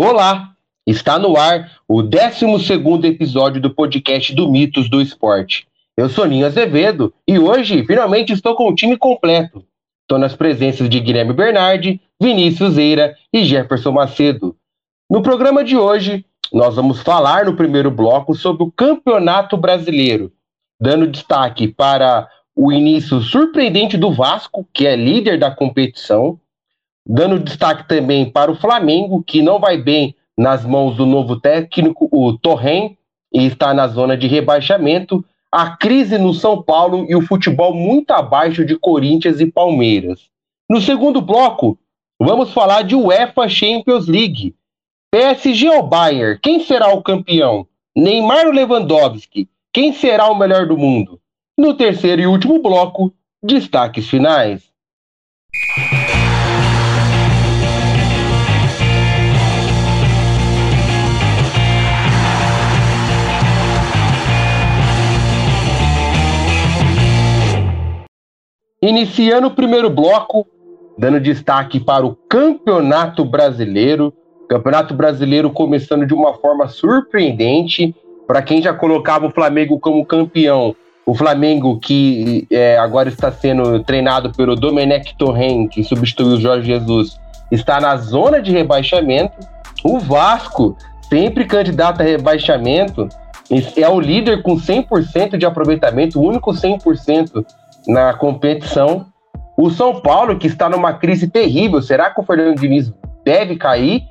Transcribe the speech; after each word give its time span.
Olá, 0.00 0.52
está 0.86 1.18
no 1.18 1.36
ar 1.36 1.72
o 1.88 2.02
12 2.02 2.46
episódio 3.04 3.60
do 3.60 3.74
podcast 3.74 4.32
do 4.32 4.48
Mitos 4.48 4.88
do 4.88 5.02
Esporte. 5.02 5.66
Eu 5.96 6.08
sou 6.08 6.24
Ninho 6.24 6.46
Azevedo 6.46 7.12
e 7.26 7.36
hoje 7.36 7.84
finalmente 7.84 8.32
estou 8.32 8.54
com 8.54 8.68
o 8.68 8.74
time 8.76 8.96
completo. 8.96 9.66
Estou 10.02 10.16
nas 10.16 10.36
presenças 10.36 10.88
de 10.88 11.00
Guilherme 11.00 11.32
Bernardi, 11.32 12.00
Vinícius 12.22 12.78
Eira 12.78 13.16
e 13.32 13.42
Jefferson 13.42 13.90
Macedo. 13.90 14.54
No 15.10 15.20
programa 15.20 15.64
de 15.64 15.76
hoje, 15.76 16.24
nós 16.52 16.76
vamos 16.76 17.02
falar 17.02 17.46
no 17.46 17.56
primeiro 17.56 17.90
bloco 17.90 18.36
sobre 18.36 18.62
o 18.62 18.70
Campeonato 18.70 19.56
Brasileiro, 19.56 20.32
dando 20.80 21.08
destaque 21.08 21.66
para 21.66 22.30
o 22.54 22.72
início 22.72 23.20
surpreendente 23.20 23.96
do 23.96 24.12
Vasco, 24.12 24.64
que 24.72 24.86
é 24.86 24.94
líder 24.94 25.40
da 25.40 25.50
competição, 25.50 26.38
Dando 27.08 27.38
destaque 27.38 27.88
também 27.88 28.30
para 28.30 28.52
o 28.52 28.54
Flamengo, 28.54 29.22
que 29.22 29.40
não 29.40 29.58
vai 29.58 29.78
bem 29.78 30.14
nas 30.36 30.62
mãos 30.62 30.94
do 30.94 31.06
novo 31.06 31.40
técnico, 31.40 32.06
o 32.12 32.36
Torren, 32.36 32.98
e 33.32 33.46
está 33.46 33.72
na 33.72 33.88
zona 33.88 34.14
de 34.14 34.26
rebaixamento. 34.26 35.24
A 35.50 35.74
crise 35.74 36.18
no 36.18 36.34
São 36.34 36.62
Paulo 36.62 37.06
e 37.08 37.16
o 37.16 37.22
futebol 37.22 37.74
muito 37.74 38.10
abaixo 38.10 38.62
de 38.64 38.78
Corinthians 38.78 39.40
e 39.40 39.50
Palmeiras. 39.50 40.28
No 40.68 40.82
segundo 40.82 41.22
bloco, 41.22 41.78
vamos 42.20 42.52
falar 42.52 42.82
de 42.82 42.94
UEFA 42.94 43.48
Champions 43.48 44.06
League. 44.06 44.54
PSG 45.10 45.70
ou 45.70 45.82
Bayern? 45.82 46.38
Quem 46.42 46.60
será 46.60 46.92
o 46.92 47.02
campeão? 47.02 47.66
Neymar 47.96 48.46
ou 48.46 48.52
Lewandowski? 48.52 49.48
Quem 49.72 49.94
será 49.94 50.30
o 50.30 50.38
melhor 50.38 50.66
do 50.66 50.76
mundo? 50.76 51.18
No 51.56 51.72
terceiro 51.72 52.20
e 52.20 52.26
último 52.26 52.60
bloco, 52.60 53.10
destaques 53.42 54.06
finais. 54.06 54.67
Iniciando 68.80 69.48
o 69.48 69.50
primeiro 69.50 69.90
bloco, 69.90 70.46
dando 70.96 71.18
destaque 71.18 71.80
para 71.80 72.06
o 72.06 72.16
Campeonato 72.28 73.24
Brasileiro. 73.24 74.14
Campeonato 74.48 74.94
Brasileiro 74.94 75.50
começando 75.50 76.06
de 76.06 76.14
uma 76.14 76.34
forma 76.34 76.68
surpreendente. 76.68 77.92
Para 78.24 78.40
quem 78.40 78.62
já 78.62 78.72
colocava 78.72 79.26
o 79.26 79.30
Flamengo 79.30 79.80
como 79.80 80.06
campeão, 80.06 80.76
o 81.04 81.12
Flamengo 81.12 81.80
que 81.80 82.46
é, 82.50 82.78
agora 82.78 83.08
está 83.08 83.32
sendo 83.32 83.82
treinado 83.82 84.30
pelo 84.32 84.54
Domenech 84.54 85.16
Torren, 85.16 85.66
que 85.66 85.82
substituiu 85.82 86.36
o 86.36 86.40
Jorge 86.40 86.66
Jesus, 86.68 87.18
está 87.50 87.80
na 87.80 87.96
zona 87.96 88.40
de 88.40 88.52
rebaixamento. 88.52 89.34
O 89.82 89.98
Vasco, 89.98 90.76
sempre 91.08 91.46
candidato 91.46 92.00
a 92.00 92.04
rebaixamento, 92.04 93.08
é 93.76 93.88
o 93.88 93.98
líder 93.98 94.42
com 94.42 94.56
100% 94.56 95.36
de 95.36 95.46
aproveitamento, 95.46 96.20
o 96.20 96.24
único 96.24 96.52
100% 96.52 97.44
na 97.86 98.14
competição. 98.14 99.06
O 99.56 99.70
São 99.70 100.00
Paulo, 100.00 100.38
que 100.38 100.46
está 100.46 100.68
numa 100.68 100.92
crise 100.92 101.28
terrível, 101.28 101.82
será 101.82 102.10
que 102.10 102.20
o 102.20 102.24
Fernando 102.24 102.60
Diniz 102.60 102.92
deve 103.24 103.56
cair? 103.56 104.02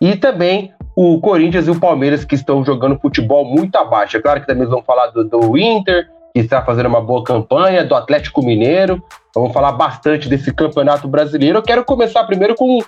E 0.00 0.16
também 0.16 0.72
o 0.96 1.20
Corinthians 1.20 1.66
e 1.66 1.70
o 1.70 1.78
Palmeiras, 1.78 2.24
que 2.24 2.34
estão 2.34 2.64
jogando 2.64 2.98
futebol 2.98 3.44
muito 3.44 3.76
abaixo. 3.76 4.16
É 4.16 4.22
claro 4.22 4.40
que 4.40 4.46
também 4.46 4.66
vamos 4.66 4.84
falar 4.84 5.08
do, 5.08 5.24
do 5.24 5.58
Inter, 5.58 6.08
que 6.32 6.40
está 6.40 6.62
fazendo 6.62 6.86
uma 6.86 7.00
boa 7.00 7.22
campanha, 7.22 7.84
do 7.84 7.94
Atlético 7.94 8.44
Mineiro. 8.44 9.02
Vamos 9.34 9.52
falar 9.52 9.72
bastante 9.72 10.28
desse 10.28 10.52
campeonato 10.52 11.08
brasileiro. 11.08 11.58
Eu 11.58 11.62
quero 11.62 11.84
começar 11.84 12.24
primeiro 12.24 12.54
com, 12.54 12.78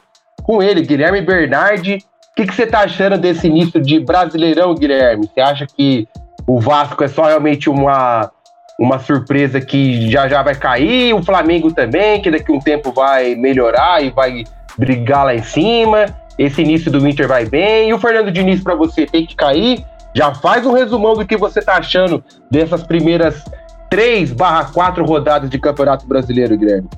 com 0.43 0.63
ele, 0.63 0.83
Guilherme 0.83 1.21
Bernardi. 1.21 1.99
O 2.33 2.35
que, 2.37 2.47
que 2.47 2.55
você 2.55 2.65
está 2.65 2.81
achando 2.81 3.19
desse 3.19 3.47
início 3.47 3.81
de 3.81 3.99
Brasileirão, 3.99 4.75
Guilherme? 4.75 5.27
Você 5.27 5.41
acha 5.41 5.67
que 5.67 6.07
o 6.47 6.61
Vasco 6.61 7.03
é 7.03 7.09
só 7.09 7.25
realmente 7.25 7.69
uma, 7.69 8.31
uma 8.79 8.99
surpresa 8.99 9.61
que 9.61 10.11
já 10.11 10.29
já 10.29 10.43
vai 10.43 10.55
cair, 10.55 11.15
o 11.15 11.23
Flamengo 11.23 11.73
também, 11.73 12.21
que 12.21 12.31
daqui 12.31 12.53
a 12.53 12.55
um 12.55 12.61
tempo 12.61 12.93
vai 12.93 13.35
melhorar 13.35 14.05
e 14.05 14.11
vai 14.11 14.45
brigar 14.77 15.25
lá 15.25 15.35
em 15.35 15.43
cima. 15.43 16.07
Esse 16.39 16.61
início 16.61 16.91
do 16.91 17.07
Inter 17.09 17.27
vai 17.27 17.47
bem. 17.47 17.89
E 17.89 17.95
o 17.95 17.99
Fernando 17.99 18.31
Diniz, 18.31 18.63
para 18.63 18.75
você, 18.75 19.07
tem 19.07 19.25
que 19.25 19.35
cair. 19.35 19.83
Já 20.15 20.35
faz 20.35 20.67
um 20.67 20.73
resumão 20.73 21.15
do 21.15 21.27
que 21.27 21.37
você 21.37 21.63
tá 21.63 21.79
achando 21.79 22.23
dessas 22.51 22.83
primeiras 22.83 23.43
3 23.89 24.33
barra 24.33 24.67
4 24.67 25.05
rodadas 25.05 25.49
de 25.49 25.59
Campeonato 25.59 26.07
Brasileiro, 26.07 26.59
Guilherme. 26.59 26.89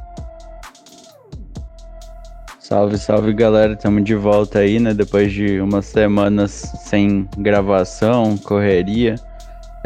Salve, 2.59 2.99
salve 2.99 3.33
galera, 3.33 3.73
estamos 3.73 4.05
de 4.05 4.15
volta 4.15 4.59
aí, 4.59 4.79
né? 4.79 4.93
Depois 4.93 5.33
de 5.33 5.61
umas 5.61 5.87
semanas 5.87 6.51
sem 6.51 7.27
gravação, 7.39 8.37
correria 8.37 9.15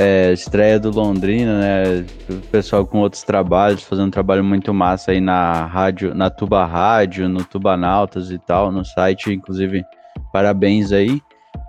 é, 0.03 0.33
estreia 0.33 0.81
do 0.81 0.91
Londrina, 0.91 1.61
né? 1.61 2.05
O 2.29 2.35
pessoal 2.49 2.85
com 2.85 2.99
outros 2.99 3.23
trabalhos, 3.23 3.85
fazendo 3.85 4.09
um 4.09 4.11
trabalho 4.11 4.43
muito 4.43 4.75
massa 4.75 5.13
aí 5.13 5.21
na 5.21 5.65
rádio, 5.65 6.13
na 6.13 6.29
Tuba 6.29 6.67
Rádio, 6.67 7.29
no 7.29 7.45
Tubanautas 7.45 8.31
e 8.33 8.39
tal, 8.39 8.73
no 8.73 8.85
site, 8.85 9.33
inclusive, 9.33 9.85
parabéns 10.33 10.91
aí. 10.91 11.21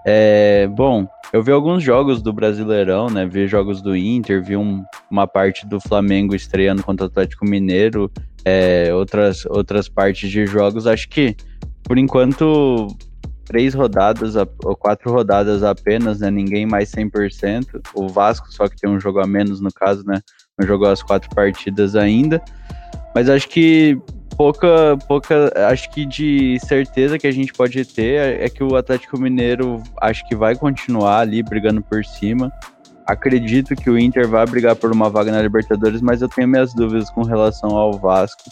É, 0.05 0.67
bom, 0.67 1.07
eu 1.31 1.43
vi 1.43 1.51
alguns 1.51 1.83
jogos 1.83 2.23
do 2.23 2.33
Brasileirão, 2.33 3.07
né? 3.07 3.25
Vi 3.25 3.47
jogos 3.47 3.81
do 3.81 3.95
Inter, 3.95 4.43
vi 4.43 4.57
um, 4.57 4.83
uma 5.11 5.27
parte 5.27 5.67
do 5.67 5.79
Flamengo 5.79 6.33
estreando 6.33 6.83
contra 6.83 7.05
o 7.05 7.09
Atlético 7.09 7.45
Mineiro, 7.45 8.11
é, 8.43 8.93
outras, 8.93 9.45
outras 9.45 9.87
partes 9.87 10.29
de 10.31 10.47
jogos. 10.47 10.87
Acho 10.87 11.07
que, 11.07 11.35
por 11.83 11.99
enquanto, 11.99 12.87
três 13.45 13.73
rodadas 13.73 14.35
ou 14.35 14.75
quatro 14.75 15.11
rodadas 15.11 15.63
apenas, 15.63 16.19
né? 16.19 16.31
Ninguém 16.31 16.65
mais 16.65 16.91
100%. 16.91 17.81
O 17.93 18.07
Vasco 18.07 18.51
só 18.51 18.67
que 18.67 18.75
tem 18.75 18.89
um 18.89 18.99
jogo 18.99 19.19
a 19.19 19.27
menos 19.27 19.59
no 19.59 19.71
caso, 19.71 20.03
né? 20.05 20.21
Não 20.57 20.67
jogou 20.67 20.87
as 20.87 21.01
quatro 21.03 21.29
partidas 21.35 21.95
ainda. 21.95 22.41
Mas 23.13 23.29
acho 23.29 23.47
que 23.49 23.99
pouca, 24.37 24.97
pouca, 25.07 25.51
acho 25.67 25.89
que 25.91 26.05
de 26.05 26.57
certeza 26.65 27.19
que 27.19 27.27
a 27.27 27.31
gente 27.31 27.53
pode 27.53 27.83
ter 27.85 28.41
é 28.41 28.49
que 28.49 28.63
o 28.63 28.75
Atlético 28.75 29.19
Mineiro 29.19 29.81
acho 30.01 30.27
que 30.27 30.35
vai 30.35 30.55
continuar 30.55 31.19
ali 31.19 31.43
brigando 31.43 31.81
por 31.81 32.03
cima. 32.03 32.51
Acredito 33.05 33.75
que 33.75 33.89
o 33.89 33.99
Inter 33.99 34.27
vai 34.27 34.45
brigar 34.45 34.75
por 34.75 34.91
uma 34.91 35.09
vaga 35.09 35.31
na 35.31 35.41
Libertadores, 35.41 36.01
mas 36.01 36.21
eu 36.21 36.29
tenho 36.29 36.47
minhas 36.47 36.73
dúvidas 36.73 37.09
com 37.09 37.23
relação 37.23 37.71
ao 37.71 37.93
Vasco. 37.93 38.43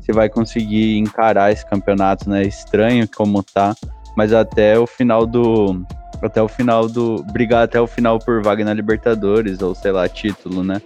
Se 0.00 0.12
vai 0.12 0.28
conseguir 0.28 0.96
encarar 0.96 1.52
esse 1.52 1.64
campeonato, 1.66 2.28
né? 2.28 2.42
Estranho 2.42 3.06
como 3.14 3.42
tá 3.42 3.74
mas 4.18 4.32
até 4.32 4.76
o 4.76 4.84
final 4.84 5.24
do 5.24 5.86
até 6.20 6.42
o 6.42 6.48
final 6.48 6.88
do 6.88 7.22
brigar 7.22 7.62
até 7.62 7.80
o 7.80 7.86
final 7.86 8.18
por 8.18 8.42
vaga 8.42 8.64
na 8.64 8.74
Libertadores 8.74 9.62
ou 9.62 9.76
sei 9.76 9.92
lá, 9.92 10.08
título, 10.08 10.64
né? 10.64 10.82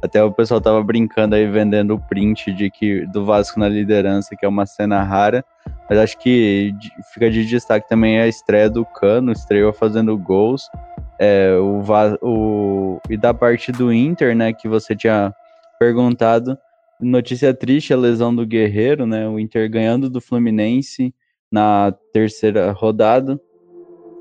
Até 0.00 0.22
o 0.22 0.30
pessoal 0.30 0.60
tava 0.60 0.80
brincando 0.84 1.34
aí 1.34 1.48
vendendo 1.48 1.94
o 1.94 1.98
print 1.98 2.52
de 2.52 2.70
que 2.70 3.04
do 3.06 3.24
Vasco 3.24 3.58
na 3.58 3.68
liderança, 3.68 4.36
que 4.36 4.46
é 4.46 4.48
uma 4.48 4.66
cena 4.66 5.02
rara. 5.02 5.44
Mas 5.90 5.98
acho 5.98 6.16
que 6.18 6.72
fica 7.12 7.28
de 7.28 7.44
destaque 7.44 7.88
também 7.88 8.20
a 8.20 8.28
estreia 8.28 8.70
do 8.70 8.84
Cano, 8.84 9.32
estreou 9.32 9.72
fazendo 9.72 10.16
gols. 10.16 10.70
É, 11.18 11.56
o, 11.58 11.82
o, 12.22 13.00
e 13.10 13.16
da 13.16 13.34
parte 13.34 13.72
do 13.72 13.92
Inter, 13.92 14.36
né, 14.36 14.52
que 14.52 14.68
você 14.68 14.94
tinha 14.94 15.34
perguntado. 15.76 16.56
Notícia 17.00 17.52
triste, 17.52 17.92
a 17.92 17.96
lesão 17.96 18.32
do 18.32 18.46
Guerreiro, 18.46 19.06
né? 19.06 19.26
O 19.26 19.40
Inter 19.40 19.68
ganhando 19.68 20.08
do 20.08 20.20
Fluminense 20.20 21.12
na 21.50 21.94
terceira 22.12 22.72
rodada. 22.72 23.40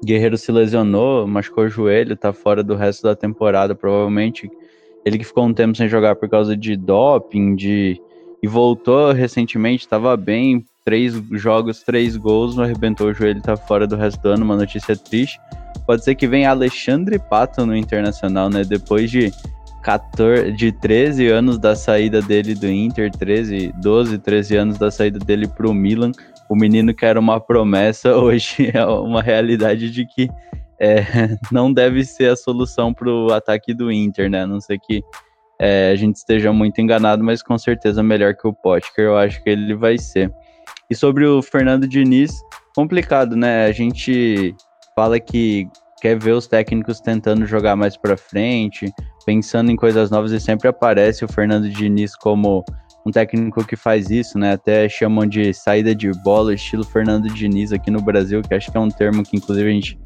Guerreiro 0.04 0.38
se 0.38 0.52
lesionou, 0.52 1.26
machucou 1.26 1.66
o 1.66 1.70
joelho, 1.70 2.16
tá 2.16 2.32
fora 2.34 2.64
do 2.64 2.76
resto 2.76 3.04
da 3.04 3.16
temporada, 3.16 3.74
provavelmente. 3.74 4.50
Ele 5.06 5.18
que 5.18 5.24
ficou 5.24 5.46
um 5.46 5.54
tempo 5.54 5.78
sem 5.78 5.88
jogar 5.88 6.16
por 6.16 6.30
causa 6.30 6.56
de 6.56 6.76
doping, 6.76 7.56
de 7.56 8.02
e 8.46 8.48
voltou 8.48 9.12
recentemente, 9.12 9.86
estava 9.86 10.16
bem, 10.16 10.64
três 10.84 11.16
jogos, 11.32 11.82
três 11.82 12.16
gols, 12.16 12.56
não 12.56 12.64
arrebentou 12.64 13.08
o 13.08 13.14
joelho, 13.14 13.42
tá 13.42 13.58
fora 13.58 13.88
do 13.88 13.96
resto 13.96 14.22
do 14.22 14.30
ano, 14.30 14.46
uma 14.46 14.56
notícia 14.56 14.96
triste. 14.96 15.40
Pode 15.88 16.04
ser 16.04 16.14
que 16.14 16.28
venha 16.28 16.52
Alexandre 16.52 17.18
Pato 17.18 17.66
no 17.66 17.76
Internacional, 17.76 18.48
né? 18.50 18.64
Depois 18.64 19.10
de 19.10 19.32
14, 19.82 20.52
de 20.52 20.72
13 20.72 21.28
anos 21.28 21.58
da 21.58 21.76
saída 21.76 22.22
dele 22.22 22.54
do 22.54 22.68
Inter, 22.68 23.12
13, 23.12 23.74
12, 23.82 24.20
13 24.20 24.56
anos 24.58 24.78
da 24.78 24.92
saída 24.92 25.18
dele 25.18 25.48
pro 25.48 25.74
Milan 25.74 26.12
o 26.50 26.56
menino 26.56 26.94
que 26.94 27.06
era 27.06 27.20
uma 27.20 27.40
promessa 27.40 28.16
hoje 28.18 28.72
é 28.74 28.86
uma 28.86 29.22
realidade 29.22 29.90
de 29.90 30.06
que 30.06 30.30
é, 30.80 31.00
não 31.52 31.72
deve 31.72 32.04
ser 32.04 32.32
a 32.32 32.36
solução 32.36 32.94
para 32.94 33.10
o 33.10 33.34
ataque 33.34 33.74
do 33.74 33.92
Inter, 33.92 34.30
né? 34.30 34.44
A 34.44 34.48
não 34.48 34.60
ser 34.60 34.80
que 34.80 35.04
é, 35.60 35.92
a 35.92 35.96
gente 35.96 36.18
esteja 36.18 36.52
muito 36.52 36.82
enganado, 36.82 37.24
mas 37.24 37.42
com 37.42 37.58
certeza 37.58 38.04
melhor 38.04 38.36
que 38.36 38.48
o 38.48 38.54
Potker, 38.54 39.06
eu 39.06 39.18
acho 39.18 39.42
que 39.42 39.50
ele 39.50 39.74
vai 39.74 39.98
ser. 39.98 40.32
E 40.90 40.96
sobre 40.96 41.26
o 41.26 41.42
Fernando 41.42 41.88
Diniz, 41.88 42.32
complicado, 42.76 43.36
né? 43.36 43.66
A 43.66 43.72
gente 43.72 44.54
fala 44.96 45.20
que 45.20 45.68
quer 46.02 46.20
ver 46.20 46.34
os 46.34 46.46
técnicos 46.46 47.00
tentando 47.00 47.46
jogar 47.46 47.76
mais 47.76 47.98
para 47.98 48.18
frente, 48.18 48.94
pensando 49.26 49.72
em 49.72 49.76
coisas 49.76 50.12
novas 50.12 50.32
e 50.32 50.40
sempre 50.40 50.68
aparece 50.68 51.24
o 51.24 51.28
Fernando 51.28 51.70
Diniz 51.70 52.16
como 52.16 52.64
um 53.06 53.12
técnico 53.12 53.64
que 53.64 53.76
faz 53.76 54.10
isso, 54.10 54.40
né? 54.40 54.54
Até 54.54 54.90
chamam 54.90 55.28
de 55.28 55.54
saída 55.54 55.94
de 55.94 56.12
bola, 56.24 56.54
estilo 56.54 56.84
Fernando 56.84 57.30
Diniz 57.30 57.72
aqui 57.72 57.92
no 57.92 58.02
Brasil, 58.02 58.42
que 58.42 58.54
acho 58.54 58.72
que 58.72 58.78
é 58.78 58.80
um 58.80 58.90
termo 58.90 59.24
que 59.24 59.38
inclusive 59.38 59.70
a 59.70 59.74
gente 59.74 60.00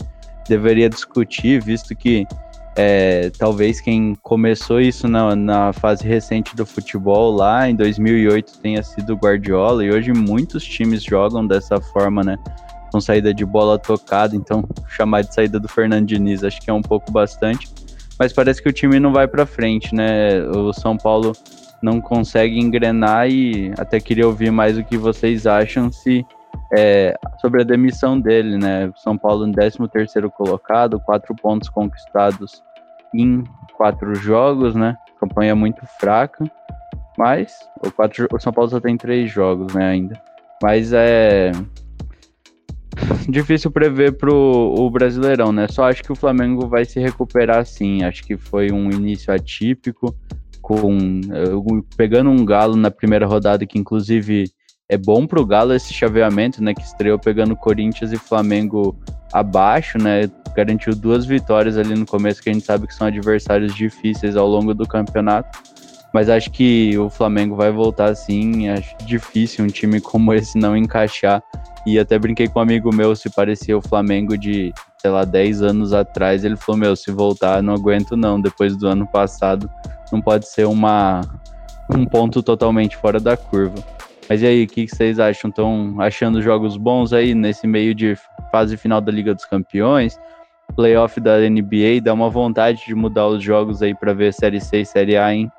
deveria 0.47 0.89
discutir, 0.89 1.61
visto 1.61 1.95
que 1.95 2.27
é, 2.75 3.29
talvez 3.37 3.79
quem 3.79 4.15
começou 4.21 4.81
isso 4.81 5.07
na, 5.07 5.35
na, 5.35 5.73
fase 5.73 6.07
recente 6.07 6.55
do 6.55 6.65
futebol 6.65 7.35
lá 7.35 7.69
em 7.69 7.75
2008 7.75 8.59
tenha 8.59 8.81
sido 8.83 9.15
Guardiola 9.15 9.83
e 9.83 9.91
hoje 9.91 10.13
muitos 10.13 10.63
times 10.63 11.03
jogam 11.03 11.45
dessa 11.45 11.79
forma, 11.79 12.23
né? 12.23 12.37
Com 12.91 12.99
saída 12.99 13.33
de 13.33 13.45
bola 13.45 13.77
tocada, 13.77 14.35
então 14.35 14.63
chamar 14.87 15.21
de 15.21 15.33
saída 15.33 15.59
do 15.59 15.67
Fernando 15.67 16.05
Diniz 16.05 16.43
acho 16.43 16.61
que 16.61 16.69
é 16.69 16.73
um 16.73 16.81
pouco 16.81 17.11
bastante, 17.11 17.69
mas 18.17 18.33
parece 18.33 18.61
que 18.61 18.69
o 18.69 18.73
time 18.73 18.99
não 18.99 19.13
vai 19.13 19.27
para 19.27 19.45
frente, 19.45 19.95
né? 19.95 20.41
O 20.49 20.73
São 20.73 20.97
Paulo 20.97 21.33
não 21.81 22.01
consegue 22.01 22.59
engrenar 22.59 23.29
e 23.29 23.73
até 23.77 23.99
queria 23.99 24.27
ouvir 24.27 24.51
mais 24.51 24.77
o 24.77 24.83
que 24.83 24.97
vocês 24.97 25.47
acham 25.47 25.91
se 25.91 26.25
é, 26.77 27.15
sobre 27.39 27.61
a 27.61 27.65
demissão 27.65 28.19
dele, 28.19 28.57
né? 28.57 28.91
São 28.97 29.17
Paulo 29.17 29.47
em 29.47 29.51
13 29.51 29.77
terceiro 29.91 30.29
colocado, 30.29 30.99
quatro 30.99 31.35
pontos 31.35 31.69
conquistados 31.69 32.63
em 33.13 33.43
quatro 33.75 34.13
jogos, 34.15 34.75
né? 34.75 34.95
Campanha 35.19 35.55
muito 35.55 35.85
fraca, 35.99 36.43
mas 37.17 37.57
o, 37.85 37.91
quatro, 37.91 38.27
o 38.31 38.39
São 38.39 38.53
Paulo 38.53 38.69
só 38.69 38.79
tem 38.79 38.97
três 38.97 39.31
jogos, 39.31 39.73
né? 39.73 39.89
Ainda, 39.89 40.21
mas 40.61 40.93
é 40.93 41.51
difícil 43.27 43.71
prever 43.71 44.17
pro 44.17 44.33
o 44.33 44.89
Brasileirão, 44.89 45.51
né? 45.51 45.67
Só 45.67 45.89
acho 45.89 46.03
que 46.03 46.11
o 46.11 46.15
Flamengo 46.15 46.67
vai 46.67 46.85
se 46.85 46.99
recuperar 46.99 47.65
sim. 47.65 48.03
Acho 48.03 48.23
que 48.23 48.37
foi 48.37 48.71
um 48.71 48.89
início 48.91 49.33
atípico 49.33 50.15
com 50.69 51.81
pegando 51.97 52.29
um 52.29 52.45
Galo 52.45 52.75
na 52.75 52.91
primeira 52.91 53.25
rodada 53.25 53.65
que 53.65 53.79
inclusive 53.79 54.45
é 54.87 54.95
bom 54.97 55.25
pro 55.25 55.43
Galo 55.43 55.73
esse 55.73 55.91
chaveamento, 55.91 56.63
né, 56.63 56.75
que 56.75 56.83
estreou 56.83 57.17
pegando 57.17 57.55
Corinthians 57.55 58.11
e 58.11 58.17
Flamengo 58.17 58.95
abaixo, 59.33 59.97
né? 59.97 60.29
Garantiu 60.55 60.95
duas 60.95 61.25
vitórias 61.25 61.75
ali 61.75 61.95
no 61.95 62.05
começo 62.05 62.41
que 62.41 62.49
a 62.49 62.53
gente 62.53 62.65
sabe 62.65 62.85
que 62.85 62.93
são 62.93 63.07
adversários 63.07 63.73
difíceis 63.73 64.35
ao 64.35 64.47
longo 64.47 64.75
do 64.75 64.87
campeonato. 64.87 65.57
Mas 66.13 66.29
acho 66.29 66.49
que 66.51 66.97
o 66.97 67.09
Flamengo 67.09 67.55
vai 67.55 67.71
voltar 67.71 68.15
sim. 68.15 68.67
Acho 68.69 68.95
difícil 69.05 69.63
um 69.63 69.67
time 69.67 70.01
como 70.01 70.33
esse 70.33 70.57
não 70.57 70.75
encaixar. 70.75 71.41
E 71.85 71.99
até 71.99 72.17
brinquei 72.17 72.47
com 72.47 72.59
um 72.59 72.63
amigo 72.63 72.93
meu 72.93 73.15
se 73.15 73.29
parecia 73.29 73.77
o 73.77 73.81
Flamengo 73.81 74.37
de, 74.37 74.73
sei 74.99 75.11
lá, 75.11 75.23
10 75.23 75.61
anos 75.61 75.93
atrás. 75.93 76.43
Ele 76.43 76.55
falou: 76.55 76.79
Meu, 76.79 76.95
se 76.95 77.11
voltar, 77.11 77.61
não 77.61 77.73
aguento 77.73 78.17
não. 78.17 78.41
Depois 78.41 78.75
do 78.75 78.87
ano 78.87 79.07
passado, 79.07 79.69
não 80.11 80.21
pode 80.21 80.47
ser 80.47 80.65
uma, 80.65 81.21
um 81.95 82.05
ponto 82.05 82.41
totalmente 82.41 82.97
fora 82.97 83.19
da 83.19 83.37
curva. 83.37 83.77
Mas 84.27 84.41
e 84.41 84.45
aí, 84.45 84.63
o 84.63 84.67
que, 84.67 84.87
vocês 84.87 85.19
acham? 85.19 85.49
Estão 85.49 85.95
achando 85.99 86.41
jogos 86.41 86.77
bons 86.77 87.13
aí 87.13 87.33
nesse 87.33 87.65
meio 87.65 87.95
de 87.95 88.15
fase 88.51 88.77
final 88.77 89.01
da 89.01 89.11
Liga 89.11 89.33
dos 89.33 89.45
Campeões? 89.45 90.19
Playoff 90.75 91.19
da 91.19 91.39
NBA, 91.39 92.01
dá 92.03 92.13
uma 92.13 92.29
vontade 92.29 92.85
de 92.85 92.93
mudar 92.93 93.27
os 93.27 93.43
jogos 93.43 93.81
aí 93.81 93.95
para 93.95 94.13
ver 94.13 94.31
Série 94.31 94.61
C 94.61 94.81
e 94.81 94.85
Série 94.85 95.17
A, 95.17 95.33
hein? 95.33 95.51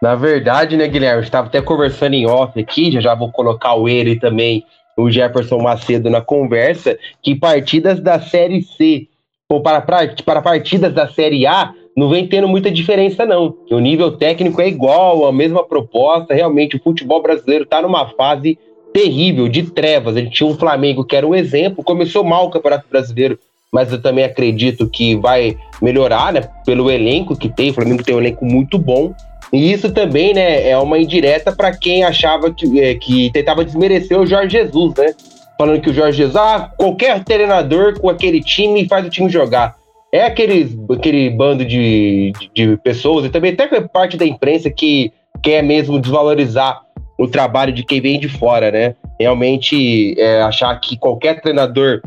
Na 0.00 0.14
verdade, 0.14 0.76
né, 0.76 0.88
Guilherme? 0.88 1.22
Estava 1.22 1.48
até 1.48 1.60
conversando 1.60 2.14
em 2.14 2.26
off 2.26 2.58
aqui, 2.58 2.90
já 2.90 3.00
já 3.00 3.14
vou 3.14 3.30
colocar 3.30 3.74
o 3.74 3.88
ele 3.88 4.18
também, 4.18 4.64
o 4.96 5.10
Jefferson 5.10 5.58
Macedo 5.58 6.08
na 6.08 6.20
conversa, 6.20 6.98
que 7.22 7.34
partidas 7.34 8.00
da 8.00 8.20
Série 8.20 8.62
C 8.62 9.08
ou 9.48 9.60
para, 9.60 9.80
para, 9.80 10.14
para 10.24 10.40
partidas 10.40 10.94
da 10.94 11.08
Série 11.08 11.46
A 11.46 11.74
não 11.96 12.08
vem 12.08 12.26
tendo 12.26 12.48
muita 12.48 12.70
diferença, 12.70 13.26
não. 13.26 13.54
O 13.70 13.78
nível 13.78 14.12
técnico 14.12 14.60
é 14.62 14.68
igual, 14.68 15.26
a 15.26 15.32
mesma 15.32 15.64
proposta. 15.64 16.32
Realmente, 16.32 16.76
o 16.76 16.82
futebol 16.82 17.20
brasileiro 17.20 17.64
está 17.64 17.82
numa 17.82 18.06
fase 18.10 18.58
terrível, 18.92 19.48
de 19.48 19.64
trevas. 19.64 20.16
A 20.16 20.20
gente 20.20 20.32
tinha 20.32 20.48
um 20.48 20.56
Flamengo 20.56 21.04
que 21.04 21.16
era 21.16 21.26
um 21.26 21.34
exemplo, 21.34 21.84
começou 21.84 22.24
mal 22.24 22.46
o 22.46 22.50
Campeonato 22.50 22.86
Brasileiro, 22.88 23.38
mas 23.72 23.92
eu 23.92 24.00
também 24.00 24.24
acredito 24.24 24.88
que 24.88 25.16
vai 25.16 25.56
melhorar, 25.82 26.32
né? 26.32 26.48
Pelo 26.64 26.90
elenco 26.90 27.36
que 27.36 27.48
tem. 27.48 27.70
O 27.70 27.74
Flamengo 27.74 28.02
tem 28.02 28.14
um 28.14 28.20
elenco 28.20 28.44
muito 28.44 28.78
bom. 28.78 29.12
E 29.52 29.72
isso 29.72 29.92
também, 29.92 30.32
né, 30.32 30.68
é 30.68 30.78
uma 30.78 30.98
indireta 30.98 31.50
para 31.50 31.76
quem 31.76 32.04
achava 32.04 32.52
que, 32.52 32.80
é, 32.80 32.94
que 32.94 33.30
tentava 33.32 33.64
desmerecer 33.64 34.18
o 34.18 34.26
Jorge 34.26 34.58
Jesus, 34.58 34.94
né? 34.96 35.12
Falando 35.58 35.80
que 35.80 35.90
o 35.90 35.94
Jorge 35.94 36.18
Jesus, 36.18 36.36
ah, 36.36 36.70
qualquer 36.76 37.22
treinador 37.24 37.98
com 37.98 38.08
aquele 38.08 38.40
time 38.40 38.86
faz 38.88 39.04
o 39.04 39.10
time 39.10 39.28
jogar 39.28 39.80
é 40.12 40.24
aquele, 40.24 40.78
aquele 40.90 41.30
bando 41.30 41.64
de, 41.64 42.32
de, 42.32 42.50
de, 42.52 42.76
pessoas 42.78 43.24
e 43.24 43.28
também 43.28 43.52
até 43.52 43.80
parte 43.80 44.16
da 44.16 44.26
imprensa 44.26 44.70
que 44.70 45.12
quer 45.42 45.62
mesmo 45.62 46.00
desvalorizar 46.00 46.82
o 47.18 47.28
trabalho 47.28 47.72
de 47.72 47.84
quem 47.84 48.00
vem 48.00 48.18
de 48.18 48.28
fora, 48.28 48.70
né? 48.70 48.94
Realmente 49.18 50.18
é, 50.18 50.42
achar 50.42 50.74
que 50.80 50.96
qualquer 50.96 51.40
treinador 51.40 52.00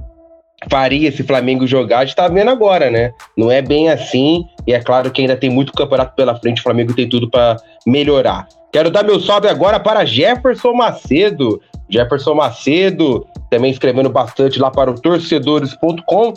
faria 0.70 1.10
esse 1.10 1.24
Flamengo 1.24 1.66
jogar, 1.68 2.00
a 2.00 2.06
gente 2.06 2.16
tá 2.16 2.28
vendo 2.28 2.50
agora, 2.50 2.90
né? 2.90 3.12
Não 3.38 3.52
é 3.52 3.62
bem 3.62 3.90
assim, 3.90 4.46
e 4.68 4.74
é 4.74 4.80
claro 4.80 5.12
que 5.12 5.22
ainda 5.22 5.36
tem 5.36 5.50
muito 5.50 5.74
campeonato 5.74 6.16
pela 6.16 6.36
frente, 6.36 6.60
o 6.60 6.64
Flamengo 6.64 6.94
tem 6.94 7.08
tudo 7.08 7.30
para 7.30 7.58
melhorar. 7.86 8.48
Quero 8.72 8.90
dar 8.90 9.04
meu 9.04 9.20
salve 9.20 9.48
agora 9.48 9.80
para 9.80 10.04
Jefferson 10.04 10.74
Macedo. 10.74 11.62
Jefferson 11.90 12.34
Macedo, 12.34 13.28
também 13.50 13.70
escrevendo 13.70 14.10
bastante 14.10 14.60
lá 14.60 14.72
para 14.72 14.90
o 14.90 15.00
torcedores.com 15.00 16.34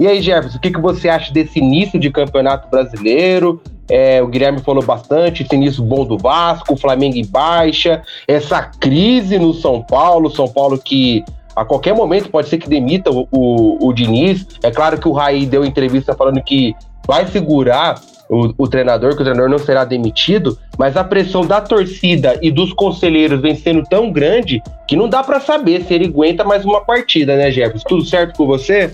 e 0.00 0.06
aí, 0.06 0.22
Jefferson, 0.22 0.58
o 0.58 0.60
que, 0.60 0.70
que 0.70 0.80
você 0.80 1.08
acha 1.08 1.32
desse 1.32 1.58
início 1.58 1.98
de 1.98 2.08
campeonato 2.08 2.68
brasileiro? 2.70 3.60
É, 3.90 4.22
o 4.22 4.28
Guilherme 4.28 4.60
falou 4.60 4.84
bastante, 4.84 5.42
esse 5.42 5.56
início 5.56 5.82
bom 5.82 6.04
do 6.04 6.16
Vasco, 6.16 6.74
o 6.74 6.76
Flamengo 6.76 7.16
em 7.16 7.26
baixa, 7.26 8.02
essa 8.28 8.62
crise 8.62 9.40
no 9.40 9.52
São 9.52 9.82
Paulo, 9.82 10.30
São 10.30 10.46
Paulo 10.46 10.78
que 10.78 11.24
a 11.58 11.64
qualquer 11.64 11.94
momento 11.94 12.30
pode 12.30 12.48
ser 12.48 12.58
que 12.58 12.68
demita 12.68 13.10
o, 13.10 13.28
o, 13.30 13.88
o 13.88 13.92
Diniz. 13.92 14.46
É 14.62 14.70
claro 14.70 14.98
que 14.98 15.08
o 15.08 15.12
Raí 15.12 15.44
deu 15.44 15.64
entrevista 15.64 16.14
falando 16.14 16.42
que 16.42 16.74
vai 17.06 17.26
segurar 17.26 18.00
o, 18.28 18.52
o, 18.58 18.68
treinador, 18.68 19.16
que 19.16 19.22
o 19.22 19.24
treinador 19.24 19.50
não 19.50 19.58
será 19.58 19.84
demitido, 19.84 20.58
mas 20.78 20.96
a 20.96 21.02
pressão 21.02 21.46
da 21.46 21.60
torcida 21.60 22.38
e 22.42 22.50
dos 22.50 22.72
conselheiros 22.72 23.40
vem 23.40 23.56
sendo 23.56 23.82
tão 23.84 24.12
grande 24.12 24.62
que 24.86 24.94
não 24.94 25.08
dá 25.08 25.24
para 25.24 25.40
saber 25.40 25.82
se 25.82 25.94
ele 25.94 26.06
aguenta 26.06 26.44
mais 26.44 26.64
uma 26.64 26.84
partida, 26.84 27.36
né, 27.36 27.50
Jefferson? 27.50 27.88
Tudo 27.88 28.04
certo 28.04 28.36
com 28.36 28.46
você? 28.46 28.90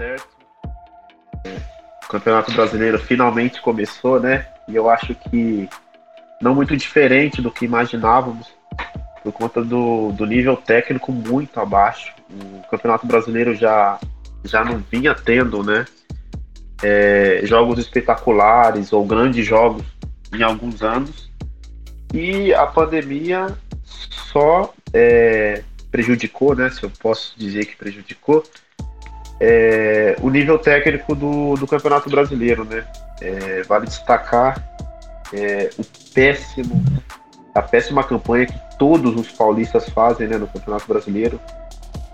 certo. 0.00 0.28
O 2.04 2.08
Campeonato 2.08 2.52
Brasileiro 2.52 2.98
finalmente 2.98 3.60
começou, 3.60 4.18
né? 4.18 4.46
E 4.66 4.74
eu 4.74 4.88
acho 4.88 5.14
que 5.14 5.68
não 6.40 6.54
muito 6.54 6.76
diferente 6.76 7.42
do 7.42 7.50
que 7.50 7.66
imaginávamos, 7.66 8.48
por 9.22 9.32
conta 9.32 9.62
do, 9.62 10.12
do 10.12 10.26
nível 10.26 10.56
técnico 10.56 11.12
muito 11.12 11.60
abaixo. 11.60 12.12
O 12.30 12.68
Campeonato 12.68 13.06
Brasileiro 13.06 13.54
já, 13.54 13.98
já 14.44 14.64
não 14.64 14.82
vinha 14.90 15.14
tendo, 15.14 15.62
né? 15.62 15.84
É, 16.82 17.40
jogos 17.44 17.78
espetaculares 17.78 18.92
ou 18.92 19.04
grandes 19.04 19.44
jogos 19.44 19.84
em 20.32 20.42
alguns 20.42 20.82
anos. 20.82 21.30
E 22.12 22.52
a 22.54 22.66
pandemia 22.66 23.48
só 23.84 24.72
é, 24.92 25.62
prejudicou, 25.90 26.54
né? 26.54 26.70
Se 26.70 26.82
eu 26.82 26.90
posso 26.90 27.34
dizer 27.38 27.66
que 27.66 27.76
prejudicou, 27.76 28.42
é, 29.38 30.16
o 30.20 30.30
nível 30.30 30.58
técnico 30.58 31.14
do, 31.14 31.54
do 31.54 31.66
Campeonato 31.66 32.08
Brasileiro, 32.08 32.64
né? 32.64 32.86
É, 33.20 33.62
vale 33.64 33.86
destacar 33.86 34.62
é, 35.32 35.70
o 35.78 35.84
péssimo, 36.14 36.82
a 37.54 37.60
péssima 37.60 38.02
campanha 38.02 38.46
que 38.46 38.69
todos 38.80 39.14
os 39.14 39.30
paulistas 39.30 39.90
fazem 39.90 40.26
né, 40.26 40.38
no 40.38 40.46
Campeonato 40.46 40.88
Brasileiro. 40.88 41.38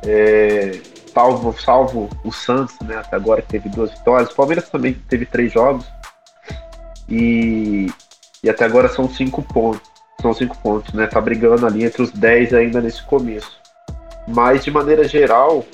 É, 0.04 0.80
salvo, 1.14 1.54
salvo 1.56 2.10
o 2.24 2.32
Santos, 2.32 2.76
né? 2.80 2.96
Até 2.96 3.14
agora 3.14 3.40
teve 3.40 3.68
duas 3.68 3.92
vitórias. 3.92 4.32
O 4.32 4.34
Palmeiras 4.34 4.68
também 4.68 4.92
teve 5.08 5.24
três 5.24 5.52
jogos. 5.52 5.86
E, 7.08 7.86
e 8.42 8.50
até 8.50 8.64
agora 8.64 8.88
são 8.88 9.08
cinco 9.08 9.42
pontos. 9.42 9.88
São 10.20 10.34
cinco 10.34 10.58
pontos, 10.58 10.92
né? 10.92 11.06
Tá 11.06 11.20
brigando 11.20 11.64
ali 11.64 11.84
entre 11.84 12.02
os 12.02 12.10
dez 12.10 12.52
ainda 12.52 12.80
nesse 12.80 13.04
começo. 13.04 13.56
Mas 14.26 14.64
de 14.64 14.72
maneira 14.72 15.06
geral, 15.06 15.64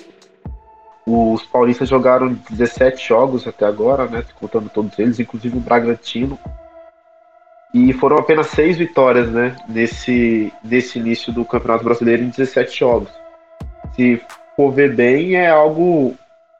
os 1.07 1.43
paulistas 1.45 1.89
jogaram 1.89 2.39
17 2.51 3.09
jogos 3.09 3.49
até 3.49 3.65
agora, 3.65 4.07
né? 4.07 4.23
Contando 4.39 4.69
todos 4.69 4.99
eles, 4.99 5.19
inclusive 5.19 5.57
o 5.57 5.61
Bragantino. 5.61 6.39
E 7.75 7.93
foram 7.95 8.19
apenas 8.19 8.49
seis 8.49 8.77
vitórias, 8.77 9.31
né? 9.31 9.57
Nesse, 9.69 10.53
nesse 10.63 10.99
início 10.99 11.33
do 11.33 11.45
Campeonato 11.45 11.85
Brasileiro 11.85 12.23
em 12.23 12.29
17 12.29 12.79
jogos. 12.79 13.11
Se 13.95 14.21
for 14.57 14.71
ver 14.71 14.95
bem, 14.95 15.37
é 15.37 15.49
algo 15.49 16.15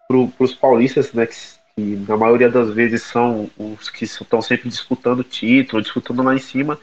para 0.09 0.45
os 0.45 0.55
paulistas, 0.55 1.13
né? 1.13 1.27
Que, 1.27 1.37
que, 1.77 1.97
na 2.09 2.17
maioria 2.17 2.49
das 2.49 2.71
vezes 2.71 3.03
são 3.03 3.51
os 3.59 3.91
que 3.91 4.05
estão 4.05 4.41
sempre 4.41 4.69
disputando 4.69 5.23
título, 5.23 5.83
disputando 5.83 6.23
lá 6.23 6.35
em 6.35 6.39
cima. 6.39 6.79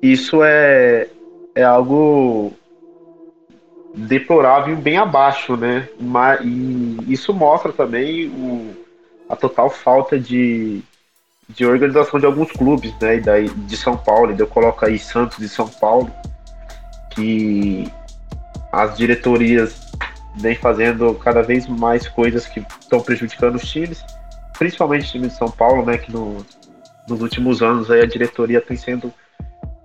Isso 0.00 0.42
é, 0.42 1.08
é 1.54 1.62
algo 1.62 2.52
deplorável 3.94 4.76
bem 4.76 4.96
abaixo, 4.96 5.56
né? 5.56 5.88
E 6.42 7.12
isso 7.12 7.32
mostra 7.32 7.72
também 7.72 8.26
o, 8.28 8.74
a 9.28 9.36
total 9.36 9.70
falta 9.70 10.18
de, 10.18 10.82
de 11.48 11.66
organização 11.66 12.18
de 12.18 12.26
alguns 12.26 12.50
clubes, 12.52 12.94
né? 13.00 13.16
E 13.16 13.20
daí 13.20 13.48
de 13.48 13.76
São 13.76 13.96
Paulo, 13.96 14.34
e 14.34 14.40
eu 14.40 14.46
coloco 14.46 14.84
aí 14.84 14.98
Santos 14.98 15.38
de 15.38 15.48
São 15.48 15.68
Paulo, 15.68 16.10
que 17.10 17.90
as 18.72 18.96
diretorias 18.96 19.92
vêm 20.36 20.56
fazendo 20.56 21.14
cada 21.14 21.42
vez 21.42 21.66
mais 21.68 22.08
coisas 22.08 22.46
que 22.46 22.64
estão 22.80 23.00
prejudicando 23.00 23.56
os 23.56 23.70
times, 23.70 24.04
principalmente 24.58 25.06
o 25.06 25.12
time 25.12 25.28
de 25.28 25.34
São 25.34 25.50
Paulo, 25.50 25.84
né? 25.84 25.98
Que 25.98 26.12
no, 26.12 26.44
nos 27.08 27.20
últimos 27.20 27.62
anos 27.62 27.90
aí 27.90 28.00
a 28.00 28.06
diretoria 28.06 28.60
tem 28.60 28.76
sendo, 28.76 29.12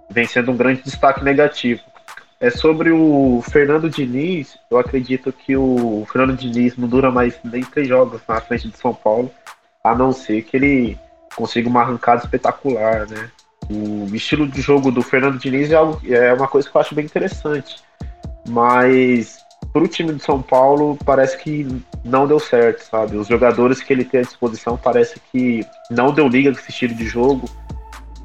vem 0.09 0.25
sendo 0.25 0.51
um 0.51 0.57
grande 0.57 0.81
destaque 0.83 1.23
negativo. 1.23 1.81
É 2.39 2.49
sobre 2.49 2.89
o 2.89 3.43
Fernando 3.51 3.89
Diniz, 3.89 4.57
eu 4.71 4.77
acredito 4.77 5.31
que 5.33 5.57
o 5.57 6.07
Fernando 6.09 6.37
Diniz 6.37 6.77
não 6.77 6.87
dura 6.87 7.11
mais 7.11 7.37
nem 7.43 7.61
três 7.63 7.85
jogos 7.85 8.21
na 8.25 8.39
frente 8.39 8.69
de 8.69 8.77
São 8.77 8.93
Paulo, 8.93 9.29
a 9.83 9.93
não 9.93 10.13
ser 10.13 10.43
que 10.43 10.55
ele 10.55 10.97
consiga 11.39 11.69
uma 11.69 11.81
arrancada 11.81 12.21
espetacular, 12.21 13.07
né? 13.07 13.31
O 13.69 14.13
estilo 14.13 14.45
de 14.45 14.61
jogo 14.61 14.91
do 14.91 15.01
Fernando 15.01 15.39
Diniz 15.39 15.71
é, 15.71 15.75
algo, 15.75 16.01
é 16.05 16.33
uma 16.33 16.49
coisa 16.49 16.69
que 16.69 16.75
eu 16.75 16.81
acho 16.81 16.93
bem 16.93 17.05
interessante, 17.05 17.81
mas 18.49 19.37
para 19.71 19.83
o 19.83 19.87
time 19.87 20.13
de 20.13 20.21
São 20.21 20.41
Paulo 20.41 20.97
parece 21.05 21.37
que 21.37 21.81
não 22.03 22.27
deu 22.27 22.39
certo, 22.39 22.81
sabe? 22.81 23.15
Os 23.15 23.27
jogadores 23.27 23.81
que 23.81 23.93
ele 23.93 24.03
tem 24.03 24.19
à 24.19 24.23
disposição 24.23 24.75
parece 24.75 25.21
que 25.31 25.65
não 25.89 26.11
deu 26.13 26.27
liga 26.27 26.51
com 26.51 26.59
esse 26.59 26.71
estilo 26.71 26.93
de 26.93 27.07
jogo. 27.07 27.49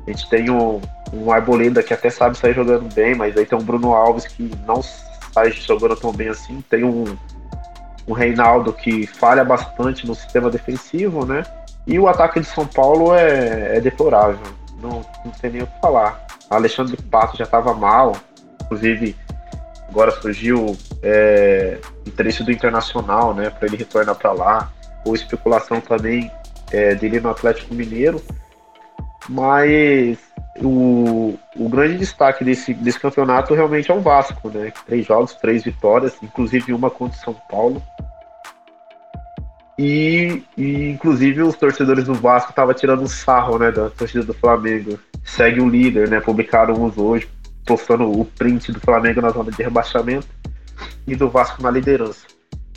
A 0.06 0.10
gente 0.10 0.28
tem 0.28 0.50
um, 0.50 0.80
um 1.12 1.30
Arboleda 1.30 1.82
que 1.82 1.94
até 1.94 2.10
sabe 2.10 2.36
sair 2.36 2.54
jogando 2.54 2.92
bem, 2.94 3.14
mas 3.14 3.36
aí 3.36 3.46
tem 3.46 3.56
um 3.56 3.62
Bruno 3.62 3.94
Alves 3.94 4.26
que 4.26 4.50
não 4.66 4.82
sai 4.82 5.52
jogando 5.52 5.94
tão 5.96 6.12
bem 6.12 6.28
assim. 6.28 6.64
Tem 6.68 6.82
um, 6.82 7.04
um 8.08 8.12
Reinaldo 8.12 8.72
que 8.72 9.06
falha 9.06 9.44
bastante 9.44 10.06
no 10.06 10.14
sistema 10.14 10.50
defensivo, 10.50 11.24
né? 11.24 11.44
E 11.86 11.98
o 11.98 12.08
ataque 12.08 12.40
de 12.40 12.46
São 12.46 12.66
Paulo 12.66 13.14
é, 13.14 13.76
é 13.76 13.80
deplorável. 13.80 14.38
Não, 14.80 15.04
não 15.24 15.32
tem 15.40 15.50
nem 15.50 15.62
o 15.62 15.66
que 15.66 15.80
falar. 15.80 16.26
Alexandre 16.50 16.96
Pato 16.96 17.36
já 17.36 17.44
estava 17.44 17.74
mal, 17.74 18.16
inclusive 18.62 19.16
agora 19.88 20.10
surgiu 20.10 20.76
é, 21.02 21.78
interesse 22.06 22.42
do 22.42 22.50
Internacional, 22.50 23.34
né, 23.34 23.50
para 23.50 23.68
ele 23.68 23.76
retornar 23.76 24.16
para 24.16 24.32
lá, 24.32 24.72
ou 25.04 25.14
especulação 25.14 25.80
também 25.80 26.30
é, 26.72 26.94
dele 26.94 27.20
no 27.20 27.30
Atlético 27.30 27.74
Mineiro. 27.74 28.20
Mas 29.28 30.18
o, 30.62 31.38
o 31.56 31.68
grande 31.68 31.98
destaque 31.98 32.44
desse, 32.44 32.74
desse 32.74 32.98
campeonato 32.98 33.54
realmente 33.54 33.90
é 33.90 33.94
o 33.94 34.00
Vasco, 34.00 34.50
né? 34.50 34.72
Três 34.86 35.06
jogos, 35.06 35.34
três 35.34 35.64
vitórias, 35.64 36.16
inclusive 36.22 36.72
uma 36.72 36.90
contra 36.90 37.16
o 37.16 37.20
São 37.20 37.34
Paulo. 37.48 37.82
E, 39.78 40.42
e 40.56 40.90
inclusive 40.90 41.42
os 41.42 41.56
torcedores 41.56 42.04
do 42.04 42.14
Vasco 42.14 42.50
estavam 42.50 42.74
tirando 42.74 43.08
sarro, 43.08 43.58
né, 43.58 43.72
da 43.72 43.90
torcida 43.90 44.24
do 44.24 44.34
Flamengo. 44.34 44.98
Segue 45.24 45.60
o 45.60 45.68
líder, 45.68 46.08
né? 46.08 46.20
Publicaram 46.20 46.92
hoje, 46.96 47.28
postando 47.66 48.10
o 48.10 48.24
print 48.24 48.70
do 48.70 48.80
Flamengo 48.80 49.20
na 49.20 49.30
zona 49.30 49.50
de 49.50 49.62
rebaixamento 49.62 50.28
e 51.06 51.16
do 51.16 51.28
Vasco 51.28 51.62
na 51.62 51.70
liderança. 51.70 52.26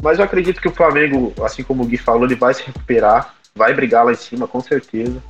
Mas 0.01 0.19
eu 0.19 0.25
acredito 0.25 0.61
que 0.61 0.67
o 0.67 0.73
Flamengo, 0.73 1.33
assim 1.43 1.63
como 1.63 1.83
o 1.83 1.85
Gui 1.85 1.97
falou, 1.97 2.25
ele 2.25 2.35
vai 2.35 2.53
se 2.53 2.63
recuperar, 2.63 3.33
vai 3.55 3.73
brigar 3.73 4.05
lá 4.05 4.11
em 4.11 4.15
cima, 4.15 4.47
com 4.47 4.61
certeza. 4.61 5.21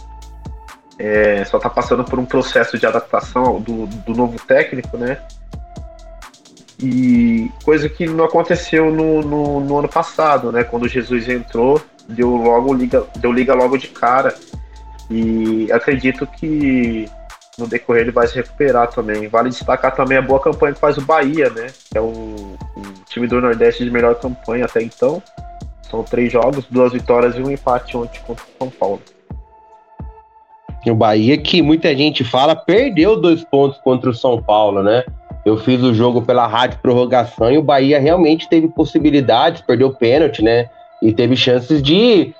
É, 1.00 1.46
só 1.46 1.58
está 1.58 1.70
passando 1.70 2.04
por 2.04 2.20
um 2.20 2.26
processo 2.26 2.78
de 2.78 2.86
adaptação 2.86 3.62
do, 3.62 3.88
do 3.88 4.14
novo 4.14 4.38
técnico, 4.46 4.98
né? 4.98 5.22
E 6.82 7.52
coisa 7.64 7.90
que 7.90 8.06
não 8.06 8.26
aconteceu 8.26 8.92
no, 8.92 9.22
no, 9.22 9.60
no, 9.60 9.80
ano 9.80 9.90
passado, 9.90 10.52
né? 10.52 10.64
Quando 10.64 10.88
Jesus 10.88 11.28
entrou, 11.28 11.82
deu 12.08 12.36
logo 12.36 12.74
liga, 12.74 13.04
deu 13.18 13.32
liga 13.32 13.54
logo 13.56 13.78
de 13.78 13.88
cara. 13.88 14.36
E 15.10 15.72
acredito 15.72 16.28
que 16.28 17.10
no 17.58 17.68
decorrer 17.68 18.04
ele 18.04 18.12
vai 18.12 18.28
se 18.28 18.36
recuperar 18.36 18.90
também. 18.90 19.28
Vale 19.28 19.50
destacar 19.50 19.96
também 19.96 20.18
a 20.18 20.22
boa 20.22 20.40
campanha 20.40 20.74
que 20.74 20.80
faz 20.80 20.98
o 20.98 21.02
Bahia, 21.02 21.50
né? 21.50 21.68
É 21.96 22.00
o 22.00 22.56
time 23.10 23.26
do 23.26 23.42
Nordeste 23.42 23.84
de 23.84 23.90
melhor 23.90 24.16
campanha 24.16 24.66
até 24.66 24.84
então. 24.84 25.22
São 25.90 26.04
três 26.04 26.32
jogos, 26.32 26.66
duas 26.70 26.94
vitórias 26.94 27.36
e 27.36 27.42
um 27.42 27.50
empate 27.50 27.98
ontem 27.98 28.20
contra 28.28 28.44
o 28.44 28.58
São 28.60 28.70
Paulo. 28.70 29.02
O 30.86 30.96
Bahia, 30.96 31.38
que 31.38 31.62
muita 31.62 31.94
gente 31.96 32.24
fala, 32.24 32.56
perdeu 32.56 33.20
dois 33.20 33.44
pontos 33.44 33.78
contra 33.80 34.10
o 34.10 34.14
São 34.14 34.42
Paulo, 34.42 34.82
né? 34.82 35.04
Eu 35.48 35.56
fiz 35.56 35.82
o 35.82 35.94
jogo 35.94 36.22
pela 36.22 36.46
rádio 36.46 36.78
prorrogação 36.82 37.50
e 37.50 37.58
o 37.58 37.64
Bahia 37.64 38.02
realmente 38.02 38.50
teve 38.50 38.68
possibilidades, 38.68 39.62
perdeu 39.62 39.94
pênalti, 39.94 40.44
né? 40.44 40.70
E 41.02 41.14
teve 41.14 41.38
chances 41.38 41.82
de 41.82 42.34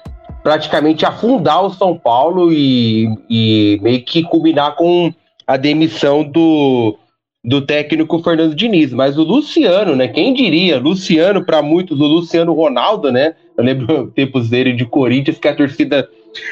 praticamente 0.44 1.06
afundar 1.06 1.64
o 1.64 1.70
São 1.70 1.98
Paulo 1.98 2.52
e, 2.52 3.08
e 3.30 3.80
meio 3.82 4.04
que 4.04 4.24
combinar 4.24 4.76
com 4.76 5.14
a 5.48 5.56
demissão 5.56 6.22
do, 6.22 6.98
do 7.46 7.62
técnico 7.62 8.22
Fernando 8.22 8.54
Diniz. 8.54 8.92
Mas 8.92 9.18
o 9.18 9.24
Luciano, 9.24 9.96
né? 9.96 10.10
Quem 10.10 10.34
diria? 10.34 10.78
Luciano, 10.78 11.46
para 11.46 11.62
muitos, 11.62 12.02
o 12.02 12.06
Luciano 12.06 12.52
Ronaldo, 12.52 13.10
né? 13.10 13.36
Eu 13.58 13.64
lembro 13.64 14.08
tempos 14.14 14.50
dele 14.50 14.74
de 14.74 14.84
Corinthians, 14.84 15.40
que 15.40 15.48
a 15.48 15.56
torcida 15.56 16.10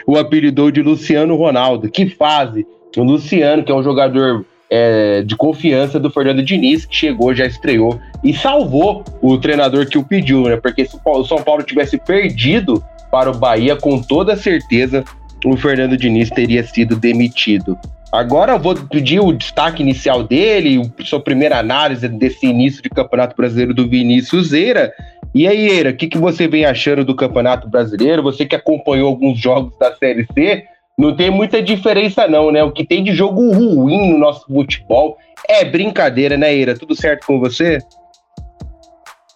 o 0.07 0.17
apelidou 0.17 0.71
de 0.71 0.81
Luciano 0.81 1.35
Ronaldo. 1.35 1.91
Que 1.91 2.07
fase! 2.07 2.65
O 2.95 3.03
Luciano, 3.03 3.61
que 3.61 3.73
é 3.73 3.75
um 3.75 3.83
jogador 3.83 4.45
é, 4.69 5.21
de 5.21 5.35
confiança 5.35 5.99
do 5.99 6.09
Fernando 6.09 6.43
Diniz, 6.43 6.85
que 6.85 6.95
chegou, 6.95 7.33
já 7.33 7.45
estreou 7.45 7.99
e 8.23 8.33
salvou 8.33 9.03
o 9.21 9.37
treinador 9.37 9.87
que 9.87 9.97
o 9.97 10.03
pediu, 10.03 10.43
né? 10.43 10.57
Porque 10.57 10.85
se 10.85 10.97
o 11.03 11.23
São 11.23 11.41
Paulo 11.41 11.63
tivesse 11.63 11.97
perdido 11.97 12.83
para 13.11 13.29
o 13.29 13.37
Bahia, 13.37 13.75
com 13.75 14.01
toda 14.01 14.35
certeza 14.35 15.03
o 15.45 15.55
Fernando 15.55 15.95
Diniz 15.95 16.29
teria 16.29 16.63
sido 16.63 16.95
demitido. 16.95 17.77
Agora 18.11 18.53
eu 18.53 18.59
vou 18.59 18.75
pedir 18.75 19.19
o 19.19 19.33
destaque 19.33 19.83
inicial 19.83 20.23
dele, 20.23 20.89
sua 21.01 21.19
primeira 21.19 21.59
análise 21.59 22.07
desse 22.07 22.45
início 22.45 22.81
de 22.81 22.89
Campeonato 22.89 23.35
Brasileiro 23.35 23.73
do 23.73 23.87
Vinícius 23.87 24.53
Eira. 24.53 24.93
E 25.33 25.45
aí, 25.47 25.67
Eira, 25.67 25.89
o 25.89 25.93
que, 25.93 26.07
que 26.07 26.17
você 26.17 26.47
vem 26.47 26.63
achando 26.63 27.03
do 27.03 27.13
Campeonato 27.13 27.67
Brasileiro? 27.67 28.23
Você 28.23 28.45
que 28.45 28.55
acompanhou 28.55 29.09
alguns 29.09 29.37
jogos 29.37 29.77
da 29.77 29.93
Série 29.95 30.25
C, 30.33 30.63
não 30.97 31.15
tem 31.15 31.29
muita 31.29 31.61
diferença 31.61 32.27
não, 32.27 32.51
né? 32.51 32.63
O 32.63 32.71
que 32.71 32.85
tem 32.85 33.03
de 33.03 33.13
jogo 33.13 33.51
ruim 33.51 34.11
no 34.11 34.17
nosso 34.17 34.45
futebol 34.45 35.17
é 35.47 35.65
brincadeira, 35.65 36.37
né, 36.37 36.53
Eira? 36.53 36.77
Tudo 36.77 36.95
certo 36.95 37.27
com 37.27 37.39
você? 37.39 37.79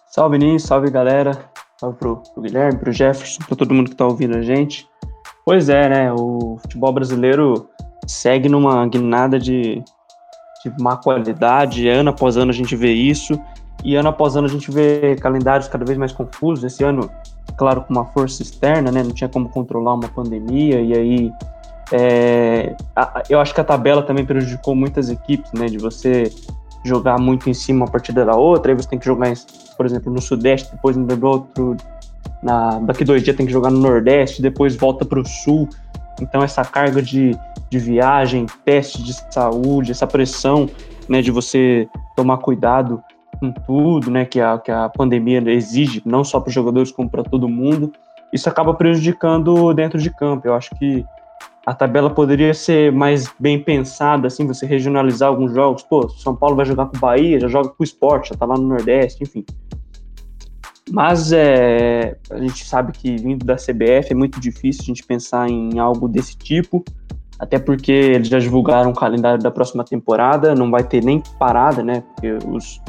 Salve, 0.08 0.38
Ninho, 0.38 0.58
salve, 0.58 0.90
galera. 0.90 1.32
Salve 1.78 1.98
pro, 1.98 2.16
pro 2.34 2.42
Guilherme, 2.42 2.78
pro 2.78 2.92
Jefferson, 2.92 3.42
pra 3.46 3.56
todo 3.56 3.74
mundo 3.74 3.90
que 3.90 3.96
tá 3.96 4.06
ouvindo 4.06 4.36
a 4.36 4.42
gente. 4.42 4.88
Pois 5.44 5.68
é, 5.68 5.88
né? 5.88 6.12
O 6.12 6.58
futebol 6.62 6.92
brasileiro 6.92 7.68
segue 8.06 8.48
numa 8.48 8.86
guinada 8.86 9.38
de, 9.38 9.82
de 10.64 10.82
má 10.82 10.96
qualidade. 10.96 11.88
Ano 11.88 12.10
após 12.10 12.36
ano 12.36 12.50
a 12.50 12.54
gente 12.54 12.74
vê 12.74 12.92
isso. 12.92 13.40
E 13.84 13.96
ano 13.96 14.08
após 14.08 14.36
ano 14.36 14.46
a 14.46 14.50
gente 14.50 14.70
vê 14.70 15.16
calendários 15.16 15.68
cada 15.68 15.84
vez 15.84 15.98
mais 15.98 16.12
confusos. 16.12 16.64
Esse 16.64 16.84
ano, 16.84 17.10
claro, 17.56 17.82
com 17.82 17.92
uma 17.92 18.04
força 18.06 18.42
externa, 18.42 18.90
né? 18.90 19.02
Não 19.02 19.12
tinha 19.12 19.28
como 19.28 19.48
controlar 19.48 19.94
uma 19.94 20.08
pandemia. 20.08 20.80
E 20.80 20.94
aí, 20.94 21.32
é, 21.92 22.76
a, 22.94 23.22
eu 23.28 23.40
acho 23.40 23.54
que 23.54 23.60
a 23.60 23.64
tabela 23.64 24.02
também 24.02 24.24
prejudicou 24.24 24.74
muitas 24.74 25.08
equipes, 25.08 25.52
né? 25.52 25.66
De 25.66 25.78
você 25.78 26.30
jogar 26.84 27.18
muito 27.18 27.48
em 27.48 27.54
cima 27.54 27.84
uma 27.84 27.90
partida 27.90 28.24
da 28.24 28.36
outra. 28.36 28.72
Aí 28.72 28.76
você 28.76 28.88
tem 28.88 28.98
que 28.98 29.06
jogar, 29.06 29.32
por 29.76 29.86
exemplo, 29.86 30.12
no 30.12 30.20
Sudeste, 30.20 30.72
depois 30.72 30.96
no 30.96 31.26
outro. 31.26 31.76
Na, 32.42 32.78
daqui 32.80 33.04
dois 33.04 33.22
dias 33.22 33.36
tem 33.36 33.46
que 33.46 33.52
jogar 33.52 33.70
no 33.70 33.78
Nordeste, 33.78 34.40
depois 34.40 34.76
volta 34.76 35.04
para 35.04 35.20
o 35.20 35.26
Sul. 35.26 35.68
Então, 36.20 36.42
essa 36.42 36.62
carga 36.64 37.00
de, 37.00 37.36
de 37.70 37.78
viagem, 37.78 38.44
teste 38.64 39.02
de 39.02 39.14
saúde, 39.32 39.90
essa 39.90 40.06
pressão 40.06 40.68
né, 41.08 41.22
de 41.22 41.30
você 41.30 41.88
tomar 42.14 42.38
cuidado 42.38 43.02
com 43.40 43.50
tudo, 43.50 44.10
né, 44.10 44.24
que 44.24 44.40
a, 44.40 44.58
que 44.58 44.70
a 44.70 44.88
pandemia 44.88 45.42
exige, 45.50 46.02
não 46.04 46.22
só 46.22 46.38
para 46.38 46.48
os 46.48 46.54
jogadores, 46.54 46.92
como 46.92 47.08
para 47.08 47.24
todo 47.24 47.48
mundo, 47.48 47.90
isso 48.32 48.48
acaba 48.48 48.74
prejudicando 48.74 49.72
dentro 49.72 49.98
de 49.98 50.10
campo. 50.10 50.46
Eu 50.46 50.54
acho 50.54 50.70
que 50.78 51.04
a 51.66 51.74
tabela 51.74 52.10
poderia 52.10 52.54
ser 52.54 52.92
mais 52.92 53.32
bem 53.38 53.58
pensada, 53.62 54.28
assim, 54.28 54.46
você 54.46 54.66
regionalizar 54.66 55.28
alguns 55.28 55.52
jogos. 55.52 55.82
Pô, 55.82 56.08
São 56.08 56.36
Paulo 56.36 56.56
vai 56.56 56.64
jogar 56.64 56.86
com 56.86 56.96
o 56.96 57.00
Bahia, 57.00 57.40
já 57.40 57.48
joga 57.48 57.70
com 57.70 57.82
o 57.82 57.84
Sport, 57.84 58.28
já 58.28 58.34
tá 58.34 58.46
lá 58.46 58.56
no 58.56 58.68
Nordeste, 58.68 59.22
enfim. 59.22 59.44
Mas 60.90 61.32
é, 61.32 62.16
a 62.30 62.38
gente 62.38 62.64
sabe 62.66 62.92
que 62.92 63.16
vindo 63.16 63.44
da 63.44 63.54
CBF 63.54 64.10
é 64.10 64.14
muito 64.14 64.40
difícil 64.40 64.82
a 64.82 64.86
gente 64.86 65.04
pensar 65.04 65.48
em 65.48 65.78
algo 65.78 66.08
desse 66.08 66.36
tipo, 66.36 66.84
até 67.40 67.58
porque 67.58 67.90
eles 67.90 68.28
já 68.28 68.38
divulgaram 68.38 68.90
o 68.90 68.94
calendário 68.94 69.42
da 69.42 69.50
próxima 69.50 69.82
temporada, 69.82 70.54
não 70.54 70.70
vai 70.70 70.84
ter 70.84 71.02
nem 71.02 71.22
parada, 71.38 71.82
né? 71.82 72.02
Porque 72.14 72.32
os, 72.46 72.80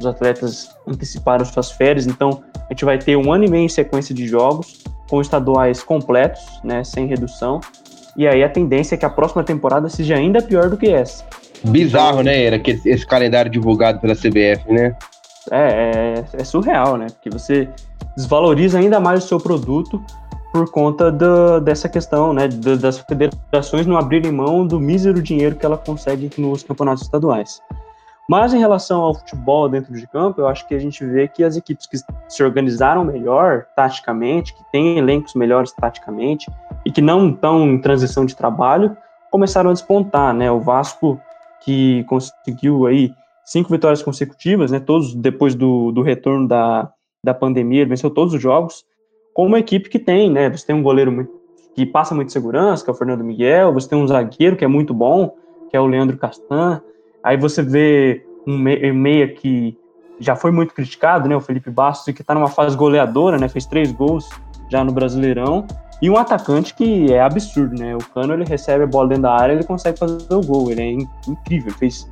os 0.00 0.06
atletas 0.06 0.70
anteciparam 0.86 1.44
suas 1.44 1.70
férias, 1.70 2.06
então 2.06 2.42
a 2.54 2.72
gente 2.72 2.86
vai 2.86 2.98
ter 2.98 3.16
um 3.16 3.30
ano 3.30 3.44
e 3.44 3.50
meio 3.50 3.64
em 3.64 3.68
sequência 3.68 4.14
de 4.14 4.26
jogos, 4.26 4.82
com 5.10 5.20
estaduais 5.20 5.82
completos, 5.82 6.42
né, 6.64 6.84
sem 6.84 7.06
redução, 7.06 7.60
e 8.16 8.26
aí 8.26 8.42
a 8.42 8.48
tendência 8.48 8.94
é 8.94 8.98
que 8.98 9.06
a 9.06 9.10
próxima 9.10 9.44
temporada 9.44 9.88
seja 9.88 10.16
ainda 10.16 10.42
pior 10.42 10.68
do 10.68 10.76
que 10.76 10.88
essa. 10.88 11.24
Bizarro, 11.64 12.22
né, 12.22 12.44
era 12.44 12.58
que 12.58 12.78
esse 12.84 13.06
calendário 13.06 13.50
divulgado 13.50 14.00
pela 14.00 14.14
CBF, 14.14 14.70
né? 14.70 14.94
É, 15.50 16.14
é, 16.34 16.40
é 16.40 16.44
surreal, 16.44 16.98
né? 16.98 17.06
Porque 17.10 17.30
você 17.30 17.68
desvaloriza 18.16 18.78
ainda 18.78 19.00
mais 19.00 19.24
o 19.24 19.28
seu 19.28 19.38
produto 19.38 20.02
por 20.52 20.70
conta 20.70 21.10
do, 21.12 21.60
dessa 21.60 21.88
questão, 21.88 22.32
né, 22.32 22.48
das 22.48 22.98
federações 23.00 23.86
não 23.86 23.98
abrirem 23.98 24.32
mão 24.32 24.66
do 24.66 24.80
mísero 24.80 25.22
dinheiro 25.22 25.56
que 25.56 25.66
ela 25.66 25.76
consegue 25.76 26.30
nos 26.38 26.62
campeonatos 26.62 27.02
estaduais. 27.02 27.60
Mas 28.28 28.52
em 28.52 28.58
relação 28.58 29.00
ao 29.00 29.14
futebol 29.14 29.70
dentro 29.70 29.94
de 29.94 30.06
campo, 30.06 30.42
eu 30.42 30.48
acho 30.48 30.68
que 30.68 30.74
a 30.74 30.78
gente 30.78 31.02
vê 31.04 31.26
que 31.26 31.42
as 31.42 31.56
equipes 31.56 31.86
que 31.86 31.96
se 32.28 32.42
organizaram 32.42 33.02
melhor 33.02 33.66
taticamente, 33.74 34.54
que 34.54 34.62
têm 34.70 34.98
elencos 34.98 35.34
melhores 35.34 35.72
taticamente 35.72 36.50
e 36.84 36.92
que 36.92 37.00
não 37.00 37.30
estão 37.30 37.66
em 37.66 37.80
transição 37.80 38.26
de 38.26 38.36
trabalho, 38.36 38.94
começaram 39.30 39.70
a 39.70 39.72
despontar, 39.72 40.34
né? 40.34 40.50
O 40.50 40.60
Vasco 40.60 41.18
que 41.62 42.04
conseguiu 42.04 42.86
aí 42.86 43.14
cinco 43.46 43.70
vitórias 43.70 44.02
consecutivas, 44.02 44.70
né? 44.70 44.78
Todos 44.78 45.14
depois 45.14 45.54
do, 45.54 45.90
do 45.90 46.02
retorno 46.02 46.46
da, 46.46 46.90
da 47.24 47.32
pandemia, 47.32 47.80
ele 47.80 47.90
venceu 47.90 48.10
todos 48.10 48.34
os 48.34 48.42
jogos 48.42 48.84
com 49.38 49.46
uma 49.46 49.60
equipe 49.60 49.88
que 49.88 50.00
tem, 50.00 50.28
né? 50.28 50.50
Você 50.50 50.66
tem 50.66 50.74
um 50.74 50.82
goleiro 50.82 51.30
que 51.72 51.86
passa 51.86 52.12
muito 52.12 52.32
segurança, 52.32 52.82
que 52.82 52.90
é 52.90 52.92
o 52.92 52.96
Fernando 52.96 53.22
Miguel, 53.22 53.72
você 53.72 53.88
tem 53.88 53.96
um 53.96 54.04
zagueiro 54.04 54.56
que 54.56 54.64
é 54.64 54.66
muito 54.66 54.92
bom, 54.92 55.32
que 55.70 55.76
é 55.76 55.80
o 55.80 55.86
Leandro 55.86 56.16
Castan. 56.16 56.82
Aí 57.22 57.36
você 57.36 57.62
vê 57.62 58.26
um 58.44 58.58
meia 58.58 59.28
que 59.28 59.78
já 60.18 60.34
foi 60.34 60.50
muito 60.50 60.74
criticado, 60.74 61.28
né? 61.28 61.36
O 61.36 61.40
Felipe 61.40 61.70
Bastos, 61.70 62.12
que 62.12 62.20
está 62.20 62.34
numa 62.34 62.48
fase 62.48 62.76
goleadora, 62.76 63.38
né? 63.38 63.48
Fez 63.48 63.64
três 63.64 63.92
gols 63.92 64.28
já 64.68 64.82
no 64.82 64.90
Brasileirão. 64.90 65.64
E 66.02 66.10
um 66.10 66.16
atacante 66.16 66.74
que 66.74 67.12
é 67.12 67.20
absurdo, 67.20 67.78
né? 67.78 67.94
O 67.94 68.04
Cano 68.12 68.34
ele 68.34 68.44
recebe 68.44 68.82
a 68.82 68.88
bola 68.88 69.10
dentro 69.10 69.22
da 69.22 69.34
área, 69.34 69.52
ele 69.52 69.62
consegue 69.62 70.00
fazer 70.00 70.34
o 70.34 70.40
gol. 70.40 70.68
Ele 70.68 70.82
é 70.82 71.30
incrível, 71.30 71.72
fez 71.74 72.10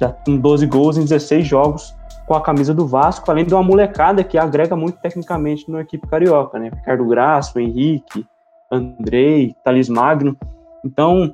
já 0.00 0.08
com 0.08 0.38
12 0.38 0.64
gols 0.68 0.96
em 0.96 1.02
16 1.02 1.46
jogos 1.46 1.94
com 2.26 2.34
a 2.34 2.40
camisa 2.40 2.74
do 2.74 2.86
Vasco, 2.86 3.30
além 3.30 3.44
de 3.44 3.54
uma 3.54 3.62
molecada 3.62 4.24
que 4.24 4.36
agrega 4.36 4.74
muito 4.74 4.98
tecnicamente 4.98 5.70
na 5.70 5.80
equipe 5.80 6.06
carioca, 6.08 6.58
né? 6.58 6.70
Ricardo 6.74 7.06
Graça, 7.06 7.60
Henrique, 7.60 8.26
Andrei, 8.70 9.54
Thales 9.62 9.88
Magno. 9.88 10.36
Então, 10.84 11.32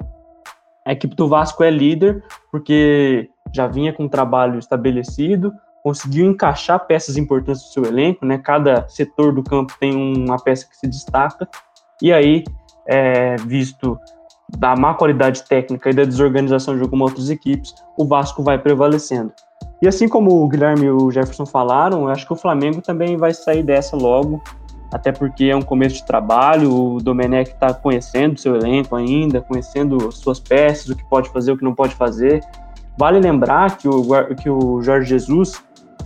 a 0.85 0.93
equipe 0.93 1.17
do 1.17 1.29
Vasco 1.29 1.65
é 1.65 1.71
líder 1.71 2.23
porque 2.51 3.31
já 3.53 3.67
vinha 3.67 3.93
com 3.93 4.05
um 4.05 4.09
trabalho 4.09 4.59
estabelecido, 4.59 5.53
conseguiu 5.83 6.27
encaixar 6.27 6.87
peças 6.87 7.17
importantes 7.17 7.63
do 7.63 7.69
seu 7.69 7.85
elenco, 7.85 8.27
né? 8.27 8.39
Cada 8.39 8.87
setor 8.89 9.33
do 9.33 9.43
campo 9.43 9.73
tem 9.81 9.95
uma 9.95 10.37
peça 10.37 10.69
que 10.69 10.77
se 10.77 10.87
destaca. 10.87 11.49
E 12.01 12.13
aí, 12.13 12.45
é, 12.87 13.37
visto 13.37 13.99
da 14.59 14.77
má 14.77 14.95
qualidade 14.95 15.43
técnica 15.45 15.89
e 15.89 15.95
da 15.95 16.05
desorganização 16.05 16.77
de 16.77 16.83
algumas 16.83 17.11
outras 17.11 17.31
equipes, 17.31 17.75
o 17.97 18.07
Vasco 18.07 18.43
vai 18.43 18.59
prevalecendo. 18.59 19.33
E 19.83 19.89
assim 19.89 20.09
como 20.09 20.45
o 20.45 20.49
Guilherme 20.49 20.87
e 20.87 20.91
o 20.91 21.11
Jefferson 21.11 21.45
falaram, 21.45 22.07
acho 22.07 22.25
que 22.25 22.33
o 22.33 22.37
Flamengo 22.37 22.81
também 22.81 23.17
vai 23.17 23.35
sair 23.35 23.65
dessa 23.65 23.97
logo, 23.97 24.41
até 24.93 25.11
porque 25.11 25.47
é 25.47 25.57
um 25.57 25.63
começo 25.63 25.97
de 25.97 26.07
trabalho, 26.07 26.73
o 26.73 26.99
Domenech 27.03 27.51
está 27.51 27.75
conhecendo 27.75 28.39
seu 28.39 28.55
elenco 28.55 28.95
ainda, 28.95 29.41
conhecendo 29.41 30.13
suas 30.13 30.39
peças, 30.39 30.89
o 30.89 30.95
que 30.95 31.05
pode 31.11 31.31
fazer, 31.31 31.51
o 31.51 31.59
que 31.59 31.65
não 31.65 31.75
pode 31.75 31.97
fazer. 31.97 32.41
Vale 32.97 33.19
lembrar 33.19 33.77
que 33.77 33.89
o, 33.89 34.05
que 34.37 34.49
o 34.49 34.81
Jorge 34.83 35.09
Jesus, 35.09 35.61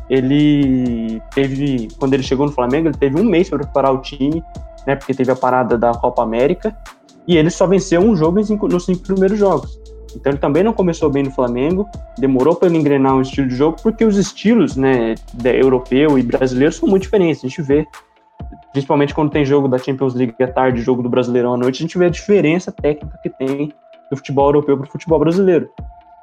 ele 0.09 1.21
teve, 1.35 1.89
quando 1.99 2.15
ele 2.15 2.23
chegou 2.23 2.47
no 2.47 2.53
Flamengo, 2.53 2.89
ele 2.89 2.97
teve 2.97 3.21
um 3.21 3.25
mês 3.25 3.51
para 3.51 3.59
preparar 3.59 3.93
o 3.93 3.99
time, 3.99 4.43
né, 4.87 4.97
porque 4.97 5.13
teve 5.13 5.31
a 5.31 5.37
parada 5.37 5.77
da 5.77 5.93
Copa 5.93 6.23
América, 6.23 6.75
e 7.29 7.37
ele 7.37 7.51
só 7.51 7.67
venceu 7.67 8.01
um 8.01 8.17
jogo 8.17 8.41
nos 8.69 8.87
cinco 8.87 9.03
primeiros 9.03 9.39
jogos. 9.39 9.86
Então 10.17 10.33
ele 10.33 10.39
também 10.39 10.63
não 10.63 10.73
começou 10.73 11.11
bem 11.11 11.23
no 11.23 11.31
Flamengo, 11.31 11.89
demorou 12.19 12.55
para 12.55 12.69
ele 12.69 12.79
engrenar 12.79 13.15
um 13.15 13.21
estilo 13.21 13.47
de 13.49 13.55
jogo, 13.55 13.77
porque 13.83 14.05
os 14.05 14.17
estilos, 14.17 14.77
né, 14.77 15.15
europeu 15.45 16.19
e 16.19 16.23
brasileiro 16.23 16.73
são 16.73 16.89
muito 16.89 17.03
diferentes. 17.03 17.45
A 17.45 17.49
gente 17.49 17.63
vê, 17.63 17.87
principalmente 18.73 19.15
quando 19.15 19.31
tem 19.31 19.45
jogo 19.45 19.69
da 19.69 19.79
Champions 19.79 20.15
League 20.15 20.35
à 20.43 20.49
tarde, 20.49 20.81
jogo 20.81 21.03
do 21.03 21.09
Brasileirão 21.09 21.55
à 21.55 21.57
noite, 21.57 21.77
a 21.77 21.83
gente 21.83 21.99
vê 21.99 22.07
a 22.07 22.11
diferença 22.11 22.73
técnica 22.73 23.19
que 23.23 23.31
tem 23.31 23.73
do 24.11 24.17
futebol 24.17 24.47
europeu 24.47 24.77
para 24.77 24.89
o 24.89 24.91
futebol 24.91 25.19
brasileiro. 25.19 25.69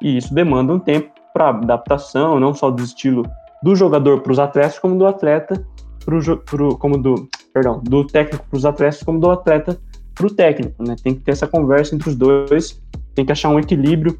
E 0.01 0.17
isso 0.17 0.34
demanda 0.34 0.73
um 0.73 0.79
tempo 0.79 1.12
para 1.34 1.49
adaptação, 1.49 2.39
não 2.39 2.53
só 2.53 2.69
do 2.69 2.84
estilo 2.84 3.23
do 3.62 3.75
jogador 3.75 4.21
para 4.21 4.32
os 4.32 4.39
atletas, 4.39 4.77
como 4.77 4.97
do 4.97 5.06
atleta 5.06 5.65
pro, 6.03 6.38
pro, 6.39 6.77
como 6.77 6.97
do, 6.97 7.27
perdão, 7.53 7.79
do 7.82 8.06
técnico 8.06 8.45
para 8.49 8.58
os 8.58 8.65
atletas, 8.65 9.01
como 9.03 9.19
do 9.19 9.29
atleta 9.29 9.79
para 10.13 10.27
o 10.27 10.29
técnico, 10.29 10.84
né? 10.84 10.95
Tem 11.01 11.15
que 11.15 11.21
ter 11.21 11.32
essa 11.32 11.47
conversa 11.47 11.95
entre 11.95 12.10
os 12.10 12.15
dois 12.15 12.82
tem 13.15 13.26
que 13.26 13.32
achar 13.32 13.49
um 13.49 13.60
equilíbrio 13.60 14.19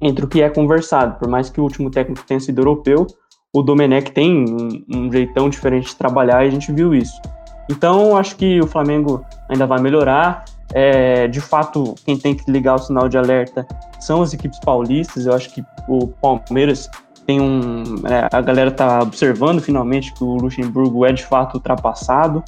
entre 0.00 0.24
o 0.24 0.28
que 0.28 0.42
é 0.42 0.48
conversado. 0.48 1.18
Por 1.18 1.28
mais 1.28 1.50
que 1.50 1.60
o 1.60 1.64
último 1.64 1.90
técnico 1.90 2.24
tenha 2.26 2.40
sido 2.40 2.60
europeu, 2.60 3.06
o 3.52 3.62
Domenech 3.62 4.10
tem 4.10 4.44
um, 4.44 4.84
um 4.88 5.12
jeitão 5.12 5.48
diferente 5.48 5.88
de 5.88 5.96
trabalhar 5.96 6.44
e 6.44 6.48
a 6.48 6.50
gente 6.50 6.72
viu 6.72 6.94
isso. 6.94 7.20
Então, 7.70 8.16
acho 8.16 8.36
que 8.36 8.60
o 8.60 8.66
Flamengo 8.66 9.24
ainda 9.48 9.66
vai 9.66 9.80
melhorar. 9.80 10.44
É, 10.72 11.28
de 11.28 11.40
fato, 11.40 11.94
quem 12.04 12.16
tem 12.18 12.34
que 12.34 12.50
ligar 12.50 12.74
o 12.74 12.78
sinal 12.78 13.08
de 13.08 13.16
alerta 13.16 13.66
são 14.00 14.22
as 14.22 14.34
equipes 14.34 14.58
paulistas. 14.60 15.26
Eu 15.26 15.34
acho 15.34 15.50
que 15.54 15.64
o 15.88 16.08
Palmeiras 16.08 16.90
tem 17.26 17.40
um. 17.40 17.84
É, 18.06 18.28
a 18.30 18.40
galera 18.40 18.70
está 18.70 19.00
observando 19.00 19.60
finalmente 19.60 20.12
que 20.12 20.22
o 20.22 20.34
Luxemburgo 20.34 21.06
é 21.06 21.12
de 21.12 21.24
fato 21.24 21.54
ultrapassado. 21.54 22.42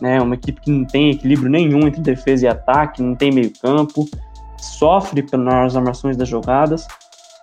Né, 0.00 0.20
uma 0.20 0.36
equipe 0.36 0.60
que 0.60 0.70
não 0.70 0.84
tem 0.84 1.10
equilíbrio 1.10 1.50
nenhum 1.50 1.80
entre 1.80 2.00
defesa 2.00 2.44
e 2.44 2.48
ataque, 2.48 3.02
não 3.02 3.16
tem 3.16 3.32
meio-campo 3.32 4.08
sofre 4.58 5.24
nas 5.32 5.76
armações 5.76 6.16
das 6.16 6.28
jogadas, 6.28 6.86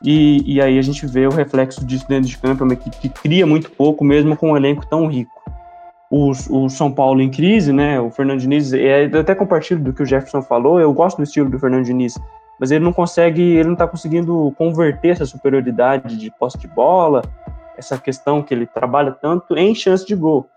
e, 0.03 0.43
e 0.45 0.61
aí 0.61 0.77
a 0.77 0.81
gente 0.81 1.05
vê 1.07 1.25
o 1.25 1.31
reflexo 1.31 1.85
disso 1.85 2.07
dentro 2.07 2.29
de 2.29 2.37
campo, 2.37 2.63
é 2.63 2.65
uma 2.65 2.73
equipe 2.73 2.97
que 2.97 3.09
cria 3.09 3.45
muito 3.45 3.71
pouco, 3.71 4.03
mesmo 4.03 4.35
com 4.35 4.51
um 4.51 4.57
elenco 4.57 4.85
tão 4.85 5.07
rico. 5.07 5.31
O, 6.11 6.31
o 6.31 6.69
São 6.69 6.91
Paulo 6.91 7.21
em 7.21 7.31
crise, 7.31 7.73
né, 7.73 7.99
o 7.99 8.11
Fernando 8.11 8.39
Diniz, 8.39 8.71
é, 8.73 9.05
até 9.05 9.33
compartilho 9.33 9.81
do 9.81 9.93
que 9.93 10.03
o 10.03 10.05
Jefferson 10.05 10.41
falou, 10.41 10.79
eu 10.79 10.93
gosto 10.93 11.17
do 11.17 11.23
estilo 11.23 11.49
do 11.49 11.57
Fernando 11.57 11.85
Diniz, 11.85 12.19
mas 12.59 12.71
ele 12.71 12.83
não 12.83 12.93
consegue, 12.93 13.41
ele 13.41 13.65
não 13.65 13.73
está 13.73 13.87
conseguindo 13.87 14.53
converter 14.57 15.09
essa 15.09 15.25
superioridade 15.25 16.17
de 16.17 16.31
posse 16.37 16.57
de 16.57 16.67
bola, 16.67 17.21
essa 17.77 17.97
questão 17.97 18.41
que 18.41 18.53
ele 18.53 18.65
trabalha 18.65 19.11
tanto 19.11 19.57
em 19.57 19.73
chance 19.73 20.05
de 20.05 20.15
gol. 20.15 20.47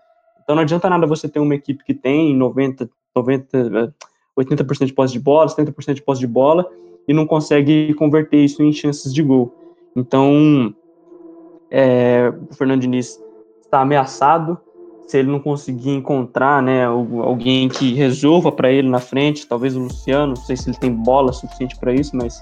Então 0.41 0.55
não 0.55 0.63
adianta 0.63 0.89
nada 0.89 1.05
você 1.05 1.27
ter 1.27 1.39
uma 1.39 1.55
equipe 1.55 1.83
que 1.83 1.93
tem 1.93 2.35
90, 2.35 2.89
90 3.15 3.93
80% 4.39 4.85
de 4.85 4.93
posse 4.93 5.13
de 5.13 5.19
bola, 5.19 5.47
70% 5.47 5.93
de 5.93 6.01
posse 6.01 6.19
de 6.19 6.27
bola, 6.27 6.67
e 7.07 7.13
não 7.13 7.25
consegue 7.25 7.93
converter 7.95 8.37
isso 8.37 8.63
em 8.63 8.71
chances 8.71 9.13
de 9.13 9.21
gol. 9.21 9.53
Então, 9.95 10.73
é, 11.69 12.31
o 12.49 12.53
Fernando 12.53 12.81
Diniz 12.81 13.19
está 13.61 13.81
ameaçado. 13.81 14.57
Se 15.07 15.17
ele 15.17 15.31
não 15.31 15.39
conseguir 15.39 15.89
encontrar 15.89 16.61
né, 16.61 16.85
alguém 16.85 17.67
que 17.67 17.93
resolva 17.93 18.51
para 18.51 18.71
ele 18.71 18.87
na 18.87 18.99
frente, 18.99 19.47
talvez 19.47 19.75
o 19.75 19.79
Luciano, 19.79 20.29
não 20.29 20.35
sei 20.35 20.55
se 20.55 20.69
ele 20.69 20.77
tem 20.77 20.91
bola 20.91 21.33
suficiente 21.33 21.75
para 21.77 21.91
isso, 21.91 22.15
mas 22.15 22.39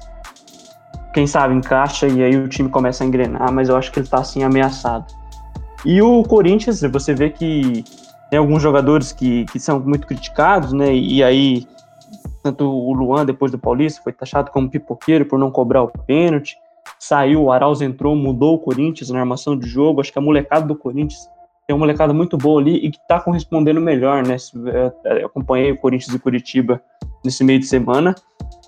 quem 1.14 1.26
sabe 1.26 1.56
encaixa 1.56 2.08
e 2.08 2.22
aí 2.22 2.36
o 2.36 2.50
time 2.50 2.70
começa 2.70 3.06
a 3.06 3.08
engrenar, 3.08 3.52
mas 3.54 3.70
eu 3.70 3.78
acho 3.78 3.90
que 3.90 4.00
ele 4.00 4.06
está 4.06 4.18
assim 4.18 4.44
ameaçado. 4.44 5.06
E 5.86 6.02
o 6.02 6.24
Corinthians, 6.24 6.82
você 6.82 7.14
vê 7.14 7.30
que 7.30 7.86
tem 8.30 8.38
alguns 8.38 8.62
jogadores 8.62 9.14
que, 9.14 9.46
que 9.46 9.60
são 9.60 9.80
muito 9.80 10.06
criticados, 10.06 10.74
né? 10.74 10.94
E 10.94 11.24
aí 11.24 11.66
tanto 12.48 12.66
o 12.66 12.94
Luan, 12.94 13.26
depois 13.26 13.52
do 13.52 13.60
Paulista, 13.60 14.02
foi 14.02 14.14
taxado 14.14 14.52
como 14.52 14.70
pipoqueiro 14.70 15.26
por 15.26 15.38
não 15.38 15.52
cobrar 15.52 15.84
o 15.84 15.90
pênalti. 15.90 16.58
Saiu, 16.98 17.44
o 17.44 17.52
Arauz 17.52 17.82
entrou, 17.82 18.16
mudou 18.16 18.56
o 18.56 18.60
Corinthians 18.60 19.10
na 19.10 19.20
armação 19.20 19.58
de 19.58 19.68
jogo. 19.68 20.00
Acho 20.00 20.12
que 20.12 20.20
a 20.20 20.22
molecada 20.22 20.66
do 20.66 20.76
Corinthians 20.76 21.30
tem 21.68 21.76
uma 21.76 21.80
molecada 21.80 22.14
muito 22.14 22.38
boa 22.38 22.62
ali 22.62 22.78
e 22.78 22.90
que 22.90 22.98
está 22.98 23.20
correspondendo 23.20 23.82
melhor, 23.82 24.26
né? 24.26 24.38
Eu 25.20 25.28
acompanhei 25.28 25.72
o 25.74 25.78
Corinthians 25.78 26.16
e 26.16 26.20
Curitiba 26.20 26.82
nesse 27.24 27.44
meio 27.44 27.60
de 27.60 27.66
semana. 27.66 28.16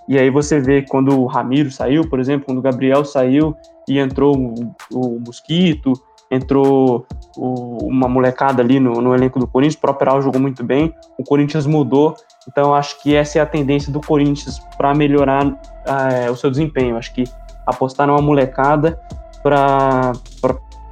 E 0.08 0.18
aí 0.18 0.30
você 0.30 0.60
vê 0.60 0.82
quando 0.82 1.18
o 1.18 1.26
Ramiro 1.26 1.72
saiu, 1.72 2.10
por 2.10 2.20
exemplo, 2.20 2.48
quando 2.48 2.58
o 2.58 2.62
Gabriel 2.62 3.06
saiu 3.06 3.56
e 3.88 3.98
entrou 3.98 4.36
o, 4.36 4.76
o 4.92 5.20
Mosquito, 5.26 5.94
entrou 6.30 7.06
o, 7.38 7.86
uma 7.88 8.08
molecada 8.08 8.62
ali 8.62 8.80
no, 8.80 9.02
no, 9.02 9.14
elenco 9.14 9.40
do 9.40 9.48
Corinthians, 9.48 9.76
o 9.76 9.82
próprio 9.82 10.10
Arauz 10.10 10.26
jogou 10.26 10.42
muito 10.42 10.64
bem, 10.64 10.94
o 11.18 11.24
Corinthians 11.24 11.66
mudou, 11.66 12.16
então 12.48 12.74
acho 12.74 13.02
que 13.02 13.16
essa 13.16 13.40
é 13.40 13.42
a 13.42 13.46
tendência 13.46 13.92
do 13.92 14.02
Corinthians 14.02 14.60
para 14.78 14.94
melhorar 14.94 15.46
é, 15.86 16.30
o 16.30 16.36
seu 16.36 16.50
desempenho, 16.50 16.98
acho 16.98 17.14
que 17.14 17.24
apostar 17.66 18.08
numa 18.08 18.22
molecada 18.22 19.00
para 19.44 20.14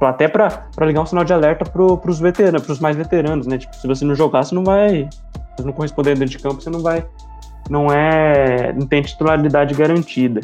até 0.00 0.28
para 0.28 0.68
ligar 0.82 1.02
um 1.02 1.06
sinal 1.06 1.24
de 1.24 1.32
alerta 1.32 1.64
para 1.64 2.10
os 2.10 2.20
veteranos, 2.20 2.62
para 2.62 2.72
os 2.72 2.78
mais 2.78 2.96
veteranos, 2.96 3.46
né? 3.46 3.58
Tipo, 3.58 3.74
se 3.74 3.86
você 3.86 4.04
não 4.04 4.14
jogar, 4.14 4.44
você 4.44 4.54
não 4.54 4.64
vai, 4.64 5.08
se 5.56 5.66
não 5.66 5.72
corresponder 5.72 6.16
dentro 6.16 6.36
de 6.36 6.38
campo, 6.38 6.62
você 6.62 6.70
não 6.70 6.80
vai, 6.80 7.04
não 7.68 7.92
é, 7.92 8.72
não 8.72 8.86
tem 8.86 9.02
titularidade 9.02 9.74
garantida. 9.74 10.40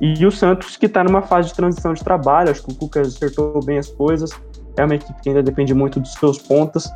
E 0.00 0.26
o 0.26 0.32
Santos, 0.32 0.76
que 0.76 0.86
está 0.86 1.04
numa 1.04 1.22
fase 1.22 1.48
de 1.48 1.54
transição 1.54 1.94
de 1.94 2.02
trabalho, 2.02 2.50
acho 2.50 2.64
que 2.64 2.72
o 2.72 2.74
Cuca 2.74 3.02
acertou 3.02 3.64
bem 3.64 3.78
as 3.78 3.88
coisas. 3.88 4.30
É 4.76 4.84
uma 4.84 4.94
equipe 4.94 5.20
que 5.20 5.28
ainda 5.28 5.42
depende 5.42 5.74
muito 5.74 6.00
dos 6.00 6.12
seus 6.14 6.38
pontas, 6.38 6.90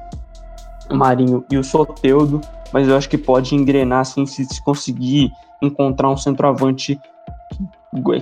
Marinho 0.90 1.44
e 1.50 1.56
o 1.56 1.64
Soteudo, 1.64 2.40
mas 2.72 2.88
eu 2.88 2.96
acho 2.96 3.08
que 3.08 3.18
pode 3.18 3.54
engrenar 3.54 4.00
assim 4.00 4.24
se, 4.26 4.44
se 4.44 4.62
conseguir 4.62 5.30
encontrar 5.62 6.10
um 6.10 6.16
centroavante 6.16 7.00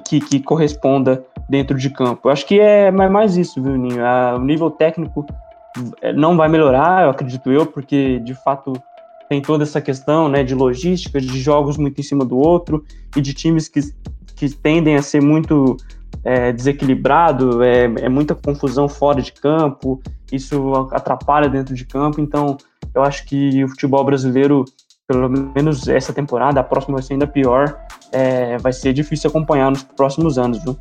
que, 0.04 0.20
que, 0.20 0.40
corresponda 0.40 1.24
dentro 1.48 1.76
de 1.76 1.90
campo. 1.90 2.28
Eu 2.28 2.32
acho 2.32 2.46
que 2.46 2.60
é 2.60 2.90
mais 2.90 3.36
isso, 3.36 3.62
viu, 3.62 3.76
Ninho? 3.76 4.02
o 4.36 4.40
nível 4.40 4.70
técnico 4.70 5.26
é, 6.00 6.12
não 6.12 6.36
vai 6.36 6.48
melhorar, 6.48 7.04
eu 7.04 7.10
acredito 7.10 7.50
eu, 7.50 7.66
porque 7.66 8.20
de 8.20 8.34
fato 8.34 8.72
tem 9.28 9.40
toda 9.40 9.64
essa 9.64 9.80
questão 9.80 10.28
né, 10.28 10.44
de 10.44 10.54
logística, 10.54 11.20
de 11.20 11.40
jogos 11.40 11.76
muito 11.76 12.00
em 12.00 12.04
cima 12.04 12.24
do 12.24 12.38
outro 12.38 12.84
e 13.16 13.20
de 13.20 13.32
times 13.34 13.68
que, 13.68 13.80
que 14.36 14.48
tendem 14.50 14.96
a 14.96 15.02
ser 15.02 15.20
muito 15.20 15.76
é, 16.22 16.52
desequilibrado, 16.52 17.62
é, 17.62 17.84
é 17.84 18.08
muita 18.08 18.34
confusão 18.34 18.88
fora 18.88 19.20
de 19.20 19.32
campo, 19.32 20.00
isso 20.30 20.72
atrapalha 20.92 21.48
dentro 21.48 21.74
de 21.74 21.84
campo. 21.84 22.20
Então, 22.20 22.56
eu 22.94 23.02
acho 23.02 23.24
que 23.26 23.64
o 23.64 23.68
futebol 23.68 24.04
brasileiro, 24.04 24.64
pelo 25.06 25.28
menos 25.28 25.88
essa 25.88 26.12
temporada, 26.12 26.60
a 26.60 26.64
próxima 26.64 26.96
vai 26.96 27.02
ser 27.02 27.14
ainda 27.14 27.26
pior, 27.26 27.78
é, 28.12 28.56
vai 28.58 28.72
ser 28.72 28.92
difícil 28.92 29.28
acompanhar 29.28 29.70
nos 29.70 29.82
próximos 29.82 30.38
anos, 30.38 30.62
viu? 30.62 30.76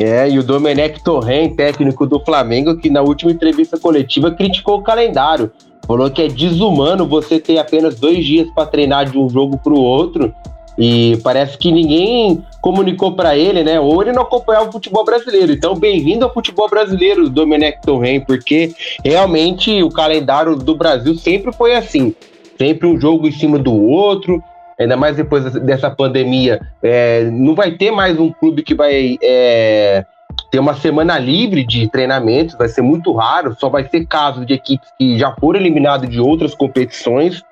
É, 0.00 0.30
e 0.30 0.38
o 0.38 0.44
Domenech 0.44 1.02
Torren, 1.02 1.56
técnico 1.56 2.06
do 2.06 2.20
Flamengo, 2.20 2.76
que 2.76 2.88
na 2.88 3.02
última 3.02 3.32
entrevista 3.32 3.78
coletiva 3.78 4.30
criticou 4.30 4.78
o 4.78 4.82
calendário. 4.82 5.50
Falou 5.86 6.08
que 6.08 6.22
é 6.22 6.28
desumano 6.28 7.06
você 7.06 7.40
ter 7.40 7.58
apenas 7.58 7.98
dois 7.98 8.24
dias 8.24 8.48
para 8.54 8.66
treinar 8.66 9.10
de 9.10 9.18
um 9.18 9.28
jogo 9.28 9.58
para 9.58 9.72
o 9.72 9.80
outro. 9.80 10.32
E 10.78 11.18
parece 11.24 11.58
que 11.58 11.72
ninguém 11.72 12.44
comunicou 12.60 13.14
para 13.14 13.36
ele, 13.36 13.62
né? 13.62 13.78
Ou 13.78 14.02
ele 14.02 14.12
não 14.12 14.22
acompanhava 14.22 14.68
o 14.68 14.72
futebol 14.72 15.04
brasileiro. 15.04 15.52
Então, 15.52 15.74
bem-vindo 15.74 16.24
ao 16.24 16.32
futebol 16.32 16.68
brasileiro, 16.68 17.28
Domenech 17.28 17.80
Torren, 17.82 18.20
porque 18.20 18.72
realmente 19.04 19.82
o 19.82 19.90
calendário 19.90 20.56
do 20.56 20.76
Brasil 20.76 21.14
sempre 21.14 21.52
foi 21.52 21.74
assim. 21.74 22.14
Sempre 22.56 22.86
um 22.86 23.00
jogo 23.00 23.28
em 23.28 23.32
cima 23.32 23.58
do 23.58 23.72
outro, 23.72 24.42
ainda 24.78 24.96
mais 24.96 25.16
depois 25.16 25.52
dessa 25.54 25.90
pandemia, 25.90 26.60
é, 26.82 27.24
não 27.30 27.54
vai 27.54 27.72
ter 27.72 27.90
mais 27.90 28.18
um 28.18 28.32
clube 28.32 28.62
que 28.62 28.74
vai 28.74 29.16
é, 29.22 30.04
ter 30.50 30.58
uma 30.58 30.74
semana 30.74 31.18
livre 31.18 31.64
de 31.64 31.88
treinamentos, 31.88 32.56
vai 32.56 32.68
ser 32.68 32.82
muito 32.82 33.12
raro, 33.12 33.56
só 33.58 33.68
vai 33.68 33.88
ser 33.88 34.06
caso 34.06 34.44
de 34.44 34.54
equipes 34.54 34.88
que 34.98 35.18
já 35.18 35.34
foram 35.36 35.60
eliminadas 35.60 36.08
de 36.08 36.20
outras 36.20 36.54
competições. 36.54 37.42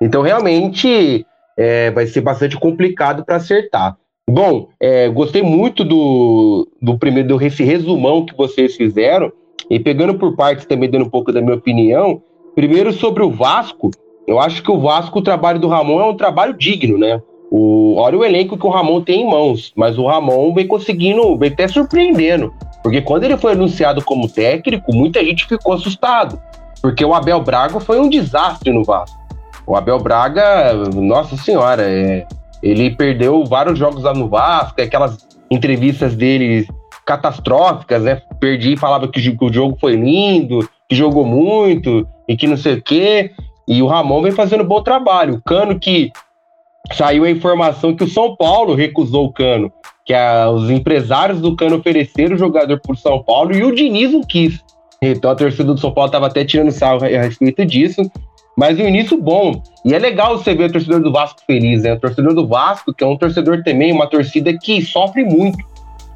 Então, 0.00 0.20
realmente, 0.20 1.26
é, 1.56 1.90
vai 1.90 2.06
ser 2.06 2.20
bastante 2.20 2.56
complicado 2.56 3.24
para 3.24 3.36
acertar. 3.36 3.96
Bom, 4.28 4.68
é, 4.80 5.08
gostei 5.08 5.42
muito 5.42 5.84
do, 5.84 6.68
do 6.80 6.96
primeiro 6.96 7.28
do 7.28 7.36
resumão 7.36 8.24
que 8.24 8.36
vocês 8.36 8.76
fizeram, 8.76 9.32
e 9.68 9.80
pegando 9.80 10.14
por 10.14 10.36
partes 10.36 10.66
também, 10.66 10.90
dando 10.90 11.06
um 11.06 11.10
pouco 11.10 11.32
da 11.32 11.40
minha 11.40 11.56
opinião. 11.56 12.22
Primeiro 12.54 12.92
sobre 12.92 13.22
o 13.22 13.30
Vasco, 13.30 13.90
eu 14.26 14.38
acho 14.38 14.62
que 14.62 14.70
o 14.70 14.80
Vasco, 14.80 15.18
o 15.18 15.22
trabalho 15.22 15.58
do 15.58 15.68
Ramon 15.68 16.00
é 16.00 16.04
um 16.04 16.16
trabalho 16.16 16.54
digno, 16.54 16.98
né? 16.98 17.20
O, 17.50 17.96
olha 17.96 18.18
o 18.18 18.24
elenco 18.24 18.56
que 18.56 18.66
o 18.66 18.70
Ramon 18.70 19.02
tem 19.02 19.22
em 19.22 19.30
mãos, 19.30 19.72
mas 19.76 19.98
o 19.98 20.06
Ramon 20.06 20.54
vem 20.54 20.66
conseguindo, 20.66 21.36
vem 21.36 21.50
até 21.50 21.68
surpreendendo. 21.68 22.52
Porque 22.82 23.00
quando 23.00 23.24
ele 23.24 23.36
foi 23.36 23.52
anunciado 23.52 24.04
como 24.04 24.28
técnico, 24.28 24.94
muita 24.94 25.24
gente 25.24 25.46
ficou 25.46 25.74
assustado. 25.74 26.40
Porque 26.80 27.04
o 27.04 27.14
Abel 27.14 27.40
Braga 27.40 27.78
foi 27.78 28.00
um 28.00 28.08
desastre 28.08 28.72
no 28.72 28.84
Vasco. 28.84 29.16
O 29.66 29.76
Abel 29.76 29.98
Braga, 29.98 30.74
nossa 30.94 31.36
senhora, 31.36 31.82
é, 31.82 32.26
ele 32.62 32.90
perdeu 32.90 33.44
vários 33.44 33.78
jogos 33.78 34.04
lá 34.04 34.14
no 34.14 34.28
Vasco, 34.28 34.80
aquelas 34.80 35.26
entrevistas 35.50 36.14
dele 36.14 36.66
catastróficas, 37.04 38.02
né? 38.02 38.22
Perdi 38.38 38.74
e 38.74 38.78
falava 38.78 39.08
que 39.08 39.18
o 39.18 39.52
jogo 39.52 39.76
foi 39.80 39.96
lindo, 39.96 40.68
que 40.88 40.94
jogou 40.94 41.24
muito 41.24 42.06
e 42.28 42.36
que 42.36 42.46
não 42.46 42.56
sei 42.56 42.74
o 42.74 42.82
quê. 42.82 43.32
E 43.66 43.82
o 43.82 43.86
Ramon 43.86 44.22
vem 44.22 44.32
fazendo 44.32 44.64
bom 44.64 44.82
trabalho. 44.82 45.34
O 45.34 45.42
Cano 45.42 45.78
que 45.78 46.10
saiu 46.92 47.24
a 47.24 47.30
informação 47.30 47.94
que 47.94 48.04
o 48.04 48.08
São 48.08 48.36
Paulo 48.36 48.74
recusou 48.74 49.26
o 49.26 49.32
Cano, 49.32 49.72
que 50.04 50.14
a, 50.14 50.50
os 50.50 50.70
empresários 50.70 51.40
do 51.40 51.56
Cano 51.56 51.76
ofereceram 51.76 52.34
o 52.34 52.38
jogador 52.38 52.80
por 52.80 52.96
São 52.96 53.22
Paulo 53.22 53.52
e 53.54 53.64
o 53.64 53.74
Diniz 53.74 54.12
não 54.12 54.22
quis. 54.22 54.60
Então 55.00 55.30
a 55.30 55.34
torcida 55.34 55.74
do 55.74 55.80
São 55.80 55.92
Paulo 55.92 56.08
estava 56.08 56.28
até 56.28 56.44
tirando 56.44 56.70
sarro 56.70 57.04
a 57.04 57.22
respeito 57.22 57.64
disso. 57.66 58.02
Mas 58.56 58.78
um 58.78 58.86
início 58.86 59.20
bom. 59.20 59.62
E 59.84 59.94
é 59.94 59.98
legal 59.98 60.36
você 60.36 60.54
ver 60.54 60.68
o 60.68 60.72
torcedor 60.72 61.00
do 61.00 61.12
Vasco 61.12 61.40
feliz, 61.46 61.82
né? 61.82 61.94
O 61.94 62.00
torcedor 62.00 62.34
do 62.34 62.46
Vasco, 62.46 62.92
que 62.92 63.02
é 63.02 63.06
um 63.06 63.16
torcedor 63.16 63.62
também, 63.62 63.92
uma 63.92 64.06
torcida 64.06 64.52
que 64.56 64.82
sofre 64.82 65.24
muito. 65.24 65.58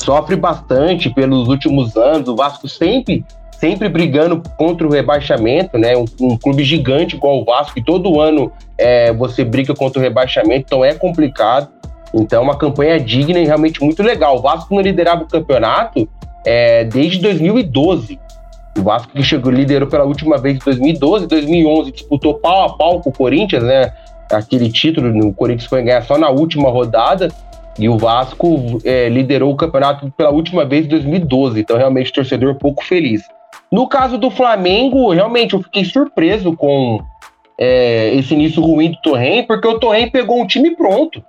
Sofre 0.03 0.37
bastante 0.37 1.11
pelos 1.11 1.49
últimos 1.49 1.97
anos. 1.97 2.29
O 2.29 2.37
Vasco 2.37 2.69
sempre 2.69 3.25
sempre 3.59 3.89
brigando 3.89 4.43
contra 4.59 4.87
o 4.87 4.91
rebaixamento, 4.91 5.79
né? 5.79 5.97
Um, 5.97 6.05
um, 6.21 6.37
clube 6.37 6.63
gigante 6.63 7.17
igual 7.17 7.41
o 7.41 7.45
Vasco, 7.45 7.75
que 7.75 7.83
todo 7.83 8.21
ano 8.21 8.53
é, 8.77 9.13
você 9.13 9.45
briga 9.45 9.75
contra 9.75 9.99
o 9.99 10.03
rebaixamento, 10.03 10.67
então 10.67 10.85
é 10.85 10.95
complicado. 10.95 11.69
Então, 12.15 12.43
uma 12.43 12.57
campanha 12.57 13.01
digna 13.01 13.39
e 13.39 13.45
realmente 13.45 13.83
muito 13.83 14.03
legal. 14.03 14.37
O 14.37 14.43
Vasco 14.43 14.75
não 14.75 14.83
liderava 14.83 15.25
o 15.25 15.27
campeonato 15.27 16.09
é, 16.45 16.85
desde 16.85 17.21
2012. 17.21 18.19
O 18.77 18.83
Vasco 18.83 19.13
que 19.13 19.23
chegou 19.23 19.51
liderou 19.51 19.89
pela 19.89 20.05
última 20.05 20.37
vez 20.37 20.57
em 20.57 20.65
2012, 20.65 21.27
2011 21.27 21.93
disputou 21.93 22.35
pau 22.35 22.65
a 22.65 22.77
pau 22.77 23.01
com 23.01 23.11
o 23.11 23.13
Corinthians, 23.13 23.63
né? 23.63 23.93
Aquele 24.31 24.71
título, 24.71 25.29
o 25.29 25.33
Corinthians 25.33 25.69
foi 25.69 25.83
ganhar 25.83 26.03
só 26.03 26.19
na 26.19 26.29
última 26.29 26.69
rodada. 26.69 27.29
E 27.79 27.89
o 27.89 27.99
Vasco 27.99 28.79
é, 28.85 29.09
liderou 29.09 29.53
o 29.53 29.57
campeonato 29.57 30.11
pela 30.17 30.31
última 30.31 30.65
vez 30.65 30.87
em 30.87 30.89
2012. 30.89 31.61
Então, 31.61 31.77
realmente, 31.77 32.13
torcedor 32.13 32.55
pouco 32.55 32.83
feliz. 32.85 33.23
No 33.71 33.87
caso 33.89 34.17
do 34.17 34.31
Flamengo, 34.31 35.13
realmente 35.13 35.55
eu 35.55 35.63
fiquei 35.63 35.85
surpreso 35.85 36.57
com 36.57 37.01
é, 37.59 38.15
esse 38.15 38.35
início 38.35 38.63
ruim 38.63 38.93
do 38.93 39.01
Torren, 39.03 39.45
porque 39.45 39.69
o 39.69 39.79
Torren 39.79 40.11
pegou 40.11 40.41
um 40.41 40.47
time 40.47 40.75
pronto. 40.75 41.23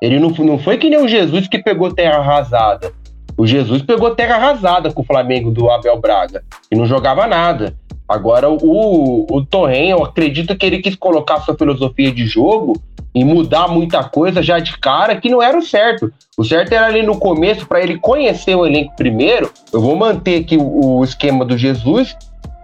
Ele 0.00 0.20
não, 0.20 0.30
não 0.30 0.58
foi 0.58 0.76
que 0.76 0.88
nem 0.88 1.00
o 1.00 1.08
Jesus 1.08 1.48
que 1.48 1.58
pegou 1.58 1.92
terra 1.92 2.18
arrasada. 2.18 2.92
O 3.38 3.46
Jesus 3.46 3.82
pegou 3.82 4.16
terra 4.16 4.34
arrasada 4.34 4.92
com 4.92 5.00
o 5.00 5.04
Flamengo 5.04 5.52
do 5.52 5.70
Abel 5.70 6.00
Braga 6.00 6.42
e 6.72 6.74
não 6.74 6.86
jogava 6.86 7.24
nada. 7.24 7.76
Agora, 8.08 8.50
o, 8.50 9.26
o 9.30 9.46
Torren, 9.46 9.90
eu 9.90 10.02
acredito 10.02 10.56
que 10.56 10.66
ele 10.66 10.80
quis 10.80 10.96
colocar 10.96 11.40
sua 11.42 11.56
filosofia 11.56 12.10
de 12.10 12.26
jogo 12.26 12.72
e 13.14 13.24
mudar 13.24 13.68
muita 13.68 14.02
coisa 14.02 14.42
já 14.42 14.58
de 14.58 14.76
cara, 14.78 15.20
que 15.20 15.28
não 15.28 15.40
era 15.40 15.56
o 15.56 15.62
certo. 15.62 16.12
O 16.36 16.42
certo 16.42 16.72
era 16.72 16.86
ali 16.86 17.02
no 17.02 17.16
começo, 17.16 17.64
para 17.64 17.80
ele 17.80 17.96
conhecer 17.98 18.56
o 18.56 18.66
elenco 18.66 18.96
primeiro. 18.96 19.52
Eu 19.72 19.80
vou 19.80 19.94
manter 19.94 20.40
aqui 20.40 20.56
o, 20.56 20.96
o 20.98 21.04
esquema 21.04 21.44
do 21.44 21.56
Jesus, 21.56 22.16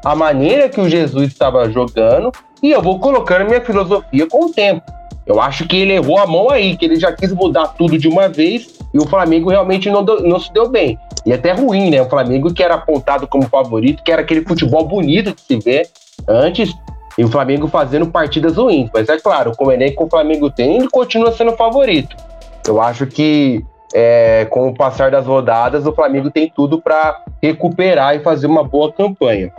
a 0.04 0.16
maneira 0.16 0.68
que 0.68 0.80
o 0.80 0.88
Jesus 0.88 1.28
estava 1.28 1.70
jogando, 1.70 2.32
e 2.60 2.72
eu 2.72 2.82
vou 2.82 2.98
colocando 2.98 3.46
minha 3.46 3.60
filosofia 3.60 4.26
com 4.26 4.46
o 4.46 4.52
tempo. 4.52 4.82
Eu 5.26 5.40
acho 5.40 5.66
que 5.66 5.76
ele 5.76 5.94
errou 5.94 6.18
a 6.18 6.26
mão 6.26 6.50
aí, 6.50 6.76
que 6.76 6.84
ele 6.84 6.96
já 6.96 7.10
quis 7.12 7.32
mudar 7.32 7.68
tudo 7.68 7.96
de 7.96 8.08
uma 8.08 8.28
vez 8.28 8.78
e 8.92 8.98
o 8.98 9.06
Flamengo 9.06 9.50
realmente 9.50 9.90
não, 9.90 10.04
do, 10.04 10.22
não 10.22 10.38
se 10.38 10.52
deu 10.52 10.68
bem. 10.68 10.98
E 11.24 11.32
até 11.32 11.52
ruim, 11.52 11.90
né? 11.90 12.02
O 12.02 12.08
Flamengo 12.08 12.52
que 12.52 12.62
era 12.62 12.74
apontado 12.74 13.26
como 13.26 13.48
favorito, 13.48 14.02
que 14.02 14.12
era 14.12 14.22
aquele 14.22 14.42
futebol 14.42 14.86
bonito 14.86 15.34
de 15.34 15.40
se 15.40 15.58
ver 15.58 15.88
antes, 16.28 16.74
e 17.16 17.24
o 17.24 17.28
Flamengo 17.28 17.68
fazendo 17.68 18.06
partidas 18.08 18.56
ruins. 18.56 18.90
Mas 18.92 19.08
é 19.08 19.18
claro, 19.18 19.52
com 19.56 19.66
o 19.66 19.72
elenco 19.72 19.96
que 19.96 20.04
o 20.04 20.10
Flamengo 20.10 20.50
tem, 20.50 20.76
ele 20.76 20.88
continua 20.88 21.32
sendo 21.32 21.52
favorito. 21.52 22.16
Eu 22.66 22.80
acho 22.80 23.06
que 23.06 23.64
é, 23.94 24.46
com 24.50 24.68
o 24.68 24.74
passar 24.74 25.10
das 25.10 25.26
rodadas, 25.26 25.86
o 25.86 25.92
Flamengo 25.92 26.30
tem 26.30 26.52
tudo 26.54 26.80
para 26.80 27.22
recuperar 27.42 28.16
e 28.16 28.20
fazer 28.20 28.46
uma 28.46 28.64
boa 28.64 28.92
campanha. 28.92 29.52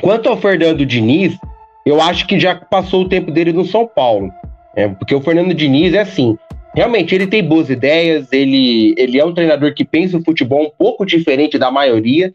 Quanto 0.00 0.28
ao 0.28 0.36
Fernando 0.36 0.84
Diniz, 0.84 1.36
eu 1.84 2.00
acho 2.00 2.26
que 2.26 2.38
já 2.38 2.54
passou 2.54 3.02
o 3.02 3.08
tempo 3.08 3.30
dele 3.30 3.52
no 3.52 3.64
São 3.64 3.86
Paulo. 3.86 4.30
É, 4.74 4.88
porque 4.88 5.14
o 5.14 5.20
Fernando 5.20 5.54
Diniz 5.54 5.92
é 5.94 6.00
assim, 6.00 6.38
realmente 6.74 7.14
ele 7.14 7.26
tem 7.26 7.44
boas 7.44 7.68
ideias, 7.68 8.32
ele, 8.32 8.94
ele 8.96 9.18
é 9.18 9.24
um 9.24 9.34
treinador 9.34 9.74
que 9.74 9.84
pensa 9.84 10.16
o 10.16 10.24
futebol 10.24 10.62
um 10.62 10.70
pouco 10.70 11.04
diferente 11.04 11.58
da 11.58 11.70
maioria, 11.70 12.34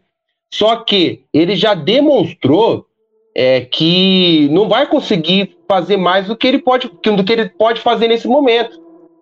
só 0.52 0.76
que 0.76 1.24
ele 1.32 1.56
já 1.56 1.74
demonstrou 1.74 2.86
é, 3.34 3.60
que 3.60 4.48
não 4.50 4.68
vai 4.68 4.86
conseguir 4.86 5.56
fazer 5.68 5.96
mais 5.96 6.26
do 6.26 6.36
que 6.36 6.46
ele 6.46 6.58
pode, 6.58 6.88
do 6.88 7.24
que 7.24 7.32
ele 7.32 7.48
pode 7.48 7.80
fazer 7.80 8.08
nesse 8.08 8.26
momento. 8.26 8.80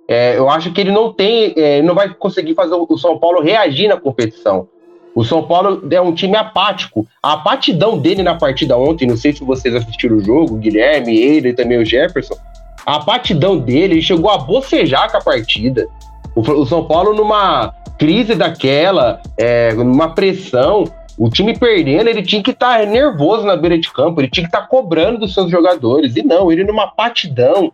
É, 0.08 0.38
eu 0.38 0.48
acho 0.48 0.72
que 0.72 0.80
ele 0.80 0.92
não 0.92 1.12
tem, 1.12 1.52
é, 1.56 1.82
não 1.82 1.94
vai 1.94 2.14
conseguir 2.14 2.54
fazer 2.54 2.74
o 2.74 2.96
São 2.96 3.18
Paulo 3.18 3.40
reagir 3.40 3.88
na 3.88 3.96
competição. 3.96 4.68
O 5.14 5.24
São 5.24 5.42
Paulo 5.42 5.82
é 5.90 6.00
um 6.00 6.14
time 6.14 6.36
apático. 6.36 7.06
A 7.22 7.32
apatidão 7.32 7.98
dele 7.98 8.22
na 8.22 8.34
partida 8.34 8.76
ontem, 8.76 9.08
não 9.08 9.16
sei 9.16 9.32
se 9.32 9.42
vocês 9.42 9.74
assistiram 9.74 10.18
o 10.18 10.24
jogo, 10.24 10.56
Guilherme, 10.56 11.18
ele 11.18 11.48
e 11.48 11.54
também 11.54 11.78
o 11.78 11.84
Jefferson. 11.84 12.36
A 12.86 12.96
apatidão 12.96 13.58
dele, 13.58 13.94
ele 13.94 14.02
chegou 14.02 14.30
a 14.30 14.38
bocejar 14.38 15.10
com 15.10 15.16
a 15.16 15.20
partida. 15.20 15.88
O, 16.36 16.40
o 16.40 16.66
São 16.66 16.84
Paulo 16.84 17.12
numa 17.12 17.74
crise 17.98 18.34
daquela, 18.34 19.20
é, 19.36 19.72
numa 19.74 20.14
pressão, 20.14 20.84
o 21.18 21.28
time 21.28 21.58
perdendo, 21.58 22.08
ele 22.08 22.22
tinha 22.22 22.42
que 22.42 22.50
estar 22.52 22.78
tá 22.78 22.86
nervoso 22.86 23.44
na 23.44 23.56
beira 23.56 23.78
de 23.78 23.90
campo, 23.90 24.20
ele 24.20 24.28
tinha 24.28 24.44
que 24.44 24.48
estar 24.48 24.62
tá 24.62 24.66
cobrando 24.68 25.18
dos 25.18 25.34
seus 25.34 25.50
jogadores. 25.50 26.14
E 26.14 26.22
não, 26.22 26.52
ele 26.52 26.62
numa 26.62 26.86
patidão. 26.86 27.72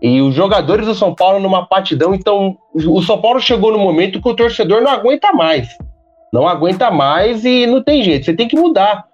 E 0.00 0.20
os 0.20 0.34
jogadores 0.34 0.86
do 0.86 0.94
São 0.94 1.14
Paulo 1.14 1.40
numa 1.40 1.66
patidão. 1.66 2.14
Então, 2.14 2.56
o 2.74 3.02
São 3.02 3.20
Paulo 3.20 3.40
chegou 3.40 3.72
no 3.72 3.78
momento 3.78 4.20
que 4.20 4.28
o 4.28 4.34
torcedor 4.34 4.80
não 4.80 4.90
aguenta 4.90 5.32
mais. 5.32 5.76
Não 6.32 6.48
aguenta 6.48 6.90
mais 6.90 7.44
e 7.44 7.66
não 7.66 7.82
tem 7.82 8.02
jeito, 8.02 8.24
você 8.24 8.34
tem 8.34 8.48
que 8.48 8.56
mudar. 8.56 9.04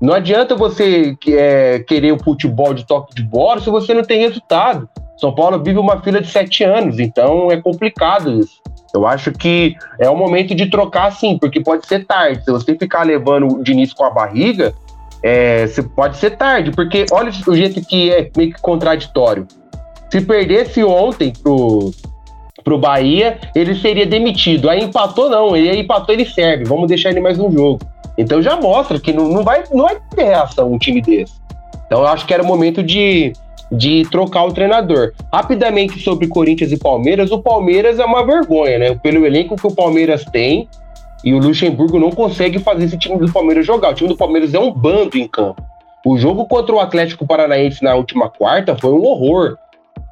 Não 0.00 0.12
adianta 0.14 0.54
você 0.54 1.16
é, 1.28 1.78
querer 1.80 2.12
o 2.12 2.22
futebol 2.22 2.74
de 2.74 2.86
toque 2.86 3.14
de 3.14 3.22
bola 3.22 3.60
se 3.60 3.70
você 3.70 3.94
não 3.94 4.02
tem 4.02 4.20
resultado. 4.20 4.88
São 5.16 5.34
Paulo 5.34 5.62
vive 5.62 5.78
uma 5.78 6.00
fila 6.02 6.20
de 6.20 6.28
sete 6.28 6.64
anos, 6.64 6.98
então 6.98 7.50
é 7.50 7.60
complicado 7.60 8.40
isso. 8.40 8.60
Eu 8.94 9.06
acho 9.06 9.32
que 9.32 9.74
é 9.98 10.08
o 10.08 10.16
momento 10.16 10.54
de 10.54 10.70
trocar 10.70 11.10
sim, 11.12 11.38
porque 11.38 11.60
pode 11.60 11.86
ser 11.86 12.04
tarde. 12.04 12.44
Se 12.44 12.50
você 12.50 12.76
ficar 12.76 13.04
levando 13.04 13.56
o 13.56 13.62
Diniz 13.62 13.92
com 13.92 14.04
a 14.04 14.10
barriga, 14.10 14.72
é, 15.22 15.66
pode 15.96 16.16
ser 16.18 16.36
tarde, 16.36 16.70
porque 16.70 17.06
olha 17.10 17.30
o 17.46 17.54
jeito 17.56 17.80
que 17.84 18.10
é 18.10 18.30
meio 18.36 18.52
que 18.52 18.60
contraditório. 18.60 19.46
Se 20.10 20.20
perdesse 20.20 20.84
ontem 20.84 21.32
pro, 21.42 21.90
pro 22.62 22.78
Bahia, 22.78 23.38
ele 23.54 23.74
seria 23.74 24.06
demitido. 24.06 24.70
Aí 24.70 24.80
empatou, 24.80 25.28
não. 25.28 25.56
Ele 25.56 25.80
empatou, 25.80 26.14
ele 26.14 26.24
serve. 26.24 26.64
Vamos 26.64 26.86
deixar 26.86 27.10
ele 27.10 27.20
mais 27.20 27.38
um 27.38 27.50
jogo. 27.50 27.80
Então 28.16 28.40
já 28.40 28.56
mostra 28.56 28.98
que 28.98 29.12
não, 29.12 29.28
não, 29.28 29.42
vai, 29.42 29.64
não 29.72 29.86
vai 29.86 29.98
ter 30.14 30.24
reação 30.24 30.72
um 30.72 30.78
time 30.78 31.00
desse. 31.00 31.34
Então 31.86 32.00
eu 32.00 32.06
acho 32.06 32.26
que 32.26 32.32
era 32.32 32.42
o 32.42 32.46
momento 32.46 32.82
de, 32.82 33.32
de 33.70 34.06
trocar 34.10 34.44
o 34.44 34.52
treinador. 34.52 35.12
Rapidamente 35.32 35.98
sobre 36.00 36.28
Corinthians 36.28 36.72
e 36.72 36.78
Palmeiras, 36.78 37.30
o 37.30 37.42
Palmeiras 37.42 37.98
é 37.98 38.04
uma 38.04 38.24
vergonha, 38.24 38.78
né? 38.78 38.94
Pelo 38.94 39.26
elenco 39.26 39.56
que 39.56 39.66
o 39.66 39.74
Palmeiras 39.74 40.24
tem, 40.24 40.68
e 41.24 41.32
o 41.32 41.38
Luxemburgo 41.38 41.98
não 41.98 42.10
consegue 42.10 42.58
fazer 42.58 42.84
esse 42.84 42.98
time 42.98 43.16
do 43.16 43.32
Palmeiras 43.32 43.64
jogar. 43.64 43.90
O 43.90 43.94
time 43.94 44.10
do 44.10 44.16
Palmeiras 44.16 44.52
é 44.52 44.58
um 44.58 44.70
bando 44.70 45.16
em 45.16 45.26
campo. 45.26 45.64
O 46.04 46.18
jogo 46.18 46.44
contra 46.44 46.74
o 46.74 46.80
Atlético 46.80 47.26
Paranaense 47.26 47.82
na 47.82 47.94
última 47.94 48.28
quarta 48.28 48.76
foi 48.76 48.92
um 48.92 49.02
horror. 49.02 49.56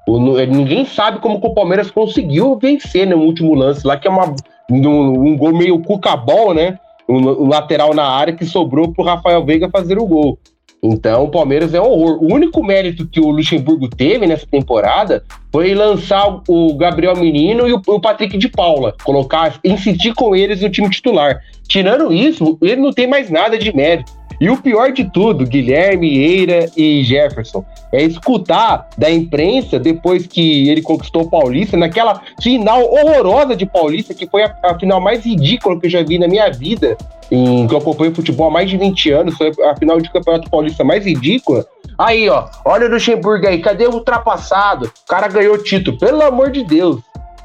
O, 0.08 0.18
ninguém 0.46 0.86
sabe 0.86 1.20
como 1.20 1.36
o 1.36 1.54
Palmeiras 1.54 1.90
conseguiu 1.90 2.58
vencer 2.58 3.06
no 3.06 3.18
último 3.18 3.54
lance 3.54 3.86
lá, 3.86 3.98
que 3.98 4.08
é 4.08 4.10
uma, 4.10 4.34
um, 4.70 5.28
um 5.28 5.36
gol 5.36 5.54
meio 5.54 5.78
cuca-bol, 5.80 6.54
né? 6.54 6.78
Um, 7.08 7.16
um, 7.16 7.48
lateral 7.48 7.92
na 7.94 8.04
área 8.04 8.32
que 8.32 8.44
sobrou 8.44 8.92
pro 8.92 9.04
Rafael 9.04 9.44
Veiga 9.44 9.68
fazer 9.68 9.98
o 9.98 10.06
gol. 10.06 10.38
Então, 10.82 11.24
o 11.24 11.30
Palmeiras 11.30 11.74
é 11.74 11.80
um 11.80 11.84
horror. 11.84 12.22
O 12.22 12.34
único 12.34 12.64
mérito 12.64 13.06
que 13.06 13.20
o 13.20 13.30
Luxemburgo 13.30 13.88
teve 13.88 14.26
nessa 14.26 14.46
temporada 14.46 15.22
foi 15.52 15.74
lançar 15.74 16.42
o 16.48 16.74
Gabriel 16.74 17.16
Menino 17.16 17.68
e 17.68 17.72
o 17.72 18.00
Patrick 18.00 18.36
de 18.36 18.48
Paula, 18.48 18.94
colocar, 19.04 19.60
insistir 19.62 20.12
com 20.14 20.34
eles 20.34 20.60
no 20.60 20.70
time 20.70 20.90
titular. 20.90 21.40
Tirando 21.68 22.12
isso, 22.12 22.58
ele 22.60 22.80
não 22.80 22.92
tem 22.92 23.06
mais 23.06 23.30
nada 23.30 23.56
de 23.56 23.74
mérito. 23.74 24.12
E 24.40 24.50
o 24.50 24.56
pior 24.56 24.92
de 24.92 25.04
tudo, 25.04 25.46
Guilherme, 25.46 26.18
Eira 26.18 26.66
e 26.76 27.02
Jefferson, 27.04 27.64
é 27.92 28.02
escutar 28.02 28.88
da 28.96 29.10
imprensa 29.10 29.78
depois 29.78 30.26
que 30.26 30.68
ele 30.68 30.82
conquistou 30.82 31.22
o 31.22 31.30
Paulista, 31.30 31.76
naquela 31.76 32.20
final 32.40 32.82
horrorosa 32.82 33.54
de 33.54 33.66
Paulista, 33.66 34.14
que 34.14 34.26
foi 34.26 34.44
a, 34.44 34.54
a 34.62 34.78
final 34.78 35.00
mais 35.00 35.24
ridícula 35.24 35.78
que 35.78 35.86
eu 35.86 35.90
já 35.90 36.02
vi 36.02 36.18
na 36.18 36.26
minha 36.26 36.50
vida, 36.50 36.96
em, 37.30 37.66
que 37.66 37.74
eu 37.74 37.78
acompanho 37.78 38.14
futebol 38.14 38.48
há 38.48 38.50
mais 38.50 38.70
de 38.70 38.76
20 38.76 39.10
anos, 39.10 39.36
foi 39.36 39.52
a 39.64 39.76
final 39.76 40.00
de 40.00 40.10
Campeonato 40.10 40.50
Paulista 40.50 40.84
mais 40.84 41.04
ridícula. 41.04 41.66
Aí, 41.98 42.28
ó, 42.28 42.48
olha 42.64 42.86
o 42.86 42.90
Luxemburgo 42.90 43.46
aí, 43.46 43.60
cadê 43.60 43.86
o 43.86 43.94
ultrapassado? 43.94 44.86
O 44.86 45.06
cara 45.06 45.28
ganhou 45.28 45.58
título, 45.58 45.98
pelo 45.98 46.22
amor 46.22 46.50
de 46.50 46.64
Deus. 46.64 47.00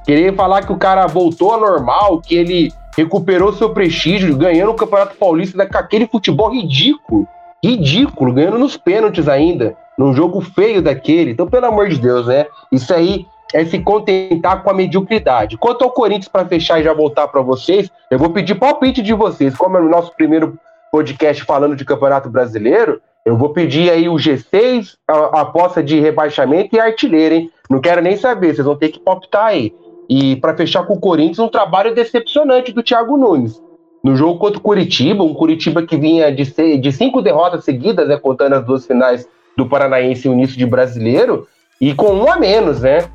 Querer 0.06 0.34
falar 0.36 0.66
que 0.66 0.72
o 0.72 0.78
cara 0.78 1.06
voltou 1.06 1.52
ao 1.52 1.60
normal, 1.60 2.22
que 2.22 2.36
ele 2.36 2.72
recuperou 2.98 3.54
seu 3.54 3.70
prestígio, 3.70 4.36
ganhando 4.36 4.72
o 4.72 4.76
Campeonato 4.76 5.16
Paulista 5.16 5.66
com 5.66 5.78
aquele 5.78 6.08
futebol 6.08 6.52
ridículo. 6.52 7.28
Ridículo, 7.64 8.34
ganhando 8.34 8.58
nos 8.58 8.76
pênaltis 8.76 9.28
ainda, 9.28 9.78
num 9.98 10.14
jogo 10.14 10.42
feio 10.42 10.82
daquele. 10.82 11.32
Então, 11.32 11.48
pelo 11.48 11.68
amor 11.68 11.90
de 11.90 12.00
Deus, 12.00 12.26
né? 12.26 12.48
Isso 12.72 12.92
aí 12.94 13.28
é 13.54 13.64
se 13.64 13.80
contentar 13.80 14.64
com 14.64 14.70
a 14.70 14.74
mediocridade. 14.74 15.58
Quanto 15.58 15.84
ao 15.84 15.92
Corinthians, 15.92 16.28
para 16.28 16.46
fechar 16.46 16.80
e 16.80 16.84
já 16.84 16.94
voltar 16.94 17.28
para 17.28 17.42
vocês, 17.42 17.90
eu 18.10 18.18
vou 18.18 18.32
pedir 18.32 18.56
palpite 18.56 19.02
de 19.02 19.14
vocês. 19.14 19.56
Como 19.56 19.78
é 19.78 19.82
o 19.82 19.90
nosso 19.90 20.14
primeiro 20.16 20.60
podcast 20.92 21.44
falando 21.44 21.76
de 21.76 21.86
Campeonato 21.86 22.30
Brasileiro, 22.30 23.02
eu 23.26 23.38
vou 23.38 23.50
pedir 23.50 23.90
aí 23.92 24.08
o 24.10 24.16
G6, 24.16 24.96
a, 25.08 25.14
a 25.14 25.42
aposta 25.42 25.84
de 25.84 26.00
rebaixamento 26.00 26.76
e 26.76 26.80
artilheiro, 26.80 27.36
hein? 27.36 27.52
Não 27.70 27.80
quero 27.80 28.02
nem 28.02 28.16
saber, 28.16 28.56
vocês 28.56 28.66
vão 28.66 28.76
ter 28.76 28.90
que 28.90 29.00
palpitar 29.00 29.48
aí. 29.48 29.74
E 30.10 30.36
para 30.38 30.56
fechar 30.56 30.84
com 30.84 30.94
o 30.94 31.00
Corinthians, 31.00 31.40
um 31.40 31.50
trabalho 31.50 31.94
decepcionante 31.94 32.72
do 32.72 32.84
Thiago 32.84 33.18
Nunes. 33.18 33.62
No 34.04 34.16
jogo 34.16 34.40
contra 34.40 34.58
o 34.58 34.62
Curitiba, 34.62 35.24
um 35.24 35.34
Curitiba 35.34 35.84
que 35.84 35.98
vinha 35.98 36.32
de, 36.32 36.46
ser, 36.46 36.78
de 36.78 36.92
cinco 36.92 37.22
derrotas 37.22 37.66
seguidas, 37.66 38.08
né, 38.08 38.18
contando 38.18 38.54
as 38.54 38.66
duas 38.66 38.86
finais 38.86 39.28
do 39.58 39.66
Paranaense 39.66 40.28
e 40.28 40.32
o 40.32 40.34
início 40.34 40.58
de 40.58 40.66
brasileiro, 40.66 41.48
e 41.82 41.94
com 41.94 42.14
um 42.14 42.32
a 42.32 42.38
menos, 42.38 42.82
né? 42.82 43.10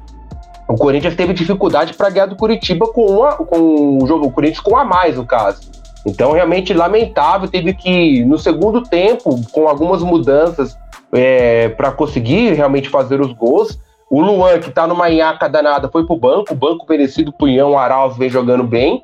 O 0.68 0.74
Corinthians 0.74 1.14
teve 1.14 1.32
dificuldade 1.32 1.94
para 1.94 2.10
ganhar 2.10 2.26
do 2.26 2.36
Curitiba 2.36 2.86
com, 2.88 3.06
uma, 3.06 3.32
com 3.36 3.98
o 4.02 4.06
jogo, 4.06 4.26
o 4.26 4.30
Corinthians 4.30 4.60
com 4.60 4.72
um 4.72 4.76
a 4.76 4.84
mais, 4.84 5.16
no 5.16 5.24
caso. 5.24 5.70
Então, 6.06 6.32
realmente 6.32 6.74
lamentável, 6.74 7.48
teve 7.48 7.74
que, 7.74 8.24
no 8.24 8.38
segundo 8.38 8.82
tempo, 8.82 9.40
com 9.52 9.68
algumas 9.68 10.02
mudanças 10.02 10.76
é, 11.12 11.68
para 11.70 11.92
conseguir 11.92 12.54
realmente 12.54 12.88
fazer 12.88 13.20
os 13.20 13.32
gols, 13.32 13.78
o 14.12 14.20
Luan, 14.20 14.58
que 14.58 14.70
tá 14.70 14.86
numa 14.86 15.08
nhaca 15.08 15.48
danada, 15.48 15.88
foi 15.88 16.04
pro 16.04 16.14
banco. 16.14 16.52
O 16.52 16.54
banco 16.54 16.84
merecido, 16.86 17.32
Punhão, 17.32 17.78
Arauz 17.78 18.14
vem 18.14 18.28
jogando 18.28 18.62
bem. 18.62 19.02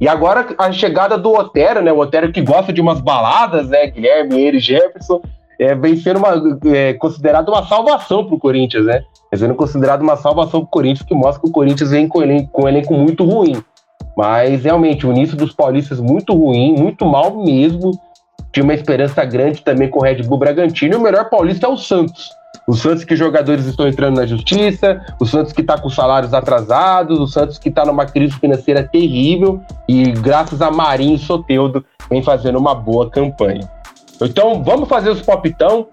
E 0.00 0.08
agora 0.08 0.48
a 0.58 0.72
chegada 0.72 1.16
do 1.16 1.32
Otero, 1.32 1.80
né? 1.80 1.92
O 1.92 1.98
Otero 2.00 2.32
que 2.32 2.42
gosta 2.42 2.72
de 2.72 2.80
umas 2.80 3.00
baladas, 3.00 3.68
né? 3.68 3.86
Guilherme, 3.86 4.40
ele, 4.40 4.58
Jefferson, 4.58 5.22
é, 5.60 5.76
vem 5.76 5.96
sendo 5.96 6.18
uma, 6.18 6.32
é, 6.74 6.92
considerado 6.94 7.50
uma 7.50 7.64
salvação 7.66 8.26
pro 8.26 8.36
Corinthians, 8.36 8.84
né? 8.84 9.04
É 9.30 9.36
sendo 9.36 9.54
considerado 9.54 10.02
uma 10.02 10.16
salvação 10.16 10.62
pro 10.62 10.70
Corinthians, 10.70 11.06
que 11.06 11.14
mostra 11.14 11.40
que 11.40 11.48
o 11.48 11.52
Corinthians 11.52 11.92
vem 11.92 12.08
com, 12.08 12.20
elenco, 12.20 12.50
com 12.50 12.64
um 12.64 12.68
elenco 12.68 12.94
muito 12.94 13.24
ruim. 13.24 13.62
Mas 14.16 14.64
realmente, 14.64 15.06
o 15.06 15.12
início 15.12 15.36
dos 15.36 15.52
paulistas 15.52 16.00
muito 16.00 16.34
ruim, 16.34 16.72
muito 16.72 17.06
mal 17.06 17.44
mesmo. 17.44 17.92
Tinha 18.50 18.64
uma 18.64 18.74
esperança 18.74 19.24
grande 19.24 19.62
também 19.62 19.88
com 19.88 20.00
o 20.00 20.02
Red 20.02 20.24
Bull 20.24 20.38
Bragantino. 20.38 20.94
E 20.94 20.96
o 20.96 21.00
melhor 21.00 21.30
paulista 21.30 21.66
é 21.66 21.70
o 21.70 21.76
Santos 21.76 22.36
o 22.66 22.74
Santos 22.74 23.04
que 23.04 23.16
jogadores 23.16 23.64
estão 23.64 23.88
entrando 23.88 24.16
na 24.16 24.26
justiça, 24.26 25.00
o 25.18 25.24
Santos 25.24 25.52
que 25.52 25.62
está 25.62 25.78
com 25.80 25.88
salários 25.88 26.34
atrasados, 26.34 27.18
o 27.18 27.26
Santos 27.26 27.58
que 27.58 27.70
está 27.70 27.84
numa 27.84 28.04
crise 28.04 28.34
financeira 28.38 28.82
terrível 28.82 29.62
e 29.88 30.12
graças 30.12 30.60
a 30.60 30.70
Marinho 30.70 31.16
e 31.16 31.18
Soteudo 31.18 31.84
vem 32.10 32.22
fazendo 32.22 32.58
uma 32.58 32.74
boa 32.74 33.08
campanha. 33.08 33.68
Então 34.20 34.62
vamos 34.62 34.88
fazer 34.88 35.10
os 35.10 35.22
popitão. 35.22 35.86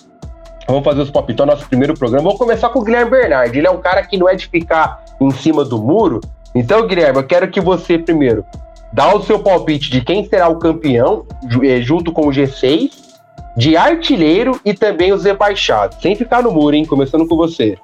Vamos 0.68 0.84
fazer 0.84 1.02
os 1.02 1.12
popitão, 1.12 1.46
nosso 1.46 1.68
primeiro 1.68 1.94
programa. 1.94 2.24
Vamos 2.24 2.40
começar 2.40 2.70
com 2.70 2.80
o 2.80 2.84
Guilherme 2.84 3.12
Bernardi. 3.12 3.60
Ele 3.60 3.68
é 3.68 3.72
um 3.72 3.80
cara 3.80 4.02
que 4.02 4.18
não 4.18 4.28
é 4.28 4.36
de 4.36 4.48
ficar 4.48 5.06
em 5.22 5.30
cima 5.30 5.64
do 5.64 5.78
muro. 5.78 6.20
Então, 6.56 6.88
Guilherme, 6.88 7.20
eu 7.20 7.24
quero 7.24 7.48
que 7.50 7.62
você 7.62 8.00
primeiro 8.00 8.44
dá 8.92 9.14
o 9.14 9.22
seu 9.22 9.40
palpite 9.40 9.92
de 9.92 10.02
quem 10.02 10.26
será 10.26 10.48
o 10.48 10.58
campeão, 10.58 11.26
eh, 11.64 11.82
junto 11.82 12.14
com 12.14 12.28
o 12.28 12.32
G6, 12.32 13.05
de 13.58 13.78
artilheiro 13.78 14.60
e 14.66 14.74
também 14.74 15.14
os 15.14 15.24
rebaixados. 15.24 16.02
Sem 16.02 16.16
ficar 16.16 16.44
no 16.44 16.52
muro, 16.52 16.76
hein? 16.76 16.86
Começando 16.86 17.28
com 17.28 17.36
você. 17.36 17.78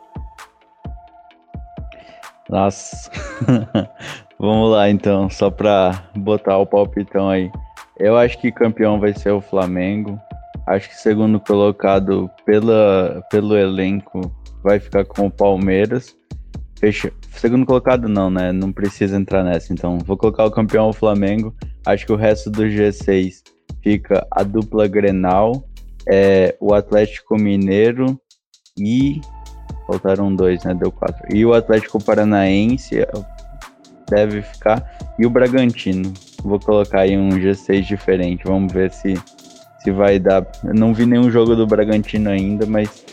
Nossa. 2.50 3.10
Vamos 4.38 4.72
lá 4.72 4.90
então, 4.90 5.30
só 5.30 5.50
para 5.50 6.04
botar 6.16 6.58
o 6.58 6.66
palpitão 6.66 7.30
aí. 7.30 7.50
Eu 7.98 8.18
acho 8.18 8.40
que 8.40 8.52
campeão 8.52 9.00
vai 9.00 9.14
ser 9.14 9.32
o 9.32 9.40
Flamengo. 9.40 10.20
Acho 10.68 10.90
que 10.90 10.96
segundo 10.96 11.40
colocado 11.40 12.30
pela, 12.46 13.24
pelo 13.30 13.56
elenco 13.56 14.20
vai 14.64 14.80
ficar 14.80 15.06
com 15.06 15.28
o 15.28 15.32
Palmeiras. 15.32 16.18
Fecha... 16.80 17.12
Segundo 17.32 17.66
colocado 17.66 18.10
não, 18.10 18.30
né? 18.30 18.52
Não 18.52 18.72
precisa 18.72 19.16
entrar 19.16 19.44
nessa. 19.44 19.72
Então, 19.72 20.00
vou 20.00 20.18
colocar 20.18 20.46
o 20.46 20.52
campeão 20.52 20.90
o 20.90 20.94
Flamengo. 20.94 21.56
Acho 21.86 22.06
que 22.06 22.12
o 22.12 22.18
resto 22.18 22.50
do 22.50 22.64
G6 22.64 23.44
fica 23.84 24.26
a 24.32 24.44
dupla 24.44 24.88
Grenal, 24.88 25.64
é, 26.10 26.56
o 26.60 26.74
Atlético 26.74 27.38
Mineiro 27.38 28.20
e. 28.78 29.22
Faltaram 29.88 30.34
dois, 30.34 30.64
né? 30.64 30.74
Deu 30.74 30.92
quatro. 30.92 31.36
E 31.36 31.46
o 31.46 31.54
Atlético 31.54 32.02
Paranaense 32.02 33.06
deve 34.10 34.42
ficar. 34.42 34.90
E 35.20 35.26
o 35.26 35.30
Bragantino. 35.30 36.14
Vou 36.44 36.60
colocar 36.60 37.02
aí 37.02 37.18
um 37.18 37.30
G6 37.32 37.82
diferente. 37.82 38.44
Vamos 38.46 38.72
ver 38.72 38.92
se, 38.92 39.16
se 39.80 39.92
vai 39.92 40.18
dar. 40.18 40.48
Eu 40.64 40.74
não 40.74 40.94
vi 40.94 41.06
nenhum 41.06 41.30
jogo 41.30 41.56
do 41.56 41.68
Bragantino 41.68 42.30
ainda, 42.30 42.66
mas 42.66 43.04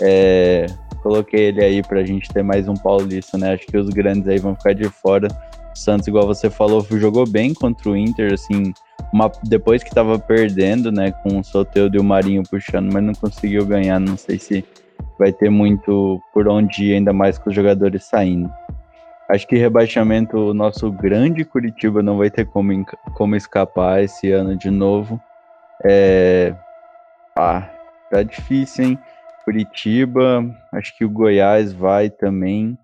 é, 0.00 0.66
coloquei 1.02 1.46
ele 1.46 1.64
aí 1.64 1.82
pra 1.82 2.04
gente 2.04 2.28
ter 2.28 2.42
mais 2.42 2.68
um 2.68 2.74
paulista, 2.74 3.38
né? 3.38 3.54
Acho 3.54 3.66
que 3.66 3.78
os 3.78 3.88
grandes 3.88 4.28
aí 4.28 4.38
vão 4.38 4.54
ficar 4.54 4.74
de 4.74 4.88
fora. 4.88 5.28
O 5.74 5.78
Santos, 5.78 6.08
igual 6.08 6.26
você 6.26 6.50
falou, 6.50 6.84
jogou 6.90 7.26
bem 7.26 7.54
contra 7.54 7.90
o 7.90 7.96
Inter, 7.96 8.32
assim, 8.32 8.72
uma, 9.12 9.30
depois 9.44 9.82
que 9.82 9.94
tava 9.94 10.18
perdendo, 10.18 10.90
né, 10.90 11.12
com 11.22 11.38
o 11.38 11.44
Soteudo 11.44 11.96
e 11.96 12.00
o 12.00 12.04
Marinho 12.04 12.42
puxando, 12.42 12.92
mas 12.92 13.02
não 13.02 13.14
conseguiu 13.14 13.64
ganhar. 13.66 13.98
Não 13.98 14.16
sei 14.16 14.38
se 14.38 14.64
vai 15.18 15.32
ter 15.32 15.50
muito 15.50 16.20
por 16.32 16.48
onde 16.48 16.84
ir, 16.84 16.94
ainda 16.94 17.12
mais 17.12 17.38
com 17.38 17.50
os 17.50 17.56
jogadores 17.56 18.04
saindo. 18.04 18.50
Acho 19.28 19.46
que 19.46 19.56
rebaixamento, 19.56 20.36
o 20.36 20.54
nosso 20.54 20.90
grande 20.92 21.44
Curitiba 21.44 22.02
não 22.02 22.16
vai 22.16 22.30
ter 22.30 22.46
como, 22.46 22.72
como 23.14 23.34
escapar 23.34 24.02
esse 24.02 24.30
ano 24.30 24.56
de 24.56 24.70
novo. 24.70 25.20
É... 25.84 26.54
Ah, 27.36 27.68
tá 28.10 28.22
difícil, 28.22 28.84
hein? 28.84 28.98
Curitiba, 29.44 30.44
acho 30.72 30.96
que 30.96 31.04
o 31.04 31.10
Goiás 31.10 31.72
vai 31.72 32.08
também. 32.08 32.78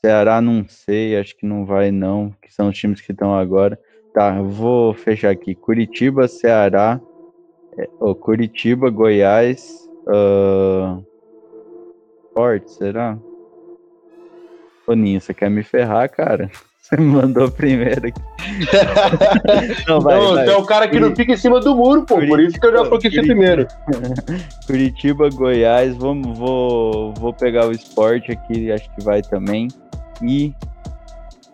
Ceará 0.00 0.40
não 0.40 0.66
sei, 0.68 1.18
acho 1.18 1.36
que 1.36 1.46
não 1.46 1.64
vai 1.64 1.90
não, 1.90 2.34
que 2.42 2.52
são 2.52 2.68
os 2.68 2.78
times 2.78 3.00
que 3.00 3.12
estão 3.12 3.34
agora. 3.34 3.78
Tá, 4.16 4.40
vou 4.40 4.94
fechar 4.94 5.28
aqui. 5.30 5.54
Curitiba, 5.54 6.26
Ceará, 6.26 6.98
é, 7.76 7.86
oh, 8.00 8.14
Curitiba, 8.14 8.88
Goiás, 8.88 9.86
uh, 10.08 11.04
Forte, 12.32 12.70
será? 12.72 13.18
Toninho, 14.86 15.20
você 15.20 15.34
quer 15.34 15.50
me 15.50 15.62
ferrar, 15.62 16.08
cara? 16.08 16.50
Você 16.80 16.96
me 16.98 17.06
mandou 17.06 17.50
primeiro 17.50 18.06
aqui. 18.06 18.20
não, 19.88 20.00
vai, 20.00 20.20
não 20.20 20.34
vai. 20.34 20.44
você 20.44 20.52
é 20.52 20.56
o 20.56 20.64
cara 20.64 20.86
que 20.86 21.00
não 21.00 21.16
fica 21.16 21.32
em 21.32 21.36
cima 21.36 21.58
do 21.58 21.74
muro, 21.74 22.06
pô. 22.06 22.14
Curitiba, 22.14 22.36
por 22.36 22.40
isso 22.44 22.60
que 22.60 22.66
eu 22.68 22.72
já 22.72 22.84
coloquei 22.84 23.10
primeiro. 23.10 23.66
Curitiba, 24.68 25.28
Goiás, 25.30 25.96
vamos, 25.96 26.38
vou, 26.38 27.12
vou 27.14 27.32
pegar 27.32 27.66
o 27.66 27.72
esporte 27.72 28.30
aqui, 28.30 28.70
acho 28.70 28.88
que 28.94 29.02
vai 29.02 29.20
também. 29.20 29.66
E 30.22 30.54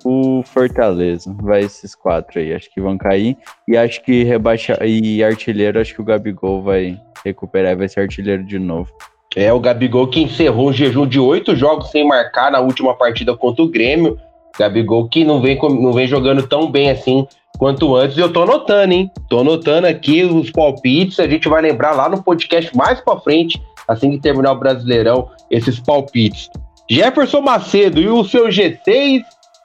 o 0.04 0.42
Fortaleza. 0.42 1.34
Vai 1.40 1.60
esses 1.60 1.94
quatro 1.94 2.40
aí, 2.40 2.52
acho 2.52 2.70
que 2.72 2.80
vão 2.80 2.96
cair. 2.96 3.36
E 3.66 3.76
acho 3.76 4.02
que 4.02 4.24
rebaixa 4.24 4.78
e 4.84 5.22
artilheiro, 5.22 5.80
acho 5.80 5.94
que 5.94 6.00
o 6.00 6.04
Gabigol 6.04 6.62
vai 6.62 7.00
recuperar, 7.24 7.76
vai 7.76 7.88
ser 7.88 8.00
artilheiro 8.00 8.44
de 8.44 8.58
novo. 8.58 8.90
É, 9.34 9.52
o 9.52 9.60
Gabigol 9.60 10.08
que 10.08 10.20
encerrou 10.20 10.68
um 10.68 10.72
jejum 10.72 11.06
de 11.06 11.18
oito 11.18 11.56
jogos 11.56 11.90
sem 11.90 12.06
marcar 12.06 12.50
na 12.50 12.60
última 12.60 12.94
partida 12.94 13.36
contra 13.36 13.62
o 13.62 13.68
Grêmio. 13.68 14.18
Gabigol 14.58 15.08
que 15.08 15.24
não 15.24 15.40
vem, 15.40 15.58
não 15.58 15.92
vem 15.92 16.06
jogando 16.06 16.46
tão 16.46 16.70
bem 16.70 16.90
assim 16.90 17.26
quanto 17.58 17.96
antes. 17.96 18.18
Eu 18.18 18.32
tô 18.32 18.42
anotando, 18.42 18.92
hein? 18.92 19.10
Tô 19.30 19.40
anotando 19.40 19.86
aqui 19.86 20.22
os 20.24 20.50
palpites. 20.50 21.18
A 21.18 21.26
gente 21.26 21.48
vai 21.48 21.62
lembrar 21.62 21.92
lá 21.92 22.08
no 22.08 22.22
podcast 22.22 22.76
mais 22.76 23.00
pra 23.00 23.18
frente, 23.20 23.62
assim 23.88 24.10
que 24.10 24.18
terminar 24.18 24.52
o 24.52 24.58
Brasileirão, 24.58 25.30
esses 25.50 25.80
palpites. 25.80 26.50
Jefferson 26.90 27.40
Macedo 27.40 28.00
e 28.00 28.08
o 28.08 28.22
seu 28.24 28.48
G6 28.48 29.22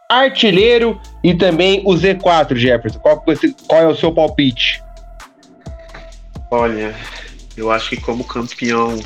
artilheiro 0.10 1.00
e 1.24 1.34
também 1.34 1.82
o 1.86 1.94
Z4, 1.94 2.56
Jefferson. 2.56 3.00
Qual, 3.00 3.24
qual 3.68 3.82
é 3.82 3.88
o 3.88 3.96
seu 3.96 4.12
palpite? 4.14 4.82
Olha, 6.50 6.96
eu 7.58 7.72
acho 7.72 7.90
que 7.90 8.02
como 8.02 8.24
campeão, 8.24 8.98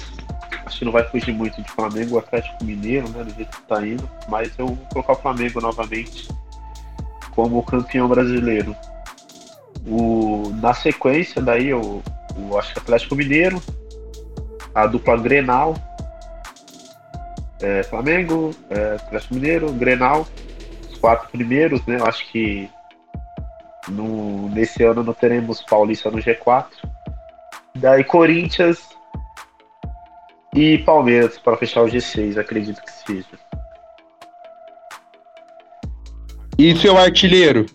acho 0.66 0.80
que 0.80 0.86
não 0.86 0.92
vai 0.92 1.04
fugir 1.06 1.34
muito 1.34 1.62
de 1.62 1.72
Flamengo, 1.72 2.20
Atlético 2.20 2.64
Mineiro, 2.64 3.10
né, 3.10 3.24
do 3.24 3.34
jeito 3.34 3.58
que 3.58 3.64
tá 3.64 3.86
indo, 3.86 4.08
mas 4.30 4.52
eu 4.60 4.68
vou 4.68 4.78
colocar 4.92 5.14
o 5.14 5.22
Flamengo 5.22 5.60
novamente 5.60 6.30
como 7.32 7.64
campeão 7.64 8.08
brasileiro. 8.08 8.76
O, 9.88 10.52
na 10.62 10.76
sequência, 10.76 11.42
daí 11.42 11.70
eu, 11.70 12.04
eu 12.38 12.60
acho 12.60 12.74
que 12.74 12.80
Atlético 12.80 13.16
Mineiro, 13.16 13.62
a 14.76 14.86
dupla 14.86 15.18
Grenal, 15.18 15.76
é, 17.60 17.82
Flamengo, 17.84 18.52
é, 18.70 18.96
Atlético 18.96 19.34
Mineiro, 19.34 19.72
Grenal 19.72 20.28
quatro 21.02 21.30
primeiros, 21.30 21.84
né? 21.86 21.98
Eu 22.00 22.06
acho 22.06 22.32
que 22.32 22.70
no, 23.90 24.48
nesse 24.50 24.84
ano 24.84 25.04
não 25.04 25.14
teremos 25.14 25.62
Paulista 25.64 26.12
no 26.12 26.20
G4. 26.20 26.68
Daí 27.76 28.04
Corinthians 28.04 28.88
e 30.54 30.78
Palmeiras 30.80 31.40
para 31.40 31.58
fechar 31.58 31.82
o 31.82 31.88
G6, 31.88 32.38
acredito 32.38 32.82
que 32.82 32.92
seja. 32.92 33.40
E 36.58 36.76
seu 36.78 36.98
artilheiro? 36.98 37.66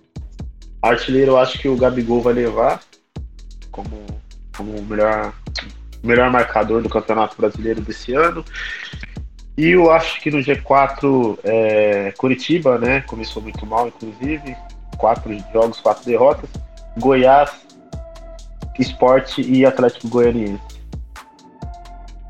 Artilheiro, 0.81 1.33
eu 1.33 1.39
acho 1.39 1.59
que 1.59 1.69
o 1.69 1.77
Gabigol 1.77 2.21
vai 2.23 2.35
levar 2.35 2.81
como, 3.73 4.07
como 4.57 4.79
o 4.79 4.83
melhor, 4.83 5.35
melhor 6.05 6.31
marcador 6.31 6.83
do 6.83 6.89
Campeonato 6.89 7.37
Brasileiro 7.37 7.81
desse 7.81 8.15
ano. 8.15 8.45
E 9.57 9.71
eu 9.71 9.91
acho 9.91 10.21
que 10.21 10.31
no 10.31 10.39
G4, 10.39 11.39
é, 11.43 12.13
Curitiba, 12.19 12.79
né? 12.79 13.01
Começou 13.07 13.43
muito 13.43 13.65
mal, 13.65 13.89
inclusive. 13.89 14.55
Quatro 14.99 15.35
jogos, 15.53 15.81
quatro 15.81 16.05
derrotas. 16.05 16.51
Goiás, 16.99 17.51
Esporte 18.79 19.41
e 19.41 19.65
Atlético 19.65 20.09
Goianiense. 20.09 20.61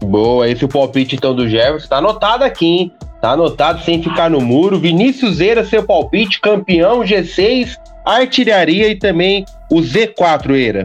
Boa, 0.02 0.48
esse 0.48 0.62
é 0.62 0.66
o 0.66 0.68
palpite 0.68 1.16
então 1.16 1.34
do 1.34 1.48
Jefferson. 1.48 1.88
Tá 1.88 1.96
anotado 1.98 2.44
aqui, 2.44 2.66
hein? 2.66 2.92
Tá 3.20 3.32
anotado 3.32 3.82
sem 3.82 4.02
ficar 4.02 4.30
no 4.30 4.40
muro. 4.40 4.78
Vinícius 4.78 5.40
Eira, 5.40 5.64
seu 5.64 5.82
palpite, 5.82 6.40
campeão 6.40 7.00
G6, 7.00 7.76
artilharia 8.04 8.88
e 8.88 8.96
também 8.96 9.44
o 9.70 9.80
Z4, 9.80 10.50
Eira. 10.54 10.84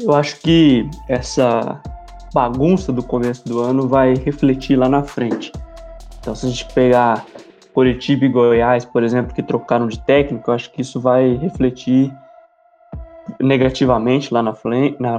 Eu 0.00 0.14
acho 0.14 0.36
que 0.40 0.88
essa 1.08 1.80
bagunça 2.32 2.92
do 2.92 3.02
começo 3.02 3.44
do 3.46 3.60
ano 3.60 3.86
vai 3.86 4.14
refletir 4.14 4.76
lá 4.76 4.88
na 4.88 5.02
frente. 5.02 5.52
Então, 6.20 6.34
se 6.34 6.46
a 6.46 6.48
gente 6.48 6.72
pegar 6.72 7.24
Curitiba 7.74 8.24
e 8.24 8.28
Goiás, 8.28 8.84
por 8.84 9.02
exemplo, 9.02 9.34
que 9.34 9.42
trocaram 9.42 9.86
de 9.86 10.00
técnico, 10.00 10.50
eu 10.50 10.54
acho 10.54 10.70
que 10.70 10.82
isso 10.82 11.00
vai 11.00 11.34
refletir 11.34 12.12
negativamente 13.40 14.32
lá 14.32 14.42
na 14.42 14.54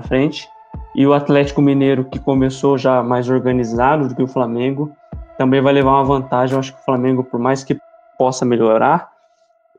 frente. 0.02 0.48
E 0.96 1.06
o 1.06 1.14
Atlético 1.14 1.62
Mineiro, 1.62 2.06
que 2.06 2.20
começou 2.20 2.78
já 2.78 3.02
mais 3.02 3.30
organizado 3.30 4.08
do 4.08 4.16
que 4.16 4.24
o 4.24 4.28
Flamengo, 4.28 4.92
também 5.38 5.62
vai 5.62 5.74
levar 5.74 5.92
uma 5.92 6.04
vantagem. 6.04 6.54
Eu 6.54 6.60
acho 6.60 6.74
que 6.74 6.80
o 6.80 6.86
Flamengo, 6.86 7.24
por 7.24 7.40
mais 7.40 7.64
que 7.64 7.78
possa 8.18 8.46
melhorar, 8.46 9.12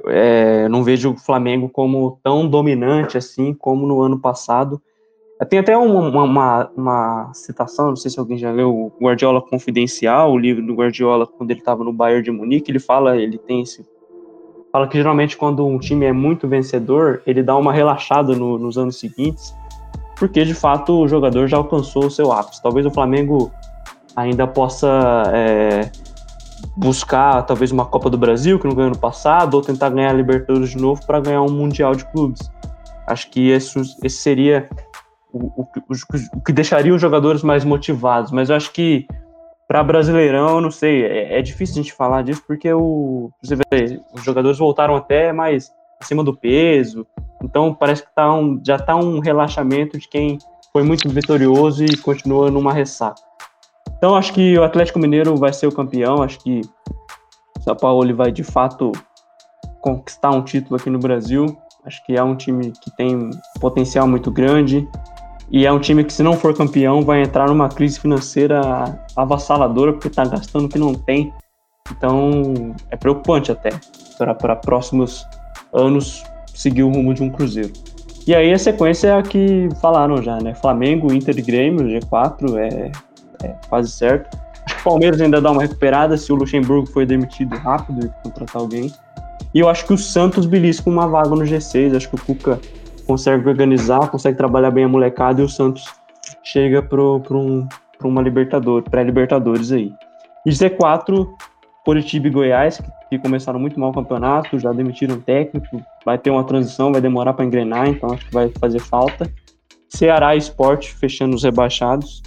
é, 0.07 0.69
não 0.69 0.83
vejo 0.83 1.13
o 1.13 1.17
Flamengo 1.17 1.69
como 1.69 2.19
tão 2.23 2.47
dominante 2.49 3.17
assim 3.17 3.55
como 3.55 3.87
no 3.87 4.03
ano 4.03 4.19
passado 4.19 4.83
tem 5.49 5.59
até 5.59 5.77
uma, 5.77 6.25
uma, 6.25 6.71
uma, 6.77 7.31
citação, 7.35 7.89
não 7.89 7.97
sei 7.97 8.11
se 8.11 8.21
alguém 8.21 8.39
já 8.39 8.53
leu, 8.53 8.71
o 8.71 8.93
Guardiola 9.03 9.43
Confidencial, 9.43 10.33
o 10.33 10.39
livro 10.39 10.65
do 10.65 10.75
Guardiola, 10.75 11.27
quando 11.27 11.51
ele 11.51 11.59
estava 11.59 11.83
no 11.83 11.93
Bayern 11.93 12.23
de 12.23 12.31
Munique, 12.31 12.71
ele 12.71 12.79
fala, 12.79 13.17
ele 13.17 13.39
tem 13.39 13.63
esse... 13.63 13.85
Fala 14.71 14.89
que 14.89 14.97
geralmente 14.97 15.37
quando 15.37 15.65
um 15.67 15.79
time 15.79 16.07
é 16.07 16.13
muito 16.13 16.49
vencedor, 16.49 17.23
ele 17.27 17.43
dá 17.43 17.57
uma 17.57 17.73
relaxada 17.73 18.35
no, 18.35 18.59
nos 18.59 18.77
anos 18.77 18.99
seguintes, 18.99 19.55
porque 20.17 20.45
de 20.45 20.55
fato 20.55 21.01
o 21.01 21.09
jogador 21.09 21.47
já 21.47 21.57
alcançou 21.57 22.07
o 22.07 22.11
seu 22.11 22.33
ápice. 22.33 22.63
Talvez 22.63 22.85
o 22.85 22.91
Flamengo 22.91 23.53
ainda 24.17 24.47
possa 24.47 25.23
é, 25.33 25.91
buscar 26.77 27.43
talvez 27.43 27.71
uma 27.71 27.85
Copa 27.85 28.11
do 28.11 28.19
Brasil, 28.19 28.59
que 28.59 28.67
não 28.67 28.75
ganhou 28.75 28.91
no 28.91 28.99
passado, 28.99 29.55
ou 29.55 29.63
tentar 29.63 29.91
ganhar 29.91 30.11
a 30.11 30.13
Libertadores 30.13 30.71
de 30.71 30.77
novo 30.77 31.05
para 31.07 31.21
ganhar 31.21 31.43
um 31.43 31.51
Mundial 31.51 31.95
de 31.95 32.05
Clubes. 32.07 32.51
Acho 33.07 33.31
que 33.31 33.51
esse, 33.51 33.79
esse 34.03 34.17
seria 34.17 34.69
o, 35.35 35.69
o, 36.37 36.41
que 36.41 36.53
deixaria 36.53 36.95
os 36.95 37.01
jogadores 37.01 37.43
mais 37.43 37.65
motivados. 37.65 38.31
Mas 38.31 38.51
eu 38.51 38.57
acho 38.57 38.73
que 38.73 39.07
para 39.67 39.83
Brasileirão, 39.83 40.61
não 40.61 40.71
sei, 40.71 41.05
é, 41.05 41.39
é, 41.39 41.43
difícil 41.43 41.75
a 41.75 41.83
gente 41.83 41.93
falar 41.93 42.23
disso 42.23 42.43
porque 42.47 42.73
o, 42.73 43.31
você 43.43 43.57
vê, 43.57 44.01
os 44.13 44.23
jogadores 44.23 44.59
voltaram 44.59 44.95
até 44.95 45.33
mais 45.33 45.71
acima 46.01 46.23
do 46.23 46.37
peso. 46.37 47.07
Então 47.43 47.75
parece 47.75 48.03
que 48.03 48.15
tá 48.15 48.33
um, 48.33 48.61
já 48.65 48.77
está 48.77 48.95
um 48.95 49.19
relaxamento 49.19 49.99
de 49.99 50.09
quem 50.09 50.39
foi 50.73 50.83
muito 50.83 51.09
vitorioso 51.09 51.85
e 51.85 51.97
continua 51.97 52.51
numa 52.51 52.73
ressaca. 52.73 53.21
Então 53.97 54.15
acho 54.15 54.33
que 54.33 54.59
o 54.59 54.63
Atlético 54.63 54.99
Mineiro 54.99 55.37
vai 55.37 55.53
ser 55.53 55.67
o 55.67 55.73
campeão. 55.73 56.23
Acho 56.23 56.39
que 56.41 56.61
o 57.59 57.63
São 57.63 57.75
Paulo 57.75 58.15
vai 58.15 58.31
de 58.31 58.45
fato 58.45 58.93
conquistar 59.81 60.31
um 60.31 60.43
título 60.43 60.77
aqui 60.77 60.91
no 60.91 60.99
Brasil. 60.99 61.57
Acho 61.85 62.05
que 62.05 62.17
é 62.17 62.23
um 62.23 62.35
time 62.35 62.73
que 62.83 62.95
tem 62.97 63.31
potencial 63.61 64.07
muito 64.07 64.31
grande. 64.31 64.89
E 65.51 65.67
é 65.67 65.73
um 65.73 65.79
time 65.79 66.03
que, 66.05 66.13
se 66.13 66.23
não 66.23 66.35
for 66.35 66.55
campeão, 66.57 67.03
vai 67.03 67.23
entrar 67.23 67.49
numa 67.49 67.69
crise 67.69 68.01
financeira 68.01 68.61
avassaladora, 69.17 69.93
porque 69.93 70.09
está 70.09 70.25
gastando 70.25 70.67
o 70.67 70.69
que 70.69 70.79
não 70.79 70.95
tem. 70.95 71.33
Então, 71.91 72.75
é 72.91 72.97
preocupante 72.97 73.53
até 73.53 73.71
para 74.17 74.57
próximos 74.57 75.27
anos 75.73 76.25
seguir 76.55 76.83
o 76.83 76.91
rumo 76.91 77.13
de 77.13 77.23
um 77.23 77.31
Cruzeiro. 77.31 77.73
E 78.27 78.35
aí 78.35 78.53
a 78.53 78.59
sequência 78.59 79.09
é 79.09 79.19
a 79.19 79.23
que 79.23 79.69
falaram 79.83 80.23
já, 80.23 80.39
né? 80.39 80.55
Flamengo, 80.55 81.13
Inter 81.13 81.39
e 81.39 81.43
Grêmio, 81.43 81.87
G4, 81.87 82.57
é, 82.57 82.93
é 83.47 83.55
quase 83.69 83.91
certo. 83.91 84.39
Acho 84.65 84.77
que 84.77 84.81
o 84.81 84.85
Palmeiras 84.85 85.21
ainda 85.21 85.43
dá 85.43 85.51
uma 85.51 85.61
recuperada 85.61 86.17
se 86.17 86.33
o 86.33 86.37
Luxemburgo 86.37 86.87
foi 86.87 87.05
demitido 87.05 87.55
rápido 87.57 88.07
e 88.07 88.23
contratar 88.23 88.63
alguém. 88.63 88.91
E 89.53 89.61
eu 89.61 89.69
acho 89.69 89.87
que 89.87 89.93
o 89.93 89.99
Santos 89.99 90.47
belisca 90.47 90.89
uma 90.89 91.07
vaga 91.07 91.31
no 91.31 91.43
G6. 91.43 91.95
Acho 91.95 92.09
que 92.09 92.15
o 92.15 92.19
Cuca 92.19 92.59
consegue 93.07 93.49
organizar, 93.49 94.11
consegue 94.11 94.37
trabalhar 94.37 94.71
bem 94.71 94.85
a 94.85 94.89
molecada 94.89 95.41
e 95.41 95.45
o 95.45 95.49
Santos 95.49 95.85
chega 96.43 96.83
para 96.83 97.01
um, 97.01 97.67
uma 98.03 98.23
Libertadores, 98.23 98.89
pré-Libertadores 98.89 99.73
aí. 99.73 99.93
E 100.47 100.51
Z4, 100.51 101.29
Curitiba 101.85 102.29
e 102.29 102.31
Goiás, 102.31 102.79
que, 102.79 102.91
que, 103.11 103.19
começaram 103.19 103.59
muito 103.59 103.79
mal 103.79 103.91
o 103.91 103.95
campeonato, 103.95 104.59
já 104.59 104.73
demitiram 104.73 105.21
técnico, 105.21 105.83
vai 106.05 106.19
ter 106.19 106.31
uma 106.31 106.45
transição, 106.45 106.93
vai 106.93 107.01
demorar 107.01 107.35
para 107.35 107.45
engrenar, 107.45 107.89
então 107.89 108.11
acho 108.13 108.27
que 108.27 108.33
vai 108.33 108.51
fazer 108.59 108.79
falta. 108.79 109.31
Ceará 109.89 110.35
e 110.35 110.39
Sport 110.39 110.89
fechando 110.95 111.37
os 111.37 111.45
rebaixados. 111.45 112.23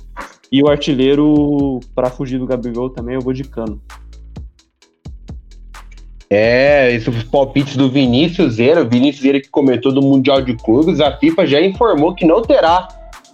E 0.52 0.64
o 0.64 0.70
artilheiro, 0.70 1.80
para 1.94 2.10
fugir 2.10 2.40
do 2.40 2.46
Gabigol 2.46 2.90
também, 2.90 3.16
eu 3.16 3.22
vou 3.22 3.34
de 3.34 3.44
cano. 3.44 3.82
É, 6.30 6.92
esses 6.92 7.24
palpites 7.24 7.78
do 7.78 7.90
Vinícius 7.90 8.56
Zera, 8.56 8.84
Vinícius 8.84 9.24
Zera 9.24 9.40
que 9.40 9.50
comentou 9.50 9.94
do 9.94 10.02
Mundial 10.02 10.42
de 10.42 10.56
Clubes, 10.58 11.00
a 11.00 11.16
FIFA 11.18 11.48
já 11.48 11.62
informou 11.62 12.14
que 12.14 12.26
não 12.26 12.42
terá 12.42 12.88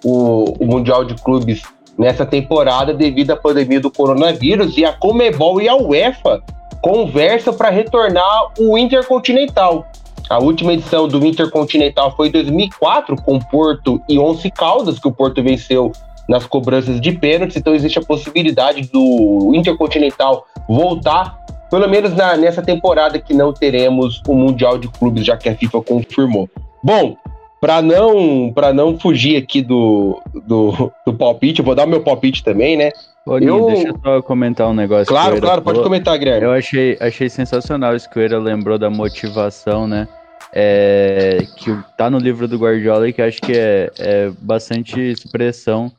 o, 0.04 0.64
o 0.64 0.66
Mundial 0.66 1.04
de 1.04 1.16
Clubes 1.16 1.64
nessa 1.98 2.26
temporada 2.26 2.94
devido 2.94 3.32
à 3.32 3.36
pandemia 3.36 3.80
do 3.80 3.90
coronavírus 3.90 4.78
e 4.78 4.86
a 4.86 4.94
Comebol 4.94 5.62
e 5.62 5.68
a 5.68 5.76
UEFA 5.76 6.44
conversa 6.82 7.52
para 7.52 7.70
retornar 7.70 8.52
o 8.60 8.78
Intercontinental. 8.78 9.88
A 10.30 10.40
última 10.40 10.74
edição 10.74 11.08
do 11.08 11.26
Intercontinental 11.26 12.16
foi 12.16 12.28
em 12.28 12.32
2004 12.32 13.16
com 13.22 13.40
Porto 13.40 14.02
e 14.08 14.20
Once 14.20 14.50
Caldas, 14.52 15.00
que 15.00 15.08
o 15.08 15.12
Porto 15.12 15.42
venceu 15.42 15.92
nas 16.28 16.46
cobranças 16.46 17.02
de 17.02 17.12
pênaltis, 17.12 17.58
então 17.58 17.76
existe 17.76 18.00
a 18.00 18.02
possibilidade 18.02 18.90
do 18.92 19.52
Intercontinental 19.54 20.46
voltar 20.68 21.38
pelo 21.70 21.88
menos 21.88 22.14
na, 22.16 22.38
nessa 22.38 22.62
temporada 22.62 23.20
que 23.20 23.34
não 23.34 23.54
teremos 23.54 24.22
o 24.28 24.34
Mundial 24.34 24.78
de 24.78 24.88
Clubes, 24.88 25.26
já 25.26 25.38
que 25.38 25.50
a 25.50 25.56
FIFA 25.56 25.82
confirmou. 25.82 26.50
Bom, 26.84 27.18
para 27.60 27.82
não 27.82 28.52
para 28.54 28.74
não 28.74 29.00
fugir 29.00 29.38
aqui 29.38 29.62
do, 29.62 30.22
do, 30.46 30.92
do 31.06 31.14
palpite, 31.14 31.60
eu 31.60 31.66
vou 31.66 31.74
dar 31.74 31.86
o 31.86 31.90
meu 31.90 32.02
palpite 32.02 32.44
também, 32.44 32.76
né? 32.76 32.92
Ô, 33.26 33.38
eu... 33.38 33.68
deixa 33.68 33.88
eu 33.88 34.00
só 34.04 34.22
comentar 34.22 34.68
um 34.68 34.74
negócio. 34.74 35.06
Claro, 35.06 35.40
claro, 35.40 35.62
pode 35.62 35.82
comentar, 35.82 36.18
Guilherme. 36.18 36.46
Eu 36.46 36.52
achei, 36.52 36.98
achei 37.00 37.30
sensacional 37.30 37.96
isso 37.96 38.10
que 38.10 38.20
o 38.20 38.22
Eira 38.22 38.38
lembrou 38.38 38.78
da 38.78 38.90
motivação, 38.90 39.88
né? 39.88 40.08
É, 40.54 41.38
que 41.56 41.76
tá 41.98 42.10
no 42.10 42.20
livro 42.20 42.48
do 42.48 42.58
Guardiola 42.58 43.08
e 43.08 43.14
que 43.14 43.22
acho 43.22 43.42
que 43.42 43.54
é, 43.54 43.90
é 43.98 44.32
bastante 44.42 45.00
expressão 45.00 45.92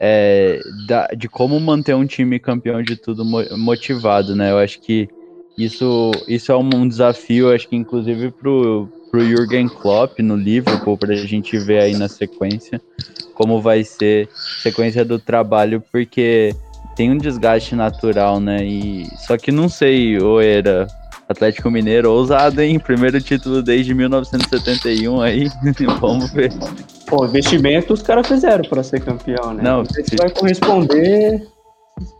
é, 0.00 0.60
da, 0.86 1.08
de 1.08 1.28
como 1.28 1.60
manter 1.60 1.94
um 1.94 2.06
time 2.06 2.38
campeão 2.38 2.82
de 2.82 2.96
tudo 2.96 3.22
motivado, 3.24 4.34
né? 4.34 4.50
Eu 4.50 4.58
acho 4.58 4.80
que 4.80 5.08
isso, 5.58 6.10
isso 6.26 6.50
é 6.50 6.56
um 6.56 6.88
desafio, 6.88 7.52
acho 7.52 7.68
que 7.68 7.76
inclusive 7.76 8.30
pro, 8.30 8.88
pro 9.10 9.20
Jürgen 9.24 9.68
Klopp 9.68 10.18
no 10.20 10.34
Liverpool, 10.34 10.96
para 10.96 11.12
a 11.12 11.26
gente 11.26 11.58
ver 11.58 11.80
aí 11.80 11.94
na 11.96 12.08
sequência 12.08 12.80
como 13.40 13.58
vai 13.58 13.82
ser 13.82 14.28
sequência 14.62 15.02
do 15.02 15.18
trabalho, 15.18 15.82
porque 15.90 16.54
tem 16.94 17.10
um 17.10 17.16
desgaste 17.16 17.74
natural, 17.74 18.38
né? 18.38 18.62
E 18.66 19.06
só 19.16 19.38
que 19.38 19.50
não 19.50 19.66
sei, 19.66 20.18
ou 20.18 20.42
era 20.42 20.86
Atlético 21.30 21.70
Mineiro 21.70 22.10
ousado, 22.10 22.60
hein? 22.60 22.80
Primeiro 22.80 23.20
título 23.20 23.62
desde 23.62 23.94
1971 23.94 25.20
aí. 25.20 25.48
Vamos 26.00 26.32
ver. 26.32 26.52
Pô, 27.06 27.24
investimento 27.24 27.92
os 27.92 28.02
caras 28.02 28.26
fizeram 28.26 28.64
para 28.64 28.82
ser 28.82 29.00
campeão, 29.00 29.54
né? 29.54 29.62
Não, 29.62 29.78
não 29.78 29.84
sei 29.84 30.02
se 30.02 30.16
vai 30.16 30.28
corresponder 30.28 31.46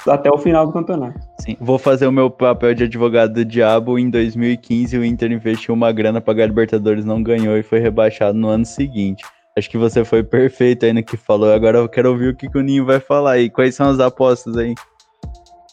até 0.06 0.30
o 0.30 0.38
final 0.38 0.64
do 0.64 0.72
campeonato. 0.72 1.18
Sim, 1.40 1.56
vou 1.60 1.76
fazer 1.76 2.06
o 2.06 2.12
meu 2.12 2.30
papel 2.30 2.72
de 2.72 2.84
advogado 2.84 3.32
do 3.32 3.44
diabo. 3.44 3.98
Em 3.98 4.08
2015, 4.08 4.96
o 4.96 5.04
Inter 5.04 5.32
investiu 5.32 5.74
uma 5.74 5.90
grana 5.90 6.20
para 6.20 6.44
a 6.44 6.46
Libertadores, 6.46 7.04
não 7.04 7.20
ganhou 7.20 7.56
e 7.56 7.64
foi 7.64 7.80
rebaixado 7.80 8.38
no 8.38 8.46
ano 8.46 8.64
seguinte. 8.64 9.24
Acho 9.58 9.68
que 9.68 9.76
você 9.76 10.04
foi 10.04 10.22
perfeito 10.22 10.86
aí 10.86 10.92
no 10.92 11.02
que 11.02 11.16
falou. 11.16 11.52
Agora 11.52 11.78
eu 11.78 11.88
quero 11.88 12.10
ouvir 12.10 12.28
o 12.28 12.36
que, 12.36 12.48
que 12.48 12.58
o 12.58 12.62
Ninho 12.62 12.86
vai 12.86 13.00
falar 13.00 13.32
aí. 13.32 13.50
Quais 13.50 13.74
são 13.74 13.90
as 13.90 13.98
apostas 13.98 14.56
aí? 14.56 14.72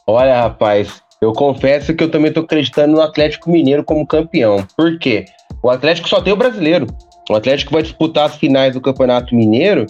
Olha, 0.07 0.41
rapaz, 0.41 1.03
eu 1.21 1.33
confesso 1.33 1.93
que 1.95 2.03
eu 2.03 2.11
também 2.11 2.31
tô 2.31 2.41
acreditando 2.41 2.93
no 2.93 3.01
Atlético 3.01 3.49
Mineiro 3.49 3.83
como 3.83 4.05
campeão. 4.05 4.65
Por 4.75 4.99
quê? 4.99 5.25
O 5.63 5.69
Atlético 5.69 6.07
só 6.07 6.21
tem 6.21 6.31
o 6.31 6.37
brasileiro. 6.37 6.87
O 7.29 7.35
Atlético 7.35 7.73
vai 7.73 7.81
disputar 7.81 8.25
as 8.25 8.35
finais 8.35 8.73
do 8.73 8.81
Campeonato 8.81 9.35
Mineiro 9.35 9.85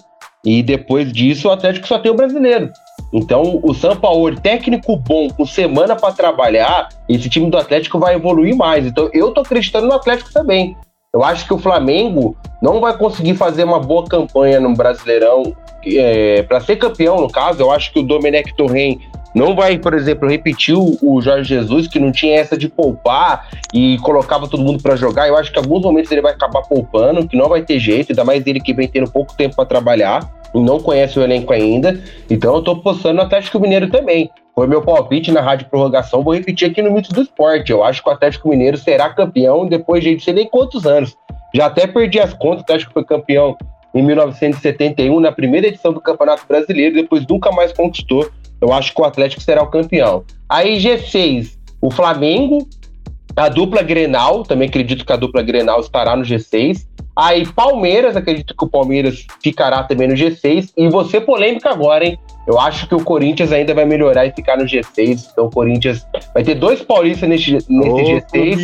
e 0.45 0.63
depois 0.63 1.11
disso 1.11 1.47
o 1.47 1.51
Atlético 1.51 1.87
só 1.87 1.99
tem 1.99 2.11
o 2.11 2.15
brasileiro. 2.15 2.71
Então, 3.13 3.59
o 3.63 3.73
São 3.73 3.95
Paulo, 3.95 4.39
técnico 4.39 4.97
bom, 4.97 5.29
com 5.29 5.45
semana 5.45 5.95
para 5.95 6.13
trabalhar, 6.13 6.89
esse 7.07 7.29
time 7.29 7.49
do 7.49 7.57
Atlético 7.57 7.99
vai 7.99 8.15
evoluir 8.15 8.55
mais. 8.55 8.85
Então, 8.85 9.09
eu 9.13 9.31
tô 9.31 9.41
acreditando 9.41 9.87
no 9.87 9.93
Atlético 9.93 10.31
também. 10.31 10.75
Eu 11.13 11.23
acho 11.23 11.45
que 11.45 11.53
o 11.53 11.57
Flamengo 11.57 12.35
não 12.61 12.79
vai 12.79 12.97
conseguir 12.97 13.35
fazer 13.35 13.63
uma 13.63 13.79
boa 13.79 14.05
campanha 14.05 14.59
no 14.59 14.73
Brasileirão 14.73 15.55
é, 15.85 16.43
para 16.43 16.59
ser 16.59 16.75
campeão, 16.77 17.17
no 17.17 17.29
caso. 17.29 17.61
Eu 17.61 17.71
acho 17.71 17.93
que 17.93 17.99
o 17.99 18.03
Domenech 18.03 18.53
Torren 18.55 18.99
não 19.37 19.55
vai, 19.55 19.77
por 19.77 19.93
exemplo, 19.93 20.27
repetir 20.27 20.75
o 20.75 21.21
Jorge 21.21 21.47
Jesus, 21.47 21.87
que 21.87 21.99
não 21.99 22.11
tinha 22.11 22.39
essa 22.39 22.57
de 22.57 22.67
poupar 22.67 23.47
e 23.71 23.97
colocava 23.99 24.47
todo 24.47 24.63
mundo 24.63 24.81
para 24.81 24.95
jogar. 24.95 25.27
Eu 25.27 25.37
acho 25.37 25.51
que 25.51 25.59
em 25.59 25.61
alguns 25.61 25.83
momentos 25.83 26.11
ele 26.11 26.21
vai 26.21 26.33
acabar 26.33 26.63
poupando, 26.63 27.27
que 27.27 27.37
não 27.37 27.47
vai 27.47 27.61
ter 27.61 27.79
jeito, 27.79 28.11
ainda 28.11 28.25
mais 28.25 28.45
ele 28.47 28.59
que 28.59 28.73
vem 28.73 28.87
tendo 28.87 29.11
pouco 29.11 29.35
tempo 29.37 29.55
para 29.55 29.65
trabalhar 29.65 30.27
e 30.55 30.59
não 30.59 30.79
conhece 30.79 31.19
o 31.19 31.23
elenco 31.23 31.53
ainda. 31.53 32.01
Então 32.29 32.55
eu 32.55 32.63
tô 32.63 32.77
postando 32.77 33.15
no 33.15 33.21
Atlético 33.21 33.59
Mineiro 33.59 33.89
também. 33.89 34.29
Foi 34.55 34.65
meu 34.65 34.81
palpite 34.81 35.31
na 35.31 35.39
Rádio 35.39 35.69
Prorrogação. 35.69 36.23
Vou 36.23 36.33
repetir 36.33 36.67
aqui 36.67 36.81
no 36.81 36.91
Mito 36.91 37.13
do 37.13 37.21
Esporte. 37.21 37.71
Eu 37.71 37.83
acho 37.83 38.01
que 38.01 38.09
o 38.09 38.11
Atlético 38.11 38.49
Mineiro 38.49 38.75
será 38.75 39.09
campeão 39.09 39.67
depois 39.67 40.03
de 40.03 40.13
não 40.13 40.19
sei 40.19 40.33
nem 40.33 40.49
quantos 40.49 40.87
anos. 40.87 41.15
Já 41.53 41.67
até 41.67 41.85
perdi 41.85 42.19
as 42.19 42.33
contas, 42.33 42.61
o 42.61 42.63
Atlético 42.63 42.91
foi 42.91 43.03
campeão 43.03 43.55
em 43.93 44.01
1971, 44.01 45.19
na 45.19 45.31
primeira 45.31 45.67
edição 45.67 45.93
do 45.93 46.01
Campeonato 46.01 46.43
Brasileiro, 46.47 46.95
depois 46.95 47.25
nunca 47.27 47.51
mais 47.51 47.71
conquistou. 47.71 48.29
Eu 48.61 48.73
acho 48.73 48.93
que 48.93 49.01
o 49.01 49.05
Atlético 49.05 49.41
será 49.41 49.61
o 49.61 49.67
campeão. 49.67 50.23
Aí 50.49 50.77
G6, 50.77 51.57
o 51.81 51.91
Flamengo, 51.91 52.67
a 53.35 53.49
dupla 53.49 53.81
Grenal, 53.83 54.43
também 54.43 54.67
acredito 54.67 55.05
que 55.05 55.13
a 55.13 55.15
dupla 55.15 55.43
Grenal 55.43 55.79
estará 55.79 56.15
no 56.15 56.23
G6. 56.23 56.87
Aí 57.15 57.47
Palmeiras, 57.47 58.15
acredito 58.15 58.55
que 58.55 58.63
o 58.63 58.67
Palmeiras 58.67 59.25
ficará 59.41 59.83
também 59.83 60.07
no 60.07 60.13
G6. 60.13 60.71
E 60.77 60.87
você 60.87 61.19
polêmica 61.19 61.69
agora, 61.69 62.05
hein? 62.05 62.19
Eu 62.47 62.59
acho 62.59 62.87
que 62.87 62.95
o 62.95 63.03
Corinthians 63.03 63.51
ainda 63.51 63.73
vai 63.73 63.85
melhorar 63.85 64.25
e 64.25 64.31
ficar 64.31 64.55
no 64.55 64.65
G6. 64.65 65.27
Então 65.31 65.45
o 65.47 65.49
Corinthians 65.49 66.05
vai 66.33 66.43
ter 66.43 66.55
dois 66.55 66.81
paulistas 66.81 67.27
nesse, 67.27 67.51
nesse 67.51 67.67
G6. 67.69 68.55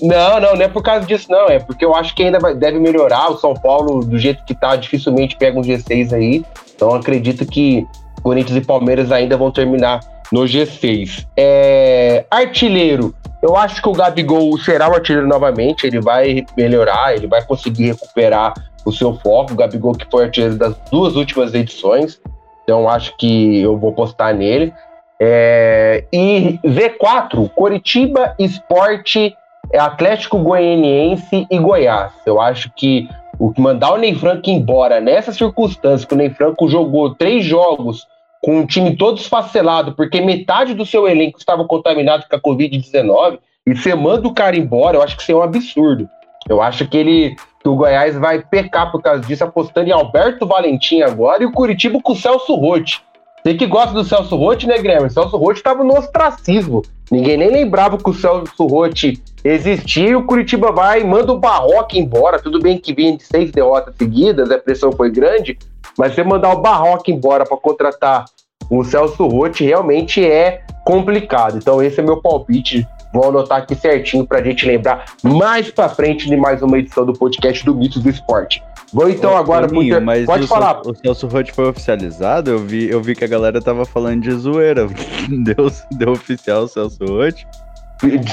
Não, 0.00 0.40
não, 0.40 0.56
não 0.56 0.62
é 0.62 0.68
por 0.68 0.82
causa 0.82 1.04
disso, 1.04 1.26
não. 1.28 1.48
É 1.48 1.58
porque 1.58 1.84
eu 1.84 1.94
acho 1.94 2.14
que 2.14 2.22
ainda 2.22 2.38
vai, 2.38 2.54
deve 2.54 2.78
melhorar. 2.78 3.30
O 3.30 3.36
São 3.36 3.52
Paulo, 3.52 4.04
do 4.04 4.18
jeito 4.18 4.44
que 4.44 4.54
tá, 4.54 4.76
dificilmente 4.76 5.36
pega 5.36 5.58
um 5.58 5.62
G6 5.62 6.12
aí. 6.12 6.44
Então 6.74 6.94
acredito 6.94 7.44
que 7.44 7.84
Corinthians 8.22 8.56
e 8.56 8.60
Palmeiras 8.66 9.10
ainda 9.10 9.36
vão 9.36 9.50
terminar 9.50 10.00
no 10.32 10.40
G6. 10.40 11.26
É, 11.36 12.24
artilheiro. 12.30 13.14
Eu 13.42 13.56
acho 13.56 13.82
que 13.82 13.88
o 13.88 13.92
Gabigol 13.92 14.56
será 14.58 14.88
o 14.88 14.94
artilheiro 14.94 15.26
novamente. 15.26 15.86
Ele 15.86 16.00
vai 16.00 16.44
melhorar, 16.56 17.14
ele 17.14 17.26
vai 17.26 17.44
conseguir 17.44 17.88
recuperar 17.88 18.54
o 18.84 18.92
seu 18.92 19.14
foco. 19.18 19.52
O 19.52 19.56
Gabigol 19.56 19.92
que 19.92 20.06
foi 20.10 20.24
artilheiro 20.24 20.56
das 20.56 20.74
duas 20.90 21.16
últimas 21.16 21.52
edições. 21.52 22.20
Então 22.62 22.88
acho 22.88 23.16
que 23.16 23.60
eu 23.60 23.76
vou 23.76 23.92
postar 23.92 24.32
nele. 24.32 24.72
É, 25.20 26.04
e 26.12 26.58
Z4, 26.64 27.48
Coritiba, 27.50 28.34
Esporte, 28.38 29.36
Atlético 29.74 30.38
Goianiense 30.38 31.46
e 31.50 31.58
Goiás. 31.58 32.12
Eu 32.26 32.40
acho 32.40 32.70
que 32.74 33.08
o 33.42 33.52
que 33.52 33.60
mandar 33.60 33.92
o 33.92 33.98
Ney 33.98 34.14
Franco 34.14 34.48
embora 34.48 35.00
nessa 35.00 35.32
circunstância, 35.32 36.06
que 36.06 36.14
o 36.14 36.16
Ney 36.16 36.30
Franco 36.30 36.68
jogou 36.68 37.12
três 37.12 37.44
jogos 37.44 38.06
com 38.40 38.60
o 38.60 38.66
time 38.66 38.94
todo 38.94 39.18
esfacelado, 39.18 39.96
porque 39.96 40.20
metade 40.20 40.74
do 40.74 40.86
seu 40.86 41.08
elenco 41.08 41.38
estava 41.38 41.64
contaminado 41.64 42.24
com 42.30 42.36
a 42.36 42.40
Covid-19, 42.40 43.40
e 43.66 43.74
você 43.74 43.96
manda 43.96 44.28
o 44.28 44.32
cara 44.32 44.56
embora, 44.56 44.96
eu 44.96 45.02
acho 45.02 45.16
que 45.16 45.22
isso 45.22 45.32
é 45.32 45.34
um 45.34 45.42
absurdo. 45.42 46.08
Eu 46.48 46.62
acho 46.62 46.86
que 46.86 46.96
ele 46.96 47.34
que 47.60 47.68
o 47.68 47.74
Goiás 47.74 48.16
vai 48.16 48.44
pecar 48.44 48.92
por 48.92 49.02
causa 49.02 49.22
disso, 49.22 49.42
apostando 49.42 49.88
em 49.88 49.92
Alberto 49.92 50.46
Valentim 50.46 51.02
agora 51.02 51.42
e 51.42 51.46
o 51.46 51.52
Curitiba 51.52 52.00
com 52.00 52.12
o 52.12 52.16
Celso 52.16 52.54
Rotti. 52.54 53.02
Você 53.42 53.54
que 53.54 53.66
gosta 53.66 53.92
do 53.92 54.04
Celso 54.04 54.36
Rotti, 54.36 54.68
né, 54.68 54.78
Grêmio? 54.78 55.06
O 55.06 55.10
Celso 55.10 55.36
Rotti 55.36 55.58
estava 55.58 55.82
no 55.82 55.98
ostracismo. 55.98 56.82
Ninguém 57.10 57.36
nem 57.36 57.50
lembrava 57.50 57.98
que 57.98 58.08
o 58.08 58.14
Celso 58.14 58.66
Rotti 58.66 59.20
existia 59.44 60.10
e 60.10 60.16
o 60.16 60.24
Curitiba 60.24 60.70
vai 60.72 61.00
e 61.00 61.04
manda 61.04 61.32
o 61.32 61.38
Barroca 61.38 61.96
embora. 61.96 62.38
Tudo 62.38 62.60
bem 62.60 62.78
que 62.78 62.94
vinha 62.94 63.16
de 63.16 63.24
seis 63.24 63.50
derrotas 63.50 63.94
seguidas, 63.96 64.50
a 64.50 64.58
pressão 64.58 64.92
foi 64.92 65.10
grande, 65.10 65.58
mas 65.98 66.14
você 66.14 66.22
mandar 66.22 66.52
o 66.52 66.60
Barroca 66.60 67.10
embora 67.10 67.44
para 67.44 67.56
contratar 67.56 68.24
o 68.70 68.84
Celso 68.84 69.26
Rotti 69.26 69.64
realmente 69.64 70.24
é 70.24 70.62
complicado. 70.84 71.58
Então 71.58 71.82
esse 71.82 72.00
é 72.00 72.02
meu 72.02 72.20
palpite. 72.20 72.86
Vou 73.12 73.28
anotar 73.28 73.58
aqui 73.58 73.74
certinho 73.74 74.26
para 74.26 74.38
a 74.38 74.42
gente 74.42 74.64
lembrar 74.64 75.04
mais 75.22 75.70
para 75.70 75.88
frente 75.90 76.26
de 76.26 76.36
mais 76.36 76.62
uma 76.62 76.78
edição 76.78 77.04
do 77.04 77.12
podcast 77.12 77.62
do 77.64 77.74
Mitos 77.74 78.02
do 78.02 78.08
Esporte. 78.08 78.62
Vou 78.92 79.08
então 79.08 79.32
Ô, 79.32 79.36
agora 79.36 79.68
Toninho, 79.68 79.96
pro... 79.96 80.04
mas 80.04 80.24
Pode 80.24 80.44
o 80.44 80.48
falar. 80.48 80.80
O 80.86 80.94
Celso 80.94 81.26
Rotti 81.26 81.52
foi 81.52 81.68
oficializado? 81.68 82.50
Eu 82.50 82.58
vi, 82.58 82.88
eu 82.90 83.02
vi 83.02 83.14
que 83.14 83.24
a 83.24 83.28
galera 83.28 83.60
tava 83.60 83.84
falando 83.84 84.22
de 84.22 84.32
zoeira. 84.32 84.86
Deu, 85.44 85.70
deu 85.92 86.12
oficial 86.12 86.64
o 86.64 86.68
Celso 86.68 87.04
Rotti? 87.04 87.46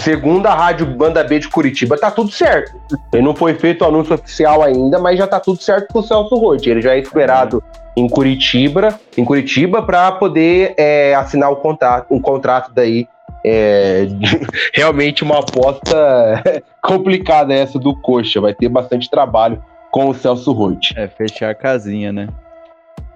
Segundo 0.02 0.48
a 0.48 0.56
rádio 0.56 0.86
Banda 0.86 1.24
B 1.24 1.40
de 1.40 1.48
Curitiba, 1.48 1.98
tá 1.98 2.10
tudo 2.10 2.32
certo. 2.32 2.80
Ele 3.14 3.22
não 3.22 3.36
foi 3.36 3.54
feito 3.54 3.84
o 3.84 3.88
anúncio 3.88 4.16
oficial 4.16 4.64
ainda, 4.64 4.98
mas 4.98 5.18
já 5.18 5.28
tá 5.28 5.40
tudo 5.40 5.62
certo 5.62 5.94
com 5.94 6.00
o 6.00 6.04
Celso 6.04 6.36
Rotti. 6.36 6.70
Ele 6.70 6.82
já 6.82 6.96
é 6.96 7.00
esperado 7.00 7.64
em 7.96 8.08
Curitiba, 8.08 9.00
em 9.16 9.24
Curitiba, 9.24 9.84
para 9.84 10.12
poder 10.14 10.74
é, 10.78 11.14
assinar 11.14 11.52
o 11.52 11.58
contrato, 11.58 12.08
um 12.12 12.20
contrato 12.20 12.72
daí. 12.74 13.08
É, 13.46 14.08
realmente 14.74 15.24
uma 15.24 15.40
aposta 15.40 16.44
complicada 16.82 17.54
essa 17.54 17.78
do 17.78 17.96
Coxa. 17.96 18.42
Vai 18.42 18.54
ter 18.54 18.70
bastante 18.70 19.10
trabalho 19.10 19.64
com 19.92 20.10
o 20.10 20.14
Celso 20.14 20.52
Rotti. 20.52 20.94
É 20.98 21.08
fechar 21.08 21.52
a 21.52 21.56
casinha, 21.56 22.12
né? 22.12 22.28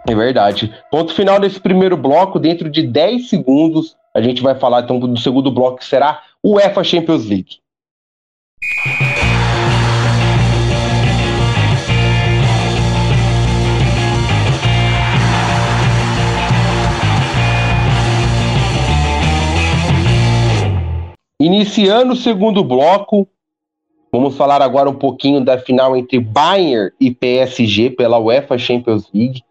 É 0.08 0.14
verdade. 0.14 0.74
Ponto 0.92 1.14
final 1.14 1.40
desse 1.40 1.60
primeiro 1.60 1.98
bloco. 1.98 2.40
Dentro 2.40 2.70
de 2.70 2.86
10 2.86 3.30
segundos, 3.30 3.96
a 4.14 4.22
gente 4.22 4.42
vai 4.44 4.54
falar 4.54 4.82
então 4.82 5.00
do 5.00 5.20
segundo 5.20 5.50
bloco, 5.50 5.78
que 5.78 5.86
será 5.86 6.22
UEFA 6.46 6.84
Champions 6.84 7.26
League. 7.26 7.64
Iniciando 21.40 22.12
o 22.12 22.16
segundo 22.18 22.62
bloco, 22.62 23.26
vamos 24.12 24.36
falar 24.36 24.62
agora 24.62 24.90
um 24.90 24.96
pouquinho 24.96 25.40
da 25.40 25.58
final 25.58 25.96
entre 25.96 26.20
Bayern 26.20 26.92
e 27.00 27.10
PSG 27.10 27.92
pela 27.92 28.20
UEFA 28.20 28.58
Champions 28.58 29.10
League. 29.14 29.42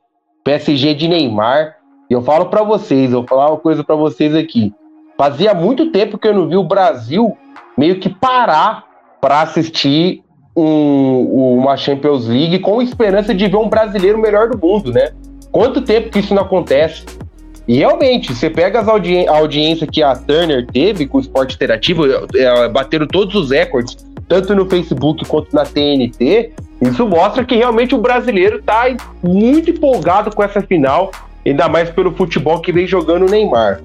PSG 0.44 0.94
de 0.94 1.08
Neymar. 1.08 1.78
E 2.10 2.12
eu 2.12 2.20
falo 2.20 2.46
para 2.46 2.62
vocês, 2.62 3.12
eu 3.12 3.20
vou 3.20 3.28
falar 3.28 3.50
uma 3.50 3.58
coisa 3.58 3.82
para 3.82 3.94
vocês 3.94 4.34
aqui. 4.34 4.74
Fazia 5.22 5.54
muito 5.54 5.92
tempo 5.92 6.18
que 6.18 6.26
eu 6.26 6.34
não 6.34 6.48
vi 6.48 6.56
o 6.56 6.64
Brasil 6.64 7.38
meio 7.78 8.00
que 8.00 8.08
parar 8.08 8.82
para 9.20 9.40
assistir 9.42 10.20
um, 10.56 11.60
uma 11.60 11.76
Champions 11.76 12.26
League 12.26 12.58
com 12.58 12.82
esperança 12.82 13.32
de 13.32 13.46
ver 13.46 13.56
um 13.56 13.68
brasileiro 13.68 14.18
melhor 14.18 14.48
do 14.48 14.58
mundo, 14.58 14.90
né? 14.90 15.12
Quanto 15.52 15.80
tempo 15.80 16.10
que 16.10 16.18
isso 16.18 16.34
não 16.34 16.42
acontece? 16.42 17.04
E 17.68 17.76
realmente, 17.76 18.34
você 18.34 18.50
pega 18.50 18.80
as 18.80 18.88
audi 18.88 19.24
a 19.28 19.36
audiência 19.36 19.86
que 19.86 20.02
a 20.02 20.16
Turner 20.16 20.66
teve 20.66 21.06
com 21.06 21.18
o 21.18 21.20
esporte 21.20 21.54
interativo, 21.54 22.02
é, 22.04 22.68
bateram 22.68 23.06
todos 23.06 23.36
os 23.36 23.52
recordes, 23.52 23.96
tanto 24.26 24.56
no 24.56 24.68
Facebook 24.68 25.24
quanto 25.26 25.54
na 25.54 25.64
TNT. 25.64 26.50
Isso 26.80 27.06
mostra 27.06 27.44
que 27.44 27.54
realmente 27.54 27.94
o 27.94 27.98
brasileiro 27.98 28.58
está 28.58 28.86
muito 29.22 29.70
empolgado 29.70 30.34
com 30.34 30.42
essa 30.42 30.60
final, 30.62 31.12
ainda 31.46 31.68
mais 31.68 31.90
pelo 31.90 32.10
futebol 32.10 32.60
que 32.60 32.72
vem 32.72 32.88
jogando 32.88 33.28
o 33.28 33.30
Neymar. 33.30 33.80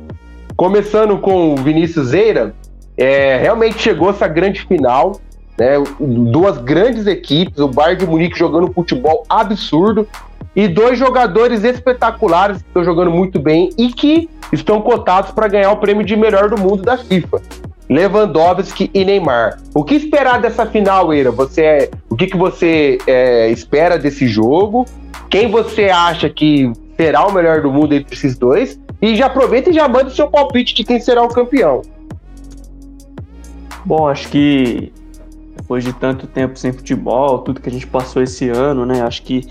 Começando 0.57 1.19
com 1.19 1.53
o 1.53 1.57
Vinícius 1.57 2.07
Zeira, 2.07 2.55
é, 2.97 3.37
realmente 3.37 3.77
chegou 3.77 4.09
essa 4.09 4.27
grande 4.27 4.61
final, 4.65 5.21
né? 5.55 5.75
Duas 5.99 6.57
grandes 6.57 7.05
equipes, 7.05 7.59
o 7.59 7.67
Bayern 7.67 8.03
de 8.03 8.07
Munique 8.09 8.37
jogando 8.37 8.73
futebol 8.73 9.23
absurdo 9.29 10.07
e 10.55 10.67
dois 10.67 10.97
jogadores 10.97 11.63
espetaculares 11.63 12.57
que 12.57 12.67
estão 12.69 12.83
jogando 12.83 13.11
muito 13.11 13.39
bem 13.39 13.69
e 13.77 13.89
que 13.89 14.27
estão 14.51 14.81
cotados 14.81 15.29
para 15.29 15.47
ganhar 15.47 15.71
o 15.71 15.77
prêmio 15.77 16.03
de 16.03 16.15
melhor 16.15 16.49
do 16.49 16.59
mundo 16.59 16.81
da 16.81 16.97
FIFA. 16.97 17.39
Lewandowski 17.87 18.89
e 18.95 19.05
Neymar. 19.05 19.59
O 19.75 19.83
que 19.83 19.93
esperar 19.93 20.41
dessa 20.41 20.65
final, 20.65 21.13
Eira? 21.13 21.29
Você 21.29 21.61
é, 21.61 21.89
o 22.09 22.15
que, 22.15 22.25
que 22.25 22.35
você 22.35 22.97
é, 23.05 23.47
espera 23.51 23.99
desse 23.99 24.27
jogo? 24.27 24.85
Quem 25.29 25.51
você 25.51 25.83
acha 25.85 26.27
que 26.29 26.71
será 26.97 27.27
o 27.27 27.31
melhor 27.31 27.61
do 27.61 27.71
mundo 27.71 27.93
entre 27.93 28.15
esses 28.15 28.35
dois? 28.35 28.79
E 29.01 29.15
já 29.15 29.27
aproveita 29.27 29.69
e 29.69 29.73
já 29.73 29.87
manda 29.87 30.07
o 30.07 30.11
seu 30.11 30.27
palpite 30.27 30.73
de 30.73 30.83
quem 30.83 30.99
será 30.99 31.23
o 31.23 31.27
campeão. 31.27 31.81
Bom, 33.85 34.07
acho 34.07 34.27
que 34.29 34.91
depois 35.55 35.83
de 35.83 35.93
tanto 35.93 36.27
tempo 36.27 36.57
sem 36.57 36.71
futebol, 36.71 37.39
tudo 37.39 37.61
que 37.61 37.69
a 37.69 37.71
gente 37.71 37.87
passou 37.87 38.21
esse 38.21 38.49
ano, 38.49 38.85
né? 38.85 39.01
Acho 39.01 39.21
que 39.23 39.45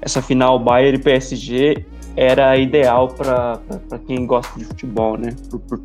essa 0.00 0.22
final 0.22 0.58
Bayern 0.58 0.98
e 0.98 1.02
PSG 1.02 1.84
era 2.16 2.56
ideal 2.56 3.08
para 3.08 3.60
quem 4.06 4.26
gosta 4.26 4.58
de 4.58 4.64
futebol, 4.64 5.16
né? 5.16 5.34
Por, 5.50 5.60
por, 5.60 5.80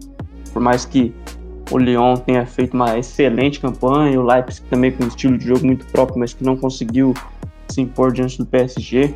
por, 0.52 0.62
mais 0.62 0.86
que 0.86 1.14
o 1.72 1.78
Lyon 1.78 2.16
tenha 2.16 2.46
feito 2.46 2.74
uma 2.74 2.98
excelente 2.98 3.60
campanha, 3.60 4.20
o 4.20 4.24
Leipzig 4.24 4.66
também 4.70 4.92
com 4.92 5.04
um 5.04 5.08
estilo 5.08 5.38
de 5.38 5.48
jogo 5.48 5.66
muito 5.66 5.86
próprio, 5.88 6.20
mas 6.20 6.34
que 6.34 6.44
não 6.44 6.58
conseguiu 6.58 7.14
se 7.70 7.82
impor 7.82 8.12
diante 8.12 8.38
do 8.38 8.46
PSG. 8.46 9.14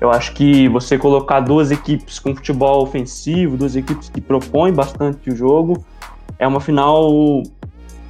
Eu 0.00 0.10
acho 0.10 0.34
que 0.34 0.68
você 0.68 0.98
colocar 0.98 1.40
duas 1.40 1.70
equipes 1.70 2.18
com 2.18 2.34
futebol 2.34 2.82
ofensivo, 2.82 3.56
duas 3.56 3.76
equipes 3.76 4.08
que 4.08 4.20
propõem 4.20 4.72
bastante 4.72 5.30
o 5.30 5.36
jogo, 5.36 5.84
é 6.38 6.46
uma 6.46 6.60
final 6.60 7.42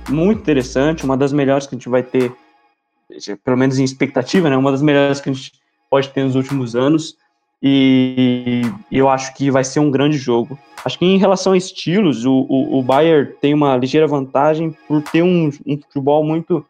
muito 0.08 0.40
interessante, 0.40 1.04
uma 1.04 1.16
das 1.16 1.32
melhores 1.32 1.66
que 1.66 1.74
a 1.74 1.78
gente 1.78 1.88
vai 1.88 2.02
ter, 2.02 2.32
pelo 3.44 3.56
menos 3.56 3.78
em 3.78 3.84
expectativa, 3.84 4.48
né? 4.48 4.56
Uma 4.56 4.72
das 4.72 4.82
melhores 4.82 5.20
que 5.20 5.28
a 5.28 5.32
gente 5.32 5.52
pode 5.90 6.08
ter 6.08 6.24
nos 6.24 6.34
últimos 6.34 6.74
anos. 6.74 7.16
E 7.62 8.62
eu 8.90 9.08
acho 9.08 9.34
que 9.34 9.50
vai 9.50 9.62
ser 9.62 9.78
um 9.78 9.90
grande 9.90 10.16
jogo. 10.16 10.58
Acho 10.84 10.98
que 10.98 11.04
em 11.04 11.18
relação 11.18 11.52
a 11.52 11.56
estilos, 11.56 12.24
o, 12.24 12.46
o, 12.48 12.78
o 12.78 12.82
Bayern 12.82 13.32
tem 13.40 13.54
uma 13.54 13.76
ligeira 13.76 14.06
vantagem 14.06 14.76
por 14.88 15.00
ter 15.00 15.22
um, 15.22 15.50
um 15.64 15.76
futebol 15.76 16.24
muito 16.24 16.64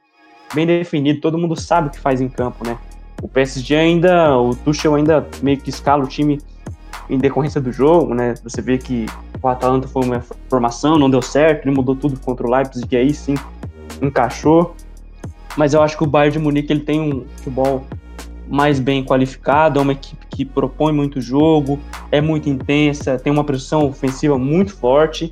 bem 0.53 0.67
definido. 0.67 1.21
Todo 1.21 1.39
mundo 1.39 1.57
sabe 1.57 1.89
o 1.89 1.91
que 1.91 1.99
faz 1.99 2.21
em 2.21 2.29
campo, 2.29 2.67
né? 2.67 2.77
O 3.23 3.29
PSG 3.29 3.77
ainda, 3.77 4.37
o 4.37 4.55
Tuchel 4.55 4.97
ainda 4.97 5.27
meio 5.41 5.57
que 5.57 5.71
escala 5.71 6.03
o 6.03 6.09
time 6.09 6.41
em 7.09 7.17
decorrência 7.19 7.61
do 7.61 7.73
jogo, 7.73 8.13
né? 8.15 8.35
Você 8.43 8.61
vê 8.61 8.77
que 8.77 9.07
o 9.41 9.49
Atalanta 9.49 9.87
foi 9.87 10.05
uma 10.05 10.23
formação, 10.51 10.99
não 10.99 11.09
deu 11.09 11.23
certo, 11.23 11.67
ele 11.67 11.75
mudou 11.75 11.95
tudo 11.95 12.19
contra 12.19 12.47
o 12.47 12.51
Leipzig, 12.51 12.87
e 12.91 12.97
aí 12.97 13.15
sim 13.15 13.35
encaixou. 14.01 14.75
Mas 15.57 15.73
eu 15.73 15.83
acho 15.83 15.97
que 15.97 16.03
o 16.03 16.07
Bayern 16.07 16.33
de 16.33 16.39
Munique 16.39 16.73
ele 16.73 16.81
tem 16.81 17.01
um 17.01 17.25
futebol 17.37 17.85
mais 18.49 18.81
bem 18.81 19.05
qualificado, 19.05 19.79
é 19.79 19.83
uma 19.83 19.93
equipe 19.93 20.27
que 20.27 20.45
propõe 20.45 20.93
muito 20.93 21.21
jogo, 21.21 21.79
é 22.11 22.21
muito 22.21 22.49
intensa, 22.49 23.19
tem 23.19 23.33
uma 23.33 23.45
pressão 23.45 23.87
ofensiva 23.87 24.37
muito 24.37 24.75
forte 24.75 25.31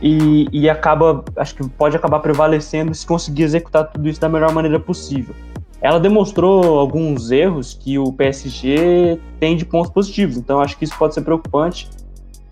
e, 0.00 0.48
e 0.52 0.70
acaba, 0.70 1.24
acho 1.36 1.54
que 1.54 1.68
pode 1.68 1.96
acabar 1.96 2.20
prevalecendo 2.20 2.94
se 2.94 3.06
conseguir 3.06 3.42
executar 3.42 3.90
tudo 3.90 4.08
isso 4.08 4.20
da 4.20 4.28
melhor 4.28 4.52
maneira 4.52 4.80
possível. 4.80 5.34
Ela 5.80 5.98
demonstrou 5.98 6.78
alguns 6.78 7.30
erros 7.30 7.72
que 7.72 7.98
o 7.98 8.12
PSG 8.12 9.18
tem 9.38 9.56
de 9.56 9.64
pontos 9.64 9.90
positivos, 9.90 10.36
então 10.36 10.60
acho 10.60 10.76
que 10.76 10.84
isso 10.84 10.96
pode 10.98 11.14
ser 11.14 11.22
preocupante 11.22 11.88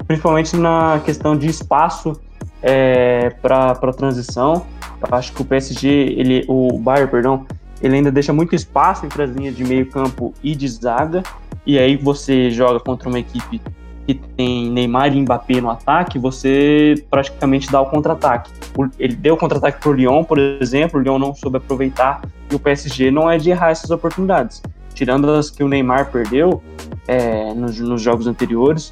principalmente 0.08 0.56
na 0.56 1.00
questão 1.04 1.36
de 1.36 1.46
espaço 1.46 2.18
é, 2.62 3.30
para 3.42 3.92
transição. 3.92 4.66
Eu 5.00 5.16
acho 5.16 5.32
que 5.32 5.42
o 5.42 5.44
PSG, 5.44 5.88
ele, 5.88 6.44
o 6.48 6.78
Bayern, 6.78 7.10
perdão, 7.10 7.46
ele 7.80 7.96
ainda 7.96 8.10
deixa 8.10 8.32
muito 8.32 8.54
espaço 8.54 9.04
entre 9.04 9.22
as 9.22 9.30
linhas 9.30 9.54
de 9.54 9.62
meio 9.64 9.88
campo 9.90 10.34
e 10.42 10.56
de 10.56 10.66
zaga. 10.66 11.22
E 11.66 11.78
aí 11.78 11.96
você 11.96 12.50
joga 12.50 12.80
contra 12.80 13.08
uma 13.08 13.18
equipe 13.18 13.60
que 14.08 14.14
tem 14.14 14.70
Neymar 14.70 15.14
e 15.14 15.20
Mbappé 15.20 15.60
no 15.60 15.68
ataque, 15.68 16.18
você 16.18 16.94
praticamente 17.10 17.70
dá 17.70 17.78
o 17.78 17.84
contra-ataque. 17.84 18.50
Ele 18.98 19.14
deu 19.14 19.34
o 19.34 19.36
contra-ataque 19.36 19.82
para 19.82 19.90
o 19.90 19.92
Lyon, 19.92 20.24
por 20.24 20.38
exemplo, 20.38 20.98
o 20.98 21.02
Lyon 21.02 21.18
não 21.18 21.34
soube 21.34 21.58
aproveitar 21.58 22.22
e 22.50 22.54
o 22.54 22.58
PSG 22.58 23.10
não 23.10 23.30
é 23.30 23.36
de 23.36 23.50
errar 23.50 23.68
essas 23.68 23.90
oportunidades. 23.90 24.62
Tirando 24.94 25.30
as 25.30 25.50
que 25.50 25.62
o 25.62 25.68
Neymar 25.68 26.10
perdeu 26.10 26.62
é, 27.06 27.52
nos, 27.52 27.78
nos 27.78 28.00
jogos 28.00 28.26
anteriores, 28.26 28.90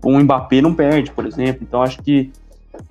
o 0.00 0.16
Mbappé 0.16 0.60
não 0.60 0.72
perde, 0.72 1.10
por 1.10 1.26
exemplo. 1.26 1.64
Então 1.68 1.82
acho 1.82 2.00
que 2.00 2.30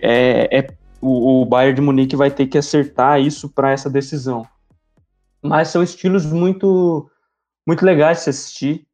é, 0.02 0.60
é 0.60 0.68
o, 1.00 1.42
o, 1.42 1.46
Bayern 1.46 1.76
de 1.76 1.82
Munique 1.82 2.18
vai 2.18 2.30
ter 2.30 2.48
que 2.48 2.58
acertar 2.58 3.22
isso 3.22 3.48
para 3.48 3.72
essa 3.72 3.90
decisão. 3.90 4.46
Mas 5.42 5.70
são 5.70 5.82
estilos 5.82 6.26
muito 6.26 7.10
muito 7.66 7.86
legais 7.86 8.18
de 8.18 8.24
se 8.26 8.30
assistir. 8.30 8.85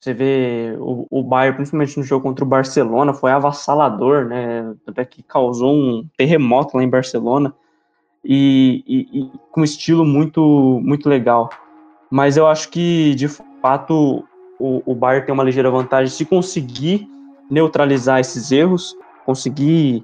Você 0.00 0.14
vê 0.14 0.74
o, 0.78 1.06
o 1.10 1.22
Bayern, 1.22 1.56
principalmente 1.56 1.98
no 1.98 2.02
jogo 2.02 2.22
contra 2.22 2.42
o 2.42 2.48
Barcelona, 2.48 3.12
foi 3.12 3.30
avassalador, 3.32 4.24
né? 4.24 4.74
Até 4.86 5.04
que 5.04 5.22
causou 5.22 5.74
um 5.74 6.08
terremoto 6.16 6.78
lá 6.78 6.82
em 6.82 6.88
Barcelona 6.88 7.54
e, 8.24 8.82
e, 8.86 9.20
e 9.20 9.30
com 9.52 9.60
um 9.60 9.64
estilo 9.64 10.02
muito 10.04 10.80
muito 10.82 11.06
legal. 11.06 11.50
Mas 12.10 12.38
eu 12.38 12.46
acho 12.46 12.70
que 12.70 13.14
de 13.14 13.28
fato 13.28 14.24
o, 14.58 14.82
o 14.86 14.94
Bayern 14.94 15.26
tem 15.26 15.34
uma 15.34 15.44
ligeira 15.44 15.70
vantagem 15.70 16.08
se 16.08 16.24
conseguir 16.24 17.06
neutralizar 17.50 18.20
esses 18.20 18.50
erros, 18.50 18.96
conseguir 19.26 20.02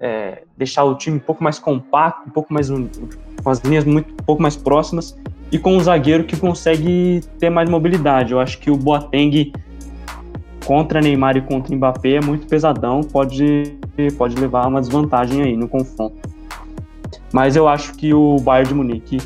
é, 0.00 0.44
deixar 0.56 0.84
o 0.84 0.94
time 0.94 1.18
um 1.18 1.20
pouco 1.20 1.44
mais 1.44 1.58
compacto, 1.58 2.26
um 2.26 2.32
pouco 2.32 2.50
mais 2.50 2.70
com 2.70 3.50
as 3.50 3.58
linhas 3.58 3.84
muito 3.84 4.10
um 4.10 4.24
pouco 4.24 4.40
mais 4.40 4.56
próximas 4.56 5.14
e 5.50 5.58
com 5.58 5.76
um 5.76 5.80
zagueiro 5.80 6.24
que 6.24 6.36
consegue 6.36 7.20
ter 7.38 7.50
mais 7.50 7.68
mobilidade. 7.68 8.32
Eu 8.32 8.40
acho 8.40 8.58
que 8.58 8.70
o 8.70 8.76
Boateng 8.76 9.52
contra 10.64 11.00
Neymar 11.00 11.36
e 11.36 11.40
contra 11.40 11.74
Mbappé 11.74 12.16
é 12.16 12.20
muito 12.20 12.46
pesadão, 12.46 13.00
pode 13.02 13.78
pode 14.16 14.36
levar 14.36 14.66
uma 14.68 14.80
desvantagem 14.80 15.42
aí 15.42 15.56
no 15.56 15.66
confronto. 15.66 16.16
Mas 17.32 17.56
eu 17.56 17.66
acho 17.66 17.94
que 17.94 18.14
o 18.14 18.36
Bayern 18.36 18.68
de 18.68 18.74
Munique 18.74 19.18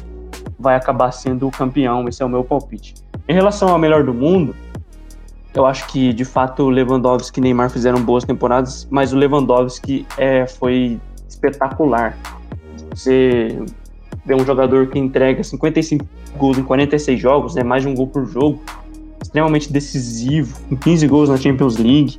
vai 0.59 0.77
acabar 0.77 1.13
sendo 1.13 1.49
o 1.49 1.51
campeão, 1.51 2.09
esse 2.09 2.23
é 2.23 2.27
o 2.27 2.29
meu 2.29 2.45
palpite. 2.45 2.95
Em 3.29 3.35
relação 3.35 3.69
ao 3.69 3.79
melhor 3.79 4.05
do 4.05 4.15
mundo, 4.15 4.55
eu 5.55 5.67
acho 5.67 5.87
que, 5.89 6.13
de 6.13 6.25
fato, 6.25 6.69
Lewandowski 6.71 7.41
e 7.41 7.43
Neymar 7.43 7.71
fizeram 7.71 8.03
boas 8.03 8.25
temporadas, 8.25 8.89
mas 8.91 9.13
o 9.13 9.17
Lewandowski 9.17 10.07
é, 10.17 10.47
foi 10.47 10.99
espetacular. 11.29 12.17
Você 12.91 13.59
vê 14.25 14.35
um 14.35 14.45
jogador 14.45 14.89
que 14.89 14.99
entrega 14.99 15.43
55 15.43 16.07
gols 16.37 16.59
em 16.59 16.63
46 16.63 17.21
jogos, 17.21 17.55
né, 17.55 17.63
mais 17.63 17.83
de 17.83 17.89
um 17.89 17.95
gol 17.95 18.07
por 18.07 18.25
jogo, 18.27 18.61
extremamente 19.21 19.73
decisivo, 19.73 20.59
com 20.69 20.77
15 20.77 21.07
gols 21.07 21.29
na 21.29 21.37
Champions 21.37 21.77
League. 21.77 22.19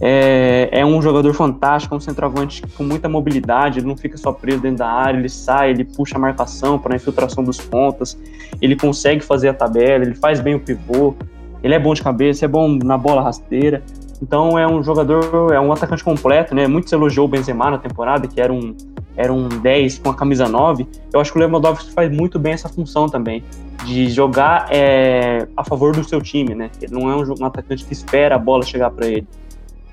É, 0.00 0.68
é, 0.70 0.86
um 0.86 1.02
jogador 1.02 1.34
fantástico, 1.34 1.96
um 1.96 2.00
centroavante 2.00 2.62
com 2.76 2.84
muita 2.84 3.08
mobilidade, 3.08 3.80
ele 3.80 3.86
não 3.86 3.96
fica 3.96 4.16
só 4.16 4.32
preso 4.32 4.60
dentro 4.60 4.78
da 4.78 4.88
área, 4.88 5.18
ele 5.18 5.28
sai, 5.28 5.70
ele 5.70 5.84
puxa 5.84 6.16
a 6.16 6.20
marcação 6.20 6.78
para 6.78 6.94
a 6.94 6.96
infiltração 6.96 7.42
dos 7.42 7.58
pontas, 7.58 8.16
ele 8.62 8.76
consegue 8.76 9.24
fazer 9.24 9.48
a 9.48 9.54
tabela, 9.54 10.04
ele 10.04 10.14
faz 10.14 10.40
bem 10.40 10.54
o 10.54 10.60
pivô, 10.60 11.14
ele 11.62 11.74
é 11.74 11.78
bom 11.78 11.92
de 11.94 12.02
cabeça, 12.02 12.44
é 12.44 12.48
bom 12.48 12.68
na 12.68 12.96
bola 12.96 13.22
rasteira. 13.22 13.82
Então 14.20 14.58
é 14.58 14.66
um 14.66 14.82
jogador, 14.82 15.52
é 15.52 15.60
um 15.60 15.72
atacante 15.72 16.02
completo, 16.02 16.54
né? 16.54 16.66
Muito 16.66 16.88
se 16.88 16.94
elogiou 16.94 17.26
o 17.26 17.28
Benzema 17.28 17.70
na 17.70 17.78
temporada, 17.78 18.26
que 18.26 18.40
era 18.40 18.52
um, 18.52 18.76
era 19.16 19.32
um 19.32 19.48
10 19.48 19.98
com 19.98 20.10
a 20.10 20.14
camisa 20.14 20.48
9. 20.48 20.86
Eu 21.12 21.20
acho 21.20 21.32
que 21.32 21.38
o 21.38 21.40
Lewandowski 21.40 21.92
faz 21.92 22.10
muito 22.10 22.38
bem 22.38 22.52
essa 22.52 22.68
função 22.68 23.08
também, 23.08 23.44
de 23.84 24.08
jogar 24.10 24.66
é, 24.70 25.46
a 25.56 25.64
favor 25.64 25.94
do 25.94 26.02
seu 26.02 26.20
time, 26.20 26.54
né? 26.54 26.70
Ele 26.80 26.92
não 26.92 27.10
é 27.10 27.16
um, 27.16 27.34
um 27.40 27.44
atacante 27.44 27.84
que 27.84 27.92
espera 27.92 28.34
a 28.34 28.38
bola 28.38 28.64
chegar 28.64 28.90
para 28.90 29.06
ele. 29.06 29.26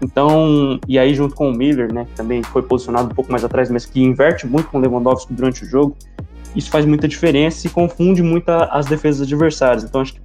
Então, 0.02 0.80
e 0.88 1.00
aí 1.00 1.14
junto 1.14 1.36
com 1.36 1.50
o 1.50 1.54
Miller, 1.56 1.94
né, 1.94 2.06
que 2.06 2.16
também 2.16 2.44
foi 2.44 2.62
posicionado 2.62 3.12
um 3.12 3.16
pouco 3.16 3.32
mais 3.32 3.44
atrás, 3.44 3.72
mas 3.72 3.86
que 3.86 4.04
inverte 4.04 4.46
muito 4.46 4.68
com 4.70 4.78
o 4.78 4.82
Lewandowski 4.82 5.34
durante 5.34 5.64
o 5.64 5.66
jogo, 5.66 5.96
isso 6.56 6.70
faz 6.70 6.86
muita 6.86 7.08
diferença 7.08 7.66
e 7.66 7.70
confunde 7.70 8.22
muito 8.22 8.50
as 8.50 8.86
defesas 8.86 9.22
adversárias. 9.22 9.84
Então, 9.84 10.02
acho 10.02 10.14
que 10.14 10.22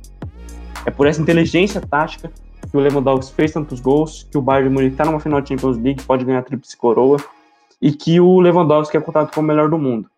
é 0.87 0.91
por 0.91 1.07
essa 1.07 1.21
inteligência 1.21 1.81
tática 1.81 2.31
que 2.71 2.77
o 2.77 2.81
Lewandowski 2.81 3.35
fez 3.35 3.53
tantos 3.53 3.81
gols, 3.81 4.27
que 4.31 4.39
o 4.39 4.43
Bayern 4.43 4.69
de 4.69 4.75
Munique 4.75 4.95
está 4.95 5.05
numa 5.05 5.21
final 5.21 5.41
de 5.41 5.49
Champions 5.49 5.77
League, 5.77 6.03
pode 6.05 6.25
ganhar 6.25 6.39
a 6.39 6.43
tríplice 6.43 6.77
coroa. 6.77 7.19
e 7.83 7.93
que 7.93 8.21
o 8.21 8.41
Lewandowski 8.41 8.97
é 8.97 9.01
contado 9.01 9.33
como 9.33 9.47
o 9.47 9.49
melhor 9.49 9.71
do 9.71 9.79
mundo. 9.79 10.09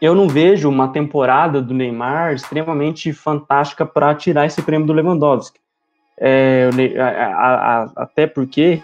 Eu 0.00 0.14
não 0.14 0.28
vejo 0.28 0.68
uma 0.68 0.88
temporada 0.88 1.60
do 1.60 1.74
Neymar 1.74 2.34
extremamente 2.34 3.12
fantástica 3.12 3.84
para 3.84 4.14
tirar 4.14 4.46
esse 4.46 4.62
prêmio 4.62 4.86
do 4.86 4.92
Lewandowski. 4.92 5.58
É, 6.16 6.70
até 7.96 8.28
porque 8.28 8.80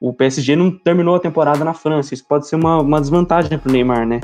o 0.00 0.12
PSG 0.12 0.56
não 0.56 0.70
terminou 0.70 1.14
a 1.14 1.20
temporada 1.20 1.64
na 1.64 1.72
França. 1.72 2.12
Isso 2.12 2.26
pode 2.26 2.46
ser 2.46 2.56
uma, 2.56 2.80
uma 2.80 3.00
desvantagem 3.00 3.58
para 3.58 3.68
o 3.68 3.72
Neymar, 3.72 4.06
né? 4.06 4.20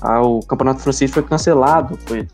Ah, 0.00 0.22
o 0.22 0.40
campeonato 0.40 0.82
francês 0.82 1.10
foi 1.10 1.22
cancelado, 1.22 1.98
foi 2.06 2.28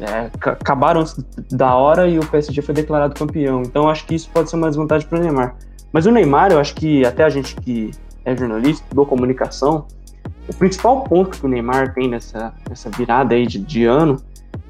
é, 0.00 0.30
acabaram 0.42 1.04
da 1.50 1.74
hora 1.74 2.08
e 2.08 2.18
o 2.18 2.26
PSG 2.26 2.60
foi 2.62 2.74
declarado 2.74 3.14
campeão. 3.14 3.62
Então 3.62 3.88
acho 3.88 4.06
que 4.06 4.14
isso 4.14 4.30
pode 4.32 4.50
ser 4.50 4.56
uma 4.56 4.68
desvantagem 4.68 5.08
para 5.08 5.18
o 5.18 5.22
Neymar. 5.22 5.56
Mas 5.92 6.06
o 6.06 6.10
Neymar, 6.10 6.52
eu 6.52 6.58
acho 6.58 6.74
que 6.74 7.04
até 7.04 7.24
a 7.24 7.30
gente 7.30 7.56
que 7.56 7.90
é 8.24 8.36
jornalista, 8.36 8.84
do 8.94 9.06
comunicação, 9.06 9.86
o 10.48 10.54
principal 10.54 11.02
ponto 11.02 11.38
que 11.38 11.46
o 11.46 11.48
Neymar 11.48 11.94
tem 11.94 12.08
nessa, 12.08 12.52
nessa 12.68 12.90
virada 12.90 13.34
aí 13.34 13.46
de, 13.46 13.58
de 13.58 13.84
ano 13.84 14.20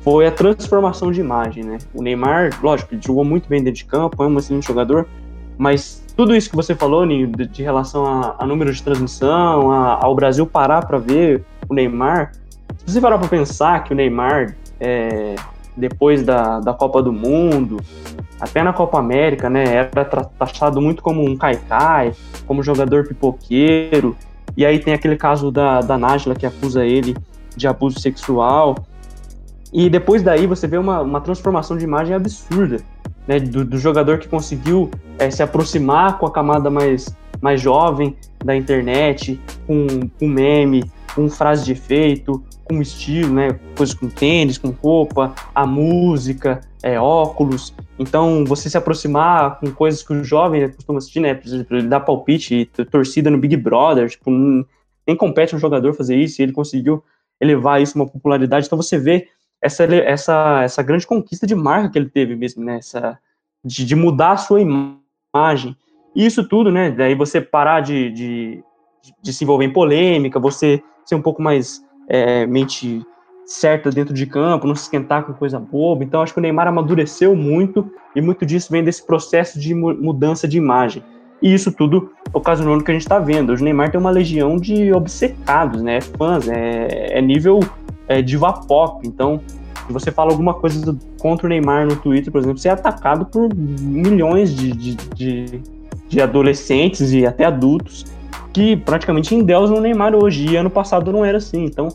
foi 0.00 0.26
a 0.26 0.30
transformação 0.30 1.10
de 1.10 1.20
imagem, 1.20 1.64
né? 1.64 1.78
O 1.92 2.02
Neymar, 2.02 2.50
lógico, 2.62 2.94
ele 2.94 3.02
jogou 3.02 3.24
muito 3.24 3.48
bem 3.48 3.62
dentro 3.62 3.78
de 3.78 3.84
campo, 3.84 4.22
é 4.22 4.26
um 4.26 4.38
excelente 4.38 4.66
jogador, 4.66 5.08
mas 5.58 6.04
tudo 6.16 6.34
isso 6.34 6.48
que 6.48 6.56
você 6.56 6.74
falou, 6.74 7.04
Ninho, 7.04 7.26
de, 7.26 7.46
de 7.46 7.62
relação 7.62 8.06
a, 8.06 8.36
a, 8.38 8.46
número 8.46 8.72
de 8.72 8.82
transmissão, 8.82 9.72
a, 9.72 10.04
ao 10.04 10.14
Brasil 10.14 10.46
parar 10.46 10.86
para 10.86 10.98
ver 10.98 11.44
o 11.68 11.74
Neymar, 11.74 12.32
se 12.84 12.92
você 12.92 13.00
parar 13.00 13.18
para 13.18 13.28
pensar 13.28 13.82
que 13.84 13.92
o 13.92 13.96
Neymar 13.96 14.54
é, 14.80 15.34
depois 15.76 16.22
da, 16.22 16.60
da 16.60 16.72
Copa 16.72 17.02
do 17.02 17.12
Mundo, 17.12 17.80
até 18.40 18.62
na 18.62 18.72
Copa 18.72 18.98
América, 18.98 19.50
né, 19.50 19.74
era 19.74 19.94
taxado 20.38 20.80
muito 20.80 21.02
como 21.02 21.24
um 21.24 21.36
caicai, 21.36 22.12
como 22.46 22.62
jogador 22.62 23.06
pipoqueiro, 23.06 24.16
e 24.56 24.64
aí 24.64 24.78
tem 24.78 24.94
aquele 24.94 25.16
caso 25.16 25.50
da, 25.50 25.80
da 25.80 25.98
Nájila 25.98 26.34
que 26.34 26.46
acusa 26.46 26.84
ele 26.84 27.16
de 27.56 27.66
abuso 27.66 28.00
sexual, 28.00 28.76
e 29.72 29.90
depois 29.90 30.22
daí 30.22 30.46
você 30.46 30.66
vê 30.66 30.78
uma, 30.78 31.00
uma 31.00 31.20
transformação 31.20 31.76
de 31.76 31.84
imagem 31.84 32.14
absurda, 32.14 32.78
né, 33.26 33.40
do, 33.40 33.64
do 33.64 33.78
jogador 33.78 34.18
que 34.18 34.28
conseguiu 34.28 34.90
é, 35.18 35.30
se 35.30 35.42
aproximar 35.42 36.18
com 36.18 36.26
a 36.26 36.30
camada 36.30 36.70
mais, 36.70 37.14
mais 37.40 37.60
jovem 37.60 38.16
da 38.44 38.54
internet, 38.56 39.40
com, 39.66 40.08
com 40.18 40.28
meme, 40.28 40.84
com 41.14 41.28
frase 41.28 41.64
de 41.64 41.72
efeito, 41.72 42.42
com 42.66 42.82
estilo, 42.82 43.32
né? 43.32 43.58
Coisas 43.76 43.94
com 43.94 44.08
tênis, 44.08 44.58
com 44.58 44.70
roupa, 44.70 45.34
a 45.54 45.66
música, 45.66 46.60
é, 46.82 46.98
óculos. 47.00 47.74
Então, 47.98 48.44
você 48.44 48.68
se 48.68 48.76
aproximar 48.76 49.58
com 49.58 49.70
coisas 49.70 50.02
que 50.02 50.12
o 50.12 50.24
jovem 50.24 50.68
costuma 50.70 50.98
assistir, 50.98 51.20
né? 51.20 51.34
Por 51.34 51.46
exemplo, 51.46 51.76
ele 51.76 51.88
dá 51.88 52.00
palpite, 52.00 52.70
torcida 52.90 53.30
no 53.30 53.38
Big 53.38 53.56
Brother, 53.56 54.08
tipo, 54.10 54.30
nem 54.30 55.16
compete 55.16 55.54
um 55.54 55.58
jogador 55.58 55.94
fazer 55.94 56.16
isso, 56.16 56.40
e 56.40 56.42
ele 56.42 56.52
conseguiu 56.52 57.02
elevar 57.40 57.80
isso 57.80 57.96
uma 57.96 58.06
popularidade. 58.06 58.66
Então, 58.66 58.76
você 58.76 58.98
vê 58.98 59.28
essa, 59.62 59.84
essa, 59.84 60.62
essa 60.62 60.82
grande 60.82 61.06
conquista 61.06 61.46
de 61.46 61.54
marca 61.54 61.90
que 61.90 61.98
ele 61.98 62.08
teve 62.08 62.34
mesmo, 62.34 62.64
né? 62.64 62.78
Essa, 62.78 63.18
de, 63.64 63.84
de 63.84 63.94
mudar 63.94 64.32
a 64.32 64.36
sua 64.36 64.60
imagem. 64.60 65.76
E 66.14 66.24
isso 66.24 66.46
tudo, 66.48 66.72
né? 66.72 66.90
Daí 66.90 67.14
você 67.14 67.40
parar 67.40 67.80
de, 67.80 68.10
de, 68.10 68.64
de 69.22 69.32
se 69.32 69.44
envolver 69.44 69.64
em 69.64 69.72
polêmica, 69.72 70.40
você 70.40 70.82
ser 71.04 71.14
um 71.14 71.22
pouco 71.22 71.40
mais 71.40 71.85
é, 72.08 72.46
mente 72.46 73.04
certa 73.46 73.90
dentro 73.90 74.12
de 74.12 74.26
campo, 74.26 74.66
não 74.66 74.74
se 74.74 74.82
esquentar 74.82 75.24
com 75.24 75.32
coisa 75.32 75.58
boba. 75.58 76.02
Então, 76.02 76.20
acho 76.20 76.32
que 76.32 76.38
o 76.38 76.42
Neymar 76.42 76.66
amadureceu 76.66 77.34
muito 77.36 77.88
e 78.14 78.20
muito 78.20 78.44
disso 78.44 78.68
vem 78.70 78.82
desse 78.82 79.06
processo 79.06 79.58
de 79.58 79.72
mudança 79.74 80.48
de 80.48 80.58
imagem. 80.58 81.02
E 81.40 81.54
isso 81.54 81.70
tudo 81.70 82.10
ocasionou 82.32 82.76
no 82.76 82.82
que 82.82 82.90
a 82.90 82.94
gente 82.94 83.02
está 83.02 83.18
vendo. 83.18 83.52
Hoje 83.52 83.62
o 83.62 83.64
Neymar 83.64 83.90
tem 83.90 84.00
uma 84.00 84.10
legião 84.10 84.56
de 84.56 84.92
obcecados, 84.92 85.80
né? 85.82 86.00
Fãs, 86.00 86.48
é, 86.48 87.18
é 87.18 87.22
nível 87.22 87.60
é, 88.08 88.20
diva 88.20 88.52
pop. 88.52 89.06
Então, 89.06 89.40
se 89.86 89.92
você 89.92 90.10
fala 90.10 90.32
alguma 90.32 90.54
coisa 90.54 90.96
contra 91.20 91.46
o 91.46 91.48
Neymar 91.48 91.86
no 91.86 91.96
Twitter, 91.96 92.32
por 92.32 92.40
exemplo, 92.40 92.58
você 92.58 92.68
é 92.68 92.72
atacado 92.72 93.26
por 93.26 93.54
milhões 93.54 94.56
de, 94.56 94.72
de, 94.72 94.94
de, 95.14 95.62
de 96.08 96.20
adolescentes 96.20 97.12
e 97.12 97.24
até 97.24 97.44
adultos 97.44 98.04
que 98.52 98.76
praticamente 98.76 99.34
endeusam 99.34 99.76
o 99.76 99.80
Neymar 99.80 100.14
hoje, 100.14 100.46
e 100.46 100.56
ano 100.56 100.70
passado 100.70 101.12
não 101.12 101.24
era 101.24 101.38
assim. 101.38 101.64
Então, 101.64 101.88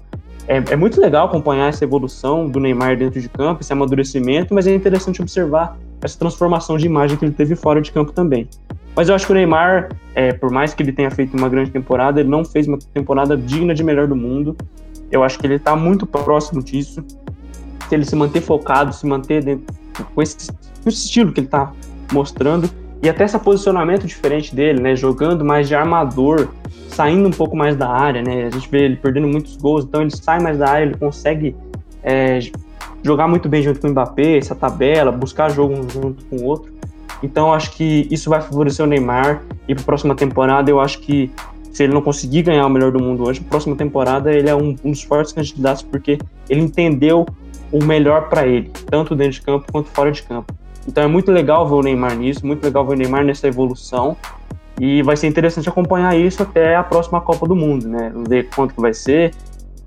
é, 0.48 0.58
é, 0.58 0.76
muito 0.76 1.00
legal 1.00 1.28
acompanhar 1.28 1.70
essa 1.70 1.84
evolução 1.84 2.50
do 2.50 2.60
Neymar 2.60 2.98
dentro 2.98 3.22
de 3.22 3.30
campo, 3.30 3.62
esse 3.62 3.72
amadurecimento, 3.72 4.54
mas 4.54 4.68
é 4.68 4.76
interessante 4.76 5.22
observar 5.22 5.78
essa 6.02 6.18
transformação 6.18 6.78
de 6.78 6.86
imagem 6.86 7.16
que 7.16 7.24
ele 7.24 7.34
teve 7.34 7.56
fora 7.56 7.82
de 7.82 7.92
campo 7.92 8.12
também. 8.12 8.48
Mas 8.96 9.08
eu 9.08 9.16
acho 9.16 9.26
que 9.26 9.32
o 9.32 9.36
Neymar, 9.36 9.90
é, 10.14 10.34
por 10.34 10.52
mais 10.52 10.74
que 10.74 10.84
ele 10.84 10.92
tenha 10.92 11.10
feito 11.10 11.38
uma 11.38 11.48
grande 11.48 11.72
temporada, 11.72 12.20
ele 12.20 12.30
não 12.30 12.44
fez 12.44 12.68
uma 12.68 12.78
temporada 12.94 13.38
digna 13.38 13.74
de 13.74 13.84
melhor 13.84 14.08
do 14.08 14.16
mundo. 14.16 14.56
Eu 15.12 15.24
acho 15.24 15.40
que 15.40 15.46
ele 15.46 15.56
está 15.56 15.76
muito 15.76 16.06
próximo 16.06 16.62
disso. 16.62 17.04
Se 17.88 17.96
ele 17.96 18.04
se 18.04 18.16
manter 18.16 18.42
focado, 18.42 18.94
se 18.94 19.06
manter 19.06 19.44
dentro, 19.44 19.74
com, 20.14 20.22
esse, 20.22 20.52
com 20.52 20.90
esse 20.90 21.06
estilo 21.06 21.32
que 21.32 21.40
ele 21.40 21.48
está 21.48 21.72
mostrando, 22.12 22.70
e 23.02 23.10
até 23.10 23.24
esse 23.24 23.38
posicionamento 23.39 24.06
diferente 24.06 24.54
dele, 24.54 24.80
né? 24.80 24.95
Jogando 24.95 25.43
mais 25.43 25.68
de 25.68 25.76
armador, 25.76 26.49
saindo 26.88 27.28
um 27.28 27.32
pouco 27.32 27.56
mais 27.56 27.76
da 27.76 27.89
área, 27.89 28.22
né? 28.22 28.45
A 28.45 28.49
gente 28.49 28.70
vê 28.70 28.86
ele 28.86 28.95
perdendo 28.95 29.28
muitos 29.28 29.58
gols, 29.58 29.86
então 29.86 30.02
ele 30.02 30.12
sai 30.16 30.39
mais 30.39 30.60
da 30.60 30.70
área, 30.70 30.86
ele 30.86 30.97
consegue 30.97 31.56
é, 32.04 32.39
jogar 33.04 33.28
muito 33.28 33.49
bem 33.49 33.64
junto 33.64 33.80
com 33.80 33.88
o 33.88 33.91
Mbappé, 33.91 34.38
essa 34.38 34.54
tabela, 34.54 35.12
buscar 35.12 35.49
jogo 35.49 35.74
um 35.74 35.89
junto 35.89 36.24
com 36.26 36.38
o 36.38 36.45
outro. 36.45 36.72
Então 37.24 37.54
acho 37.54 37.72
que 37.72 38.08
isso 38.12 38.30
vai 38.30 38.41
favorecer 38.41 38.86
o 38.86 38.88
Neymar 38.88 39.43
e 39.68 39.74
para 39.74 39.84
a 39.84 39.86
próxima 39.86 40.16
temporada 40.16 40.70
eu 40.70 40.80
acho 40.80 40.99
que 40.99 41.32
se 41.72 41.84
ele 41.84 41.93
não 41.93 42.02
conseguir 42.02 42.41
ganhar 42.41 42.66
o 42.66 42.70
melhor 42.70 42.91
do 42.91 42.99
mundo 42.99 43.24
hoje, 43.24 43.39
próxima 43.41 43.76
temporada 43.76 44.34
ele 44.34 44.49
é 44.49 44.56
um, 44.56 44.76
um 44.84 44.91
dos 44.91 45.04
fortes 45.04 45.32
candidatos 45.32 45.84
porque 45.84 46.18
ele 46.49 46.62
entendeu 46.62 47.26
o 47.72 47.84
melhor 47.84 48.28
para 48.28 48.45
ele, 48.45 48.72
tanto 48.89 49.16
dentro 49.16 49.34
de 49.34 49.41
campo 49.41 49.72
quanto 49.72 49.89
fora 49.89 50.12
de 50.12 50.22
campo. 50.24 50.54
Então 50.88 51.04
é 51.04 51.08
muito 51.08 51.32
legal 51.32 51.68
ver 51.68 51.76
o 51.76 51.82
Neymar 51.82 52.16
nisso, 52.16 52.46
muito 52.46 52.64
legal 52.64 52.86
ver 52.86 52.94
o 52.94 52.98
Neymar 52.98 53.24
nessa 53.24 53.48
evolução. 53.48 54.18
E 54.80 55.04
vai 55.04 55.16
ser 55.16 55.28
interessante 55.28 55.70
acompanhar 55.70 56.18
isso 56.18 56.42
até 56.42 56.76
a 56.76 56.84
próxima 56.84 57.22
Copa 57.22 57.48
do 57.48 57.56
Mundo, 57.56 57.88
né? 57.88 58.12
Ver 58.28 58.50
quanto 58.50 58.74
que 58.74 58.82
vai 58.82 58.94
ser. 58.94 59.32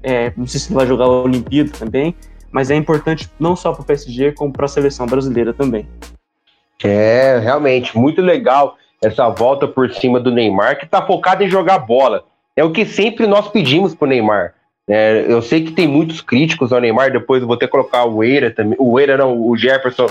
É, 0.02 0.32
não 0.36 0.46
sei 0.46 0.60
se 0.60 0.68
ele 0.68 0.76
vai 0.76 0.86
jogar 0.86 1.06
a 1.06 1.22
Olimpíada 1.22 1.70
também, 1.76 2.14
mas 2.52 2.70
é 2.70 2.76
importante 2.76 3.28
não 3.40 3.56
só 3.56 3.72
para 3.72 3.82
o 3.82 3.84
PSG, 3.84 4.32
como 4.32 4.52
para 4.52 4.66
a 4.66 4.68
seleção 4.68 5.06
brasileira 5.06 5.52
também. 5.52 5.88
É, 6.82 7.38
realmente, 7.42 7.96
muito 7.96 8.20
legal 8.20 8.76
essa 9.02 9.28
volta 9.28 9.66
por 9.66 9.92
cima 9.92 10.20
do 10.20 10.30
Neymar, 10.30 10.78
que 10.78 10.84
está 10.84 11.04
focado 11.04 11.42
em 11.42 11.48
jogar 11.48 11.78
bola. 11.78 12.24
É 12.56 12.62
o 12.62 12.70
que 12.70 12.84
sempre 12.84 13.26
nós 13.26 13.48
pedimos 13.48 13.94
para 13.94 14.06
o 14.06 14.08
Neymar. 14.08 14.54
É, 14.86 15.24
eu 15.26 15.40
sei 15.40 15.64
que 15.64 15.72
tem 15.72 15.88
muitos 15.88 16.20
críticos 16.20 16.72
ao 16.72 16.80
Neymar, 16.80 17.10
depois 17.10 17.40
eu 17.40 17.48
vou 17.48 17.56
que 17.56 17.66
colocar 17.66 18.04
o 18.04 18.22
Eira 18.22 18.50
também. 18.50 18.76
O 18.78 19.00
Eira 19.00 19.16
não, 19.16 19.48
o 19.48 19.56
Jefferson 19.56 20.06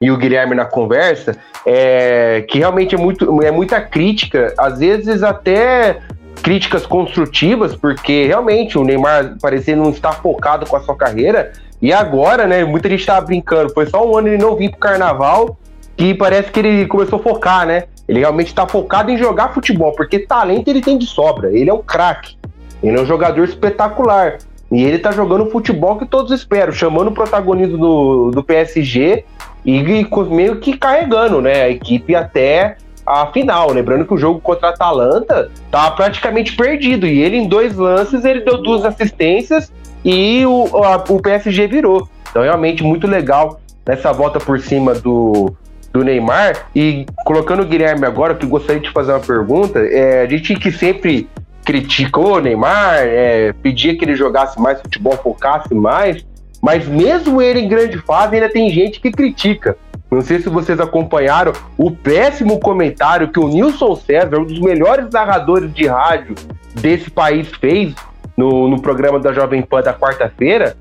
e 0.00 0.10
o 0.10 0.16
Guilherme 0.16 0.54
na 0.54 0.66
conversa, 0.66 1.36
é, 1.64 2.44
que 2.48 2.58
realmente 2.58 2.94
é, 2.94 2.98
muito, 2.98 3.42
é 3.42 3.50
muita 3.50 3.80
crítica, 3.80 4.52
às 4.58 4.78
vezes 4.78 5.22
até 5.22 6.00
críticas 6.42 6.84
construtivas, 6.84 7.74
porque 7.74 8.26
realmente 8.26 8.76
o 8.76 8.84
Neymar 8.84 9.36
parecia 9.40 9.74
não 9.74 9.88
estar 9.88 10.12
focado 10.12 10.66
com 10.66 10.76
a 10.76 10.80
sua 10.80 10.94
carreira, 10.94 11.52
e 11.80 11.92
agora, 11.92 12.46
né, 12.46 12.62
muita 12.64 12.90
gente 12.90 13.00
estava 13.00 13.24
brincando, 13.24 13.72
foi 13.72 13.86
só 13.86 14.06
um 14.06 14.16
ano 14.18 14.28
ele 14.28 14.38
não 14.38 14.54
vir 14.54 14.70
pro 14.70 14.78
carnaval, 14.78 15.58
que 15.96 16.14
parece 16.14 16.50
que 16.50 16.60
ele 16.60 16.86
começou 16.86 17.18
a 17.18 17.22
focar, 17.22 17.66
né? 17.66 17.84
Ele 18.06 18.20
realmente 18.20 18.48
está 18.48 18.68
focado 18.68 19.10
em 19.10 19.16
jogar 19.16 19.54
futebol, 19.54 19.92
porque 19.92 20.18
talento 20.18 20.68
ele 20.68 20.82
tem 20.82 20.98
de 20.98 21.06
sobra, 21.06 21.50
ele 21.50 21.70
é 21.70 21.72
um 21.72 21.82
craque, 21.82 22.36
ele 22.82 22.98
é 22.98 23.00
um 23.00 23.06
jogador 23.06 23.44
espetacular. 23.44 24.36
E 24.70 24.84
ele 24.84 24.98
tá 24.98 25.10
jogando 25.10 25.44
o 25.46 25.50
futebol 25.50 25.96
que 25.96 26.06
todos 26.06 26.32
esperam, 26.32 26.72
chamando 26.72 27.08
o 27.08 27.12
protagonismo 27.12 27.78
do, 27.78 28.30
do 28.30 28.42
PSG 28.42 29.24
e 29.66 29.82
meio 30.30 30.56
que 30.56 30.78
carregando 30.78 31.42
né, 31.42 31.64
a 31.64 31.68
equipe 31.68 32.14
até 32.14 32.76
a 33.04 33.26
final. 33.26 33.72
Lembrando 33.72 34.04
que 34.04 34.14
o 34.14 34.18
jogo 34.18 34.40
contra 34.40 34.68
a 34.68 34.70
Atalanta 34.70 35.50
tá 35.72 35.90
praticamente 35.90 36.54
perdido. 36.54 37.04
E 37.04 37.20
ele, 37.20 37.36
em 37.36 37.48
dois 37.48 37.74
lances, 37.74 38.24
ele 38.24 38.40
deu 38.40 38.62
duas 38.62 38.84
assistências 38.84 39.72
e 40.04 40.46
o, 40.46 40.84
a, 40.84 41.04
o 41.08 41.20
PSG 41.20 41.66
virou. 41.66 42.08
Então, 42.30 42.42
realmente, 42.42 42.84
muito 42.84 43.08
legal 43.08 43.60
nessa 43.84 44.12
volta 44.12 44.38
por 44.38 44.60
cima 44.60 44.94
do, 44.94 45.52
do 45.92 46.04
Neymar. 46.04 46.68
E 46.74 47.04
colocando 47.24 47.62
o 47.62 47.66
Guilherme 47.66 48.06
agora, 48.06 48.36
que 48.36 48.46
gostaria 48.46 48.80
de 48.80 48.90
fazer 48.90 49.12
uma 49.12 49.20
pergunta. 49.20 49.80
É, 49.80 50.22
a 50.22 50.28
gente 50.28 50.54
que 50.54 50.70
sempre 50.70 51.28
criticou 51.64 52.36
o 52.36 52.40
Neymar, 52.40 52.98
é, 52.98 53.52
pedia 53.54 53.98
que 53.98 54.04
ele 54.04 54.14
jogasse 54.14 54.60
mais 54.60 54.80
futebol, 54.80 55.16
focasse 55.16 55.74
mais. 55.74 56.24
Mas 56.62 56.86
mesmo 56.86 57.40
ele 57.40 57.60
em 57.60 57.68
grande 57.68 57.98
fase, 57.98 58.34
ainda 58.34 58.48
tem 58.48 58.70
gente 58.70 59.00
que 59.00 59.10
critica. 59.10 59.76
Não 60.10 60.20
sei 60.20 60.38
se 60.38 60.48
vocês 60.48 60.78
acompanharam 60.78 61.52
o 61.76 61.90
péssimo 61.90 62.60
comentário 62.60 63.28
que 63.28 63.40
o 63.40 63.48
Nilson 63.48 63.96
César, 63.96 64.38
um 64.38 64.44
dos 64.44 64.60
melhores 64.60 65.10
narradores 65.10 65.72
de 65.74 65.86
rádio 65.86 66.34
desse 66.80 67.10
país, 67.10 67.48
fez 67.60 67.94
no, 68.36 68.68
no 68.68 68.80
programa 68.80 69.18
da 69.18 69.32
Jovem 69.32 69.62
Pan 69.62 69.82
da 69.82 69.92
quarta-feira, 69.92 70.76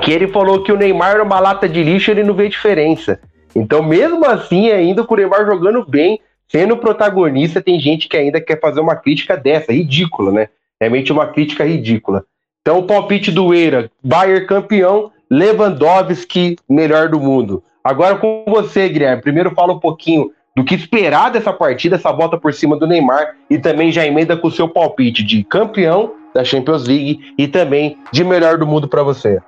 que 0.00 0.12
ele 0.12 0.28
falou 0.28 0.62
que 0.62 0.70
o 0.70 0.76
Neymar 0.76 1.12
era 1.12 1.22
uma 1.22 1.40
lata 1.40 1.68
de 1.68 1.82
lixo 1.82 2.10
e 2.10 2.12
ele 2.12 2.24
não 2.24 2.34
vê 2.34 2.48
diferença. 2.48 3.20
Então, 3.54 3.82
mesmo 3.82 4.24
assim, 4.24 4.70
ainda 4.70 5.04
com 5.04 5.14
o 5.14 5.16
Neymar 5.16 5.44
jogando 5.44 5.84
bem, 5.84 6.20
sendo 6.48 6.76
protagonista, 6.76 7.60
tem 7.60 7.80
gente 7.80 8.08
que 8.08 8.16
ainda 8.16 8.40
quer 8.40 8.60
fazer 8.60 8.80
uma 8.80 8.94
crítica 8.94 9.36
dessa, 9.36 9.72
ridícula, 9.72 10.30
né? 10.30 10.48
Realmente 10.80 11.12
uma 11.12 11.26
crítica 11.26 11.64
ridícula. 11.64 12.24
Então, 12.62 12.78
o 12.78 12.84
palpite 12.84 13.32
do 13.32 13.52
Eira, 13.52 13.90
Bayern 14.04 14.46
campeão, 14.46 15.10
Lewandowski 15.28 16.56
melhor 16.68 17.08
do 17.08 17.18
mundo. 17.18 17.62
Agora 17.82 18.16
com 18.16 18.44
você, 18.46 18.88
Guilherme. 18.88 19.20
Primeiro 19.20 19.50
fala 19.50 19.72
um 19.72 19.80
pouquinho 19.80 20.30
do 20.56 20.64
que 20.64 20.76
esperar 20.76 21.30
dessa 21.30 21.52
partida, 21.52 21.96
essa 21.96 22.12
volta 22.12 22.38
por 22.38 22.54
cima 22.54 22.76
do 22.76 22.86
Neymar, 22.86 23.34
e 23.50 23.58
também 23.58 23.90
já 23.90 24.06
emenda 24.06 24.36
com 24.36 24.46
o 24.46 24.50
seu 24.50 24.68
palpite 24.68 25.24
de 25.24 25.42
campeão 25.42 26.14
da 26.32 26.44
Champions 26.44 26.86
League 26.86 27.34
e 27.36 27.48
também 27.48 27.98
de 28.12 28.22
melhor 28.22 28.56
do 28.58 28.66
mundo 28.66 28.86
para 28.86 29.02
você. 29.02 29.40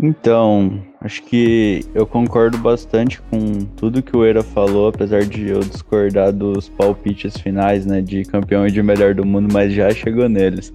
Então, 0.00 0.82
acho 1.06 1.22
que 1.22 1.84
eu 1.94 2.04
concordo 2.04 2.58
bastante 2.58 3.22
com 3.30 3.64
tudo 3.76 4.02
que 4.02 4.16
o 4.16 4.24
Eira 4.24 4.42
falou, 4.42 4.88
apesar 4.88 5.24
de 5.24 5.48
eu 5.48 5.60
discordar 5.60 6.32
dos 6.32 6.68
palpites 6.68 7.36
finais, 7.36 7.86
né, 7.86 8.00
de 8.00 8.24
campeão 8.24 8.66
e 8.66 8.70
de 8.72 8.82
melhor 8.82 9.14
do 9.14 9.24
mundo, 9.24 9.48
mas 9.52 9.72
já 9.72 9.88
chegou 9.90 10.28
neles. 10.28 10.74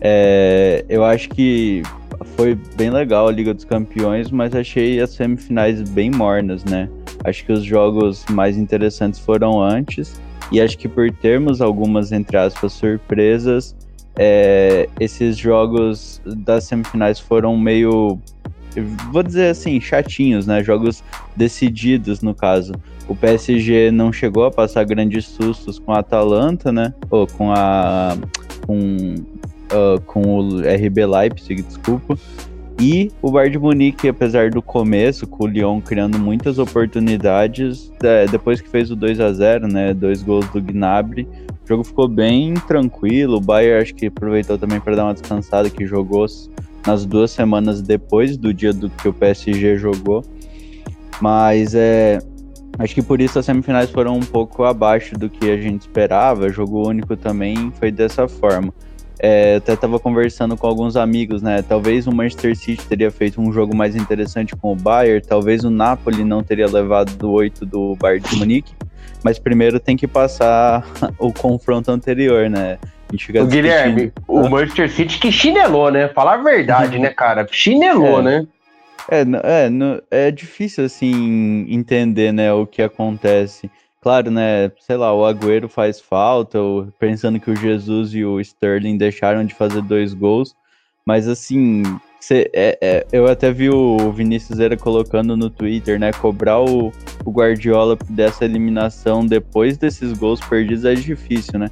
É, 0.00 0.84
eu 0.88 1.04
acho 1.04 1.28
que 1.30 1.82
foi 2.36 2.54
bem 2.76 2.90
legal 2.90 3.26
a 3.26 3.32
Liga 3.32 3.52
dos 3.52 3.64
Campeões, 3.64 4.30
mas 4.30 4.54
achei 4.54 5.00
as 5.00 5.10
semifinais 5.10 5.82
bem 5.90 6.10
mornas, 6.10 6.64
né? 6.64 6.88
Acho 7.24 7.44
que 7.44 7.52
os 7.52 7.64
jogos 7.64 8.24
mais 8.30 8.56
interessantes 8.56 9.18
foram 9.18 9.60
antes, 9.60 10.20
e 10.52 10.60
acho 10.60 10.78
que 10.78 10.88
por 10.88 11.10
termos 11.10 11.60
algumas, 11.60 12.12
entre 12.12 12.36
aspas, 12.36 12.72
surpresas, 12.72 13.74
é, 14.18 14.88
esses 14.98 15.36
jogos 15.36 16.22
das 16.24 16.64
semifinais 16.64 17.18
foram 17.18 17.56
meio, 17.56 18.18
vou 19.12 19.22
dizer 19.22 19.50
assim, 19.50 19.80
chatinhos, 19.80 20.46
né? 20.46 20.62
Jogos 20.62 21.02
decididos, 21.36 22.22
no 22.22 22.34
caso. 22.34 22.72
O 23.08 23.14
PSG 23.14 23.90
não 23.90 24.12
chegou 24.12 24.44
a 24.44 24.50
passar 24.50 24.84
grandes 24.84 25.26
sustos 25.26 25.78
com 25.78 25.92
a 25.92 26.00
Atalanta, 26.00 26.72
né? 26.72 26.92
Ou 27.10 27.26
com 27.26 27.52
a. 27.52 28.16
com, 28.66 29.14
uh, 29.72 30.00
com 30.06 30.38
o 30.38 30.60
RB 30.60 31.06
Leipzig, 31.06 31.62
desculpa. 31.62 32.18
E 32.78 33.10
o 33.22 33.30
Bayern 33.30 33.52
de 33.52 33.58
Munique, 33.58 34.06
apesar 34.06 34.50
do 34.50 34.60
começo, 34.60 35.26
com 35.26 35.44
o 35.44 35.46
Lyon 35.46 35.80
criando 35.80 36.18
muitas 36.18 36.58
oportunidades, 36.58 37.90
é, 38.02 38.26
depois 38.26 38.60
que 38.60 38.68
fez 38.68 38.90
o 38.90 38.96
2 38.96 39.18
a 39.18 39.32
0 39.32 39.66
né, 39.66 39.94
dois 39.94 40.22
gols 40.22 40.46
do 40.50 40.60
Gnabry, 40.60 41.26
o 41.64 41.68
jogo 41.68 41.82
ficou 41.82 42.06
bem 42.06 42.52
tranquilo. 42.54 43.38
O 43.38 43.40
Bayern 43.40 43.82
acho 43.82 43.94
que 43.94 44.06
aproveitou 44.06 44.58
também 44.58 44.78
para 44.78 44.94
dar 44.94 45.04
uma 45.04 45.14
descansada, 45.14 45.70
que 45.70 45.86
jogou 45.86 46.26
nas 46.86 47.04
duas 47.04 47.30
semanas 47.30 47.82
depois 47.82 48.36
do 48.36 48.54
dia 48.54 48.72
do 48.72 48.88
que 48.88 49.08
o 49.08 49.12
PSG 49.12 49.76
jogou. 49.76 50.24
Mas 51.20 51.74
é, 51.74 52.18
acho 52.78 52.94
que 52.94 53.02
por 53.02 53.20
isso 53.20 53.38
as 53.38 53.46
semifinais 53.46 53.90
foram 53.90 54.16
um 54.16 54.20
pouco 54.20 54.64
abaixo 54.64 55.14
do 55.14 55.28
que 55.28 55.50
a 55.50 55.56
gente 55.56 55.82
esperava. 55.82 56.48
Jogo 56.48 56.86
único 56.86 57.16
também 57.16 57.72
foi 57.78 57.90
dessa 57.90 58.28
forma. 58.28 58.72
É, 59.18 59.56
até 59.56 59.72
estava 59.72 59.98
conversando 59.98 60.58
com 60.58 60.66
alguns 60.66 60.94
amigos, 60.94 61.40
né? 61.40 61.62
Talvez 61.62 62.06
o 62.06 62.14
Manchester 62.14 62.54
City 62.54 62.86
teria 62.86 63.10
feito 63.10 63.40
um 63.40 63.50
jogo 63.50 63.74
mais 63.74 63.96
interessante 63.96 64.54
com 64.54 64.72
o 64.72 64.76
Bayern, 64.76 65.22
talvez 65.26 65.64
o 65.64 65.70
Napoli 65.70 66.22
não 66.22 66.42
teria 66.42 66.66
levado 66.66 67.16
do 67.16 67.30
8 67.30 67.64
do 67.64 67.96
Bayern 67.96 68.28
de 68.28 68.36
Munique, 68.36 68.74
mas 69.24 69.38
primeiro 69.38 69.80
tem 69.80 69.96
que 69.96 70.06
passar 70.06 70.86
o 71.18 71.32
confronto 71.32 71.90
anterior, 71.90 72.50
né? 72.50 72.78
O 73.40 73.46
Guilherme, 73.46 74.12
o 74.26 74.48
Manchester 74.48 74.90
City 74.90 75.18
que 75.18 75.30
chinelou, 75.30 75.90
né? 75.90 76.08
Falar 76.08 76.34
a 76.34 76.42
verdade, 76.42 76.98
né, 77.00 77.10
cara? 77.10 77.46
Chinelou, 77.50 78.20
é. 78.20 78.22
né? 78.22 78.46
É, 79.08 79.20
é, 79.22 80.26
é 80.26 80.30
difícil, 80.30 80.84
assim, 80.84 81.64
entender, 81.68 82.32
né, 82.32 82.52
o 82.52 82.66
que 82.66 82.82
acontece. 82.82 83.70
Claro, 84.00 84.30
né? 84.30 84.70
Sei 84.80 84.96
lá, 84.96 85.12
o 85.12 85.24
Agüero 85.24 85.68
faz 85.68 86.00
falta, 86.00 86.58
pensando 86.98 87.40
que 87.40 87.50
o 87.50 87.56
Jesus 87.56 88.14
e 88.14 88.24
o 88.24 88.40
Sterling 88.40 88.96
deixaram 88.96 89.44
de 89.44 89.54
fazer 89.54 89.82
dois 89.82 90.14
gols. 90.14 90.54
Mas 91.04 91.28
assim, 91.28 91.82
cê, 92.20 92.50
é, 92.52 92.78
é, 92.80 93.06
eu 93.12 93.26
até 93.26 93.52
vi 93.52 93.70
o 93.70 94.10
Vinícius 94.12 94.58
Zera 94.58 94.76
colocando 94.76 95.36
no 95.36 95.48
Twitter, 95.50 95.98
né? 95.98 96.12
Cobrar 96.12 96.60
o, 96.60 96.92
o 97.24 97.30
Guardiola 97.30 97.96
dessa 98.08 98.44
eliminação 98.44 99.26
depois 99.26 99.76
desses 99.76 100.12
gols 100.12 100.40
perdidos 100.40 100.84
é 100.84 100.94
difícil, 100.94 101.58
né? 101.58 101.68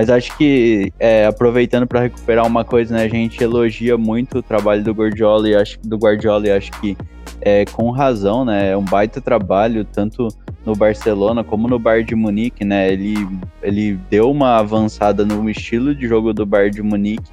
Mas 0.00 0.08
acho 0.08 0.34
que, 0.38 0.90
é, 0.98 1.26
aproveitando 1.26 1.86
para 1.86 2.00
recuperar 2.00 2.46
uma 2.46 2.64
coisa, 2.64 2.96
né? 2.96 3.02
A 3.02 3.08
gente 3.08 3.44
elogia 3.44 3.98
muito 3.98 4.38
o 4.38 4.42
trabalho 4.42 4.82
do 4.82 4.92
Guardiola 4.92 5.46
e 5.46 5.54
acho, 5.54 5.78
do 5.80 5.98
Guardiola 5.98 6.46
e 6.46 6.50
acho 6.50 6.70
que 6.80 6.96
é, 7.42 7.66
com 7.66 7.90
razão, 7.90 8.42
né? 8.42 8.70
É 8.70 8.76
um 8.78 8.82
baita 8.82 9.20
trabalho, 9.20 9.84
tanto 9.84 10.28
no 10.64 10.74
Barcelona 10.74 11.44
como 11.44 11.68
no 11.68 11.78
Bayern 11.78 12.08
de 12.08 12.14
Munique, 12.14 12.64
né? 12.64 12.90
Ele, 12.90 13.14
ele 13.62 14.00
deu 14.08 14.30
uma 14.30 14.56
avançada 14.56 15.22
no 15.22 15.50
estilo 15.50 15.94
de 15.94 16.08
jogo 16.08 16.32
do 16.32 16.46
Bayern 16.46 16.76
de 16.76 16.82
Munique, 16.82 17.32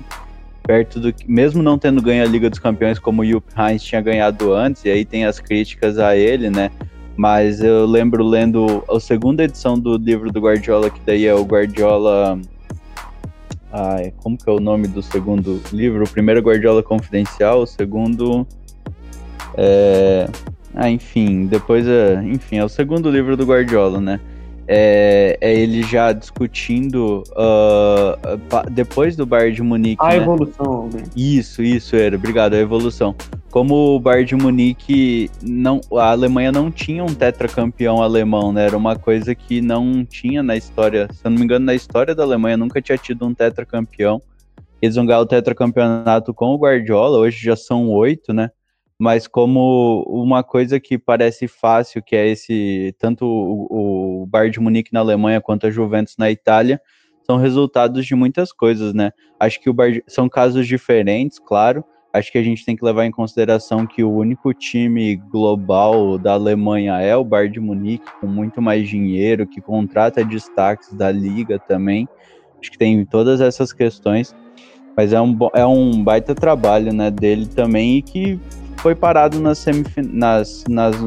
perto 0.64 1.00
do 1.00 1.14
que, 1.14 1.26
mesmo 1.32 1.64
não 1.64 1.80
tendo 1.80 2.02
ganho 2.02 2.22
a 2.22 2.28
Liga 2.28 2.50
dos 2.50 2.60
Campeões 2.60 3.00
como 3.00 3.22
o 3.22 3.26
Jupp 3.26 3.48
Heynckes 3.58 3.84
tinha 3.84 4.02
ganhado 4.02 4.54
antes, 4.54 4.84
e 4.84 4.90
aí 4.90 5.06
tem 5.06 5.24
as 5.24 5.40
críticas 5.40 5.98
a 6.00 6.18
ele, 6.18 6.50
né? 6.50 6.70
Mas 7.16 7.64
eu 7.64 7.86
lembro 7.86 8.26
lendo 8.26 8.84
a 8.90 9.00
segunda 9.00 9.46
edição 9.46 9.80
do 9.80 9.96
livro 9.96 10.34
do 10.34 10.42
Guardiola, 10.42 10.90
que 10.90 11.00
daí 11.06 11.26
é 11.26 11.34
o 11.34 11.46
Guardiola. 11.46 12.38
Ai, 13.72 14.14
como 14.18 14.38
que 14.38 14.50
é 14.50 14.54
o 14.54 14.60
nome 14.60 14.88
do 14.88 15.04
segundo 15.04 15.62
livro? 15.72 16.04
O 16.04 16.10
primeiro 16.10 16.40
é 16.40 16.44
Guardiola 16.44 16.82
Confidencial, 16.82 17.62
o 17.62 17.68
segundo. 17.68 18.48
É... 19.56 20.28
Ah, 20.74 20.90
enfim, 20.90 21.48
depois, 21.48 21.88
é, 21.88 22.22
enfim, 22.24 22.58
é 22.58 22.64
o 22.64 22.70
segundo 22.70 23.10
livro 23.10 23.36
do 23.36 23.46
Guardiola, 23.46 24.00
né? 24.00 24.20
É, 24.68 25.38
é 25.42 25.54
ele 25.54 25.82
já 25.82 26.12
discutindo 26.12 27.24
uh, 27.32 28.70
depois 28.70 29.16
do 29.16 29.26
Bayern 29.26 29.56
de 29.56 29.64
Munique. 29.64 30.04
A 30.04 30.10
né? 30.10 30.18
evolução. 30.18 30.90
Né? 30.94 31.04
Isso, 31.16 31.64
isso, 31.64 31.96
era. 31.96 32.16
Obrigado, 32.16 32.54
a 32.54 32.60
evolução. 32.60 33.16
Como 33.50 33.96
o 33.96 34.00
Bayern 34.00 34.26
de 34.26 34.36
Munique, 34.36 35.32
não, 35.42 35.80
a 35.94 36.12
Alemanha 36.12 36.52
não 36.52 36.70
tinha 36.70 37.04
um 37.04 37.14
tetracampeão 37.14 38.02
alemão, 38.02 38.52
né? 38.52 38.66
Era 38.66 38.78
uma 38.78 38.96
coisa 38.98 39.34
que 39.34 39.62
não 39.62 40.06
tinha 40.06 40.44
na 40.44 40.56
história. 40.56 41.08
Se 41.14 41.26
eu 41.26 41.32
não 41.32 41.38
me 41.38 41.46
engano, 41.46 41.66
na 41.66 41.74
história 41.74 42.14
da 42.14 42.24
Alemanha 42.24 42.58
nunca 42.58 42.82
tinha 42.82 42.98
tido 42.98 43.26
um 43.26 43.34
tetracampeão. 43.34 44.22
Eles 44.82 44.96
vão 44.96 45.06
ganhar 45.06 45.22
o 45.22 45.26
tetracampeonato 45.26 46.34
com 46.34 46.54
o 46.54 46.58
Guardiola, 46.58 47.18
hoje 47.18 47.44
já 47.44 47.56
são 47.56 47.90
oito, 47.90 48.34
né? 48.34 48.52
mas 49.00 49.28
como 49.28 50.04
uma 50.08 50.44
coisa 50.44 50.80
que 50.80 50.98
parece 50.98 51.48
fácil, 51.48 52.02
que 52.02 52.16
é 52.16 52.28
esse 52.28 52.96
tanto 52.98 53.26
o, 53.26 54.24
o 54.24 54.26
Bayern 54.26 54.52
de 54.52 54.60
Munique 54.60 54.92
na 54.92 55.02
Alemanha 55.02 55.40
quanto 55.40 55.68
a 55.68 55.72
Juventus 55.72 56.16
na 56.18 56.32
Itália, 56.32 56.82
são 57.24 57.38
resultados 57.38 58.06
de 58.06 58.16
muitas 58.16 58.52
coisas, 58.52 58.94
né? 58.94 59.12
Acho 59.40 59.60
que 59.60 59.70
o 59.70 59.74
Bayern, 59.74 60.02
são 60.08 60.28
casos 60.28 60.66
diferentes, 60.66 61.38
claro. 61.38 61.84
Acho 62.18 62.32
que 62.32 62.38
a 62.38 62.44
gente 62.44 62.66
tem 62.66 62.76
que 62.76 62.84
levar 62.84 63.06
em 63.06 63.12
consideração 63.12 63.86
que 63.86 64.04
o 64.04 64.12
único 64.12 64.54
time 64.54 65.16
global 65.16 66.18
da 66.18 66.34
Alemanha 66.34 67.00
é 67.00 67.16
o 67.16 67.24
Bayern 67.24 67.54
de 67.54 67.60
Munique, 67.60 68.06
com 68.20 68.28
muito 68.28 68.62
mais 68.62 68.88
dinheiro, 68.88 69.46
que 69.46 69.62
contrata 69.62 70.24
destaques 70.24 70.94
da 70.94 71.12
liga 71.12 71.60
também. 71.60 72.08
Acho 72.60 72.72
que 72.72 72.78
tem 72.78 73.06
todas 73.06 73.40
essas 73.40 73.72
questões, 73.72 74.36
mas 74.96 75.14
é 75.14 75.22
um, 75.22 75.38
é 75.54 75.66
um 75.66 76.04
baita 76.04 76.34
trabalho 76.34 76.92
né, 76.92 77.12
dele 77.12 77.46
também 77.46 77.98
e 77.98 78.02
que 78.02 78.40
foi 78.78 78.96
parado 78.96 79.40
nas 79.40 79.66
nas, 80.12 80.64
nas, 80.68 81.02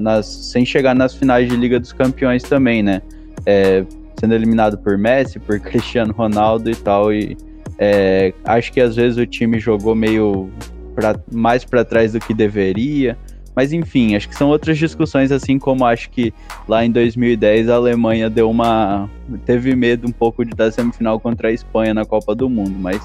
nas, 0.00 0.26
sem 0.26 0.64
chegar 0.64 0.94
nas 0.94 1.14
finais 1.14 1.48
de 1.48 1.56
Liga 1.56 1.78
dos 1.78 1.92
Campeões 1.92 2.42
também, 2.42 2.82
né? 2.82 3.00
É, 3.46 3.84
sendo 4.18 4.34
eliminado 4.34 4.76
por 4.78 4.98
Messi, 4.98 5.38
por 5.38 5.58
Cristiano 5.60 6.12
Ronaldo 6.12 6.70
e 6.70 6.74
tal. 6.74 7.12
E 7.12 7.36
é, 7.82 8.34
acho 8.44 8.70
que 8.70 8.78
às 8.78 8.94
vezes 8.94 9.16
o 9.16 9.24
time 9.24 9.58
jogou 9.58 9.94
meio 9.94 10.50
pra, 10.94 11.18
mais 11.32 11.64
para 11.64 11.82
trás 11.82 12.12
do 12.12 12.20
que 12.20 12.34
deveria. 12.34 13.16
Mas 13.56 13.72
enfim, 13.72 14.14
acho 14.14 14.28
que 14.28 14.36
são 14.36 14.50
outras 14.50 14.76
discussões, 14.76 15.32
assim 15.32 15.58
como 15.58 15.84
acho 15.86 16.10
que 16.10 16.32
lá 16.68 16.84
em 16.84 16.90
2010 16.90 17.70
a 17.70 17.76
Alemanha 17.76 18.28
deu 18.28 18.50
uma. 18.50 19.08
teve 19.46 19.74
medo 19.74 20.06
um 20.06 20.12
pouco 20.12 20.44
de 20.44 20.52
dar 20.52 20.70
semifinal 20.70 21.18
contra 21.18 21.48
a 21.48 21.52
Espanha 21.52 21.94
na 21.94 22.04
Copa 22.04 22.34
do 22.34 22.50
Mundo. 22.50 22.76
Mas, 22.78 23.00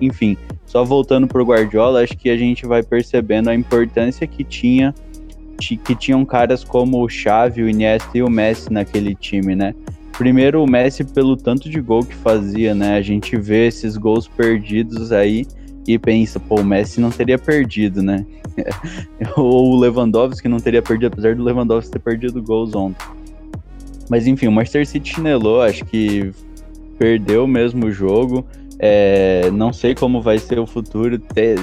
enfim, 0.00 0.36
só 0.64 0.84
voltando 0.84 1.26
pro 1.26 1.44
Guardiola, 1.44 2.02
acho 2.02 2.16
que 2.16 2.30
a 2.30 2.36
gente 2.36 2.64
vai 2.64 2.84
percebendo 2.84 3.50
a 3.50 3.54
importância 3.54 4.26
que 4.26 4.44
tinha 4.44 4.94
que 5.58 5.94
tinham 5.94 6.24
caras 6.24 6.64
como 6.64 7.04
o 7.04 7.08
Xavi, 7.08 7.62
o 7.62 7.68
Iniesta 7.68 8.16
e 8.16 8.22
o 8.22 8.30
Messi 8.30 8.72
naquele 8.72 9.14
time, 9.14 9.54
né? 9.54 9.74
Primeiro 10.16 10.62
o 10.62 10.66
Messi 10.70 11.04
pelo 11.04 11.36
tanto 11.36 11.68
de 11.68 11.80
gol 11.80 12.04
que 12.04 12.14
fazia, 12.14 12.74
né? 12.74 12.96
A 12.96 13.02
gente 13.02 13.36
vê 13.36 13.68
esses 13.68 13.96
gols 13.96 14.28
perdidos 14.28 15.12
aí 15.12 15.46
e 15.86 15.98
pensa, 15.98 16.38
pô, 16.38 16.60
o 16.60 16.64
Messi 16.64 17.00
não 17.00 17.10
teria 17.10 17.38
perdido, 17.38 18.02
né? 18.02 18.24
Ou 19.36 19.72
o 19.72 19.80
Lewandowski 19.80 20.48
não 20.48 20.58
teria 20.58 20.82
perdido, 20.82 21.12
apesar 21.12 21.34
do 21.34 21.42
Lewandowski 21.42 21.92
ter 21.92 21.98
perdido 21.98 22.42
gols 22.42 22.74
ontem. 22.74 23.06
Mas 24.08 24.26
enfim, 24.26 24.48
o 24.48 24.52
Manchester 24.52 24.86
City 24.86 25.14
chinelou, 25.14 25.62
acho 25.62 25.84
que 25.84 26.32
perdeu 26.98 27.46
mesmo 27.46 27.86
o 27.86 27.92
jogo. 27.92 28.44
É, 28.78 29.50
não 29.52 29.72
sei 29.72 29.94
como 29.94 30.20
vai 30.20 30.38
ser 30.38 30.58
o 30.58 30.66
futuro. 30.66 31.18
Tem, 31.18 31.54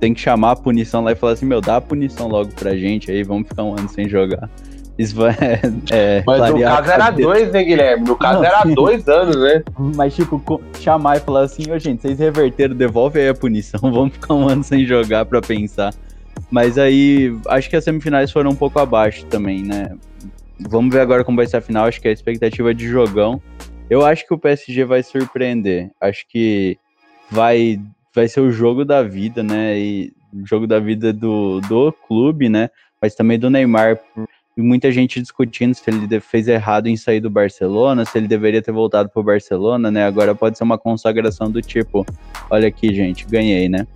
tem 0.00 0.14
que 0.14 0.20
chamar 0.20 0.52
a 0.52 0.56
punição 0.56 1.04
lá 1.04 1.12
e 1.12 1.14
falar 1.14 1.34
assim: 1.34 1.46
meu, 1.46 1.60
dá 1.60 1.76
a 1.76 1.80
punição 1.80 2.28
logo 2.28 2.50
pra 2.52 2.76
gente 2.76 3.10
aí, 3.10 3.22
vamos 3.22 3.48
ficar 3.48 3.62
um 3.62 3.78
ano 3.78 3.88
sem 3.88 4.08
jogar. 4.08 4.50
É, 5.90 6.22
Mas 6.26 6.50
no 6.50 6.60
caso 6.60 6.90
era 6.90 7.10
dois, 7.10 7.50
né, 7.52 7.64
Guilherme? 7.64 8.06
No 8.06 8.16
caso 8.16 8.38
não, 8.38 8.44
era 8.44 8.62
sim. 8.62 8.74
dois 8.74 9.08
anos, 9.08 9.36
né? 9.36 9.62
Mas, 9.96 10.14
tipo, 10.14 10.62
chamar 10.78 11.16
e 11.16 11.20
falar 11.20 11.42
assim, 11.42 11.70
ô 11.70 11.78
gente, 11.78 12.02
vocês 12.02 12.18
reverteram, 12.18 12.74
devolve 12.74 13.20
aí 13.20 13.28
a 13.28 13.34
punição, 13.34 13.80
vamos 13.92 14.14
ficar 14.14 14.34
um 14.34 14.48
ano 14.48 14.62
sem 14.62 14.86
jogar 14.86 15.24
pra 15.24 15.40
pensar. 15.40 15.92
Mas 16.50 16.78
aí, 16.78 17.36
acho 17.48 17.68
que 17.68 17.76
as 17.76 17.84
semifinais 17.84 18.30
foram 18.30 18.50
um 18.50 18.54
pouco 18.54 18.78
abaixo 18.78 19.24
também, 19.26 19.62
né? 19.62 19.94
Vamos 20.60 20.92
ver 20.94 21.00
agora 21.00 21.24
como 21.24 21.36
vai 21.36 21.46
ser 21.46 21.56
a 21.56 21.60
final, 21.60 21.86
acho 21.86 22.00
que 22.00 22.08
a 22.08 22.12
expectativa 22.12 22.70
é 22.70 22.74
de 22.74 22.86
jogão. 22.86 23.40
Eu 23.90 24.04
acho 24.04 24.26
que 24.26 24.32
o 24.32 24.38
PSG 24.38 24.84
vai 24.84 25.02
surpreender. 25.02 25.90
Acho 26.00 26.26
que 26.28 26.78
vai, 27.30 27.80
vai 28.14 28.28
ser 28.28 28.40
o 28.40 28.50
jogo 28.50 28.84
da 28.84 29.02
vida, 29.02 29.42
né? 29.42 29.78
E 29.78 30.12
o 30.32 30.46
jogo 30.46 30.66
da 30.66 30.78
vida 30.78 31.12
do, 31.12 31.60
do 31.62 31.92
clube, 31.92 32.48
né? 32.48 32.70
Mas 33.00 33.14
também 33.14 33.38
do 33.38 33.50
Neymar 33.50 33.98
e 34.56 34.60
muita 34.60 34.92
gente 34.92 35.20
discutindo 35.20 35.74
se 35.74 35.82
ele 35.88 36.20
fez 36.20 36.46
errado 36.46 36.86
em 36.86 36.96
sair 36.96 37.20
do 37.20 37.30
Barcelona, 37.30 38.04
se 38.04 38.18
ele 38.18 38.28
deveria 38.28 38.60
ter 38.60 38.72
voltado 38.72 39.08
pro 39.08 39.22
Barcelona, 39.22 39.90
né? 39.90 40.04
Agora 40.04 40.34
pode 40.34 40.58
ser 40.58 40.64
uma 40.64 40.76
consagração 40.76 41.50
do 41.50 41.62
tipo, 41.62 42.04
olha 42.50 42.68
aqui, 42.68 42.94
gente, 42.94 43.26
ganhei, 43.26 43.68
né? 43.68 43.86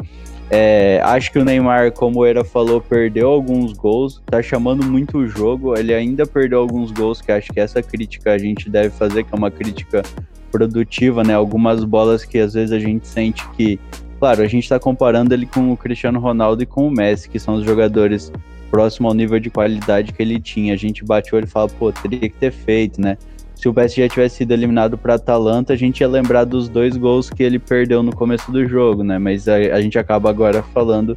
É, 0.48 1.00
acho 1.02 1.32
que 1.32 1.38
o 1.38 1.44
Neymar, 1.44 1.92
como 1.92 2.20
o 2.20 2.24
Era 2.24 2.44
falou, 2.44 2.80
perdeu 2.80 3.28
alguns 3.28 3.72
gols, 3.72 4.22
tá 4.26 4.40
chamando 4.40 4.86
muito 4.86 5.18
o 5.18 5.26
jogo, 5.26 5.76
ele 5.76 5.92
ainda 5.92 6.24
perdeu 6.24 6.60
alguns 6.60 6.92
gols, 6.92 7.20
que 7.20 7.32
acho 7.32 7.52
que 7.52 7.58
essa 7.58 7.82
crítica 7.82 8.32
a 8.32 8.38
gente 8.38 8.70
deve 8.70 8.90
fazer, 8.90 9.24
que 9.24 9.34
é 9.34 9.36
uma 9.36 9.50
crítica 9.50 10.02
produtiva, 10.50 11.22
né? 11.22 11.34
Algumas 11.34 11.84
bolas 11.84 12.24
que 12.24 12.38
às 12.38 12.54
vezes 12.54 12.72
a 12.72 12.78
gente 12.78 13.06
sente 13.06 13.46
que, 13.50 13.78
claro, 14.18 14.40
a 14.40 14.46
gente 14.46 14.68
tá 14.68 14.78
comparando 14.78 15.34
ele 15.34 15.46
com 15.46 15.72
o 15.72 15.76
Cristiano 15.76 16.20
Ronaldo 16.20 16.62
e 16.62 16.66
com 16.66 16.86
o 16.86 16.90
Messi, 16.90 17.28
que 17.28 17.38
são 17.38 17.56
os 17.56 17.64
jogadores 17.64 18.32
próximo 18.70 19.08
ao 19.08 19.14
nível 19.14 19.38
de 19.38 19.50
qualidade 19.50 20.12
que 20.12 20.22
ele 20.22 20.40
tinha. 20.40 20.74
A 20.74 20.76
gente 20.76 21.04
bate 21.04 21.32
o 21.32 21.36
olho 21.36 21.46
e 21.46 21.48
fala, 21.48 21.68
pô, 21.68 21.92
teria 21.92 22.20
que 22.20 22.30
ter 22.30 22.52
feito, 22.52 23.00
né? 23.00 23.16
Se 23.54 23.68
o 23.68 23.74
PSG 23.74 24.08
tivesse 24.10 24.36
sido 24.36 24.52
eliminado 24.52 24.98
para 24.98 25.14
Atalanta, 25.14 25.72
a 25.72 25.76
gente 25.76 26.00
ia 26.00 26.08
lembrar 26.08 26.44
dos 26.44 26.68
dois 26.68 26.96
gols 26.96 27.30
que 27.30 27.42
ele 27.42 27.58
perdeu 27.58 28.02
no 28.02 28.14
começo 28.14 28.52
do 28.52 28.66
jogo, 28.68 29.02
né? 29.02 29.18
Mas 29.18 29.48
a, 29.48 29.56
a 29.56 29.80
gente 29.80 29.98
acaba 29.98 30.28
agora 30.28 30.62
falando 30.62 31.16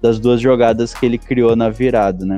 das 0.00 0.18
duas 0.18 0.40
jogadas 0.40 0.94
que 0.94 1.04
ele 1.04 1.18
criou 1.18 1.54
na 1.54 1.68
virada, 1.68 2.24
né? 2.24 2.36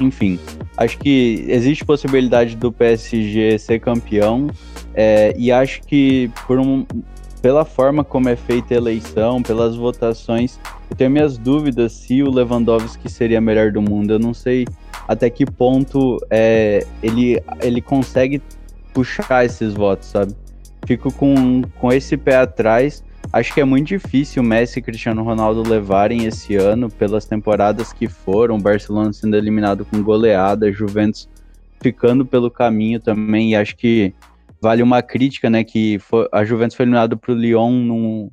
Enfim, 0.00 0.38
acho 0.76 0.98
que 0.98 1.44
existe 1.48 1.84
possibilidade 1.84 2.56
do 2.56 2.70
PSG 2.70 3.58
ser 3.58 3.80
campeão 3.80 4.48
é, 4.94 5.34
e 5.36 5.50
acho 5.50 5.82
que 5.82 6.30
por 6.46 6.58
um, 6.58 6.86
pela 7.42 7.64
forma 7.64 8.04
como 8.04 8.28
é 8.28 8.36
feita 8.36 8.74
a 8.74 8.76
eleição, 8.76 9.42
pelas 9.42 9.76
votações, 9.76 10.58
tenho 10.96 11.10
minhas 11.10 11.38
dúvidas 11.38 11.92
se 11.92 12.22
o 12.22 12.30
Lewandowski 12.30 13.10
seria 13.10 13.40
melhor 13.40 13.72
do 13.72 13.82
mundo. 13.82 14.12
Eu 14.12 14.18
não 14.18 14.32
sei 14.32 14.66
até 15.06 15.30
que 15.30 15.44
ponto 15.46 16.18
é, 16.30 16.86
ele, 17.02 17.42
ele 17.60 17.80
consegue 17.80 18.42
puxar 18.92 19.44
esses 19.44 19.74
votos, 19.74 20.08
sabe? 20.08 20.34
Fico 20.86 21.12
com, 21.12 21.62
com 21.78 21.92
esse 21.92 22.16
pé 22.16 22.36
atrás. 22.36 23.04
Acho 23.32 23.52
que 23.52 23.60
é 23.60 23.64
muito 23.64 23.88
difícil 23.88 24.42
o 24.42 24.46
Messi 24.46 24.78
e 24.78 24.82
Cristiano 24.82 25.22
Ronaldo 25.22 25.68
levarem 25.68 26.24
esse 26.24 26.56
ano 26.56 26.88
pelas 26.88 27.26
temporadas 27.26 27.92
que 27.92 28.08
foram, 28.08 28.58
Barcelona 28.58 29.12
sendo 29.12 29.36
eliminado 29.36 29.84
com 29.84 30.02
goleada, 30.02 30.72
Juventus 30.72 31.28
ficando 31.80 32.24
pelo 32.24 32.50
caminho 32.50 32.98
também, 32.98 33.50
e 33.50 33.56
acho 33.56 33.76
que 33.76 34.12
vale 34.60 34.82
uma 34.82 35.02
crítica, 35.02 35.48
né, 35.48 35.62
que 35.62 35.98
foi, 35.98 36.28
a 36.32 36.44
Juventus 36.44 36.76
foi 36.76 36.84
eliminada 36.84 37.16
para 37.16 37.32
o 37.32 37.34
Lyon 37.34 37.70
no, 37.70 38.32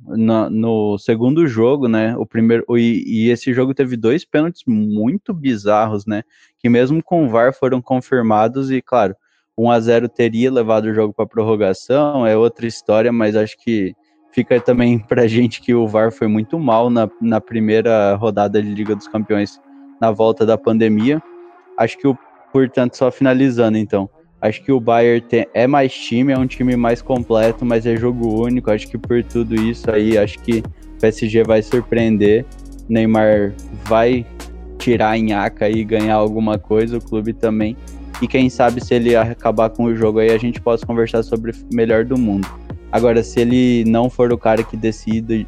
no, 0.50 0.98
segundo 0.98 1.46
jogo, 1.46 1.88
né, 1.88 2.16
o 2.16 2.26
primeiro, 2.26 2.64
e, 2.76 3.04
e, 3.06 3.30
esse 3.30 3.52
jogo 3.52 3.74
teve 3.74 3.96
dois 3.96 4.24
pênaltis 4.24 4.62
muito 4.66 5.32
bizarros, 5.32 6.04
né, 6.06 6.22
que 6.58 6.68
mesmo 6.68 7.02
com 7.02 7.24
o 7.24 7.28
VAR 7.28 7.54
foram 7.54 7.80
confirmados 7.80 8.70
e, 8.70 8.82
claro, 8.82 9.14
1 9.56 9.70
a 9.70 9.80
0 9.80 10.08
teria 10.08 10.52
levado 10.52 10.86
o 10.86 10.94
jogo 10.94 11.14
para 11.14 11.26
prorrogação, 11.26 12.26
é 12.26 12.36
outra 12.36 12.66
história, 12.66 13.12
mas 13.12 13.36
acho 13.36 13.56
que 13.58 13.94
fica 14.32 14.60
também 14.60 14.98
para 15.08 15.26
gente 15.26 15.62
que 15.62 15.74
o 15.74 15.86
VAR 15.86 16.12
foi 16.12 16.26
muito 16.26 16.58
mal 16.58 16.90
na, 16.90 17.08
na 17.20 17.40
primeira 17.40 18.14
rodada 18.16 18.62
de 18.62 18.68
Liga 18.68 18.94
dos 18.94 19.08
Campeões 19.08 19.60
na 20.00 20.10
volta 20.10 20.44
da 20.44 20.58
pandemia. 20.58 21.22
Acho 21.78 21.96
que 21.96 22.06
o, 22.06 22.16
portanto, 22.52 22.96
só 22.96 23.10
finalizando 23.10 23.78
então, 23.78 24.10
Acho 24.46 24.62
que 24.62 24.70
o 24.70 24.78
Bayern 24.78 25.20
tem, 25.22 25.46
é 25.52 25.66
mais 25.66 25.92
time, 25.92 26.32
é 26.32 26.38
um 26.38 26.46
time 26.46 26.76
mais 26.76 27.02
completo, 27.02 27.64
mas 27.64 27.84
é 27.84 27.96
jogo 27.96 28.44
único. 28.44 28.70
Acho 28.70 28.86
que 28.86 28.96
por 28.96 29.22
tudo 29.24 29.56
isso 29.56 29.90
aí, 29.90 30.16
acho 30.16 30.38
que 30.38 30.58
o 30.58 31.00
PSG 31.00 31.42
vai 31.42 31.62
surpreender. 31.62 32.44
Neymar 32.88 33.52
vai 33.84 34.24
tirar 34.78 35.18
em 35.18 35.32
Aca 35.32 35.68
e 35.68 35.82
ganhar 35.82 36.14
alguma 36.14 36.58
coisa, 36.58 36.98
o 36.98 37.00
clube 37.00 37.32
também. 37.32 37.76
E 38.22 38.28
quem 38.28 38.48
sabe 38.48 38.84
se 38.84 38.94
ele 38.94 39.16
acabar 39.16 39.68
com 39.68 39.84
o 39.84 39.96
jogo 39.96 40.20
aí, 40.20 40.30
a 40.30 40.38
gente 40.38 40.60
possa 40.60 40.86
conversar 40.86 41.24
sobre 41.24 41.50
o 41.50 41.54
melhor 41.74 42.04
do 42.04 42.16
mundo. 42.16 42.46
Agora, 42.92 43.24
se 43.24 43.40
ele 43.40 43.84
não 43.84 44.08
for 44.08 44.32
o 44.32 44.38
cara 44.38 44.62
que 44.62 44.76
decide, 44.76 45.44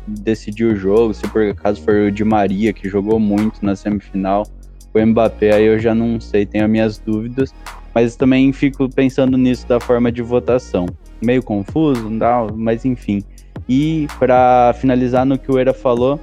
o 0.65 0.75
jogo, 0.75 1.15
se 1.15 1.27
por 1.29 1.43
acaso 1.43 1.81
for 1.83 1.95
o 1.95 2.11
Di 2.11 2.25
Maria, 2.25 2.73
que 2.73 2.89
jogou 2.89 3.21
muito 3.21 3.65
na 3.65 3.77
semifinal, 3.77 4.45
o 4.93 5.07
Mbappé, 5.07 5.55
aí 5.55 5.67
eu 5.67 5.79
já 5.79 5.95
não 5.95 6.21
sei, 6.21 6.45
tenho 6.45 6.65
as 6.65 6.71
minhas 6.71 6.99
dúvidas. 6.99 7.55
Mas 7.95 8.17
também 8.17 8.53
fico 8.53 8.89
pensando 8.89 9.37
nisso 9.37 9.67
da 9.67 9.81
forma 9.81 10.13
de 10.13 10.23
votação. 10.23 10.87
Meio 11.21 11.43
confuso, 11.43 12.09
não, 12.09 12.49
mas 12.55 12.85
enfim. 12.85 13.23
E 13.69 14.07
para 14.19 14.75
finalizar 14.79 15.27
no 15.27 15.39
que 15.39 15.51
o 15.51 15.59
Era 15.59 15.75
falou, 15.75 16.21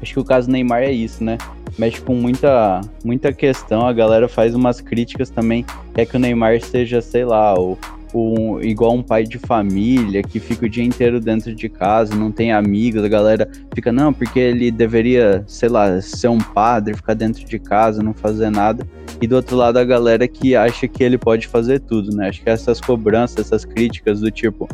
acho 0.00 0.12
que 0.12 0.20
o 0.20 0.24
caso 0.24 0.50
Neymar 0.50 0.82
é 0.82 0.92
isso, 0.92 1.24
né? 1.24 1.38
Mexe 1.78 2.00
com 2.00 2.14
muita, 2.14 2.80
muita 3.04 3.32
questão, 3.32 3.86
a 3.86 3.92
galera 3.92 4.28
faz 4.28 4.54
umas 4.54 4.80
críticas 4.80 5.30
também, 5.30 5.64
quer 5.94 6.04
que 6.04 6.16
o 6.16 6.20
Neymar 6.20 6.60
seja, 6.60 7.00
sei 7.00 7.24
lá, 7.24 7.54
o, 7.58 7.78
um, 8.14 8.60
igual 8.60 8.94
um 8.94 9.02
pai 9.02 9.24
de 9.24 9.38
família 9.38 10.22
que 10.22 10.40
fica 10.40 10.66
o 10.66 10.68
dia 10.68 10.84
inteiro 10.84 11.20
dentro 11.20 11.54
de 11.54 11.68
casa, 11.68 12.14
não 12.14 12.30
tem 12.30 12.52
amigos, 12.52 13.02
a 13.04 13.08
galera 13.08 13.50
fica, 13.74 13.92
não, 13.92 14.12
porque 14.12 14.38
ele 14.38 14.70
deveria, 14.70 15.44
sei 15.46 15.68
lá, 15.68 16.00
ser 16.00 16.28
um 16.28 16.38
padre, 16.38 16.94
ficar 16.94 17.14
dentro 17.14 17.44
de 17.44 17.58
casa, 17.58 18.02
não 18.02 18.12
fazer 18.12 18.50
nada. 18.50 18.86
E 19.20 19.26
do 19.26 19.36
outro 19.36 19.56
lado, 19.56 19.78
a 19.78 19.84
galera 19.84 20.26
que 20.26 20.56
acha 20.56 20.88
que 20.88 21.04
ele 21.04 21.18
pode 21.18 21.46
fazer 21.46 21.80
tudo, 21.80 22.16
né? 22.16 22.28
Acho 22.28 22.42
que 22.42 22.48
essas 22.48 22.80
cobranças, 22.80 23.46
essas 23.46 23.64
críticas 23.64 24.20
do 24.20 24.30
tipo, 24.30 24.66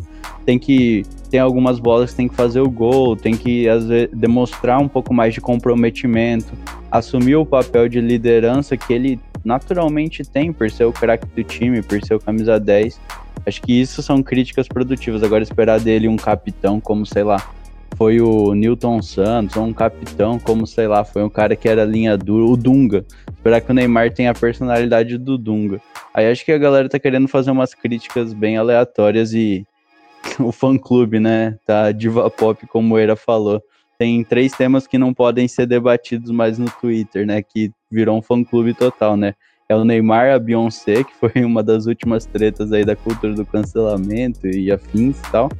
tem 0.45 0.57
que. 0.57 1.03
Tem 1.29 1.41
algumas 1.41 1.77
bolas 1.77 2.11
que 2.11 2.15
tem 2.15 2.27
que 2.29 2.35
fazer 2.35 2.61
o 2.61 2.69
gol, 2.69 3.17
tem 3.17 3.35
que 3.35 3.67
às 3.67 3.85
vezes, 3.85 4.09
demonstrar 4.13 4.79
um 4.79 4.87
pouco 4.87 5.13
mais 5.13 5.33
de 5.33 5.41
comprometimento, 5.41 6.53
assumir 6.89 7.35
o 7.35 7.45
papel 7.45 7.89
de 7.89 7.99
liderança 7.99 8.77
que 8.77 8.93
ele 8.93 9.19
naturalmente 9.43 10.23
tem 10.23 10.51
por 10.51 10.69
ser 10.69 10.85
o 10.85 10.93
craque 10.93 11.25
do 11.27 11.43
time, 11.43 11.81
por 11.81 12.03
ser 12.03 12.15
o 12.15 12.19
camisa 12.19 12.59
10. 12.59 12.99
Acho 13.45 13.61
que 13.61 13.79
isso 13.79 14.01
são 14.01 14.21
críticas 14.21 14.67
produtivas. 14.67 15.23
Agora, 15.23 15.43
esperar 15.43 15.79
dele 15.79 16.07
um 16.07 16.17
capitão 16.17 16.79
como, 16.79 17.05
sei 17.05 17.23
lá, 17.23 17.41
foi 17.95 18.21
o 18.21 18.53
Newton 18.53 19.01
Santos, 19.01 19.55
ou 19.55 19.63
um 19.63 19.73
capitão 19.73 20.37
como, 20.37 20.67
sei 20.67 20.87
lá, 20.87 21.03
foi 21.03 21.23
um 21.23 21.29
cara 21.29 21.55
que 21.55 21.67
era 21.67 21.83
linha 21.83 22.17
dura, 22.17 22.45
o 22.45 22.57
Dunga. 22.57 23.05
Esperar 23.33 23.61
que 23.61 23.71
o 23.71 23.73
Neymar 23.73 24.13
tenha 24.13 24.31
a 24.31 24.35
personalidade 24.35 25.17
do 25.17 25.37
Dunga. 25.37 25.81
Aí 26.13 26.29
acho 26.29 26.43
que 26.43 26.51
a 26.51 26.57
galera 26.57 26.89
tá 26.89 26.99
querendo 26.99 27.27
fazer 27.27 27.51
umas 27.51 27.73
críticas 27.73 28.33
bem 28.33 28.57
aleatórias 28.57 29.33
e 29.33 29.65
o 30.39 30.51
fã-clube, 30.51 31.19
né, 31.19 31.57
tá 31.65 31.91
diva 31.91 32.29
pop, 32.29 32.65
como 32.67 32.95
o 32.95 32.97
Era 32.97 33.15
falou. 33.15 33.61
Tem 33.97 34.23
três 34.23 34.51
temas 34.51 34.85
que 34.85 34.97
não 34.97 35.13
podem 35.13 35.47
ser 35.47 35.65
debatidos 35.65 36.29
mais 36.29 36.59
no 36.59 36.69
Twitter, 36.69 37.25
né, 37.25 37.41
que 37.41 37.71
virou 37.91 38.17
um 38.17 38.21
fã-clube 38.21 38.73
total, 38.73 39.15
né? 39.17 39.33
é 39.69 39.75
o 39.75 39.83
Neymar, 39.83 40.33
a 40.33 40.39
Beyoncé, 40.39 41.03
que 41.03 41.13
foi 41.13 41.31
uma 41.43 41.61
das 41.61 41.87
últimas 41.87 42.25
tretas 42.25 42.71
aí 42.71 42.85
da 42.85 42.95
cultura 42.95 43.33
do 43.33 43.45
cancelamento 43.45 44.47
e 44.47 44.71
afins 44.71 45.19
e 45.19 45.31
tal. 45.31 45.51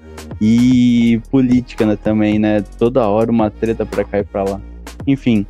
E 0.41 1.21
política, 1.29 1.85
né, 1.85 1.95
também, 1.95 2.39
né? 2.39 2.61
Toda 2.77 3.07
hora 3.07 3.29
uma 3.29 3.49
treta 3.49 3.85
pra 3.85 4.03
cá 4.03 4.19
e 4.19 4.23
pra 4.23 4.43
lá. 4.43 4.61
Enfim, 5.05 5.45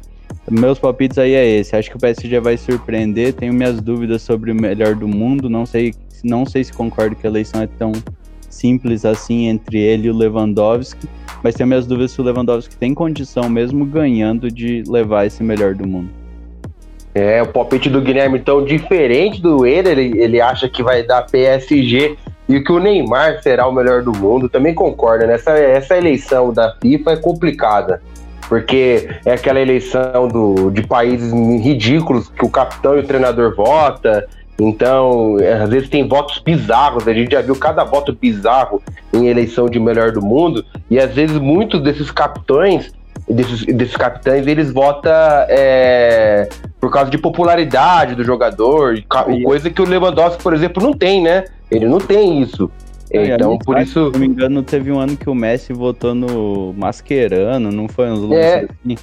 meus 0.50 0.80
palpites 0.80 1.18
aí 1.18 1.34
é 1.34 1.46
esse. 1.46 1.76
Acho 1.76 1.90
que 1.90 1.98
o 1.98 2.00
PSG 2.00 2.40
vai 2.40 2.58
surpreender. 2.58 3.34
Tenho 3.34 3.54
minhas 3.54 3.80
dúvidas 3.80 4.22
sobre 4.22 4.52
o 4.52 4.56
melhor 4.56 4.96
do 4.96 5.08
mundo. 5.08 5.50
Não 5.50 5.66
sei, 5.66 5.94
não 6.24 6.46
sei 6.46 6.64
se 6.64 6.74
concordo 6.74 7.16
que 7.16 7.28
a 7.28 7.30
eleição 7.30 7.62
é 7.62 7.68
tão 7.68 7.92
simples 8.50 9.06
assim 9.06 9.48
entre 9.48 9.78
ele 9.78 10.08
e 10.08 10.12
o 10.12 10.18
Lewandowski. 10.18 11.08
Mas 11.44 11.54
tenho 11.54 11.68
minhas 11.68 11.86
dúvidas 11.86 12.12
se 12.12 12.22
o 12.22 12.24
Lewandowski 12.24 12.76
tem 12.76 12.94
condição, 12.94 13.48
mesmo 13.48 13.86
ganhando, 13.86 14.50
de 14.50 14.84
levar 14.88 15.26
esse 15.28 15.44
melhor 15.44 15.76
do 15.76 15.88
mundo. 15.88 16.27
É, 17.18 17.42
o 17.42 17.48
palpite 17.48 17.90
do 17.90 18.00
Guilherme, 18.00 18.38
então, 18.38 18.64
diferente 18.64 19.42
do 19.42 19.66
ele, 19.66 19.90
ele, 19.90 20.22
ele 20.22 20.40
acha 20.40 20.70
que 20.70 20.84
vai 20.84 21.02
dar 21.02 21.24
PSG 21.24 22.16
e 22.48 22.62
que 22.62 22.72
o 22.72 22.80
Neymar 22.80 23.42
será 23.42 23.68
o 23.68 23.72
melhor 23.72 24.04
do 24.04 24.16
mundo. 24.16 24.48
Também 24.48 24.74
concorda, 24.76 25.26
né? 25.26 25.34
Essa, 25.34 25.52
essa 25.52 25.98
eleição 25.98 26.54
da 26.54 26.76
FIFA 26.80 27.12
é 27.14 27.18
complicada, 27.18 28.02
porque 28.48 29.10
é 29.26 29.34
aquela 29.34 29.60
eleição 29.60 30.28
do, 30.28 30.70
de 30.70 30.86
países 30.86 31.34
ridículos 31.34 32.30
que 32.30 32.46
o 32.46 32.50
capitão 32.50 32.96
e 32.96 33.00
o 33.00 33.04
treinador 33.04 33.56
vota. 33.56 34.28
Então, 34.60 35.40
é, 35.40 35.54
às 35.54 35.70
vezes 35.70 35.90
tem 35.90 36.08
votos 36.08 36.38
bizarros, 36.38 37.08
a 37.08 37.14
gente 37.14 37.32
já 37.32 37.42
viu 37.42 37.56
cada 37.56 37.84
voto 37.84 38.14
bizarro 38.14 38.82
em 39.12 39.28
eleição 39.28 39.68
de 39.68 39.80
melhor 39.80 40.12
do 40.12 40.22
mundo, 40.22 40.64
e 40.90 41.00
às 41.00 41.14
vezes 41.14 41.38
muitos 41.38 41.82
desses 41.82 42.12
capitães 42.12 42.92
desses, 43.30 43.66
desses 43.66 43.96
capitães, 43.96 44.48
eles 44.48 44.72
votam 44.72 45.12
é, 45.50 46.48
por 46.80 46.92
causa 46.92 47.10
de 47.10 47.18
popularidade 47.18 48.16
do 48.16 48.24
jogador, 48.24 48.96
coisa 49.44 49.70
que 49.70 49.82
o 49.82 49.86
Lewandowski, 49.86 50.42
por 50.42 50.54
exemplo, 50.54 50.82
não 50.82 50.94
tem, 50.94 51.22
né? 51.22 51.46
Ele 51.70 51.88
não 51.88 52.00
tem 52.00 52.42
isso. 52.42 52.70
Então, 53.12 53.58
por 53.58 53.80
isso. 53.80 54.08
Se 54.08 54.12
não 54.12 54.20
me 54.20 54.28
engano, 54.28 54.64
teve 54.64 54.92
um 54.92 55.00
ano 55.00 55.16
que 55.16 55.30
o 55.30 55.36
Messi 55.36 55.74
votou 55.74 56.14
no 56.14 56.74
Mascherano, 56.74 57.72
não 57.72 57.88
foi 57.88 58.10
uns 58.10 58.32
é... 58.32 58.66
assim? 58.66 58.98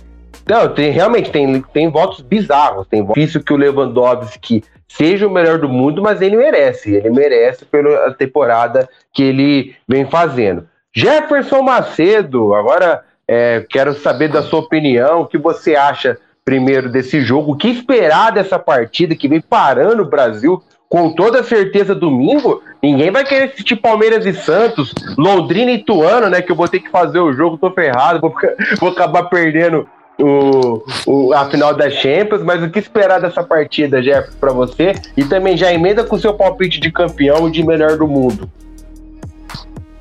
Não, 0.46 0.68
tem, 0.68 0.90
realmente 0.90 1.30
tem, 1.30 1.62
tem 1.72 1.90
votos 1.90 2.20
bizarros. 2.20 2.86
Tem 2.86 3.00
votos 3.00 3.14
difícil 3.14 3.42
que 3.42 3.52
o 3.52 3.56
Lewandowski 3.56 4.62
seja 4.86 5.26
o 5.26 5.30
melhor 5.30 5.58
do 5.58 5.68
mundo, 5.68 6.02
mas 6.02 6.20
ele 6.20 6.36
merece. 6.36 6.94
Ele 6.94 7.08
merece 7.10 7.64
pela 7.64 8.12
temporada 8.12 8.88
que 9.12 9.22
ele 9.22 9.74
vem 9.88 10.04
fazendo. 10.04 10.68
Jefferson 10.94 11.62
Macedo, 11.62 12.54
agora 12.54 13.02
é, 13.26 13.64
quero 13.68 13.94
saber 13.94 14.28
da 14.28 14.42
sua 14.42 14.60
opinião, 14.60 15.22
o 15.22 15.26
que 15.26 15.38
você 15.38 15.74
acha 15.74 16.18
primeiro 16.44 16.90
desse 16.90 17.22
jogo, 17.22 17.52
o 17.52 17.56
que 17.56 17.68
esperar 17.68 18.30
dessa 18.30 18.58
partida 18.58 19.14
que 19.14 19.28
vem 19.28 19.40
parando 19.40 20.02
o 20.02 20.08
Brasil 20.08 20.62
com 20.88 21.10
toda 21.10 21.42
certeza 21.42 21.92
domingo, 21.94 22.62
ninguém 22.82 23.10
vai 23.10 23.24
querer 23.24 23.46
assistir 23.46 23.74
Palmeiras 23.74 24.24
e 24.26 24.32
Santos, 24.32 24.94
Londrina 25.18 25.72
e 25.72 25.76
Ituano, 25.76 26.30
né? 26.30 26.40
Que 26.40 26.52
eu 26.52 26.56
vou 26.56 26.68
ter 26.68 26.78
que 26.78 26.88
fazer 26.88 27.18
o 27.18 27.32
jogo, 27.32 27.58
tô 27.58 27.70
ferrado, 27.72 28.20
vou, 28.20 28.32
vou 28.78 28.90
acabar 28.90 29.24
perdendo 29.24 29.88
o, 30.20 30.84
o, 31.06 31.32
a 31.32 31.50
final 31.50 31.74
da 31.74 31.90
Champions, 31.90 32.42
mas 32.42 32.62
o 32.62 32.70
que 32.70 32.78
esperar 32.78 33.20
dessa 33.20 33.42
partida, 33.42 34.00
Jeff, 34.00 34.36
para 34.36 34.52
você? 34.52 34.92
E 35.16 35.24
também 35.24 35.56
já 35.56 35.72
emenda 35.72 36.04
com 36.04 36.14
o 36.14 36.20
seu 36.20 36.34
palpite 36.34 36.78
de 36.78 36.92
campeão 36.92 37.48
e 37.48 37.50
de 37.50 37.64
melhor 37.64 37.96
do 37.96 38.06
mundo. 38.06 38.48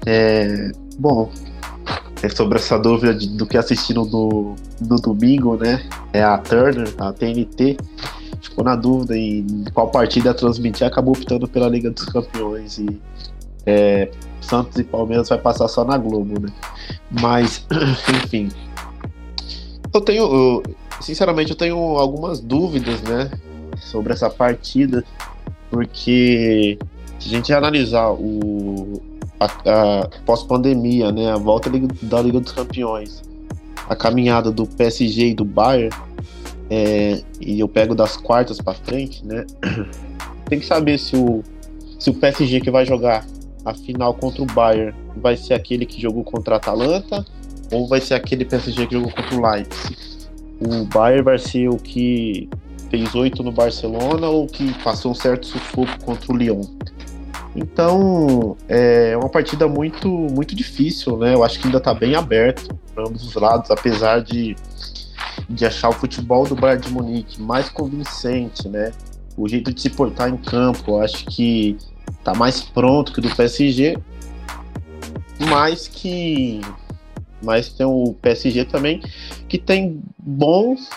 É, 0.05 0.69
bom, 0.99 1.31
é 2.23 2.29
sobre 2.29 2.57
essa 2.57 2.79
dúvida 2.79 3.13
de, 3.13 3.27
do 3.27 3.45
que 3.45 3.57
assistiram 3.57 4.05
no, 4.05 4.55
no 4.79 4.95
domingo, 4.95 5.57
né? 5.57 5.85
É 6.13 6.23
a 6.23 6.37
Turner, 6.37 6.87
a 6.97 7.11
TNT, 7.11 7.75
ficou 8.41 8.63
na 8.63 8.77
dúvida 8.77 9.17
em 9.17 9.65
qual 9.73 9.89
partida 9.89 10.33
transmitir, 10.33 10.87
acabou 10.87 11.13
optando 11.13 11.49
pela 11.49 11.67
Liga 11.67 11.91
dos 11.91 12.05
Campeões 12.05 12.77
e 12.77 13.01
é, 13.65 14.09
Santos 14.39 14.79
e 14.79 14.85
Palmeiras 14.85 15.27
vai 15.27 15.37
passar 15.37 15.67
só 15.67 15.83
na 15.83 15.97
Globo, 15.97 16.39
né? 16.39 16.47
Mas, 17.11 17.65
enfim, 18.23 18.49
eu 19.93 19.99
tenho, 19.99 20.23
eu, 20.23 20.63
sinceramente, 21.01 21.51
eu 21.51 21.57
tenho 21.57 21.77
algumas 21.77 22.39
dúvidas, 22.39 23.01
né, 23.01 23.29
sobre 23.77 24.13
essa 24.13 24.29
partida, 24.29 25.03
porque 25.69 26.77
se 27.19 27.27
a 27.27 27.31
gente 27.31 27.53
analisar 27.53 28.11
o 28.11 29.01
pós-pandemia, 30.25 31.11
né, 31.11 31.31
a 31.31 31.37
volta 31.37 31.69
da 32.01 32.21
Liga 32.21 32.39
dos 32.39 32.51
Campeões, 32.51 33.21
a 33.87 33.95
caminhada 33.95 34.51
do 34.51 34.65
PSG 34.65 35.29
e 35.29 35.33
do 35.33 35.45
Bayern, 35.45 35.95
é, 36.69 37.21
e 37.39 37.59
eu 37.59 37.67
pego 37.67 37.93
das 37.93 38.17
quartas 38.17 38.59
para 38.59 38.73
frente, 38.73 39.25
né, 39.25 39.45
tem 40.49 40.59
que 40.59 40.65
saber 40.65 40.97
se 40.97 41.15
o 41.15 41.43
se 42.03 42.09
o 42.09 42.13
PSG 42.13 42.59
que 42.59 42.69
vai 42.69 42.85
jogar 42.85 43.25
a 43.63 43.73
final 43.73 44.13
contra 44.13 44.43
o 44.43 44.45
Bayern 44.45 44.93
vai 45.15 45.37
ser 45.37 45.53
aquele 45.53 45.85
que 45.85 46.01
jogou 46.01 46.21
contra 46.21 46.55
a 46.55 46.57
Atalanta 46.57 47.25
ou 47.71 47.87
vai 47.87 48.01
ser 48.01 48.15
aquele 48.15 48.43
PSG 48.43 48.87
que 48.87 48.93
jogou 48.93 49.09
contra 49.09 49.35
o 49.35 49.41
Leipzig? 49.41 49.97
O 50.59 50.83
Bayern 50.85 51.23
vai 51.23 51.39
ser 51.39 51.69
o 51.69 51.77
que 51.77 52.49
fez 52.89 53.15
oito 53.15 53.41
no 53.41 53.53
Barcelona 53.53 54.27
ou 54.27 54.47
que 54.47 54.73
passou 54.83 55.11
um 55.11 55.15
certo 55.15 55.47
sufoco 55.47 55.97
contra 56.03 56.33
o 56.33 56.35
Lyon? 56.35 56.63
Então, 57.55 58.57
é 58.67 59.15
uma 59.15 59.29
partida 59.29 59.67
muito, 59.67 60.07
muito 60.07 60.55
difícil, 60.55 61.17
né? 61.17 61.35
Eu 61.35 61.43
acho 61.43 61.59
que 61.59 61.67
ainda 61.67 61.77
está 61.77 61.93
bem 61.93 62.15
aberto 62.15 62.73
para 62.93 63.07
ambos 63.07 63.23
os 63.23 63.35
lados, 63.35 63.69
apesar 63.69 64.21
de, 64.21 64.55
de 65.47 65.65
achar 65.65 65.89
o 65.89 65.93
futebol 65.93 66.47
do 66.47 66.55
Bayern 66.55 66.83
de 66.83 66.91
Munique 66.91 67.41
mais 67.41 67.69
convincente, 67.69 68.67
né? 68.67 68.91
O 69.37 69.47
jeito 69.47 69.71
de 69.73 69.81
se 69.81 69.89
portar 69.89 70.29
em 70.29 70.37
campo, 70.37 70.91
eu 70.91 71.01
acho 71.01 71.25
que 71.25 71.77
está 72.09 72.33
mais 72.33 72.61
pronto 72.61 73.11
que 73.11 73.19
o 73.19 73.21
do 73.21 73.35
PSG, 73.35 73.97
mas 75.49 75.87
que 75.87 76.61
mas 77.41 77.67
tem 77.69 77.85
o 77.85 78.15
PSG 78.21 78.63
também, 78.65 79.01
que 79.49 79.57
tem 79.57 80.01
bons 80.17 80.89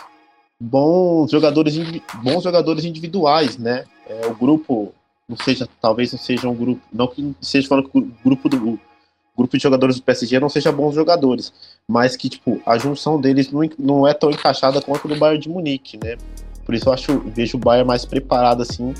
bons 0.58 1.30
jogadores 1.30 1.74
bons 2.22 2.42
jogadores 2.42 2.84
individuais, 2.84 3.58
né? 3.58 3.84
É, 4.08 4.26
o 4.26 4.34
grupo 4.34 4.94
não 5.28 5.36
seja 5.36 5.68
talvez 5.80 6.12
não 6.12 6.18
seja 6.18 6.48
um 6.48 6.54
grupo 6.54 6.80
não 6.92 7.08
que 7.08 7.34
seja 7.40 7.68
falando 7.68 7.88
que 7.88 7.98
o 7.98 8.10
grupo 8.24 8.48
do 8.48 8.78
grupo 9.36 9.56
de 9.56 9.62
jogadores 9.62 9.96
do 9.96 10.02
PSG 10.02 10.40
não 10.40 10.48
seja 10.48 10.72
bons 10.72 10.94
jogadores, 10.94 11.52
mas 11.86 12.16
que 12.16 12.28
tipo 12.28 12.60
a 12.64 12.78
junção 12.78 13.20
deles 13.20 13.50
não, 13.50 13.60
não 13.78 14.08
é 14.08 14.14
tão 14.14 14.30
encaixada 14.30 14.80
quanto 14.80 15.06
do 15.06 15.16
Bayern 15.16 15.42
de 15.42 15.48
Munique, 15.48 15.98
né? 16.02 16.16
Por 16.64 16.74
isso 16.74 16.88
eu 16.88 16.92
acho 16.92 17.18
vejo 17.20 17.58
o 17.58 17.60
Bayern 17.60 17.86
mais 17.86 18.04
preparado 18.04 18.62
assim 18.62 18.94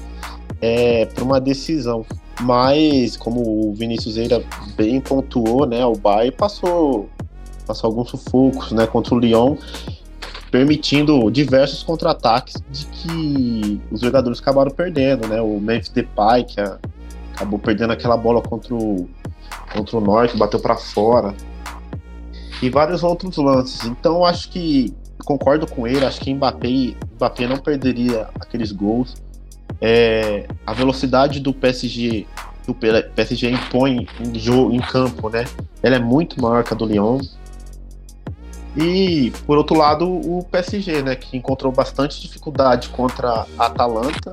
é, 0.60 1.06
para 1.06 1.24
uma 1.24 1.40
decisão. 1.40 2.04
Mas 2.42 3.16
como 3.16 3.40
o 3.40 3.74
Vinícius 3.74 4.18
Eira 4.18 4.44
bem 4.76 5.00
pontuou, 5.00 5.64
né? 5.64 5.84
O 5.86 5.94
Bayern 5.94 6.36
passou 6.36 7.08
passou 7.66 7.88
alguns 7.88 8.10
sufocos 8.10 8.70
né, 8.70 8.86
contra 8.86 9.12
o 9.12 9.18
Lyon, 9.18 9.56
permitindo 10.56 11.30
diversos 11.30 11.82
contra-ataques 11.82 12.54
de 12.70 12.86
que 12.86 13.80
os 13.90 14.00
jogadores 14.00 14.40
acabaram 14.40 14.70
perdendo, 14.70 15.28
né? 15.28 15.38
O 15.42 15.60
Memphis 15.60 15.90
Depay, 15.90 16.44
que 16.44 16.58
acabou 17.34 17.58
perdendo 17.58 17.92
aquela 17.92 18.16
bola 18.16 18.40
contra 18.40 18.74
o, 18.74 19.06
contra 19.70 19.98
o 19.98 20.00
Norte, 20.00 20.34
bateu 20.34 20.58
para 20.58 20.74
fora. 20.74 21.34
E 22.62 22.70
vários 22.70 23.02
outros 23.02 23.36
lances. 23.36 23.84
Então 23.84 24.24
acho 24.24 24.48
que 24.48 24.94
concordo 25.26 25.66
com 25.66 25.86
ele, 25.86 26.06
acho 26.06 26.22
que 26.22 26.32
Mbappé, 26.32 26.94
Mbappé 27.16 27.46
não 27.46 27.58
perderia 27.58 28.26
aqueles 28.40 28.72
gols. 28.72 29.14
É, 29.78 30.48
a 30.66 30.72
velocidade 30.72 31.38
do 31.38 31.52
PSG 31.52 32.26
do 32.66 32.74
PSG 32.74 33.50
impõe 33.50 34.08
em, 34.18 34.38
jogo, 34.38 34.72
em 34.72 34.80
campo, 34.80 35.28
né? 35.28 35.44
Ela 35.82 35.96
é 35.96 36.00
muito 36.00 36.40
maior 36.40 36.64
que 36.64 36.72
a 36.72 36.76
do 36.76 36.86
Lyon. 36.86 37.20
E, 38.76 39.32
por 39.46 39.56
outro 39.56 39.76
lado, 39.76 40.06
o 40.06 40.44
PSG, 40.44 41.02
né, 41.02 41.16
que 41.16 41.36
encontrou 41.36 41.72
bastante 41.72 42.20
dificuldade 42.20 42.90
contra 42.90 43.46
a 43.58 43.66
Atalanta. 43.66 44.32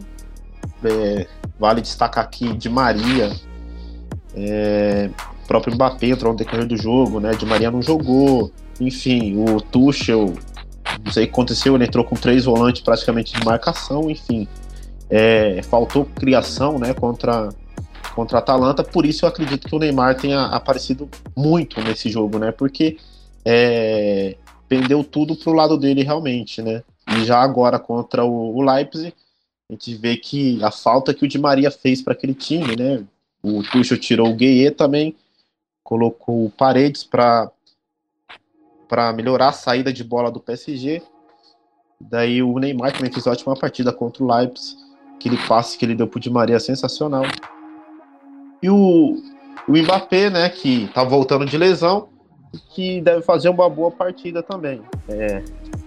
É, 0.83 1.27
vale 1.57 1.79
destacar 1.79 2.25
aqui 2.25 2.51
de 2.53 2.67
Maria, 2.67 3.31
é, 4.35 5.09
o 5.43 5.47
próprio 5.47 5.73
Mbappé 5.75 6.07
entrou 6.07 6.31
no 6.31 6.37
decorrer 6.37 6.65
do 6.65 6.75
jogo, 6.75 7.19
né? 7.19 7.31
De 7.31 7.45
Maria 7.45 7.69
não 7.69 7.81
jogou. 7.81 8.51
Enfim, 8.79 9.37
o 9.37 9.61
Tuchel, 9.61 10.33
não 11.03 11.11
sei 11.11 11.23
o 11.23 11.27
que 11.27 11.33
aconteceu, 11.33 11.75
ele 11.75 11.85
entrou 11.85 12.03
com 12.03 12.15
três 12.15 12.45
volantes 12.45 12.81
praticamente 12.81 13.33
de 13.33 13.45
marcação, 13.45 14.09
enfim. 14.09 14.47
É, 15.09 15.61
faltou 15.63 16.05
criação, 16.05 16.79
né, 16.79 16.93
contra 16.93 17.49
contra 18.15 18.37
a 18.37 18.41
Atalanta, 18.41 18.83
por 18.83 19.07
isso 19.07 19.25
eu 19.25 19.29
acredito 19.29 19.67
que 19.67 19.75
o 19.75 19.79
Neymar 19.79 20.15
tenha 20.15 20.43
aparecido 20.45 21.09
muito 21.35 21.81
nesse 21.81 22.11
jogo, 22.11 22.37
né? 22.37 22.51
Porque 22.51 22.97
é, 23.45 24.35
pendeu 24.67 25.03
tudo 25.03 25.35
pro 25.35 25.53
lado 25.53 25.77
dele 25.77 26.03
realmente, 26.03 26.61
né? 26.61 26.83
E 27.07 27.25
já 27.25 27.41
agora 27.41 27.77
contra 27.77 28.23
o, 28.23 28.55
o 28.55 28.61
Leipzig, 28.61 29.13
a 29.69 29.73
gente 29.73 29.95
vê 29.95 30.17
que 30.17 30.63
a 30.63 30.71
falta 30.71 31.13
que 31.13 31.25
o 31.25 31.27
Di 31.27 31.37
Maria 31.37 31.71
fez 31.71 32.01
para 32.01 32.13
aquele 32.13 32.33
time, 32.33 32.75
né? 32.75 33.03
O 33.41 33.61
Tuchel 33.63 33.97
tirou 33.97 34.29
o 34.29 34.35
Gueye 34.35 34.71
também, 34.71 35.15
colocou 35.83 36.49
Paredes 36.51 37.03
para 37.03 37.51
para 38.87 39.11
melhorar 39.11 39.49
a 39.49 39.53
saída 39.53 39.91
de 39.91 40.03
bola 40.03 40.29
do 40.29 40.39
PSG. 40.39 41.01
Daí 41.99 42.43
o 42.43 42.59
Neymar 42.59 42.93
também 42.93 43.11
fez 43.11 43.25
ótima 43.25 43.55
partida 43.55 43.91
contra 43.91 44.23
o 44.23 44.31
Leipzig, 44.31 44.77
aquele 45.15 45.37
passe 45.47 45.77
que 45.77 45.85
ele 45.85 45.95
deu 45.95 46.07
pro 46.07 46.19
Di 46.19 46.29
Maria 46.29 46.59
sensacional. 46.59 47.23
E 48.61 48.69
o, 48.69 49.17
o 49.67 49.71
Mbappé, 49.71 50.29
né, 50.29 50.49
que 50.49 50.87
tá 50.93 51.03
voltando 51.03 51.45
de 51.45 51.57
lesão, 51.57 52.07
que 52.69 53.01
deve 53.01 53.21
fazer 53.21 53.49
uma 53.49 53.69
boa 53.69 53.91
partida 53.91 54.41
também. 54.43 54.81
É, 55.07 55.43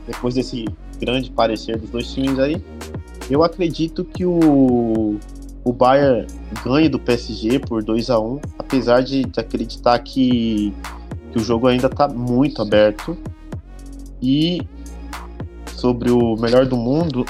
depois 0.07 0.35
desse 0.35 0.65
grande 0.99 1.31
parecer 1.31 1.79
dos 1.79 1.91
dois 1.91 2.13
times 2.13 2.39
aí, 2.39 2.63
eu 3.31 3.43
acredito 3.43 4.05
que 4.05 4.25
o, 4.25 5.19
o 5.65 5.73
Bayern 5.73 6.27
ganhe 6.65 6.89
do 6.89 6.99
PSG 6.99 7.59
por 7.59 7.83
2 7.83 8.11
a 8.11 8.19
1 8.21 8.41
apesar 8.59 9.01
de, 9.03 9.25
de 9.25 9.41
acreditar 9.41 9.99
que, 10.01 10.73
que 11.33 11.39
o 11.39 11.41
jogo 11.41 11.67
ainda 11.67 11.87
está 11.87 12.09
muito 12.09 12.63
aberto. 12.63 13.17
E 14.21 14.61
sobre 15.75 16.11
o 16.11 16.37
melhor 16.37 16.67
do 16.67 16.77
mundo, 16.77 17.25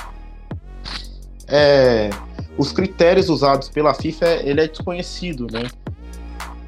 é, 1.48 2.10
os 2.56 2.72
critérios 2.72 3.28
usados 3.28 3.68
pela 3.68 3.92
FIFA 3.92 4.26
ele 4.44 4.60
é 4.60 4.68
desconhecido, 4.68 5.46
né? 5.50 5.68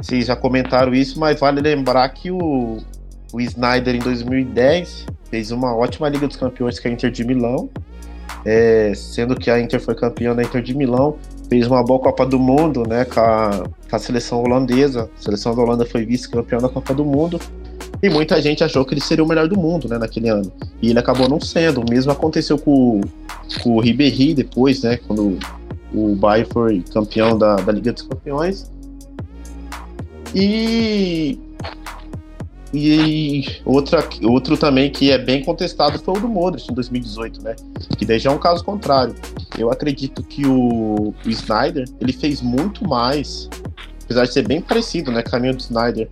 Vocês 0.00 0.26
já 0.26 0.36
comentaram 0.36 0.94
isso, 0.94 1.18
mas 1.18 1.40
vale 1.40 1.60
lembrar 1.60 2.08
que 2.10 2.30
o, 2.30 2.78
o 3.32 3.40
Snyder 3.40 3.94
em 3.94 3.98
2010 3.98 5.06
fez 5.30 5.50
uma 5.50 5.74
ótima 5.74 6.08
Liga 6.08 6.26
dos 6.26 6.36
Campeões 6.36 6.78
com 6.78 6.88
a 6.88 6.90
Inter 6.90 7.10
de 7.10 7.24
Milão, 7.24 7.68
é, 8.44 8.92
sendo 8.94 9.34
que 9.34 9.50
a 9.50 9.60
Inter 9.60 9.80
foi 9.80 9.94
campeã 9.94 10.34
da 10.34 10.42
Inter 10.42 10.62
de 10.62 10.74
Milão, 10.74 11.16
fez 11.48 11.66
uma 11.66 11.82
boa 11.82 11.98
Copa 11.98 12.24
do 12.24 12.38
Mundo, 12.38 12.84
né, 12.86 13.04
com 13.04 13.20
a, 13.20 13.64
com 13.90 13.96
a 13.96 13.98
seleção 13.98 14.42
holandesa. 14.42 15.10
A 15.18 15.22
seleção 15.22 15.54
da 15.54 15.62
Holanda 15.62 15.84
foi 15.84 16.04
vice-campeã 16.04 16.58
da 16.58 16.68
Copa 16.68 16.94
do 16.94 17.04
Mundo. 17.04 17.40
E 18.02 18.08
muita 18.08 18.40
gente 18.40 18.62
achou 18.62 18.84
que 18.84 18.94
ele 18.94 19.00
seria 19.00 19.24
o 19.24 19.26
melhor 19.26 19.48
do 19.48 19.58
mundo, 19.58 19.88
né, 19.88 19.98
naquele 19.98 20.28
ano. 20.28 20.52
E 20.80 20.90
ele 20.90 20.98
acabou 20.98 21.28
não 21.28 21.40
sendo. 21.40 21.80
O 21.80 21.90
mesmo 21.90 22.12
aconteceu 22.12 22.56
com, 22.56 23.00
com 23.62 23.76
o 23.76 23.80
Ribéry 23.80 24.34
depois, 24.34 24.82
né, 24.82 24.98
quando 24.98 25.38
o 25.92 26.14
Bayern 26.14 26.48
foi 26.52 26.84
campeão 26.92 27.36
da, 27.36 27.56
da 27.56 27.72
Liga 27.72 27.92
dos 27.92 28.02
Campeões. 28.02 28.70
E 30.40 31.40
e 32.72 33.60
outra, 33.64 34.06
outro 34.22 34.56
também 34.56 34.90
que 34.90 35.10
é 35.10 35.16
bem 35.16 35.42
contestado 35.42 35.98
foi 35.98 36.18
o 36.18 36.20
do 36.20 36.28
Modric 36.28 36.70
em 36.70 36.74
2018, 36.74 37.42
né? 37.42 37.56
Que 37.96 38.04
daí 38.04 38.18
já 38.18 38.30
é 38.30 38.32
um 38.32 38.38
caso 38.38 38.62
contrário. 38.62 39.14
Eu 39.58 39.70
acredito 39.70 40.22
que 40.22 40.46
o, 40.46 41.14
o 41.24 41.28
Snyder 41.28 41.86
ele 41.98 42.12
fez 42.12 42.42
muito 42.42 42.86
mais, 42.86 43.48
apesar 44.04 44.26
de 44.26 44.32
ser 44.34 44.46
bem 44.46 44.60
parecido, 44.60 45.10
né? 45.10 45.22
Caminho 45.22 45.54
do 45.54 45.60
Snyder 45.60 46.08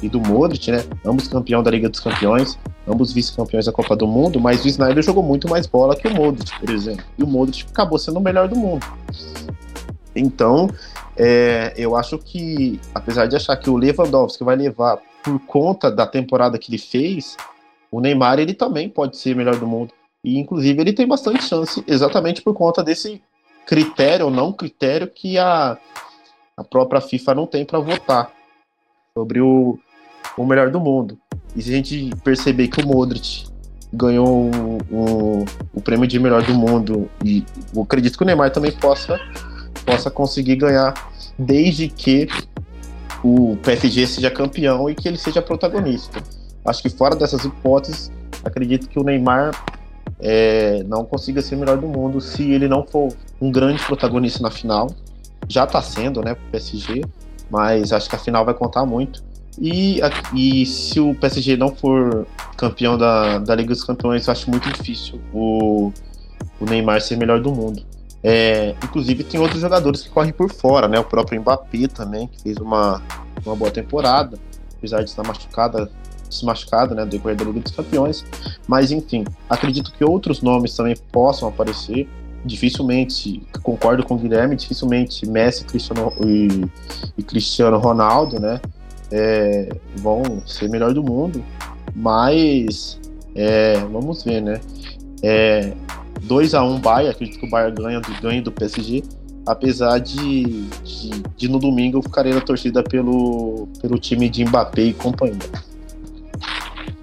e 0.00 0.08
do 0.08 0.20
Modric, 0.20 0.70
né? 0.70 0.84
Ambos 1.04 1.26
campeão 1.26 1.60
da 1.60 1.72
Liga 1.72 1.88
dos 1.88 1.98
Campeões, 1.98 2.56
ambos 2.86 3.12
vice-campeões 3.12 3.66
da 3.66 3.72
Copa 3.72 3.96
do 3.96 4.06
Mundo, 4.06 4.38
mas 4.40 4.64
o 4.64 4.68
Snyder 4.68 5.02
jogou 5.02 5.24
muito 5.24 5.48
mais 5.48 5.66
bola 5.66 5.96
que 5.96 6.06
o 6.06 6.14
Modric, 6.14 6.56
por 6.60 6.70
exemplo. 6.70 7.04
E 7.18 7.24
o 7.24 7.26
Modric 7.26 7.66
acabou 7.68 7.98
sendo 7.98 8.18
o 8.18 8.22
melhor 8.22 8.46
do 8.46 8.54
mundo. 8.54 8.86
Então, 10.14 10.70
é, 11.16 11.72
eu 11.76 11.96
acho 11.96 12.18
que, 12.18 12.80
apesar 12.94 13.26
de 13.26 13.36
achar 13.36 13.56
que 13.56 13.70
o 13.70 13.76
Lewandowski 13.76 14.44
vai 14.44 14.56
levar 14.56 14.98
por 15.22 15.38
conta 15.40 15.90
da 15.90 16.06
temporada 16.06 16.58
que 16.58 16.70
ele 16.70 16.78
fez, 16.78 17.36
o 17.90 18.00
Neymar 18.00 18.38
ele 18.38 18.54
também 18.54 18.88
pode 18.88 19.16
ser 19.16 19.34
melhor 19.34 19.56
do 19.56 19.66
mundo. 19.66 19.92
E 20.22 20.38
inclusive 20.38 20.80
ele 20.80 20.92
tem 20.92 21.06
bastante 21.06 21.44
chance, 21.44 21.82
exatamente 21.86 22.42
por 22.42 22.54
conta 22.54 22.82
desse 22.82 23.22
critério 23.66 24.26
ou 24.26 24.30
não 24.30 24.52
critério 24.52 25.08
que 25.08 25.38
a, 25.38 25.78
a 26.56 26.64
própria 26.64 27.00
FIFA 27.00 27.34
não 27.34 27.46
tem 27.46 27.64
para 27.64 27.78
votar 27.78 28.30
sobre 29.16 29.40
o, 29.40 29.78
o 30.36 30.44
melhor 30.44 30.70
do 30.70 30.80
mundo. 30.80 31.18
E 31.54 31.62
se 31.62 31.72
a 31.72 31.76
gente 31.76 32.10
perceber 32.22 32.68
que 32.68 32.80
o 32.80 32.86
Modric 32.86 33.46
ganhou 33.92 34.50
o, 34.50 34.78
o, 34.90 35.44
o 35.74 35.80
prêmio 35.80 36.06
de 36.06 36.18
melhor 36.18 36.42
do 36.42 36.54
mundo, 36.54 37.08
e 37.24 37.44
eu 37.74 37.82
acredito 37.82 38.18
que 38.18 38.22
o 38.22 38.26
Neymar 38.26 38.50
também 38.50 38.72
possa, 38.72 39.18
possa 39.86 40.10
conseguir 40.10 40.56
ganhar, 40.56 40.92
desde 41.38 41.88
que 41.88 42.28
o 43.22 43.56
PSG 43.62 44.06
seja 44.06 44.30
campeão 44.30 44.90
e 44.90 44.94
que 44.94 45.08
ele 45.08 45.16
seja 45.16 45.40
protagonista. 45.40 46.22
Acho 46.64 46.82
que 46.82 46.90
fora 46.90 47.14
dessas 47.14 47.44
hipóteses, 47.44 48.10
acredito 48.44 48.88
que 48.88 48.98
o 48.98 49.04
Neymar 49.04 49.52
é, 50.20 50.82
não 50.84 51.04
consiga 51.04 51.40
ser 51.40 51.54
o 51.54 51.58
melhor 51.58 51.78
do 51.78 51.86
mundo 51.86 52.20
se 52.20 52.50
ele 52.50 52.68
não 52.68 52.84
for 52.84 53.12
um 53.40 53.50
grande 53.50 53.82
protagonista 53.84 54.42
na 54.42 54.50
final. 54.50 54.90
Já 55.48 55.64
está 55.64 55.80
sendo, 55.80 56.20
né, 56.22 56.34
pro 56.34 56.44
PSG, 56.50 57.04
mas 57.48 57.92
acho 57.92 58.08
que 58.08 58.16
a 58.16 58.18
final 58.18 58.44
vai 58.44 58.54
contar 58.54 58.84
muito. 58.84 59.22
E, 59.58 60.00
e 60.34 60.66
se 60.66 61.00
o 61.00 61.14
PSG 61.14 61.56
não 61.56 61.74
for 61.74 62.26
campeão 62.56 62.98
da, 62.98 63.38
da 63.38 63.54
Liga 63.54 63.70
dos 63.70 63.84
Campeões, 63.84 64.28
acho 64.28 64.50
muito 64.50 64.70
difícil 64.70 65.20
o, 65.32 65.92
o 66.60 66.64
Neymar 66.64 67.00
ser 67.00 67.16
melhor 67.16 67.40
do 67.40 67.52
mundo. 67.52 67.82
É, 68.28 68.74
inclusive 68.82 69.22
tem 69.22 69.38
outros 69.38 69.60
jogadores 69.60 70.02
que 70.02 70.08
correm 70.10 70.32
por 70.32 70.50
fora, 70.50 70.88
né? 70.88 70.98
O 70.98 71.04
próprio 71.04 71.40
Mbappé 71.40 71.86
também, 71.86 72.26
que 72.26 72.42
fez 72.42 72.56
uma, 72.56 73.00
uma 73.44 73.54
boa 73.54 73.70
temporada, 73.70 74.36
apesar 74.76 75.04
de 75.04 75.10
estar 75.10 75.22
machucada, 75.24 75.88
se 76.28 76.44
machucado, 76.44 76.92
né? 76.92 77.06
decorrer 77.06 77.36
da 77.36 77.44
Liga 77.44 77.60
dos 77.60 77.70
Campeões. 77.70 78.24
Mas 78.66 78.90
enfim, 78.90 79.24
acredito 79.48 79.92
que 79.92 80.04
outros 80.04 80.42
nomes 80.42 80.74
também 80.74 80.96
possam 81.12 81.48
aparecer. 81.48 82.08
Dificilmente, 82.44 83.42
concordo 83.62 84.04
com 84.04 84.14
o 84.14 84.18
Guilherme, 84.18 84.56
dificilmente 84.56 85.24
Messi 85.24 85.64
Cristiano, 85.64 86.12
e, 86.24 86.48
e 87.16 87.22
Cristiano 87.22 87.78
Ronaldo, 87.78 88.40
né? 88.40 88.60
É, 89.08 89.68
vão 89.98 90.42
ser 90.44 90.68
melhor 90.68 90.92
do 90.92 91.00
mundo, 91.00 91.44
mas 91.94 92.98
é, 93.36 93.78
vamos 93.84 94.24
ver, 94.24 94.40
né? 94.42 94.60
É, 95.22 95.72
2 96.20 96.54
a 96.54 96.62
1 96.62 96.80
Bayern, 96.80 97.10
acredito 97.10 97.38
que 97.38 97.46
o 97.46 97.50
Bayern 97.50 97.74
ganha 97.74 98.00
do, 98.00 98.20
ganha 98.20 98.42
do 98.42 98.52
PSG, 98.52 99.02
apesar 99.46 99.98
de, 99.98 100.64
de, 100.82 101.10
de, 101.36 101.48
no 101.48 101.58
domingo 101.58 101.98
eu 101.98 102.02
ficarei 102.02 102.32
na 102.32 102.40
torcida 102.40 102.82
pelo, 102.82 103.68
pelo 103.80 103.98
time 103.98 104.28
de 104.28 104.44
Mbappé 104.44 104.82
e 104.82 104.92
companhia. 104.92 105.38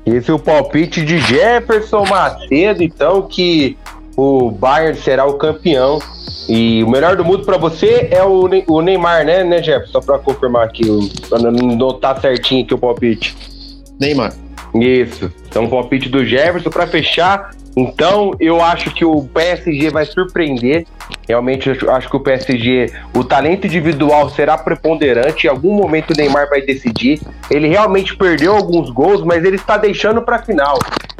Esse 0.05 0.29
é 0.29 0.33
o 0.33 0.39
palpite 0.39 1.03
de 1.05 1.17
Jefferson 1.19 2.05
Macedo, 2.05 2.83
então, 2.83 3.21
que 3.21 3.77
o 4.17 4.51
Bayern 4.51 4.97
será 4.97 5.25
o 5.25 5.35
campeão. 5.35 5.99
E 6.49 6.83
o 6.83 6.89
melhor 6.89 7.15
do 7.15 7.23
mundo 7.23 7.45
para 7.45 7.57
você 7.57 8.09
é 8.11 8.21
o, 8.21 8.49
o 8.67 8.81
Neymar, 8.81 9.25
né, 9.25 9.45
né, 9.45 9.63
Jefferson? 9.63 9.93
Só 9.93 10.01
para 10.01 10.19
confirmar 10.19 10.65
aqui, 10.65 10.83
para 11.29 11.39
não 11.39 11.51
notar 11.51 12.19
certinho 12.19 12.65
aqui 12.65 12.73
o 12.73 12.77
palpite. 12.77 13.35
Neymar. 13.99 14.33
Isso. 14.75 15.31
Então, 15.47 15.69
palpite 15.69 16.09
do 16.09 16.25
Jefferson 16.25 16.69
para 16.69 16.85
fechar. 16.85 17.51
Então, 17.75 18.35
eu 18.39 18.61
acho 18.61 18.91
que 18.91 19.03
o 19.03 19.23
PSG 19.23 19.89
vai 19.89 20.05
surpreender. 20.05 20.85
Realmente, 21.27 21.69
acho 21.89 22.09
que 22.09 22.15
o 22.15 22.19
PSG, 22.19 22.91
o 23.15 23.23
talento 23.23 23.65
individual 23.65 24.29
será 24.29 24.57
preponderante. 24.57 25.47
Em 25.47 25.49
algum 25.49 25.73
momento, 25.73 26.11
o 26.11 26.13
Neymar 26.15 26.47
vai 26.49 26.61
decidir. 26.61 27.19
Ele 27.49 27.67
realmente 27.67 28.15
perdeu 28.15 28.55
alguns 28.55 28.91
gols, 28.91 29.23
mas 29.23 29.43
ele 29.43 29.55
está 29.55 29.77
deixando 29.77 30.21
para 30.21 30.35
a 30.35 30.43
final. 30.43 30.77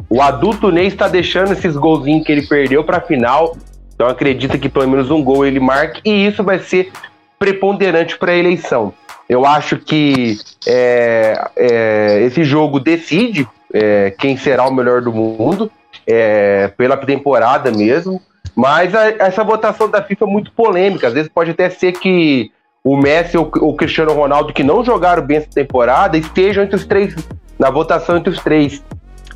O 0.09 0.21
adulto 0.21 0.71
Ney 0.71 0.87
está 0.87 1.07
deixando 1.07 1.53
esses 1.53 1.75
golzinhos 1.75 2.23
que 2.23 2.31
ele 2.31 2.45
perdeu 2.45 2.83
para 2.83 2.97
a 2.97 3.01
final. 3.01 3.57
Então, 3.95 4.07
acredita 4.07 4.57
que 4.57 4.69
pelo 4.69 4.87
menos 4.87 5.09
um 5.09 5.23
gol 5.23 5.45
ele 5.45 5.59
marque. 5.59 6.01
E 6.05 6.27
isso 6.27 6.43
vai 6.43 6.59
ser 6.59 6.91
preponderante 7.39 8.17
para 8.17 8.31
a 8.31 8.37
eleição. 8.37 8.93
Eu 9.27 9.45
acho 9.45 9.77
que 9.77 10.37
é, 10.67 11.49
é, 11.55 12.21
esse 12.23 12.43
jogo 12.43 12.79
decide 12.79 13.47
é, 13.73 14.13
quem 14.19 14.37
será 14.37 14.67
o 14.67 14.73
melhor 14.73 15.01
do 15.01 15.11
mundo 15.11 15.71
é, 16.07 16.69
pela 16.77 16.97
temporada 16.97 17.71
mesmo. 17.71 18.21
Mas 18.55 18.93
a, 18.93 19.09
essa 19.09 19.43
votação 19.43 19.89
da 19.89 20.01
FIFA 20.01 20.25
é 20.25 20.27
muito 20.27 20.51
polêmica. 20.51 21.07
Às 21.07 21.13
vezes 21.13 21.29
pode 21.33 21.51
até 21.51 21.69
ser 21.69 21.93
que 21.93 22.51
o 22.83 22.97
Messi 22.97 23.37
ou 23.37 23.49
o 23.61 23.75
Cristiano 23.75 24.13
Ronaldo, 24.13 24.53
que 24.53 24.63
não 24.63 24.83
jogaram 24.83 25.23
bem 25.23 25.37
essa 25.37 25.49
temporada, 25.49 26.17
estejam 26.17 26.63
entre 26.63 26.75
os 26.75 26.85
três, 26.85 27.15
na 27.57 27.69
votação 27.69 28.17
entre 28.17 28.29
os 28.29 28.39
três. 28.39 28.83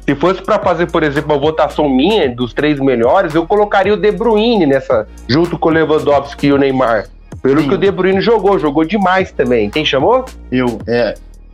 Se 0.05 0.16
fosse 0.16 0.41
para 0.41 0.60
fazer, 0.60 0.89
por 0.89 1.03
exemplo, 1.03 1.34
uma 1.34 1.39
votação 1.39 1.89
minha 1.89 2.30
dos 2.34 2.53
três 2.53 2.80
melhores, 2.80 3.36
eu 3.36 3.45
colocaria 3.45 3.93
o 3.93 3.97
De 3.97 4.12
Bruyne 4.12 4.66
nessa, 4.66 5.08
junto 5.28 5.58
com 5.58 5.70
o 5.70 5.72
Lewandowski 5.72 6.47
e 6.47 6.53
o 6.53 6.58
Neymar. 6.58 7.08
Pelo 7.41 7.62
Sim. 7.62 7.68
que 7.68 7.76
o 7.76 7.78
De 7.78 7.91
Bruyne 7.91 8.22
jogou, 8.22 8.58
jogou 8.58 8.86
demais 8.86 9.32
também. 9.32 9.70
Quem 9.70 9.86
chamou? 9.86 10.26
Eu, 10.51 10.80
é. 10.88 11.14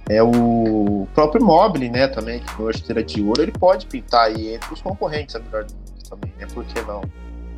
É 0.09 0.21
o 0.21 1.07
próprio 1.13 1.43
Mobile, 1.43 1.89
né, 1.89 2.07
também, 2.07 2.39
que 2.39 2.51
foi 2.51 2.71
esteira 2.71 3.01
de 3.01 3.21
ouro, 3.21 3.41
ele 3.41 3.53
pode 3.53 3.85
pintar 3.85 4.25
aí 4.25 4.55
entre 4.55 4.73
os 4.73 4.81
concorrentes 4.81 5.35
a 5.35 5.39
melhor 5.39 5.63
do 5.63 5.73
mundo 5.73 6.09
também, 6.09 6.33
né? 6.37 6.47
Por 6.53 6.65
que 6.65 6.81
não? 6.81 7.01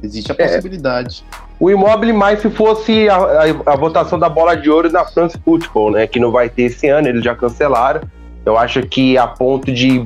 Existe 0.04 0.32
a 0.32 0.36
é. 0.38 0.48
possibilidade. 0.48 1.26
É. 1.32 1.46
O 1.60 1.72
Immobile 1.72 2.14
mais 2.14 2.42
se 2.42 2.50
fosse 2.50 3.10
a, 3.10 3.16
a, 3.16 3.74
a, 3.74 3.76
votação 3.76 4.20
da 4.20 4.30
bola 4.30 4.56
de 4.56 4.70
ouro 4.70 4.92
na 4.92 5.06
France 5.06 5.38
Football, 5.44 5.92
né? 5.92 6.06
Que 6.06 6.20
não 6.20 6.32
vai 6.32 6.50
ter 6.50 6.64
esse 6.64 6.88
ano, 6.88 7.08
eles 7.08 7.24
já 7.24 7.36
cancelaram. 7.36 8.02
Eu 8.46 8.58
acho 8.58 8.84
que 8.84 9.18
a 9.18 9.26
ponto 9.26 9.72
de 9.72 10.06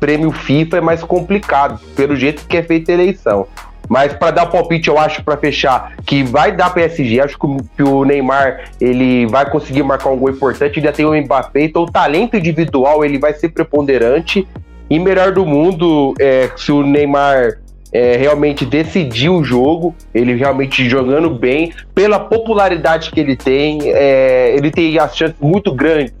prêmio 0.00 0.30
FIFA 0.30 0.78
é 0.78 0.80
mais 0.80 1.02
complicado, 1.02 1.80
pelo 1.94 2.16
jeito 2.16 2.46
que 2.46 2.56
é 2.56 2.62
feita 2.62 2.92
a 2.92 2.94
eleição. 2.94 3.46
Mas 3.88 4.12
para 4.12 4.30
dar 4.30 4.46
palpite, 4.46 4.88
eu 4.88 4.98
acho 4.98 5.22
para 5.22 5.36
fechar 5.36 5.94
que 6.06 6.22
vai 6.22 6.52
dar 6.52 6.72
PSG. 6.72 7.20
Acho 7.20 7.38
que 7.76 7.82
o 7.82 8.04
Neymar 8.04 8.70
ele 8.80 9.26
vai 9.26 9.48
conseguir 9.50 9.82
marcar 9.82 10.10
um 10.10 10.16
gol 10.16 10.30
importante. 10.30 10.78
Ainda 10.78 10.92
tem 10.92 11.04
o 11.04 11.14
Mbappé, 11.14 11.64
então 11.64 11.82
o 11.82 11.90
talento 11.90 12.36
individual 12.36 13.04
ele 13.04 13.18
vai 13.18 13.32
ser 13.34 13.50
preponderante. 13.50 14.46
E 14.88 14.98
melhor 14.98 15.32
do 15.32 15.46
mundo, 15.46 16.14
é, 16.20 16.50
se 16.56 16.70
o 16.70 16.82
Neymar 16.82 17.58
é, 17.92 18.16
realmente 18.16 18.66
decidir 18.66 19.28
o 19.28 19.44
jogo, 19.44 19.94
ele 20.12 20.34
realmente 20.34 20.88
jogando 20.88 21.30
bem, 21.30 21.72
pela 21.94 22.18
popularidade 22.18 23.10
que 23.10 23.20
ele 23.20 23.36
tem, 23.36 23.80
é, 23.84 24.54
ele 24.56 24.70
tem 24.70 24.98
as 24.98 25.16
chances 25.16 25.36
muito 25.40 25.72
grandes 25.72 26.12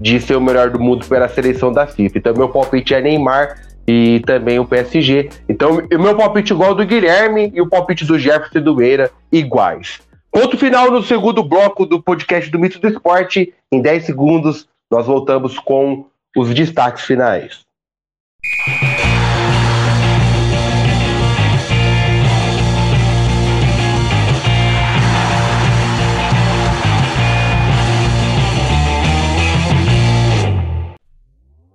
de 0.00 0.20
ser 0.20 0.36
o 0.36 0.40
melhor 0.40 0.70
do 0.70 0.80
mundo 0.80 1.06
pela 1.06 1.28
seleção 1.28 1.72
da 1.72 1.86
FIFA. 1.86 2.18
Então, 2.18 2.34
meu 2.34 2.48
palpite 2.48 2.94
é 2.94 3.00
Neymar 3.00 3.56
e 3.88 4.20
também 4.20 4.58
o 4.58 4.66
PSG. 4.66 5.30
Então, 5.48 5.78
o 5.78 5.98
meu 5.98 6.14
palpite 6.14 6.52
igual 6.52 6.74
do 6.74 6.84
Guilherme 6.84 7.50
e 7.54 7.60
o 7.62 7.66
palpite 7.66 8.04
do 8.04 8.18
Jefferson 8.18 8.58
e 8.58 8.60
do 8.60 8.76
Meira 8.76 9.10
iguais. 9.32 10.00
Ponto 10.30 10.58
final 10.58 10.90
no 10.90 11.02
segundo 11.02 11.42
bloco 11.42 11.86
do 11.86 12.02
podcast 12.02 12.50
do 12.50 12.58
Mito 12.58 12.78
do 12.78 12.88
Esporte. 12.88 13.54
Em 13.72 13.80
10 13.80 14.04
segundos, 14.04 14.68
nós 14.90 15.06
voltamos 15.06 15.58
com 15.58 16.04
os 16.36 16.52
destaques 16.52 17.04
finais. 17.04 17.66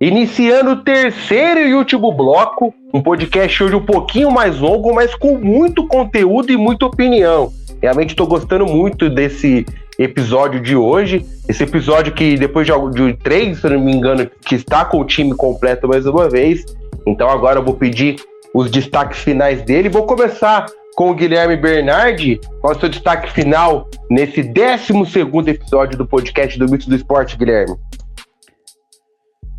Iniciando 0.00 0.72
o 0.72 0.76
terceiro 0.82 1.60
e 1.60 1.72
último 1.72 2.12
bloco, 2.12 2.74
um 2.92 3.00
podcast 3.00 3.62
hoje 3.62 3.76
um 3.76 3.84
pouquinho 3.84 4.30
mais 4.30 4.58
longo, 4.58 4.92
mas 4.92 5.14
com 5.14 5.38
muito 5.38 5.86
conteúdo 5.86 6.52
e 6.52 6.56
muita 6.56 6.86
opinião. 6.86 7.52
Realmente 7.80 8.10
estou 8.10 8.26
gostando 8.26 8.66
muito 8.66 9.08
desse 9.08 9.64
episódio 9.96 10.60
de 10.60 10.74
hoje. 10.74 11.24
Esse 11.48 11.62
episódio 11.62 12.12
que 12.12 12.36
depois 12.36 12.66
de, 12.66 13.12
três, 13.22 13.60
se 13.60 13.68
não 13.68 13.80
me 13.80 13.94
engano, 13.94 14.28
que 14.44 14.56
está 14.56 14.84
com 14.84 14.98
o 14.98 15.04
time 15.04 15.32
completo 15.34 15.86
mais 15.86 16.06
uma 16.06 16.28
vez. 16.28 16.64
Então 17.06 17.28
agora 17.28 17.60
eu 17.60 17.64
vou 17.64 17.74
pedir 17.74 18.16
os 18.52 18.70
destaques 18.72 19.20
finais 19.20 19.62
dele. 19.62 19.88
Vou 19.88 20.02
começar 20.02 20.66
com 20.96 21.10
o 21.10 21.14
Guilherme 21.14 21.56
Bernardi. 21.56 22.40
Qual 22.60 22.72
é 22.72 22.76
o 22.76 22.80
seu 22.80 22.88
destaque 22.88 23.30
final 23.32 23.88
nesse 24.10 24.42
12 24.42 25.50
episódio 25.50 25.96
do 25.96 26.04
podcast 26.04 26.58
do 26.58 26.68
Mito 26.68 26.88
do 26.88 26.96
Esporte, 26.96 27.36
Guilherme? 27.36 27.76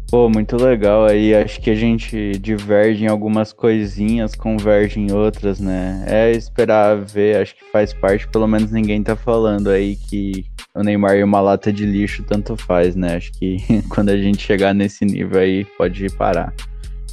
Pô, 0.10 0.30
muito 0.30 0.56
legal 0.56 1.06
aí. 1.06 1.34
Acho 1.34 1.60
que 1.60 1.69
a 1.69 1.76
gente 1.76 2.34
diverge 2.40 3.03
em 3.06 3.07
algumas 3.07 3.52
coisinhas, 3.52 4.36
converge 4.36 4.99
em 4.99 5.11
outras, 5.11 5.60
né? 5.60 6.06
É 6.07 6.32
esperar 6.32 6.95
ver, 6.95 7.38
acho 7.38 7.56
que 7.56 7.65
faz 7.72 7.94
parte, 7.94 8.27
pelo 8.27 8.48
menos 8.48 8.72
ninguém 8.72 9.02
tá 9.02 9.15
falando 9.15 9.69
aí 9.69 9.95
que 9.95 10.45
o 10.76 10.84
Neymar 10.84 11.15
e 11.15 11.23
uma 11.23 11.41
lata 11.41 11.72
de 11.72 11.86
lixo 11.86 12.23
tanto 12.23 12.56
faz, 12.56 12.95
né? 12.95 13.15
Acho 13.15 13.32
que 13.34 13.57
quando 13.90 14.10
a 14.10 14.18
gente 14.18 14.41
chegar 14.41 14.73
nesse 14.73 15.06
nível 15.06 15.40
aí, 15.40 15.65
pode 15.77 16.07
parar. 16.11 16.53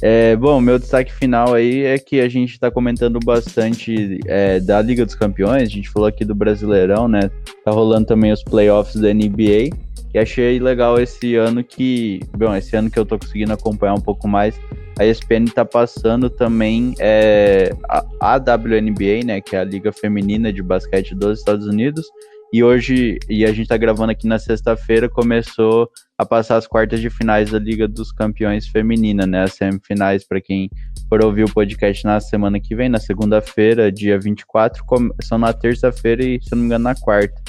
É, 0.05 0.35
bom, 0.35 0.59
meu 0.59 0.77
destaque 0.77 1.13
final 1.13 1.53
aí 1.53 1.83
é 1.83 1.97
que 1.97 2.19
a 2.19 2.27
gente 2.27 2.51
está 2.51 2.69
comentando 2.69 3.19
bastante 3.23 4.19
é, 4.27 4.59
da 4.59 4.81
Liga 4.81 5.05
dos 5.05 5.15
Campeões, 5.15 5.63
a 5.63 5.71
gente 5.71 5.89
falou 5.89 6.09
aqui 6.09 6.25
do 6.25 6.35
Brasileirão, 6.35 7.07
né? 7.07 7.31
Tá 7.63 7.71
rolando 7.71 8.05
também 8.05 8.31
os 8.33 8.43
playoffs 8.43 9.01
da 9.01 9.13
NBA. 9.13 9.69
E 10.13 10.19
achei 10.19 10.59
legal 10.59 10.99
esse 10.99 11.35
ano 11.35 11.63
que, 11.63 12.19
bom, 12.37 12.55
esse 12.55 12.75
ano 12.75 12.89
que 12.89 12.99
eu 12.99 13.05
tô 13.05 13.17
conseguindo 13.17 13.51
acompanhar 13.51 13.95
um 13.95 14.01
pouco 14.01 14.27
mais, 14.27 14.59
a 14.99 15.05
ESPN 15.05 15.45
tá 15.45 15.65
passando 15.65 16.29
também 16.29 16.93
é, 16.99 17.71
a, 18.19 18.37
WNBA, 18.37 19.25
né, 19.25 19.41
que 19.41 19.55
é 19.55 19.59
a 19.59 19.63
Liga 19.63 19.91
Feminina 19.91 20.53
de 20.53 20.61
Basquete 20.61 21.15
dos 21.15 21.39
Estados 21.39 21.65
Unidos, 21.65 22.05
e 22.53 22.63
hoje, 22.63 23.17
e 23.27 23.43
a 23.43 23.51
gente 23.51 23.67
tá 23.67 23.75
gravando 23.75 24.11
aqui 24.11 24.27
na 24.27 24.37
sexta-feira, 24.37 25.09
começou 25.09 25.89
a 26.15 26.23
passar 26.23 26.57
as 26.57 26.67
quartas 26.67 27.01
de 27.01 27.09
finais 27.09 27.49
da 27.49 27.57
Liga 27.57 27.87
dos 27.87 28.11
Campeões 28.11 28.67
Feminina, 28.67 29.25
né? 29.25 29.41
As 29.41 29.53
semifinais, 29.53 30.23
para 30.23 30.39
quem 30.39 30.69
for 31.09 31.25
ouvir 31.25 31.45
o 31.45 31.51
podcast 31.51 32.05
na 32.05 32.19
semana 32.19 32.59
que 32.59 32.75
vem, 32.75 32.89
na 32.89 32.99
segunda-feira, 32.99 33.91
dia 33.91 34.19
24, 34.19 34.83
são 35.23 35.39
na 35.39 35.51
terça-feira 35.51 36.23
e, 36.23 36.39
se 36.43 36.51
não 36.51 36.59
me 36.59 36.65
engano, 36.65 36.83
na 36.83 36.93
quarta. 36.93 37.41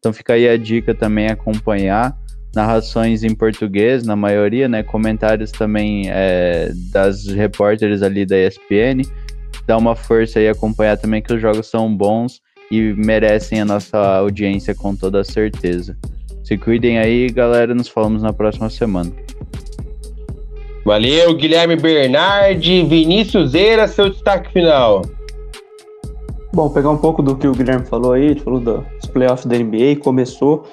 Então 0.00 0.12
fica 0.14 0.32
aí 0.32 0.48
a 0.48 0.56
dica 0.56 0.94
também 0.94 1.28
acompanhar 1.28 2.16
narrações 2.54 3.22
em 3.22 3.34
português, 3.34 4.04
na 4.04 4.16
maioria, 4.16 4.66
né? 4.66 4.82
Comentários 4.82 5.52
também 5.52 6.04
é, 6.08 6.72
das 6.90 7.26
repórteres 7.26 8.02
ali 8.02 8.24
da 8.26 8.36
ESPN. 8.36 9.02
Dá 9.66 9.76
uma 9.76 9.94
força 9.94 10.38
aí 10.38 10.48
acompanhar 10.48 10.96
também 10.96 11.22
que 11.22 11.32
os 11.32 11.40
jogos 11.40 11.66
são 11.68 11.94
bons 11.94 12.40
e 12.72 12.94
merecem 12.94 13.60
a 13.60 13.64
nossa 13.64 13.98
audiência 13.98 14.74
com 14.74 14.96
toda 14.96 15.22
certeza. 15.22 15.96
Se 16.42 16.56
cuidem 16.56 16.98
aí, 16.98 17.28
galera. 17.28 17.74
Nos 17.74 17.88
falamos 17.88 18.22
na 18.22 18.32
próxima 18.32 18.70
semana. 18.70 19.12
Valeu, 20.84 21.34
Guilherme 21.36 21.76
Bernardi, 21.76 22.82
Vinícius 22.82 23.54
Eira, 23.54 23.86
seu 23.86 24.08
destaque 24.08 24.50
final. 24.50 25.02
Bom, 26.52 26.68
pegar 26.68 26.90
um 26.90 26.96
pouco 26.96 27.22
do 27.22 27.36
que 27.36 27.46
o 27.46 27.52
Guilherme 27.52 27.86
falou 27.86 28.12
aí, 28.12 28.24
ele 28.24 28.40
falou 28.40 28.58
dos 28.58 29.06
playoffs 29.12 29.46
da 29.46 29.56
NBA, 29.56 30.02
começou, 30.02 30.64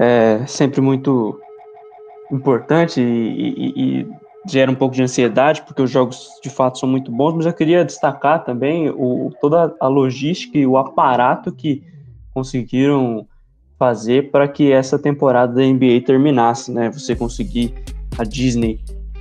é 0.00 0.44
sempre 0.46 0.80
muito 0.80 1.38
importante 2.32 3.00
e, 3.00 3.04
e, 3.04 4.00
e, 4.00 4.06
gera 4.48 4.68
um 4.68 4.74
pouco 4.74 4.96
de 4.96 5.02
ansiedade, 5.02 5.62
porque 5.62 5.80
os 5.80 5.90
jogos 5.90 6.28
de 6.42 6.50
fato 6.50 6.80
são 6.80 6.88
muito 6.88 7.12
bons, 7.12 7.34
mas 7.34 7.46
eu 7.46 7.52
queria 7.52 7.84
destacar 7.84 8.44
também 8.44 8.90
o, 8.90 9.30
toda 9.40 9.72
a 9.78 9.86
logística 9.86 10.58
e 10.58 10.66
o 10.66 10.76
aparato 10.76 11.52
que 11.52 11.84
conseguiram 12.34 13.24
fazer 13.78 14.32
para 14.32 14.48
que 14.48 14.72
essa 14.72 14.98
temporada 14.98 15.54
da 15.54 15.62
NBA 15.62 16.00
terminasse, 16.04 16.72
né? 16.72 16.90
Você 16.90 17.14
conseguir 17.14 17.74
a 18.18 18.24
Disney 18.24 18.80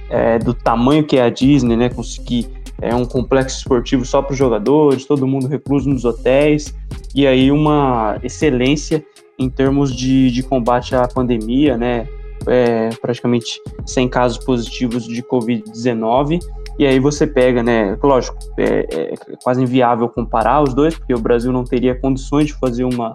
é, 0.10 0.40
do 0.40 0.54
tamanho 0.54 1.04
que 1.04 1.18
é 1.18 1.22
a 1.22 1.30
Disney, 1.30 1.76
né? 1.76 1.90
Conseguir 1.90 2.61
é 2.82 2.94
um 2.96 3.06
complexo 3.06 3.60
esportivo 3.60 4.04
só 4.06 4.22
para 4.22 4.34
os 4.34 4.38
jogadores, 4.38 5.06
todo 5.06 5.28
mundo 5.28 5.48
recluso 5.48 5.88
nos 5.88 6.04
hotéis, 6.04 6.74
e 7.14 7.28
aí 7.28 7.52
uma 7.52 8.20
excelência 8.24 9.06
em 9.38 9.50
termos 9.50 9.96
de, 9.96 10.32
de 10.32 10.44
combate 10.44 10.96
à 10.96 11.08
pandemia, 11.08 11.78
né? 11.78 12.08
É, 12.48 12.90
praticamente 13.00 13.62
100 13.86 14.10
casos 14.10 14.44
positivos 14.44 15.06
de 15.06 15.22
Covid-19, 15.22 16.40
e 16.80 16.88
aí 16.88 17.00
você 17.00 17.28
pega, 17.28 17.62
né? 17.62 17.96
Lógico, 18.02 18.38
é, 18.58 18.88
é, 18.92 19.14
quase 19.44 19.62
inviável 19.62 20.10
comparar 20.10 20.64
os 20.64 20.74
dois, 20.74 20.98
porque 20.98 21.14
o 21.14 21.20
Brasil 21.20 21.52
não 21.52 21.64
teria 21.64 21.94
condições 21.94 22.48
de 22.48 22.54
fazer 22.54 22.84
uma, 22.84 23.14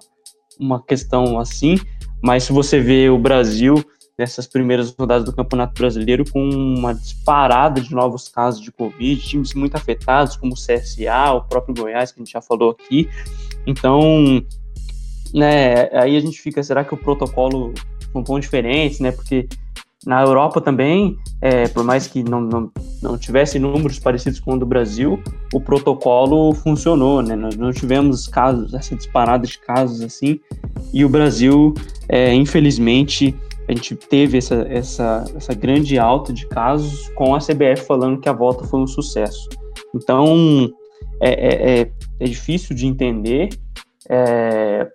uma 0.60 0.80
questão 0.80 1.40
assim, 1.40 1.76
mas 2.22 2.44
se 2.44 2.52
você 2.52 2.78
vê 2.78 3.10
o 3.10 3.18
Brasil 3.18 3.84
nessas 4.18 4.46
primeiras 4.46 4.94
rodadas 4.98 5.24
do 5.24 5.32
Campeonato 5.32 5.74
Brasileiro 5.78 6.24
com 6.30 6.48
uma 6.48 6.94
disparada 6.94 7.80
de 7.80 7.94
novos 7.94 8.28
casos 8.28 8.62
de 8.62 8.72
Covid, 8.72 9.20
times 9.20 9.52
muito 9.54 9.76
afetados, 9.76 10.36
como 10.36 10.54
o 10.54 10.56
CSA, 10.56 11.32
o 11.32 11.42
próprio 11.42 11.74
Goiás, 11.74 12.12
que 12.12 12.20
a 12.20 12.24
gente 12.24 12.32
já 12.32 12.40
falou 12.40 12.70
aqui. 12.70 13.08
Então, 13.66 14.42
né, 15.34 15.90
aí 15.92 16.16
a 16.16 16.20
gente 16.20 16.40
fica, 16.40 16.62
será 16.62 16.82
que 16.82 16.94
o 16.94 16.96
protocolo 16.96 17.74
são 18.12 18.22
tão 18.22 18.40
diferentes, 18.40 19.00
né? 19.00 19.12
Porque 19.12 19.46
na 20.06 20.22
Europa 20.22 20.60
também, 20.60 21.18
é, 21.42 21.66
por 21.68 21.84
mais 21.84 22.06
que 22.06 22.22
não, 22.22 22.40
não, 22.40 22.70
não 23.02 23.18
tivesse 23.18 23.58
números 23.58 23.98
parecidos 23.98 24.38
com 24.38 24.54
o 24.54 24.58
do 24.58 24.64
Brasil, 24.64 25.20
o 25.52 25.60
protocolo 25.60 26.54
funcionou, 26.54 27.20
né? 27.20 27.34
Nós 27.34 27.56
não 27.56 27.72
tivemos 27.72 28.28
casos, 28.28 28.72
essa 28.72 28.94
disparada 28.94 29.46
de 29.46 29.58
casos 29.58 30.00
assim, 30.00 30.40
e 30.92 31.04
o 31.04 31.08
Brasil, 31.08 31.74
é, 32.08 32.32
infelizmente, 32.32 33.34
a 33.68 33.72
gente 33.72 33.96
teve 33.96 34.38
essa, 34.38 34.66
essa, 34.68 35.24
essa 35.34 35.54
grande 35.54 35.98
alta 35.98 36.32
de 36.32 36.46
casos 36.46 37.08
com 37.14 37.34
a 37.34 37.38
CBF 37.38 37.84
falando 37.86 38.20
que 38.20 38.28
a 38.28 38.32
volta 38.32 38.64
foi 38.64 38.80
um 38.80 38.86
sucesso. 38.86 39.48
Então, 39.94 40.70
é, 41.20 41.30
é, 41.30 41.80
é, 41.80 41.92
é 42.20 42.24
difícil 42.24 42.76
de 42.76 42.86
entender, 42.86 43.48
é, 44.08 44.86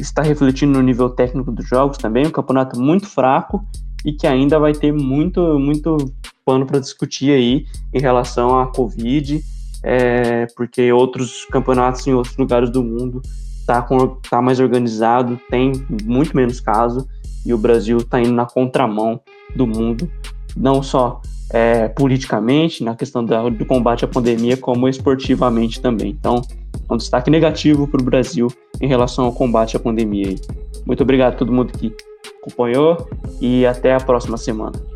está 0.00 0.22
refletindo 0.22 0.78
no 0.78 0.82
nível 0.82 1.10
técnico 1.10 1.50
dos 1.50 1.66
jogos 1.66 1.98
também, 1.98 2.26
um 2.26 2.30
campeonato 2.30 2.80
muito 2.80 3.06
fraco 3.06 3.64
e 4.04 4.12
que 4.12 4.26
ainda 4.26 4.58
vai 4.58 4.72
ter 4.72 4.92
muito, 4.92 5.58
muito 5.58 5.96
pano 6.44 6.66
para 6.66 6.78
discutir 6.78 7.32
aí 7.32 7.66
em 7.92 8.00
relação 8.00 8.60
à 8.60 8.66
Covid, 8.66 9.42
é, 9.82 10.46
porque 10.54 10.92
outros 10.92 11.44
campeonatos 11.46 12.06
em 12.06 12.14
outros 12.14 12.36
lugares 12.36 12.70
do 12.70 12.82
mundo 12.82 13.20
tá, 13.66 13.82
com, 13.82 14.06
tá 14.28 14.40
mais 14.40 14.60
organizado, 14.60 15.40
tem 15.50 15.72
muito 16.04 16.36
menos 16.36 16.60
casos 16.60 17.04
e 17.44 17.52
o 17.52 17.58
Brasil 17.58 17.98
está 17.98 18.20
indo 18.20 18.32
na 18.32 18.46
contramão 18.46 19.20
do 19.54 19.66
mundo, 19.66 20.10
não 20.56 20.82
só 20.82 21.20
é, 21.50 21.88
politicamente, 21.88 22.82
na 22.82 22.94
questão 22.94 23.24
da, 23.24 23.48
do 23.48 23.66
combate 23.66 24.04
à 24.04 24.08
pandemia, 24.08 24.56
como 24.56 24.88
esportivamente 24.88 25.80
também. 25.80 26.10
Então, 26.10 26.42
é 26.88 26.92
um 26.92 26.96
destaque 26.96 27.30
negativo 27.30 27.86
para 27.86 28.00
o 28.00 28.04
Brasil 28.04 28.48
em 28.80 28.88
relação 28.88 29.24
ao 29.26 29.32
combate 29.32 29.76
à 29.76 29.80
pandemia. 29.80 30.34
Muito 30.86 31.02
obrigado 31.02 31.34
a 31.34 31.36
todo 31.36 31.52
mundo 31.52 31.72
que 31.72 31.94
acompanhou 32.40 33.08
e 33.40 33.64
até 33.64 33.94
a 33.94 34.00
próxima 34.00 34.36
semana. 34.36 34.93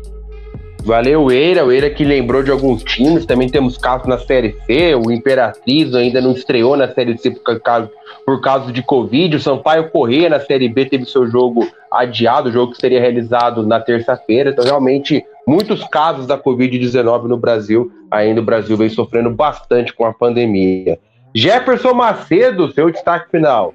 Valeu, 0.83 1.29
Eira. 1.29 1.65
O 1.65 1.71
Eira 1.71 1.89
que 1.89 2.03
lembrou 2.03 2.41
de 2.41 2.51
alguns 2.51 2.83
times. 2.83 3.25
Também 3.25 3.49
temos 3.49 3.77
casos 3.77 4.07
na 4.07 4.17
Série 4.17 4.55
C. 4.65 4.95
O 4.95 5.11
Imperatriz 5.11 5.93
ainda 5.93 6.21
não 6.21 6.31
estreou 6.31 6.77
na 6.77 6.87
Série 6.87 7.17
C 7.17 7.31
por 7.31 7.59
causa, 7.59 7.91
por 8.25 8.41
causa 8.41 8.71
de 8.71 8.81
Covid. 8.81 9.35
O 9.35 9.39
Sampaio 9.39 9.89
Corrêa 9.89 10.29
na 10.29 10.39
Série 10.39 10.69
B 10.69 10.85
teve 10.85 11.05
seu 11.05 11.27
jogo 11.27 11.67
adiado, 11.91 12.49
o 12.49 12.51
jogo 12.51 12.71
que 12.71 12.79
seria 12.79 12.99
realizado 12.99 13.65
na 13.65 13.79
terça-feira. 13.79 14.51
Então, 14.51 14.63
realmente, 14.63 15.23
muitos 15.45 15.83
casos 15.85 16.25
da 16.25 16.37
Covid-19 16.37 17.23
no 17.23 17.37
Brasil. 17.37 17.91
Ainda 18.09 18.41
o 18.41 18.45
Brasil 18.45 18.77
vem 18.77 18.89
sofrendo 18.89 19.29
bastante 19.29 19.93
com 19.93 20.05
a 20.05 20.13
pandemia. 20.13 20.97
Jefferson 21.35 21.93
Macedo, 21.93 22.71
seu 22.71 22.89
destaque 22.89 23.29
final. 23.29 23.73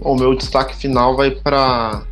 O 0.00 0.14
meu 0.14 0.34
destaque 0.34 0.76
final 0.76 1.16
vai 1.16 1.30
para 1.30 2.02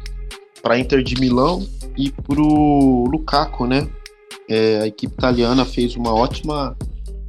para 0.62 0.78
Inter 0.78 1.02
de 1.02 1.20
Milão 1.20 1.62
e 1.96 2.10
pro 2.10 3.04
Lukaku, 3.10 3.66
né? 3.66 3.88
É, 4.48 4.80
a 4.80 4.86
equipe 4.86 5.14
italiana 5.14 5.64
fez 5.64 5.96
uma 5.96 6.14
ótima 6.14 6.76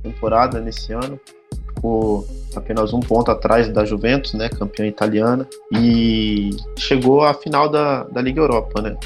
temporada 0.03 0.59
nesse 0.59 0.91
ano, 0.93 1.19
ficou 1.67 2.27
apenas 2.55 2.93
um 2.93 2.99
ponto 2.99 3.31
atrás 3.31 3.69
da 3.69 3.85
Juventus, 3.85 4.33
né? 4.33 4.49
Campeã 4.49 4.85
italiana 4.85 5.47
e 5.71 6.51
chegou 6.77 7.23
à 7.23 7.33
final 7.33 7.69
da, 7.69 8.03
da 8.05 8.21
Liga 8.21 8.41
Europa, 8.41 8.81
né? 8.81 8.97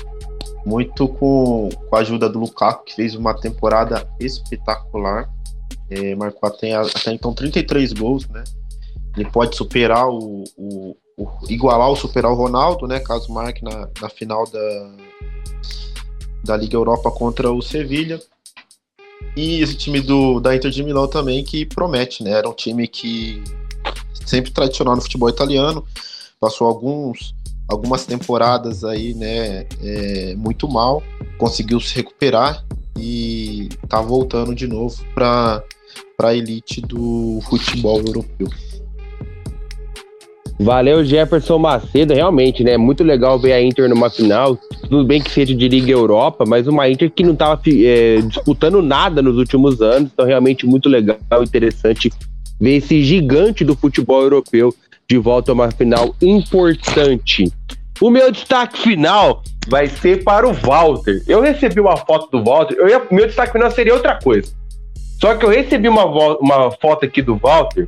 Muito 0.65 1.07
com, 1.07 1.69
com 1.89 1.95
a 1.95 1.99
ajuda 1.99 2.29
do 2.29 2.39
Lukaku, 2.39 2.85
que 2.85 2.95
fez 2.95 3.15
uma 3.15 3.33
temporada 3.33 4.07
espetacular. 4.19 5.29
É, 5.89 6.15
marcou 6.15 6.47
até, 6.47 6.73
até 6.75 7.11
então 7.11 7.33
33 7.33 7.93
gols, 7.93 8.27
né? 8.29 8.43
Ele 9.17 9.29
pode 9.29 9.55
superar 9.55 10.07
o, 10.07 10.43
o, 10.55 10.95
o, 11.17 11.27
igualar 11.49 11.89
ou 11.89 11.95
superar 11.95 12.31
o 12.31 12.35
Ronaldo, 12.35 12.87
né? 12.87 12.99
Caso 12.99 13.31
marque 13.33 13.63
na, 13.63 13.89
na 13.99 14.09
final 14.09 14.45
da, 14.47 14.91
da 16.43 16.55
Liga 16.57 16.75
Europa 16.75 17.11
contra 17.11 17.51
o 17.51 17.61
Sevilha. 17.61 18.21
E 19.35 19.61
esse 19.61 19.75
time 19.75 20.01
do, 20.01 20.39
da 20.39 20.55
Inter 20.55 20.71
de 20.71 20.83
Milão 20.83 21.07
também 21.07 21.43
que 21.43 21.65
promete, 21.65 22.23
né? 22.23 22.31
Era 22.31 22.49
um 22.49 22.53
time 22.53 22.87
que 22.87 23.43
sempre 24.25 24.51
tradicional 24.51 24.95
no 24.95 25.01
futebol 25.01 25.29
italiano, 25.29 25.83
passou 26.39 26.67
alguns 26.67 27.33
algumas 27.69 28.03
temporadas 28.03 28.83
aí, 28.83 29.13
né, 29.13 29.67
é, 29.83 30.33
muito 30.35 30.67
mal, 30.67 31.03
conseguiu 31.37 31.79
se 31.79 31.93
recuperar 31.93 32.65
e 32.97 33.69
tá 33.87 34.01
voltando 34.01 34.55
de 34.55 34.65
novo 34.65 35.05
para 35.13 35.63
a 36.19 36.33
elite 36.33 36.81
do 36.81 37.39
futebol 37.47 37.99
europeu. 37.99 38.49
Valeu, 40.59 41.05
Jefferson 41.05 41.57
Macedo. 41.57 42.13
Realmente, 42.13 42.65
né? 42.65 42.75
Muito 42.75 43.01
legal 43.01 43.39
ver 43.39 43.53
a 43.53 43.61
Inter 43.61 43.87
numa 43.87 44.09
final. 44.09 44.57
Tudo 44.81 45.05
bem 45.05 45.21
que 45.21 45.31
seja 45.31 45.55
de 45.55 45.69
Liga 45.69 45.91
Europa, 45.91 46.43
mas 46.45 46.67
uma 46.67 46.89
Inter 46.89 47.09
que 47.09 47.23
não 47.23 47.31
estava 47.31 47.59
é, 47.65 48.17
disputando 48.21 48.81
nada 48.81 49.21
nos 49.21 49.37
últimos 49.37 49.81
anos. 49.81 50.11
Então, 50.13 50.25
realmente, 50.25 50.65
muito 50.65 50.89
legal, 50.89 51.17
interessante 51.41 52.11
ver 52.59 52.75
esse 52.75 53.01
gigante 53.01 53.63
do 53.63 53.73
futebol 53.73 54.21
europeu 54.21 54.75
de 55.09 55.17
volta 55.17 55.51
a 55.51 55.53
uma 55.53 55.71
final 55.71 56.13
importante. 56.21 57.49
O 58.01 58.09
meu 58.09 58.29
destaque 58.29 58.77
final 58.79 59.41
vai 59.69 59.87
ser 59.87 60.25
para 60.25 60.47
o 60.47 60.51
Walter. 60.53 61.23
Eu 61.25 61.41
recebi 61.41 61.79
uma 61.79 61.95
foto 61.95 62.29
do 62.31 62.43
Walter. 62.43 62.75
Eu 62.77 62.89
ia, 62.89 63.01
meu 63.09 63.25
destaque 63.27 63.53
final 63.53 63.71
seria 63.71 63.93
outra 63.93 64.19
coisa. 64.21 64.51
Só 65.21 65.35
que 65.35 65.45
eu 65.45 65.49
recebi 65.49 65.87
uma, 65.87 66.05
uma 66.37 66.71
foto 66.71 67.05
aqui 67.05 67.21
do 67.21 67.35
Walter 67.37 67.87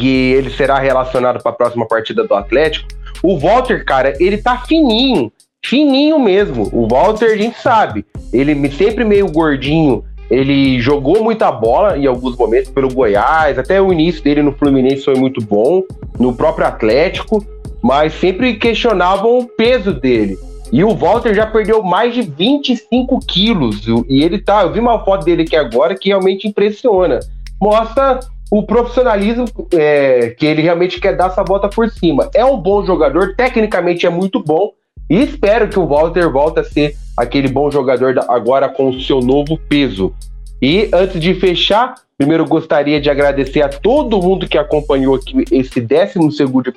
e 0.00 0.32
ele 0.32 0.50
será 0.50 0.78
relacionado 0.78 1.42
para 1.42 1.52
a 1.52 1.54
próxima 1.54 1.86
partida 1.86 2.24
do 2.24 2.34
Atlético. 2.34 2.88
O 3.22 3.38
Walter, 3.38 3.84
cara, 3.84 4.14
ele 4.20 4.38
tá 4.38 4.58
fininho, 4.58 5.32
fininho 5.64 6.18
mesmo. 6.18 6.68
O 6.72 6.86
Walter, 6.86 7.32
a 7.32 7.36
gente 7.36 7.58
sabe, 7.58 8.04
ele 8.32 8.70
sempre 8.70 9.04
meio 9.04 9.30
gordinho. 9.30 10.04
Ele 10.30 10.78
jogou 10.78 11.24
muita 11.24 11.50
bola 11.50 11.96
em 11.96 12.06
alguns 12.06 12.36
momentos 12.36 12.70
pelo 12.70 12.92
Goiás, 12.92 13.58
até 13.58 13.80
o 13.80 13.90
início 13.90 14.22
dele 14.22 14.42
no 14.42 14.52
Fluminense 14.52 15.04
foi 15.04 15.14
muito 15.14 15.40
bom, 15.40 15.82
no 16.18 16.34
próprio 16.34 16.66
Atlético, 16.66 17.42
mas 17.82 18.12
sempre 18.12 18.56
questionavam 18.56 19.38
o 19.38 19.46
peso 19.46 19.94
dele. 19.94 20.36
E 20.70 20.84
o 20.84 20.94
Walter 20.94 21.34
já 21.34 21.46
perdeu 21.46 21.82
mais 21.82 22.14
de 22.14 22.22
25 22.22 23.20
quilos. 23.26 23.86
E 24.06 24.22
ele 24.22 24.38
tá. 24.38 24.62
Eu 24.62 24.72
vi 24.72 24.80
uma 24.80 25.02
foto 25.02 25.24
dele 25.24 25.42
aqui 25.42 25.56
agora 25.56 25.94
que 25.94 26.10
realmente 26.10 26.46
impressiona. 26.46 27.20
Mostra 27.58 28.20
o 28.50 28.62
profissionalismo 28.62 29.44
é, 29.74 30.30
que 30.30 30.46
ele 30.46 30.62
realmente 30.62 31.00
quer 31.00 31.16
dar 31.16 31.26
essa 31.26 31.42
volta 31.42 31.68
por 31.68 31.90
cima. 31.90 32.30
É 32.34 32.44
um 32.44 32.56
bom 32.56 32.84
jogador, 32.84 33.34
tecnicamente 33.36 34.06
é 34.06 34.10
muito 34.10 34.42
bom, 34.42 34.72
e 35.10 35.22
espero 35.22 35.68
que 35.68 35.78
o 35.78 35.86
Walter 35.86 36.30
volte 36.30 36.60
a 36.60 36.64
ser 36.64 36.94
aquele 37.16 37.48
bom 37.48 37.70
jogador 37.70 38.14
agora 38.28 38.68
com 38.68 38.88
o 38.88 39.00
seu 39.00 39.20
novo 39.20 39.58
peso. 39.68 40.12
E 40.60 40.88
antes 40.92 41.20
de 41.20 41.34
fechar, 41.34 41.94
primeiro 42.16 42.44
gostaria 42.44 43.00
de 43.00 43.08
agradecer 43.08 43.62
a 43.62 43.68
todo 43.68 44.20
mundo 44.20 44.48
que 44.48 44.58
acompanhou 44.58 45.14
aqui 45.14 45.44
esse 45.50 45.80
12 45.80 46.18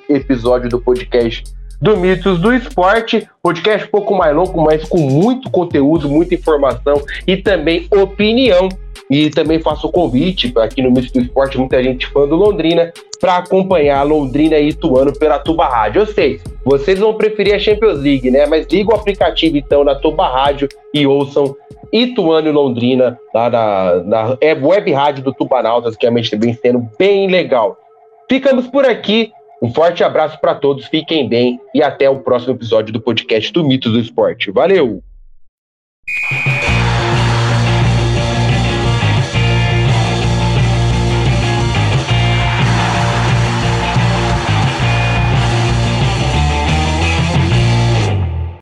episódio 0.08 0.68
do 0.68 0.80
podcast 0.80 1.44
do 1.82 1.96
Mitos 1.96 2.40
do 2.40 2.54
Esporte. 2.54 3.28
Podcast 3.42 3.88
um 3.88 3.90
pouco 3.90 4.14
mais 4.14 4.34
longo, 4.34 4.62
mas 4.62 4.84
com 4.84 4.98
muito 4.98 5.50
conteúdo, 5.50 6.08
muita 6.08 6.36
informação 6.36 7.02
e 7.26 7.36
também 7.36 7.88
opinião. 7.90 8.68
E 9.10 9.30
também 9.30 9.60
faço 9.60 9.86
o 9.86 9.92
convite 9.92 10.52
aqui 10.56 10.82
no 10.82 10.90
Misto 10.90 11.18
do 11.18 11.24
Esporte, 11.24 11.58
muita 11.58 11.82
gente 11.82 12.06
fã 12.06 12.26
do 12.26 12.36
Londrina, 12.36 12.92
para 13.20 13.38
acompanhar 13.38 14.02
Londrina 14.02 14.58
e 14.58 14.70
Ituano 14.70 15.12
pela 15.16 15.38
Tuba 15.38 15.68
Rádio. 15.68 16.02
Eu 16.02 16.06
sei, 16.06 16.40
vocês 16.64 16.98
vão 16.98 17.14
preferir 17.14 17.54
a 17.54 17.58
Champions 17.58 18.00
League, 18.00 18.30
né? 18.30 18.46
Mas 18.46 18.66
liga 18.66 18.90
o 18.90 18.94
aplicativo 18.94 19.56
então 19.56 19.84
na 19.84 19.94
Tuba 19.94 20.28
Rádio 20.28 20.68
e 20.92 21.06
ouçam 21.06 21.54
Ituano 21.92 22.48
e 22.48 22.52
Londrina 22.52 23.18
lá 23.34 23.50
na, 23.50 23.94
na 24.02 24.38
é 24.40 24.54
web 24.54 24.90
rádio 24.92 25.22
do 25.22 25.34
Tubanautas, 25.34 25.94
que 25.94 26.06
realmente 26.06 26.34
vem 26.36 26.54
sendo 26.54 26.88
bem 26.98 27.28
legal. 27.28 27.76
Ficamos 28.28 28.66
por 28.66 28.86
aqui. 28.86 29.30
Um 29.62 29.72
forte 29.72 30.02
abraço 30.02 30.40
para 30.40 30.56
todos, 30.56 30.86
fiquem 30.86 31.28
bem 31.28 31.60
e 31.72 31.82
até 31.82 32.10
o 32.10 32.18
próximo 32.18 32.54
episódio 32.54 32.92
do 32.92 33.00
podcast 33.00 33.52
do 33.52 33.62
Mitos 33.62 33.92
do 33.92 34.00
Esporte. 34.00 34.50
Valeu! 34.50 35.00